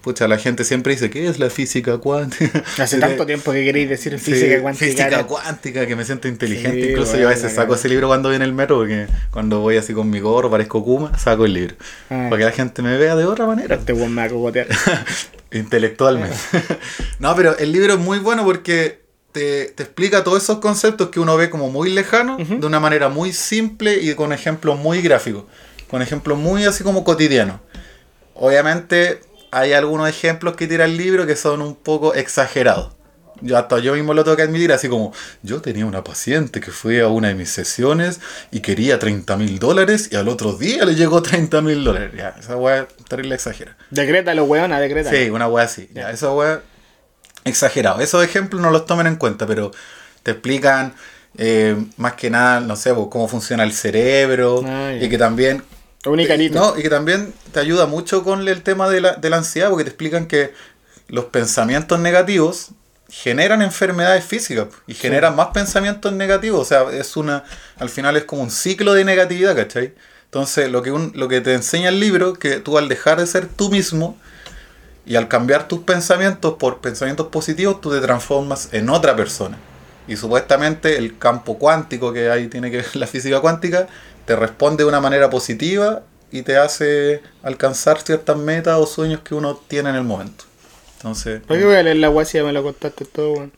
pucha, 0.08 0.26
la 0.30 0.38
gente 0.38 0.64
siempre 0.64 0.94
dice, 0.94 1.10
¿qué 1.10 1.28
es 1.28 1.38
la 1.38 1.50
física 1.50 1.98
cuántica? 1.98 2.64
Hace 2.78 2.98
tanto 2.98 3.26
tiempo 3.26 3.52
que 3.52 3.66
queréis 3.66 3.90
decir 3.90 4.18
Sí, 4.18 4.32
física 4.32 4.62
cuántica. 4.62 4.86
Física 4.86 5.24
cuántica, 5.26 5.86
que 5.86 5.98
me 5.98 6.06
siento 6.06 6.30
inteligente. 6.30 6.82
Sí, 6.82 6.90
Incluso 6.92 7.12
bueno, 7.12 7.24
yo 7.24 7.28
a 7.28 7.32
veces 7.32 7.54
saco 7.54 7.76
ese 7.76 7.90
libro 7.90 8.08
cuando 8.08 8.34
en 8.34 8.42
el 8.42 8.54
metro, 8.54 8.78
porque 8.78 9.08
cuando 9.32 9.60
voy 9.60 9.76
así 9.76 9.94
con 9.94 10.10
mi 10.10 10.22
gorro, 10.22 10.50
parezco 10.50 10.82
Kuma, 10.82 11.18
saco 11.20 11.44
el 11.44 11.54
libro. 11.54 11.76
Ah. 12.10 12.28
Para 12.30 12.38
que 12.38 12.46
la 12.46 12.52
gente 12.52 12.82
me 12.82 12.98
vea 12.98 13.18
de 13.18 13.26
otra 13.26 13.46
manera. 13.48 13.76
Este 13.76 13.92
weón 13.92 14.16
me. 14.16 14.30
Intelectualmente. 15.52 16.38
no, 17.20 17.36
pero 17.36 17.58
el 17.58 17.74
libro 17.74 17.96
es 17.96 18.00
muy 18.00 18.20
bueno 18.20 18.46
porque 18.46 19.02
te, 19.34 19.66
te 19.66 19.84
explica 19.84 20.24
todos 20.24 20.42
esos 20.42 20.60
conceptos 20.60 21.10
que 21.10 21.20
uno 21.20 21.36
ve 21.36 21.50
como 21.50 21.70
muy 21.70 21.90
lejanos, 21.90 22.38
de 22.38 22.66
una 22.66 22.80
manera 22.80 23.10
muy 23.10 23.34
simple 23.34 23.98
y 24.02 24.14
con 24.16 24.32
ejemplos 24.32 24.80
muy 24.80 25.02
gráficos. 25.02 25.44
Con 25.90 26.02
ejemplos 26.02 26.38
muy 26.38 26.64
así 26.64 26.86
como 26.86 27.04
cotidianos. 27.04 27.60
Obviamente 28.36 29.28
hay 29.52 29.74
algunos 29.74 30.10
ejemplos 30.10 30.56
que 30.56 30.68
tira 30.68 30.86
el 30.86 30.98
libro 30.98 31.26
que 31.26 31.36
son 31.36 31.62
un 31.62 31.76
poco 31.76 32.14
exagerados. 32.14 32.92
Yo 33.42 33.56
hasta 33.58 33.78
yo 33.80 33.94
mismo 33.94 34.16
lo 34.16 34.24
tengo 34.24 34.36
que 34.36 34.44
admitir, 34.44 34.72
así 34.72 34.90
como 34.90 35.14
yo 35.44 35.62
tenía 35.62 35.86
una 35.86 36.04
paciente 36.04 36.60
que 36.60 36.72
fue 36.72 37.02
a 37.02 37.08
una 37.08 37.28
de 37.28 37.36
mis 37.36 37.52
sesiones 37.52 38.20
y 38.50 38.62
quería 38.62 38.98
30 38.98 39.38
mil 39.38 39.60
dólares 39.60 40.10
y 40.12 40.16
al 40.16 40.28
otro 40.28 40.54
día 40.54 40.86
le 40.86 40.96
llegó 40.96 41.22
30 41.22 41.62
mil 41.62 41.84
dólares. 41.84 42.12
Ya, 42.18 42.36
esa 42.40 42.58
weá 42.58 42.88
terrible 43.08 43.36
exagera. 43.36 43.78
Decrétalo, 43.92 44.44
weona, 44.46 44.80
decrétalo. 44.80 45.16
Sí, 45.16 45.30
una 45.30 45.48
wea 45.48 45.66
así. 45.66 45.88
Ya, 45.94 46.10
esa 46.10 46.32
wea 46.32 46.62
exagerado. 47.44 48.02
Esos 48.02 48.24
ejemplos 48.24 48.62
no 48.62 48.72
los 48.72 48.86
tomen 48.88 49.06
en 49.06 49.18
cuenta, 49.18 49.46
pero 49.46 49.72
te 50.24 50.32
explican 50.32 50.96
eh, 51.38 51.76
más 51.98 52.14
que 52.14 52.30
nada, 52.32 52.60
no 52.60 52.76
sé, 52.76 52.94
pues, 52.94 53.08
cómo 53.12 53.28
funciona 53.28 53.64
el 53.64 53.72
cerebro 53.72 54.64
Ah, 54.66 54.94
y 55.00 55.08
que 55.08 55.18
también 55.18 55.64
Un 56.06 56.50
no, 56.50 56.78
y 56.78 56.84
que 56.84 56.90
también 56.90 57.34
te 57.52 57.60
ayuda 57.60 57.86
mucho 57.86 58.24
con 58.24 58.48
el 58.48 58.62
tema 58.64 58.90
de 58.90 59.02
la, 59.02 59.14
de 59.16 59.30
la 59.30 59.38
ansiedad, 59.38 59.70
porque 59.70 59.84
te 59.84 59.90
explican 59.90 60.28
que 60.28 60.54
los 61.08 61.26
pensamientos 61.26 62.00
negativos 62.00 62.70
generan 63.10 63.62
enfermedades 63.62 64.24
físicas 64.26 64.68
y 64.88 64.94
generan 64.94 65.36
más 65.36 65.48
pensamientos 65.50 66.14
negativos. 66.14 66.62
O 66.62 66.66
sea, 66.66 66.84
es 66.92 67.18
una. 67.18 67.44
Al 67.78 67.90
final 67.90 68.18
es 68.18 68.26
como 68.26 68.44
un 68.44 68.52
ciclo 68.52 68.94
de 68.94 69.06
negatividad, 69.06 69.56
¿cachai? 69.56 69.96
Entonces, 70.26 70.72
lo 70.72 70.82
que, 70.84 70.92
un- 70.92 71.12
lo 71.16 71.28
que 71.28 71.42
te 71.42 71.54
enseña 71.54 71.90
el 71.90 72.00
libro, 72.00 72.34
que 72.34 72.60
tú 72.60 72.78
al 72.78 72.90
dejar 72.90 73.20
de 73.20 73.28
ser 73.28 73.48
tú 73.48 73.70
mismo 73.70 74.18
y 75.06 75.16
al 75.16 75.28
cambiar 75.28 75.68
tus 75.68 75.80
pensamientos 75.82 76.56
por 76.60 76.82
pensamientos 76.82 77.28
positivos, 77.28 77.80
tú 77.82 77.92
te 77.92 78.02
transformas 78.02 78.70
en 78.74 78.90
otra 78.90 79.16
persona. 79.16 79.64
Y 80.08 80.18
supuestamente 80.18 80.98
el 80.98 81.18
campo 81.18 81.58
cuántico 81.58 82.14
que 82.14 82.30
ahí 82.30 82.48
tiene 82.48 82.72
que 82.72 82.78
ver 82.78 82.96
la 82.96 83.08
física 83.08 83.40
cuántica, 83.40 83.88
te 84.28 84.36
responde 84.36 84.84
de 84.84 84.90
una 84.90 85.00
manera 85.00 85.30
positiva 85.32 86.04
y 86.32 86.44
te 86.44 86.58
hace 86.58 87.22
alcanzar 87.42 88.00
ciertas 88.02 88.38
metas 88.38 88.78
o 88.78 88.86
sueños 88.86 89.22
que 89.22 89.34
uno 89.34 89.56
tiene 89.56 89.90
en 89.90 89.96
el 89.96 90.04
momento. 90.04 90.44
Entonces, 90.98 91.42
¿Por 91.48 91.58
qué 91.58 91.66
voy 91.66 91.76
a 91.76 91.84
leer 91.84 91.98
la 91.98 92.24
ya 92.24 92.44
me 92.44 92.52
lo 92.54 92.62
contaste 92.64 93.06
todo, 93.06 93.34
weón? 93.34 93.52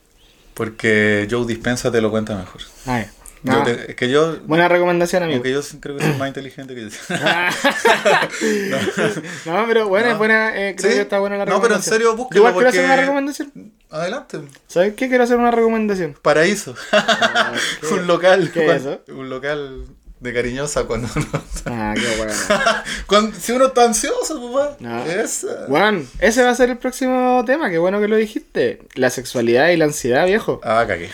porque 0.54 1.26
Joe 1.30 1.46
Dispensa 1.46 1.90
te 1.90 2.00
lo 2.00 2.10
cuenta 2.10 2.36
mejor. 2.36 2.60
Ah, 2.86 3.00
ya. 3.00 3.10
Yo 3.42 3.62
te- 3.64 3.90
es 3.92 3.96
que 3.96 4.10
yo, 4.10 4.36
Buena 4.44 4.68
recomendación, 4.68 5.22
amigo. 5.22 5.36
aunque 5.36 5.50
yo 5.52 5.62
creo 5.80 5.96
que 5.96 6.04
soy 6.04 6.12
más 6.18 6.28
inteligente 6.28 6.74
que 6.74 6.90
no, 9.46 9.64
pero 9.66 9.88
buena, 9.88 10.12
No. 10.12 10.18
buena, 10.18 10.50
eh, 10.54 10.74
creo 10.76 10.90
Sí. 10.90 10.96
que 10.96 11.02
está 11.02 11.18
buena 11.18 11.36
la 11.38 11.44
No, 11.46 11.60
pero 11.60 11.74
en 11.76 11.80
recomendación. 11.80 11.92
serio, 11.94 12.10
Yo 12.10 12.16
búsquelo 12.16 12.40
Igual 12.40 12.52
quiero 12.54 12.68
hacer 12.68 12.80
porque- 12.82 12.92
una 12.92 13.00
recomendación. 13.00 13.52
Adelante. 13.90 14.40
¿Sabes 14.66 14.94
qué? 14.94 15.08
Quiero 15.08 15.24
hacer 15.24 15.36
una 15.38 15.50
recomendación. 15.50 16.16
Paraíso. 16.22 16.74
¿qué- 17.80 17.86
un 17.94 18.06
local. 18.06 18.50
qué 18.52 18.66
es 18.76 18.82
cuan- 18.82 19.00
Un 19.18 19.30
local 19.30 19.86
de 20.20 20.32
cariñosa 20.34 20.84
cuando 20.84 21.08
uno 21.16 21.26
Ah, 21.66 21.94
qué 21.96 22.16
bueno. 22.16 22.32
cuando- 23.06 23.36
si 23.38 23.52
uno 23.52 23.66
está 23.66 23.84
ansioso, 23.84 24.52
papá. 24.52 24.76
Esa. 25.06 25.66
Juan, 25.66 26.06
ese 26.20 26.42
va 26.42 26.50
a 26.50 26.54
ser 26.54 26.70
el 26.70 26.78
próximo 26.78 27.42
tema. 27.46 27.70
Qué 27.70 27.78
bueno 27.78 28.00
que 28.00 28.08
lo 28.08 28.16
dijiste. 28.16 28.80
La 28.94 29.10
sexualidad 29.10 29.68
y 29.70 29.76
la 29.76 29.86
ansiedad, 29.86 30.26
viejo. 30.26 30.60
Ah, 30.62 30.84
cagué. 30.86 31.06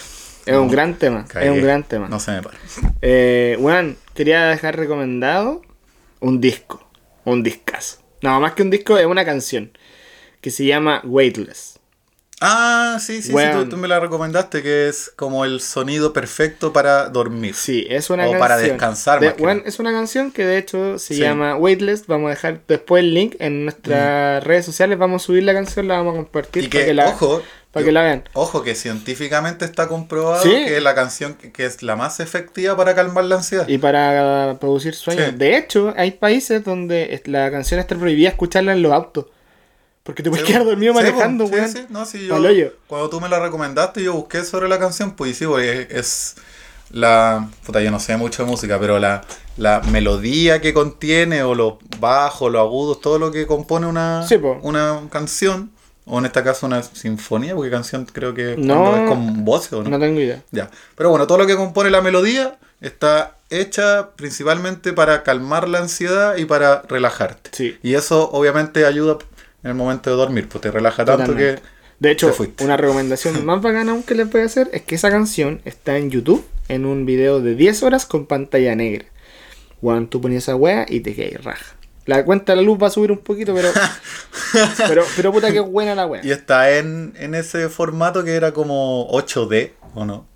Es 0.47 0.55
un 0.57 0.71
gran 0.71 0.95
tema. 0.95 1.25
Cagué. 1.27 1.47
Es 1.47 1.53
un 1.53 1.63
gran 1.63 1.83
tema. 1.85 2.09
No 2.09 2.21
se 2.21 2.31
me 2.33 2.43
para. 2.43 2.57
Eh, 3.03 3.57
Juan, 3.61 3.97
quería 4.15 4.47
dejar 4.47 4.77
recomendado 4.77 5.63
un 6.21 6.41
disco. 6.41 6.89
Un 7.25 7.43
discazo. 7.43 7.99
No, 8.23 8.39
más 8.41 8.53
que 8.53 8.63
un 8.63 8.71
disco, 8.71 8.97
es 8.99 9.07
una 9.07 9.25
canción. 9.25 9.77
Que 10.41 10.51
se 10.51 10.65
llama 10.65 11.01
Weightless. 11.05 11.76
Ah, 12.41 12.99
sí, 13.01 13.23
sí, 13.23 13.33
sí 13.33 13.45
tú, 13.53 13.67
tú 13.71 13.77
me 13.79 13.89
la 13.89 13.99
recomendaste, 13.99 14.63
que 14.63 14.89
es 14.89 15.11
como 15.17 15.47
el 15.47 15.61
sonido 15.63 16.13
perfecto 16.13 16.71
para 16.73 17.09
dormir. 17.09 17.55
Sí, 17.55 17.87
es 17.89 18.11
una 18.11 18.25
O 18.25 18.33
canción. 18.33 18.41
para 18.41 18.57
descansar, 18.59 19.21
de- 19.21 19.35
más 19.43 19.59
es 19.65 19.79
una 19.79 19.91
canción 19.91 20.31
que 20.31 20.45
de 20.45 20.59
hecho 20.59 20.99
se 20.99 21.15
Sí. 21.15 21.21
llama 21.21 21.57
Weightless. 21.57 22.07
Vamos 22.07 22.27
a 22.27 22.31
dejar 22.31 22.61
después 22.69 23.01
el 23.01 23.15
link 23.15 23.37
en 23.39 23.65
nuestras 23.65 24.45
redes 24.45 24.67
sociales. 24.67 24.99
Vamos 24.99 25.23
a 25.23 25.27
subir 25.27 25.45
la 25.45 25.55
canción, 25.55 25.89
la 25.89 25.95
vamos 25.97 26.13
a 26.13 26.17
compartir 26.17 26.65
Y 26.65 26.69
para 26.69 26.85
que, 26.85 26.93
la, 26.95 27.07
ojo, 27.09 27.43
para 27.73 27.87
que 27.87 27.93
la 27.93 28.03
vean. 28.03 28.25
ojo, 28.35 28.63
que 28.63 28.75
científicamente 28.75 29.65
está 29.65 29.89
comprobado 29.89 30.43
Sí. 30.43 30.51
que 30.51 30.77
es 30.77 30.83
la 30.83 30.95
canción 30.95 31.35
que, 31.35 31.53
que 31.53 31.65
es 31.65 31.83
la 31.83 31.97
más 31.97 32.21
efectiva 32.21 32.77
para 32.77 32.95
calmar 32.95 33.25
la 33.25 33.37
ansiedad. 33.37 33.67
Y 33.67 33.79
para 33.79 34.59
producir 34.61 34.95
sueños. 34.95 35.31
Sí. 35.31 35.37
De 35.37 35.57
hecho, 35.57 35.95
hay 35.97 36.11
países 36.11 36.63
donde 36.63 37.23
la 37.25 37.51
canción 37.51 37.81
está 37.81 37.97
prohibida 37.97 38.29
escucharla 38.29 38.73
en 38.73 38.83
los 38.83 38.93
autos. 38.93 39.25
Porque 40.07 40.23
te 40.23 40.31
puedes 40.31 40.47
Sí, 40.47 40.53
quedar 40.53 40.65
dormido 40.65 40.95
sí, 40.95 41.01
manejando, 41.01 41.47
sí, 41.49 41.53
weón. 41.53 41.69
sí. 41.69 41.87
No, 41.91 42.07
sí, 42.07 42.27
yo- 42.27 42.71
cuando 42.87 43.11
tú 43.11 43.21
me 43.21 43.29
la 43.29 43.41
recomendaste, 43.41 44.03
yo 44.03 44.13
busqué 44.15 44.45
sobre 44.45 44.69
la 44.69 44.79
canción, 44.79 45.11
pues 45.11 45.33
y 45.33 45.35
sí, 45.35 45.45
porque 45.47 45.89
es, 45.91 46.37
la. 46.91 47.49
Puta, 47.65 47.81
yo 47.83 47.91
no 47.91 47.99
sé 48.01 48.17
mucho 48.17 48.45
de 48.45 48.51
música, 48.51 48.79
pero 48.79 48.99
la, 49.01 49.23
la 49.57 49.81
melodía 49.91 50.61
que 50.61 50.73
contiene, 50.73 51.43
o 51.43 51.55
los 51.55 51.75
bajos, 51.99 52.53
los 52.53 52.61
agudos, 52.61 53.01
todo 53.01 53.19
lo 53.19 53.33
que 53.33 53.47
compone 53.47 53.87
una, 53.87 54.25
una 54.63 55.01
canción, 55.11 55.73
o 56.05 56.21
en 56.21 56.27
este 56.27 56.43
caso 56.45 56.67
una 56.67 56.83
sinfonía, 56.85 57.57
porque 57.57 57.71
canción 57.71 58.07
creo 58.07 58.33
que 58.35 58.55
No. 58.57 58.97
es 58.97 59.09
con 59.09 59.45
voces, 59.45 59.73
¿o 59.73 59.83
no? 59.83 59.91
No 59.91 59.99
tengo 59.99 60.21
idea. 60.21 60.41
Ya. 60.53 60.71
Pero 60.95 61.11
bueno, 61.11 61.27
todo 61.27 61.39
lo 61.39 61.47
que 61.47 61.57
compone 61.57 61.91
la 61.91 62.01
melodía 62.01 62.57
está 62.81 63.33
hecha 63.51 64.11
principalmente 64.17 64.93
para 64.93 65.23
calmar 65.25 65.69
la 65.69 65.79
ansiedad 65.79 66.37
y 66.37 66.45
para 66.45 66.83
relajarte. 66.83 67.51
Sí. 67.53 67.77
Y 67.83 67.95
eso 67.95 68.31
obviamente 68.31 68.85
ayuda 68.87 69.19
en 69.67 69.71
el 69.71 69.77
momento 69.77 70.11
de 70.11 70.17
dormir, 70.17 70.49
pues 70.49 70.63
te 70.63 70.71
relaja 70.71 71.05
tanto 71.05 71.27
Totalmente. 71.27 71.61
que... 71.61 71.77
De 71.99 72.11
hecho, 72.11 72.33
una 72.61 72.77
recomendación 72.77 73.45
más 73.45 73.61
bacana 73.61 73.91
aún 73.93 74.05
que 74.05 74.15
les 74.15 74.31
voy 74.31 74.43
a 74.43 74.45
hacer 74.45 74.69
es 74.73 74.83
que 74.83 74.95
esa 74.95 75.11
canción 75.11 75.61
está 75.65 75.97
en 75.99 76.11
YouTube 76.11 76.45
en 76.69 76.87
un 76.87 77.05
video 77.05 77.41
de 77.41 77.57
10 77.57 77.83
horas 77.83 78.07
con 78.07 78.27
pantalla 78.27 78.77
negra. 78.77 79.07
Juan, 79.81 80.09
tú 80.09 80.21
ponías 80.21 80.45
esa 80.45 80.55
wea 80.55 80.87
y 80.89 81.01
te 81.01 81.15
quedas 81.17 81.43
raja. 81.43 81.75
La 82.05 82.25
cuenta 82.25 82.53
de 82.53 82.57
la 82.57 82.63
luz 82.63 82.79
va 82.81 82.87
a 82.87 82.91
subir 82.91 83.11
un 83.11 83.19
poquito, 83.19 83.55
pero. 83.55 83.71
pero, 84.89 85.05
pero 85.17 85.33
puta 85.33 85.51
que 85.53 85.59
buena 85.59 85.97
la 85.97 86.07
wea. 86.07 86.21
Y 86.25 86.31
está 86.31 86.79
en, 86.79 87.15
en 87.19 87.35
ese 87.35 87.69
formato 87.69 88.23
que 88.23 88.35
era 88.37 88.53
como 88.53 89.09
8D, 89.11 89.73
¿o 89.95 90.05
no? 90.05 90.27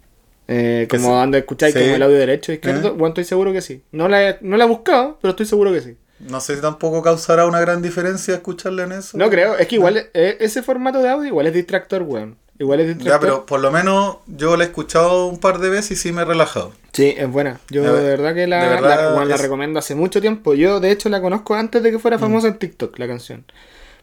Eh, 0.48 0.88
como 0.90 1.04
sí. 1.04 1.10
donde 1.10 1.38
escucháis 1.38 1.72
Sí. 1.72 1.80
como 1.80 1.94
el 1.94 2.02
audio 2.02 2.16
derecho 2.18 2.50
e 2.50 2.56
izquierdo. 2.56 2.88
¿Eh? 2.88 2.90
Bueno, 2.90 3.08
estoy 3.08 3.24
seguro 3.24 3.52
que 3.52 3.60
sí. 3.60 3.84
No 3.92 4.08
la, 4.08 4.30
he, 4.30 4.38
no 4.40 4.56
la 4.56 4.64
he 4.64 4.68
buscado, 4.68 5.18
pero 5.22 5.30
estoy 5.30 5.46
seguro 5.46 5.72
que 5.72 5.80
sí. 5.82 5.96
No 6.28 6.40
sé 6.40 6.56
si 6.56 6.60
tampoco 6.62 7.02
causará 7.02 7.46
una 7.46 7.60
gran 7.60 7.80
diferencia 7.82 8.34
escucharle 8.34 8.82
en 8.84 8.92
eso. 8.92 9.16
No 9.16 9.30
creo, 9.30 9.56
es 9.56 9.66
que 9.68 9.76
igual 9.76 9.96
eh, 10.12 10.36
ese 10.40 10.62
formato 10.62 11.00
de 11.02 11.08
audio 11.08 11.26
igual 11.28 11.46
es 11.46 11.54
distractor, 11.54 12.02
weón. 12.02 12.36
Igual 12.58 12.80
es 12.80 12.88
distractor. 12.88 13.14
Ya, 13.14 13.20
pero 13.20 13.46
por 13.46 13.60
lo 13.60 13.70
menos 13.70 14.18
yo 14.26 14.54
la 14.58 14.64
he 14.64 14.66
escuchado 14.66 15.26
un 15.28 15.38
par 15.38 15.60
de 15.60 15.70
veces 15.70 15.92
y 15.92 15.96
sí 15.96 16.12
me 16.12 16.20
he 16.22 16.24
relajado. 16.26 16.72
Sí, 16.92 17.14
es 17.16 17.30
buena. 17.30 17.58
Yo 17.70 17.82
De 17.82 17.88
de, 17.88 17.94
ver- 17.94 18.04
verdad 18.18 18.34
que 18.34 18.46
la, 18.46 18.58
verdad 18.68 19.26
la, 19.26 19.36
recomiendo 19.38 19.78
hace 19.78 19.94
mucho 19.94 20.20
tiempo. 20.20 20.52
Yo, 20.52 20.78
de 20.78 20.90
hecho, 20.90 21.08
la 21.08 21.22
conozco 21.22 21.54
antes 21.54 21.82
de 21.82 21.90
que 21.90 21.96
Mm. 21.96 22.00
fuera 22.00 22.18
famosa 22.18 22.48
en 22.48 22.58
TikTok, 22.58 22.98
la 22.98 23.06
canción. 23.06 23.46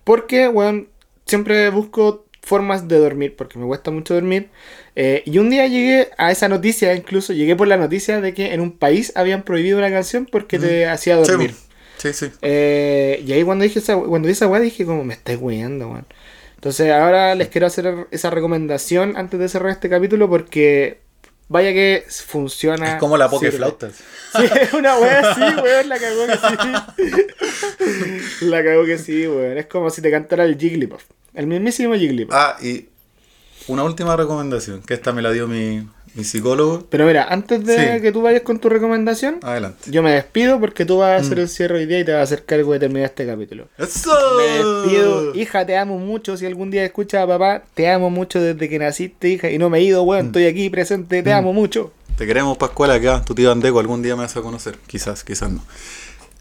Porque, 0.04 0.48
weón, 0.48 0.88
siempre 1.26 1.70
busco 1.70 2.26
formas 2.42 2.88
de 2.88 2.98
dormir, 2.98 3.36
porque 3.36 3.60
me 3.60 3.68
cuesta 3.68 3.92
mucho 3.92 4.14
dormir. 4.14 4.50
Eh, 4.96 5.22
y 5.26 5.38
un 5.38 5.50
día 5.50 5.68
llegué 5.68 6.10
a 6.18 6.32
esa 6.32 6.48
noticia, 6.50 6.96
incluso 6.96 7.34
llegué 7.34 7.56
por 7.56 7.68
la 7.68 7.78
noticia 7.78 8.22
de 8.22 8.34
que 8.34 8.54
en 8.54 8.62
un 8.62 8.72
país 8.72 9.12
habían 9.16 9.44
prohibido 9.44 9.78
una 9.78 9.92
canción 9.92 10.26
porque 10.32 10.58
te 10.58 10.88
hacía 10.88 11.16
Sí, 11.24 11.30
dormir. 11.32 11.52
Sí, 11.52 11.67
sí. 11.98 12.32
Eh, 12.42 13.24
y 13.26 13.32
ahí 13.32 13.44
cuando 13.44 13.64
dije 13.64 13.80
esa, 13.80 13.98
cuando 13.98 14.28
di 14.28 14.34
esa 14.34 14.48
weá 14.48 14.60
dije 14.60 14.86
como 14.86 15.04
me 15.04 15.14
estáis 15.14 15.40
weyando, 15.42 15.90
weón. 15.90 16.06
Entonces 16.56 16.92
ahora 16.92 17.36
les 17.36 17.50
quiero 17.50 17.68
hacer 17.68 18.08
esa 18.12 18.30
recomendación 18.30 19.16
antes 19.16 19.40
de 19.40 19.48
cerrar 19.48 19.72
este 19.72 19.90
capítulo 19.90 20.30
porque 20.30 21.00
vaya 21.50 21.72
que 21.72 22.06
funciona. 22.10 22.94
Es 22.94 23.00
como 23.00 23.18
la 23.18 23.30
sirve. 23.30 23.38
Pokeflautas. 23.38 23.96
Sí, 24.36 24.44
es 24.60 24.74
una 24.74 24.98
wea 24.98 25.32
así, 25.32 25.42
weón, 25.62 25.90
la 25.90 26.00
cagó 26.00 26.28
que 26.28 26.34
sí. 26.34 26.40
la 28.46 28.64
cagó 28.64 28.86
que 28.86 28.98
sí, 28.98 29.28
weón. 29.28 29.58
Es 29.58 29.68
como 29.68 29.90
si 29.90 30.02
te 30.02 30.12
cantara 30.12 30.44
el 30.44 30.58
Jigglypuff. 30.58 31.04
El 31.34 31.48
mismísimo 31.48 31.96
Jigglypuff. 31.96 32.36
Ah, 32.36 32.58
y 32.62 32.90
una 33.68 33.84
última 33.84 34.16
recomendación, 34.16 34.82
que 34.82 34.94
esta 34.94 35.14
me 35.14 35.22
la 35.22 35.32
dio 35.32 35.48
mi, 35.48 35.88
mi 36.18 36.24
psicólogo. 36.24 36.86
Pero 36.90 37.06
mira, 37.06 37.28
antes 37.30 37.64
de 37.66 37.96
Sí. 37.96 38.02
que 38.02 38.12
tú 38.12 38.22
vayas 38.22 38.42
con 38.42 38.60
tu 38.60 38.68
recomendación, 38.70 39.38
Adelante. 39.44 39.90
yo 39.92 40.02
me 40.04 40.12
despido 40.12 40.60
porque 40.60 40.84
tú 40.84 40.98
vas 40.98 41.12
a 41.20 41.22
Mm. 41.22 41.26
hacer 41.26 41.40
el 41.40 41.48
cierre 41.50 41.76
hoy 41.76 41.86
día 41.86 42.00
y 42.00 42.04
te 42.06 42.12
vas 42.12 42.20
a 42.22 42.24
hacer 42.24 42.44
cargo 42.46 42.74
de 42.74 42.80
terminar 42.80 43.06
este 43.10 43.26
capítulo. 43.26 43.68
¡Eso! 43.78 44.12
Me 44.38 44.44
despido, 44.44 45.36
hija, 45.36 45.66
te 45.66 45.78
amo 45.78 45.98
mucho. 46.00 46.36
Si 46.36 46.46
algún 46.46 46.72
día 46.72 46.84
escuchas 46.84 47.24
a 47.24 47.28
papá, 47.28 47.64
te 47.74 47.90
amo 47.90 48.10
mucho 48.10 48.42
desde 48.42 48.68
que 48.68 48.80
naciste, 48.80 49.30
hija, 49.30 49.50
y 49.52 49.58
no 49.58 49.70
me 49.70 49.78
he 49.80 49.84
ido, 49.84 50.04
Mm. 50.04 50.08
weón. 50.08 50.26
Estoy 50.28 50.46
aquí 50.48 50.70
presente, 50.70 51.22
te 51.24 51.32
amo 51.32 51.54
mucho. 51.54 51.94
Te 52.18 52.26
queremos, 52.26 52.58
Pascual, 52.58 52.90
acá. 52.92 53.24
Tu 53.24 53.36
tío 53.36 53.52
Andeco 53.52 53.80
algún 53.80 54.02
día 54.02 54.16
me 54.16 54.24
vas 54.24 54.36
a 54.36 54.42
conocer. 54.42 54.78
Quizás, 54.88 55.24
quizás 55.24 55.52
no. 55.52 55.64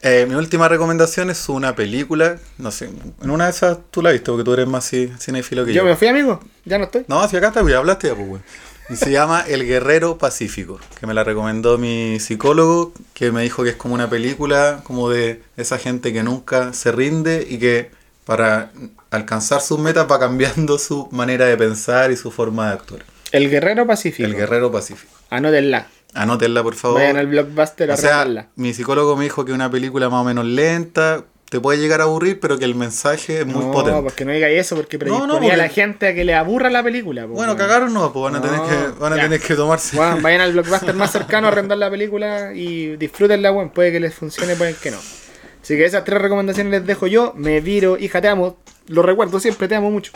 Eh, 0.03 0.25
mi 0.29 0.35
última 0.35 0.69
recomendación 0.69 1.31
es 1.31 1.49
una 1.49 1.75
película. 1.75 2.39
No 2.59 2.71
sé, 2.71 2.89
en 3.23 3.31
una 3.31 3.45
de 3.45 3.51
esas 3.51 3.79
tú 3.91 4.03
la 4.03 4.11
viste 4.13 4.31
porque 4.31 4.45
tú 4.45 4.53
eres 4.53 4.67
más 4.69 4.91
ci- 4.93 5.11
cinéfilo 5.19 5.65
que 5.65 5.73
yo. 5.73 5.83
Yo 5.83 5.85
me 5.85 5.97
fui, 5.97 6.07
amigo. 6.09 6.41
Ya 6.65 6.79
no 6.79 6.85
estoy. 6.85 7.05
No, 7.09 7.27
si 7.29 7.37
acá 7.37 7.53
ya 7.67 7.79
hablaste 7.79 8.09
ya, 8.09 8.15
pues, 8.15 8.29
güey. 8.29 8.43
Y 8.89 8.95
se 8.95 9.11
llama 9.11 9.45
El 9.47 9.67
Guerrero 9.67 10.17
Pacífico, 10.17 10.79
que 11.01 11.07
me 11.09 11.15
la 11.15 11.25
recomendó 11.25 11.77
mi 11.77 12.21
psicólogo, 12.21 12.93
que 13.15 13.33
me 13.33 13.43
dijo 13.43 13.65
que 13.65 13.71
es 13.71 13.77
como 13.77 13.95
una 13.95 14.09
película 14.09 14.81
como 14.85 15.11
de 15.11 15.43
esa 15.57 15.79
gente 15.79 16.13
que 16.13 16.23
nunca 16.23 16.73
se 16.73 16.93
rinde 16.93 17.45
y 17.51 17.59
que 17.59 17.91
para 18.25 18.71
alcanzar 19.11 19.61
sus 19.61 19.81
metas 19.81 20.07
va 20.11 20.21
cambiando 20.21 20.79
su 20.79 21.09
manera 21.11 21.47
de 21.47 21.57
pensar 21.57 22.13
y 22.13 22.17
su 22.17 22.31
forma 22.31 22.69
de 22.69 22.73
actuar. 22.75 23.05
El 23.33 23.51
Guerrero 23.51 23.87
Pacífico. 23.87 24.29
El 24.29 24.37
Guerrero 24.37 24.71
Pacífico. 24.71 25.13
Anótenla. 25.31 25.89
Anótenla, 26.15 26.63
por 26.63 26.75
favor. 26.77 27.01
Vayan 27.01 27.17
al 27.17 27.27
blockbuster 27.27 27.91
a 27.91 27.95
O 27.95 27.97
sea, 27.97 28.49
mi 28.55 28.73
psicólogo 28.73 29.17
me 29.17 29.25
dijo 29.25 29.45
que 29.45 29.53
una 29.53 29.69
película 29.69 30.09
más 30.09 30.21
o 30.23 30.25
menos 30.25 30.45
lenta 30.45 31.25
te 31.49 31.61
puede 31.61 31.79
llegar 31.79 32.01
a 32.01 32.05
aburrir, 32.05 32.41
pero 32.41 32.59
que 32.59 32.65
el 32.65 32.75
mensaje 32.75 33.41
es 33.41 33.47
muy 33.47 33.65
no, 33.65 33.73
potente. 33.73 34.03
porque 34.03 34.25
no 34.25 34.33
diga 34.33 34.49
eso, 34.49 34.75
porque 34.77 34.97
No, 34.97 35.01
predisponía 35.01 35.27
no, 35.29 35.35
porque- 35.41 35.53
a 35.53 35.57
la 35.57 35.69
gente 35.69 36.09
a 36.09 36.15
que 36.15 36.25
le 36.25 36.35
aburra 36.35 36.71
la 36.71 36.83
película. 36.83 37.23
po, 37.27 37.35
Bueno, 37.35 37.57
cagaron 37.57 37.93
no, 37.95 38.13
pues 38.13 38.23
van 38.25 38.37
a 38.37 38.41
tener 38.43 38.61
que, 38.61 38.99
van 39.01 39.13
a 39.13 39.17
ya. 39.17 39.23
tener 39.23 39.41
que 39.41 39.55
tomarse. 39.55 39.97
Vayan 40.23 40.41
al 40.41 40.53
blockbuster 40.53 40.95
más 40.95 41.13
cercano 41.13 41.47
a 41.47 41.51
arrendar 41.53 41.79
la 41.79 41.91
película 41.91 42.53
y 42.55 42.97
disfrútenla, 42.97 43.53
weón. 43.53 43.71
Puede 43.71 43.93
que 43.93 44.01
les 44.01 44.15
funcione, 44.15 44.57
puede 44.57 44.75
que 44.75 44.91
no. 44.91 44.99
Así 44.99 45.77
que 45.77 45.85
esas 45.85 46.05
tres 46.05 46.21
recomendaciones 46.21 46.71
les 46.73 46.87
dejo 46.87 47.07
yo. 47.07 47.33
Me 47.37 47.61
viro, 47.61 47.97
hija, 47.99 48.21
te 48.21 48.29
amo. 48.29 48.57
Lo 48.89 49.03
recuerdo 49.03 49.41
siempre, 49.41 49.67
te 49.69 49.75
amo 49.77 49.91
mucho. 49.91 50.13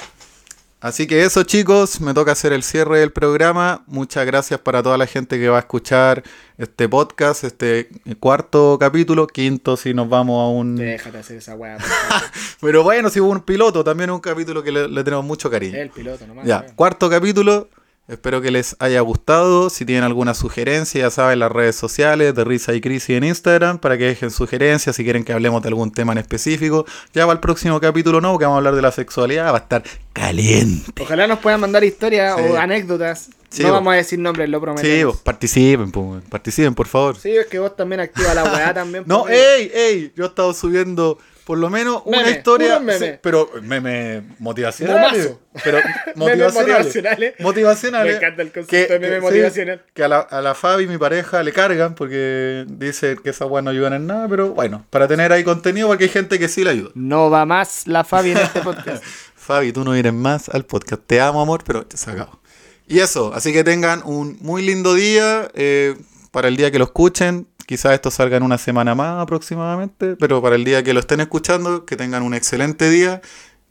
Así 0.81 1.07
que 1.07 1.25
eso 1.25 1.43
chicos, 1.43 2.01
me 2.01 2.15
toca 2.15 2.33
hacer 2.33 2.55
el 2.55 2.63
cierre 2.63 3.01
del 3.01 3.13
programa. 3.13 3.85
Muchas 3.87 4.25
gracias 4.25 4.61
para 4.61 4.83
toda 4.83 4.97
la 4.97 5.07
gente 5.07 5.39
que 5.39 5.47
va 5.51 5.59
a 5.59 5.61
escuchar 5.61 6.23
este 6.57 6.89
podcast, 6.89 7.45
este 7.45 7.91
cuarto 8.19 8.79
capítulo, 8.81 9.27
quinto 9.27 9.77
si 9.77 9.93
nos 9.93 10.09
vamos 10.09 10.43
a 10.43 10.49
un... 10.49 10.77
Déjate 10.77 11.19
hacer 11.19 11.37
esa 11.37 11.55
weá. 11.55 11.77
Pero 12.63 12.83
bueno, 12.83 13.11
si 13.11 13.21
hubo 13.21 13.29
un 13.29 13.43
piloto, 13.43 13.85
también 13.85 14.11
un 14.11 14.21
capítulo 14.21 14.63
que 14.63 14.73
le, 14.73 14.89
le 14.89 15.05
tenemos 15.05 15.27
mucho 15.27 15.51
cariño. 15.51 15.77
El 15.77 15.91
piloto 15.91 16.27
nomás. 16.27 16.47
Ya, 16.47 16.65
cuarto 16.75 17.11
capítulo. 17.11 17.69
Espero 18.11 18.41
que 18.43 18.51
les 18.51 18.75
haya 18.81 19.01
gustado. 19.03 19.71
Si 19.71 19.85
tienen 19.85 20.03
alguna 20.05 20.35
sugerencia, 20.35 21.03
ya 21.03 21.11
saben, 21.11 21.39
las 21.39 21.53
redes 21.53 21.77
sociales 21.77 22.35
de 22.35 22.45
Risa 22.45 22.75
y 22.75 22.81
Crisis 22.81 23.11
en 23.17 23.25
Instagram 23.25 23.79
para 23.79 23.97
que 23.97 24.05
dejen 24.05 24.31
sugerencias. 24.31 24.97
Si 24.97 25.05
quieren 25.05 25.23
que 25.25 25.33
hablemos 25.33 25.63
de 25.63 25.69
algún 25.69 25.93
tema 25.93 26.13
en 26.13 26.19
específico, 26.19 26.87
ya 27.15 27.25
va 27.27 27.33
el 27.33 27.39
próximo 27.41 27.81
capítulo, 27.81 28.21
¿no? 28.21 28.37
Que 28.39 28.45
vamos 28.45 28.57
a 28.57 28.59
hablar 28.59 28.75
de 28.75 28.83
la 28.83 28.91
sexualidad. 28.93 29.53
Va 29.53 29.59
a 29.59 29.61
estar 29.61 29.83
caliente. 30.13 31.03
Ojalá 31.03 31.27
nos 31.27 31.39
puedan 31.39 31.61
mandar 31.61 31.85
historias 31.85 32.37
Sí. 32.37 32.43
o 32.51 32.57
anécdotas. 32.57 33.31
Sí, 33.49 33.63
no 33.63 33.69
vos. 33.71 33.79
vamos 33.79 33.93
a 33.95 33.97
decir 33.97 34.19
nombres, 34.19 34.49
lo 34.49 34.61
prometemos. 34.61 34.97
Sí, 34.97 35.05
vos, 35.05 35.17
participen, 35.19 35.91
weón. 35.95 36.23
participen, 36.29 36.75
por 36.75 36.87
favor. 36.87 37.17
Sí, 37.17 37.31
es 37.37 37.47
que 37.47 37.59
vos 37.59 37.75
también 37.77 38.01
activa 38.01 38.33
la 38.35 38.45
weá 38.45 38.73
también. 38.75 39.05
No, 39.07 39.29
ey, 39.29 39.71
ey, 39.75 40.13
yo 40.17 40.25
he 40.25 40.29
estado 40.29 40.53
subiendo 40.55 41.19
por 41.45 41.59
lo 41.59 41.71
menos 41.71 42.03
una 42.05 42.19
Meme, 42.19 42.31
historia, 42.31 42.79
memes. 42.79 42.99
sí, 42.99 43.11
pero 43.23 43.51
meme 43.63 44.23
motivacionales. 44.39 45.33
Pero 45.65 45.79
motivacionales. 46.15 46.55
motivacionales. 46.55 47.35
Motivacionales. 47.41 48.13
Me 48.13 48.19
encanta 48.19 48.43
el 48.43 48.53
concepto 48.53 48.93
de 48.95 48.99
meme 49.01 49.17
sí, 49.17 49.23
motivacional. 49.23 49.85
que 49.95 50.05
a 50.05 50.09
la, 50.09 50.19
a 50.21 50.41
la 50.41 50.55
Fabi, 50.55 50.87
mi 50.87 50.99
pareja, 50.99 51.43
le 51.43 51.53
cargan 51.53 51.95
porque 51.95 52.65
dice 52.69 53.17
que 53.23 53.31
esas 53.31 53.49
weas 53.49 53.65
no 53.65 53.71
ayudan 53.71 53.93
en 53.95 54.07
nada, 54.07 54.29
pero 54.29 54.51
bueno, 54.51 54.87
para 54.91 55.09
tener 55.09 55.33
ahí 55.33 55.43
contenido, 55.45 55.89
porque 55.89 56.05
hay 56.05 56.11
gente 56.11 56.39
que 56.39 56.49
sí 56.49 56.63
le 56.65 56.71
ayuda. 56.71 56.91
No 56.95 57.31
va 57.31 57.45
más 57.47 57.87
la 57.87 58.05
Fabi 58.05 58.31
en 58.33 58.39
este 58.39 58.61
podcast. 58.61 59.03
Fabi, 59.35 59.73
tú 59.73 59.85
no 59.85 59.93
vienes 59.93 60.13
más 60.13 60.49
al 60.49 60.65
podcast. 60.65 61.03
Te 61.07 61.21
amo, 61.21 61.41
amor, 61.43 61.63
pero 61.67 61.85
se 61.93 62.11
acabó. 62.11 62.41
Y 62.87 62.99
eso, 63.01 63.33
así 63.35 63.53
que 63.53 63.65
tengan 63.65 64.03
un 64.05 64.37
muy 64.41 64.63
lindo 64.63 64.95
día. 64.95 65.49
eh, 65.55 65.97
para 66.31 66.47
el 66.47 66.57
día 66.57 66.71
que 66.71 66.79
lo 66.79 66.85
escuchen, 66.85 67.49
quizás 67.71 67.93
esto 67.93 68.11
salga 68.11 68.37
en 68.37 68.43
una 68.43 68.59
semana 68.59 68.97
más 68.97 69.23
aproximadamente, 69.23 70.17
pero 70.17 70.43
para 70.43 70.57
el 70.57 70.65
día 70.65 70.83
que 70.83 70.93
lo 70.93 70.99
estén 70.99 71.21
escuchando, 71.21 71.85
que 71.85 71.95
tengan 71.95 72.25
un 72.25 72.35
excelente 72.35 72.91
día. 72.91 73.23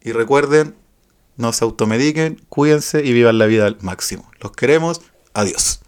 Y 0.01 0.13
recuerden, 0.13 0.73
no 1.35 1.51
se 1.51 1.65
automediquen, 1.65 2.41
cuídense 2.47 3.03
y 3.03 3.11
vivan 3.11 3.39
la 3.39 3.45
vida 3.45 3.65
al 3.65 3.75
máximo. 3.81 4.31
Los 4.39 4.53
queremos. 4.53 5.01
Adiós. 5.33 5.81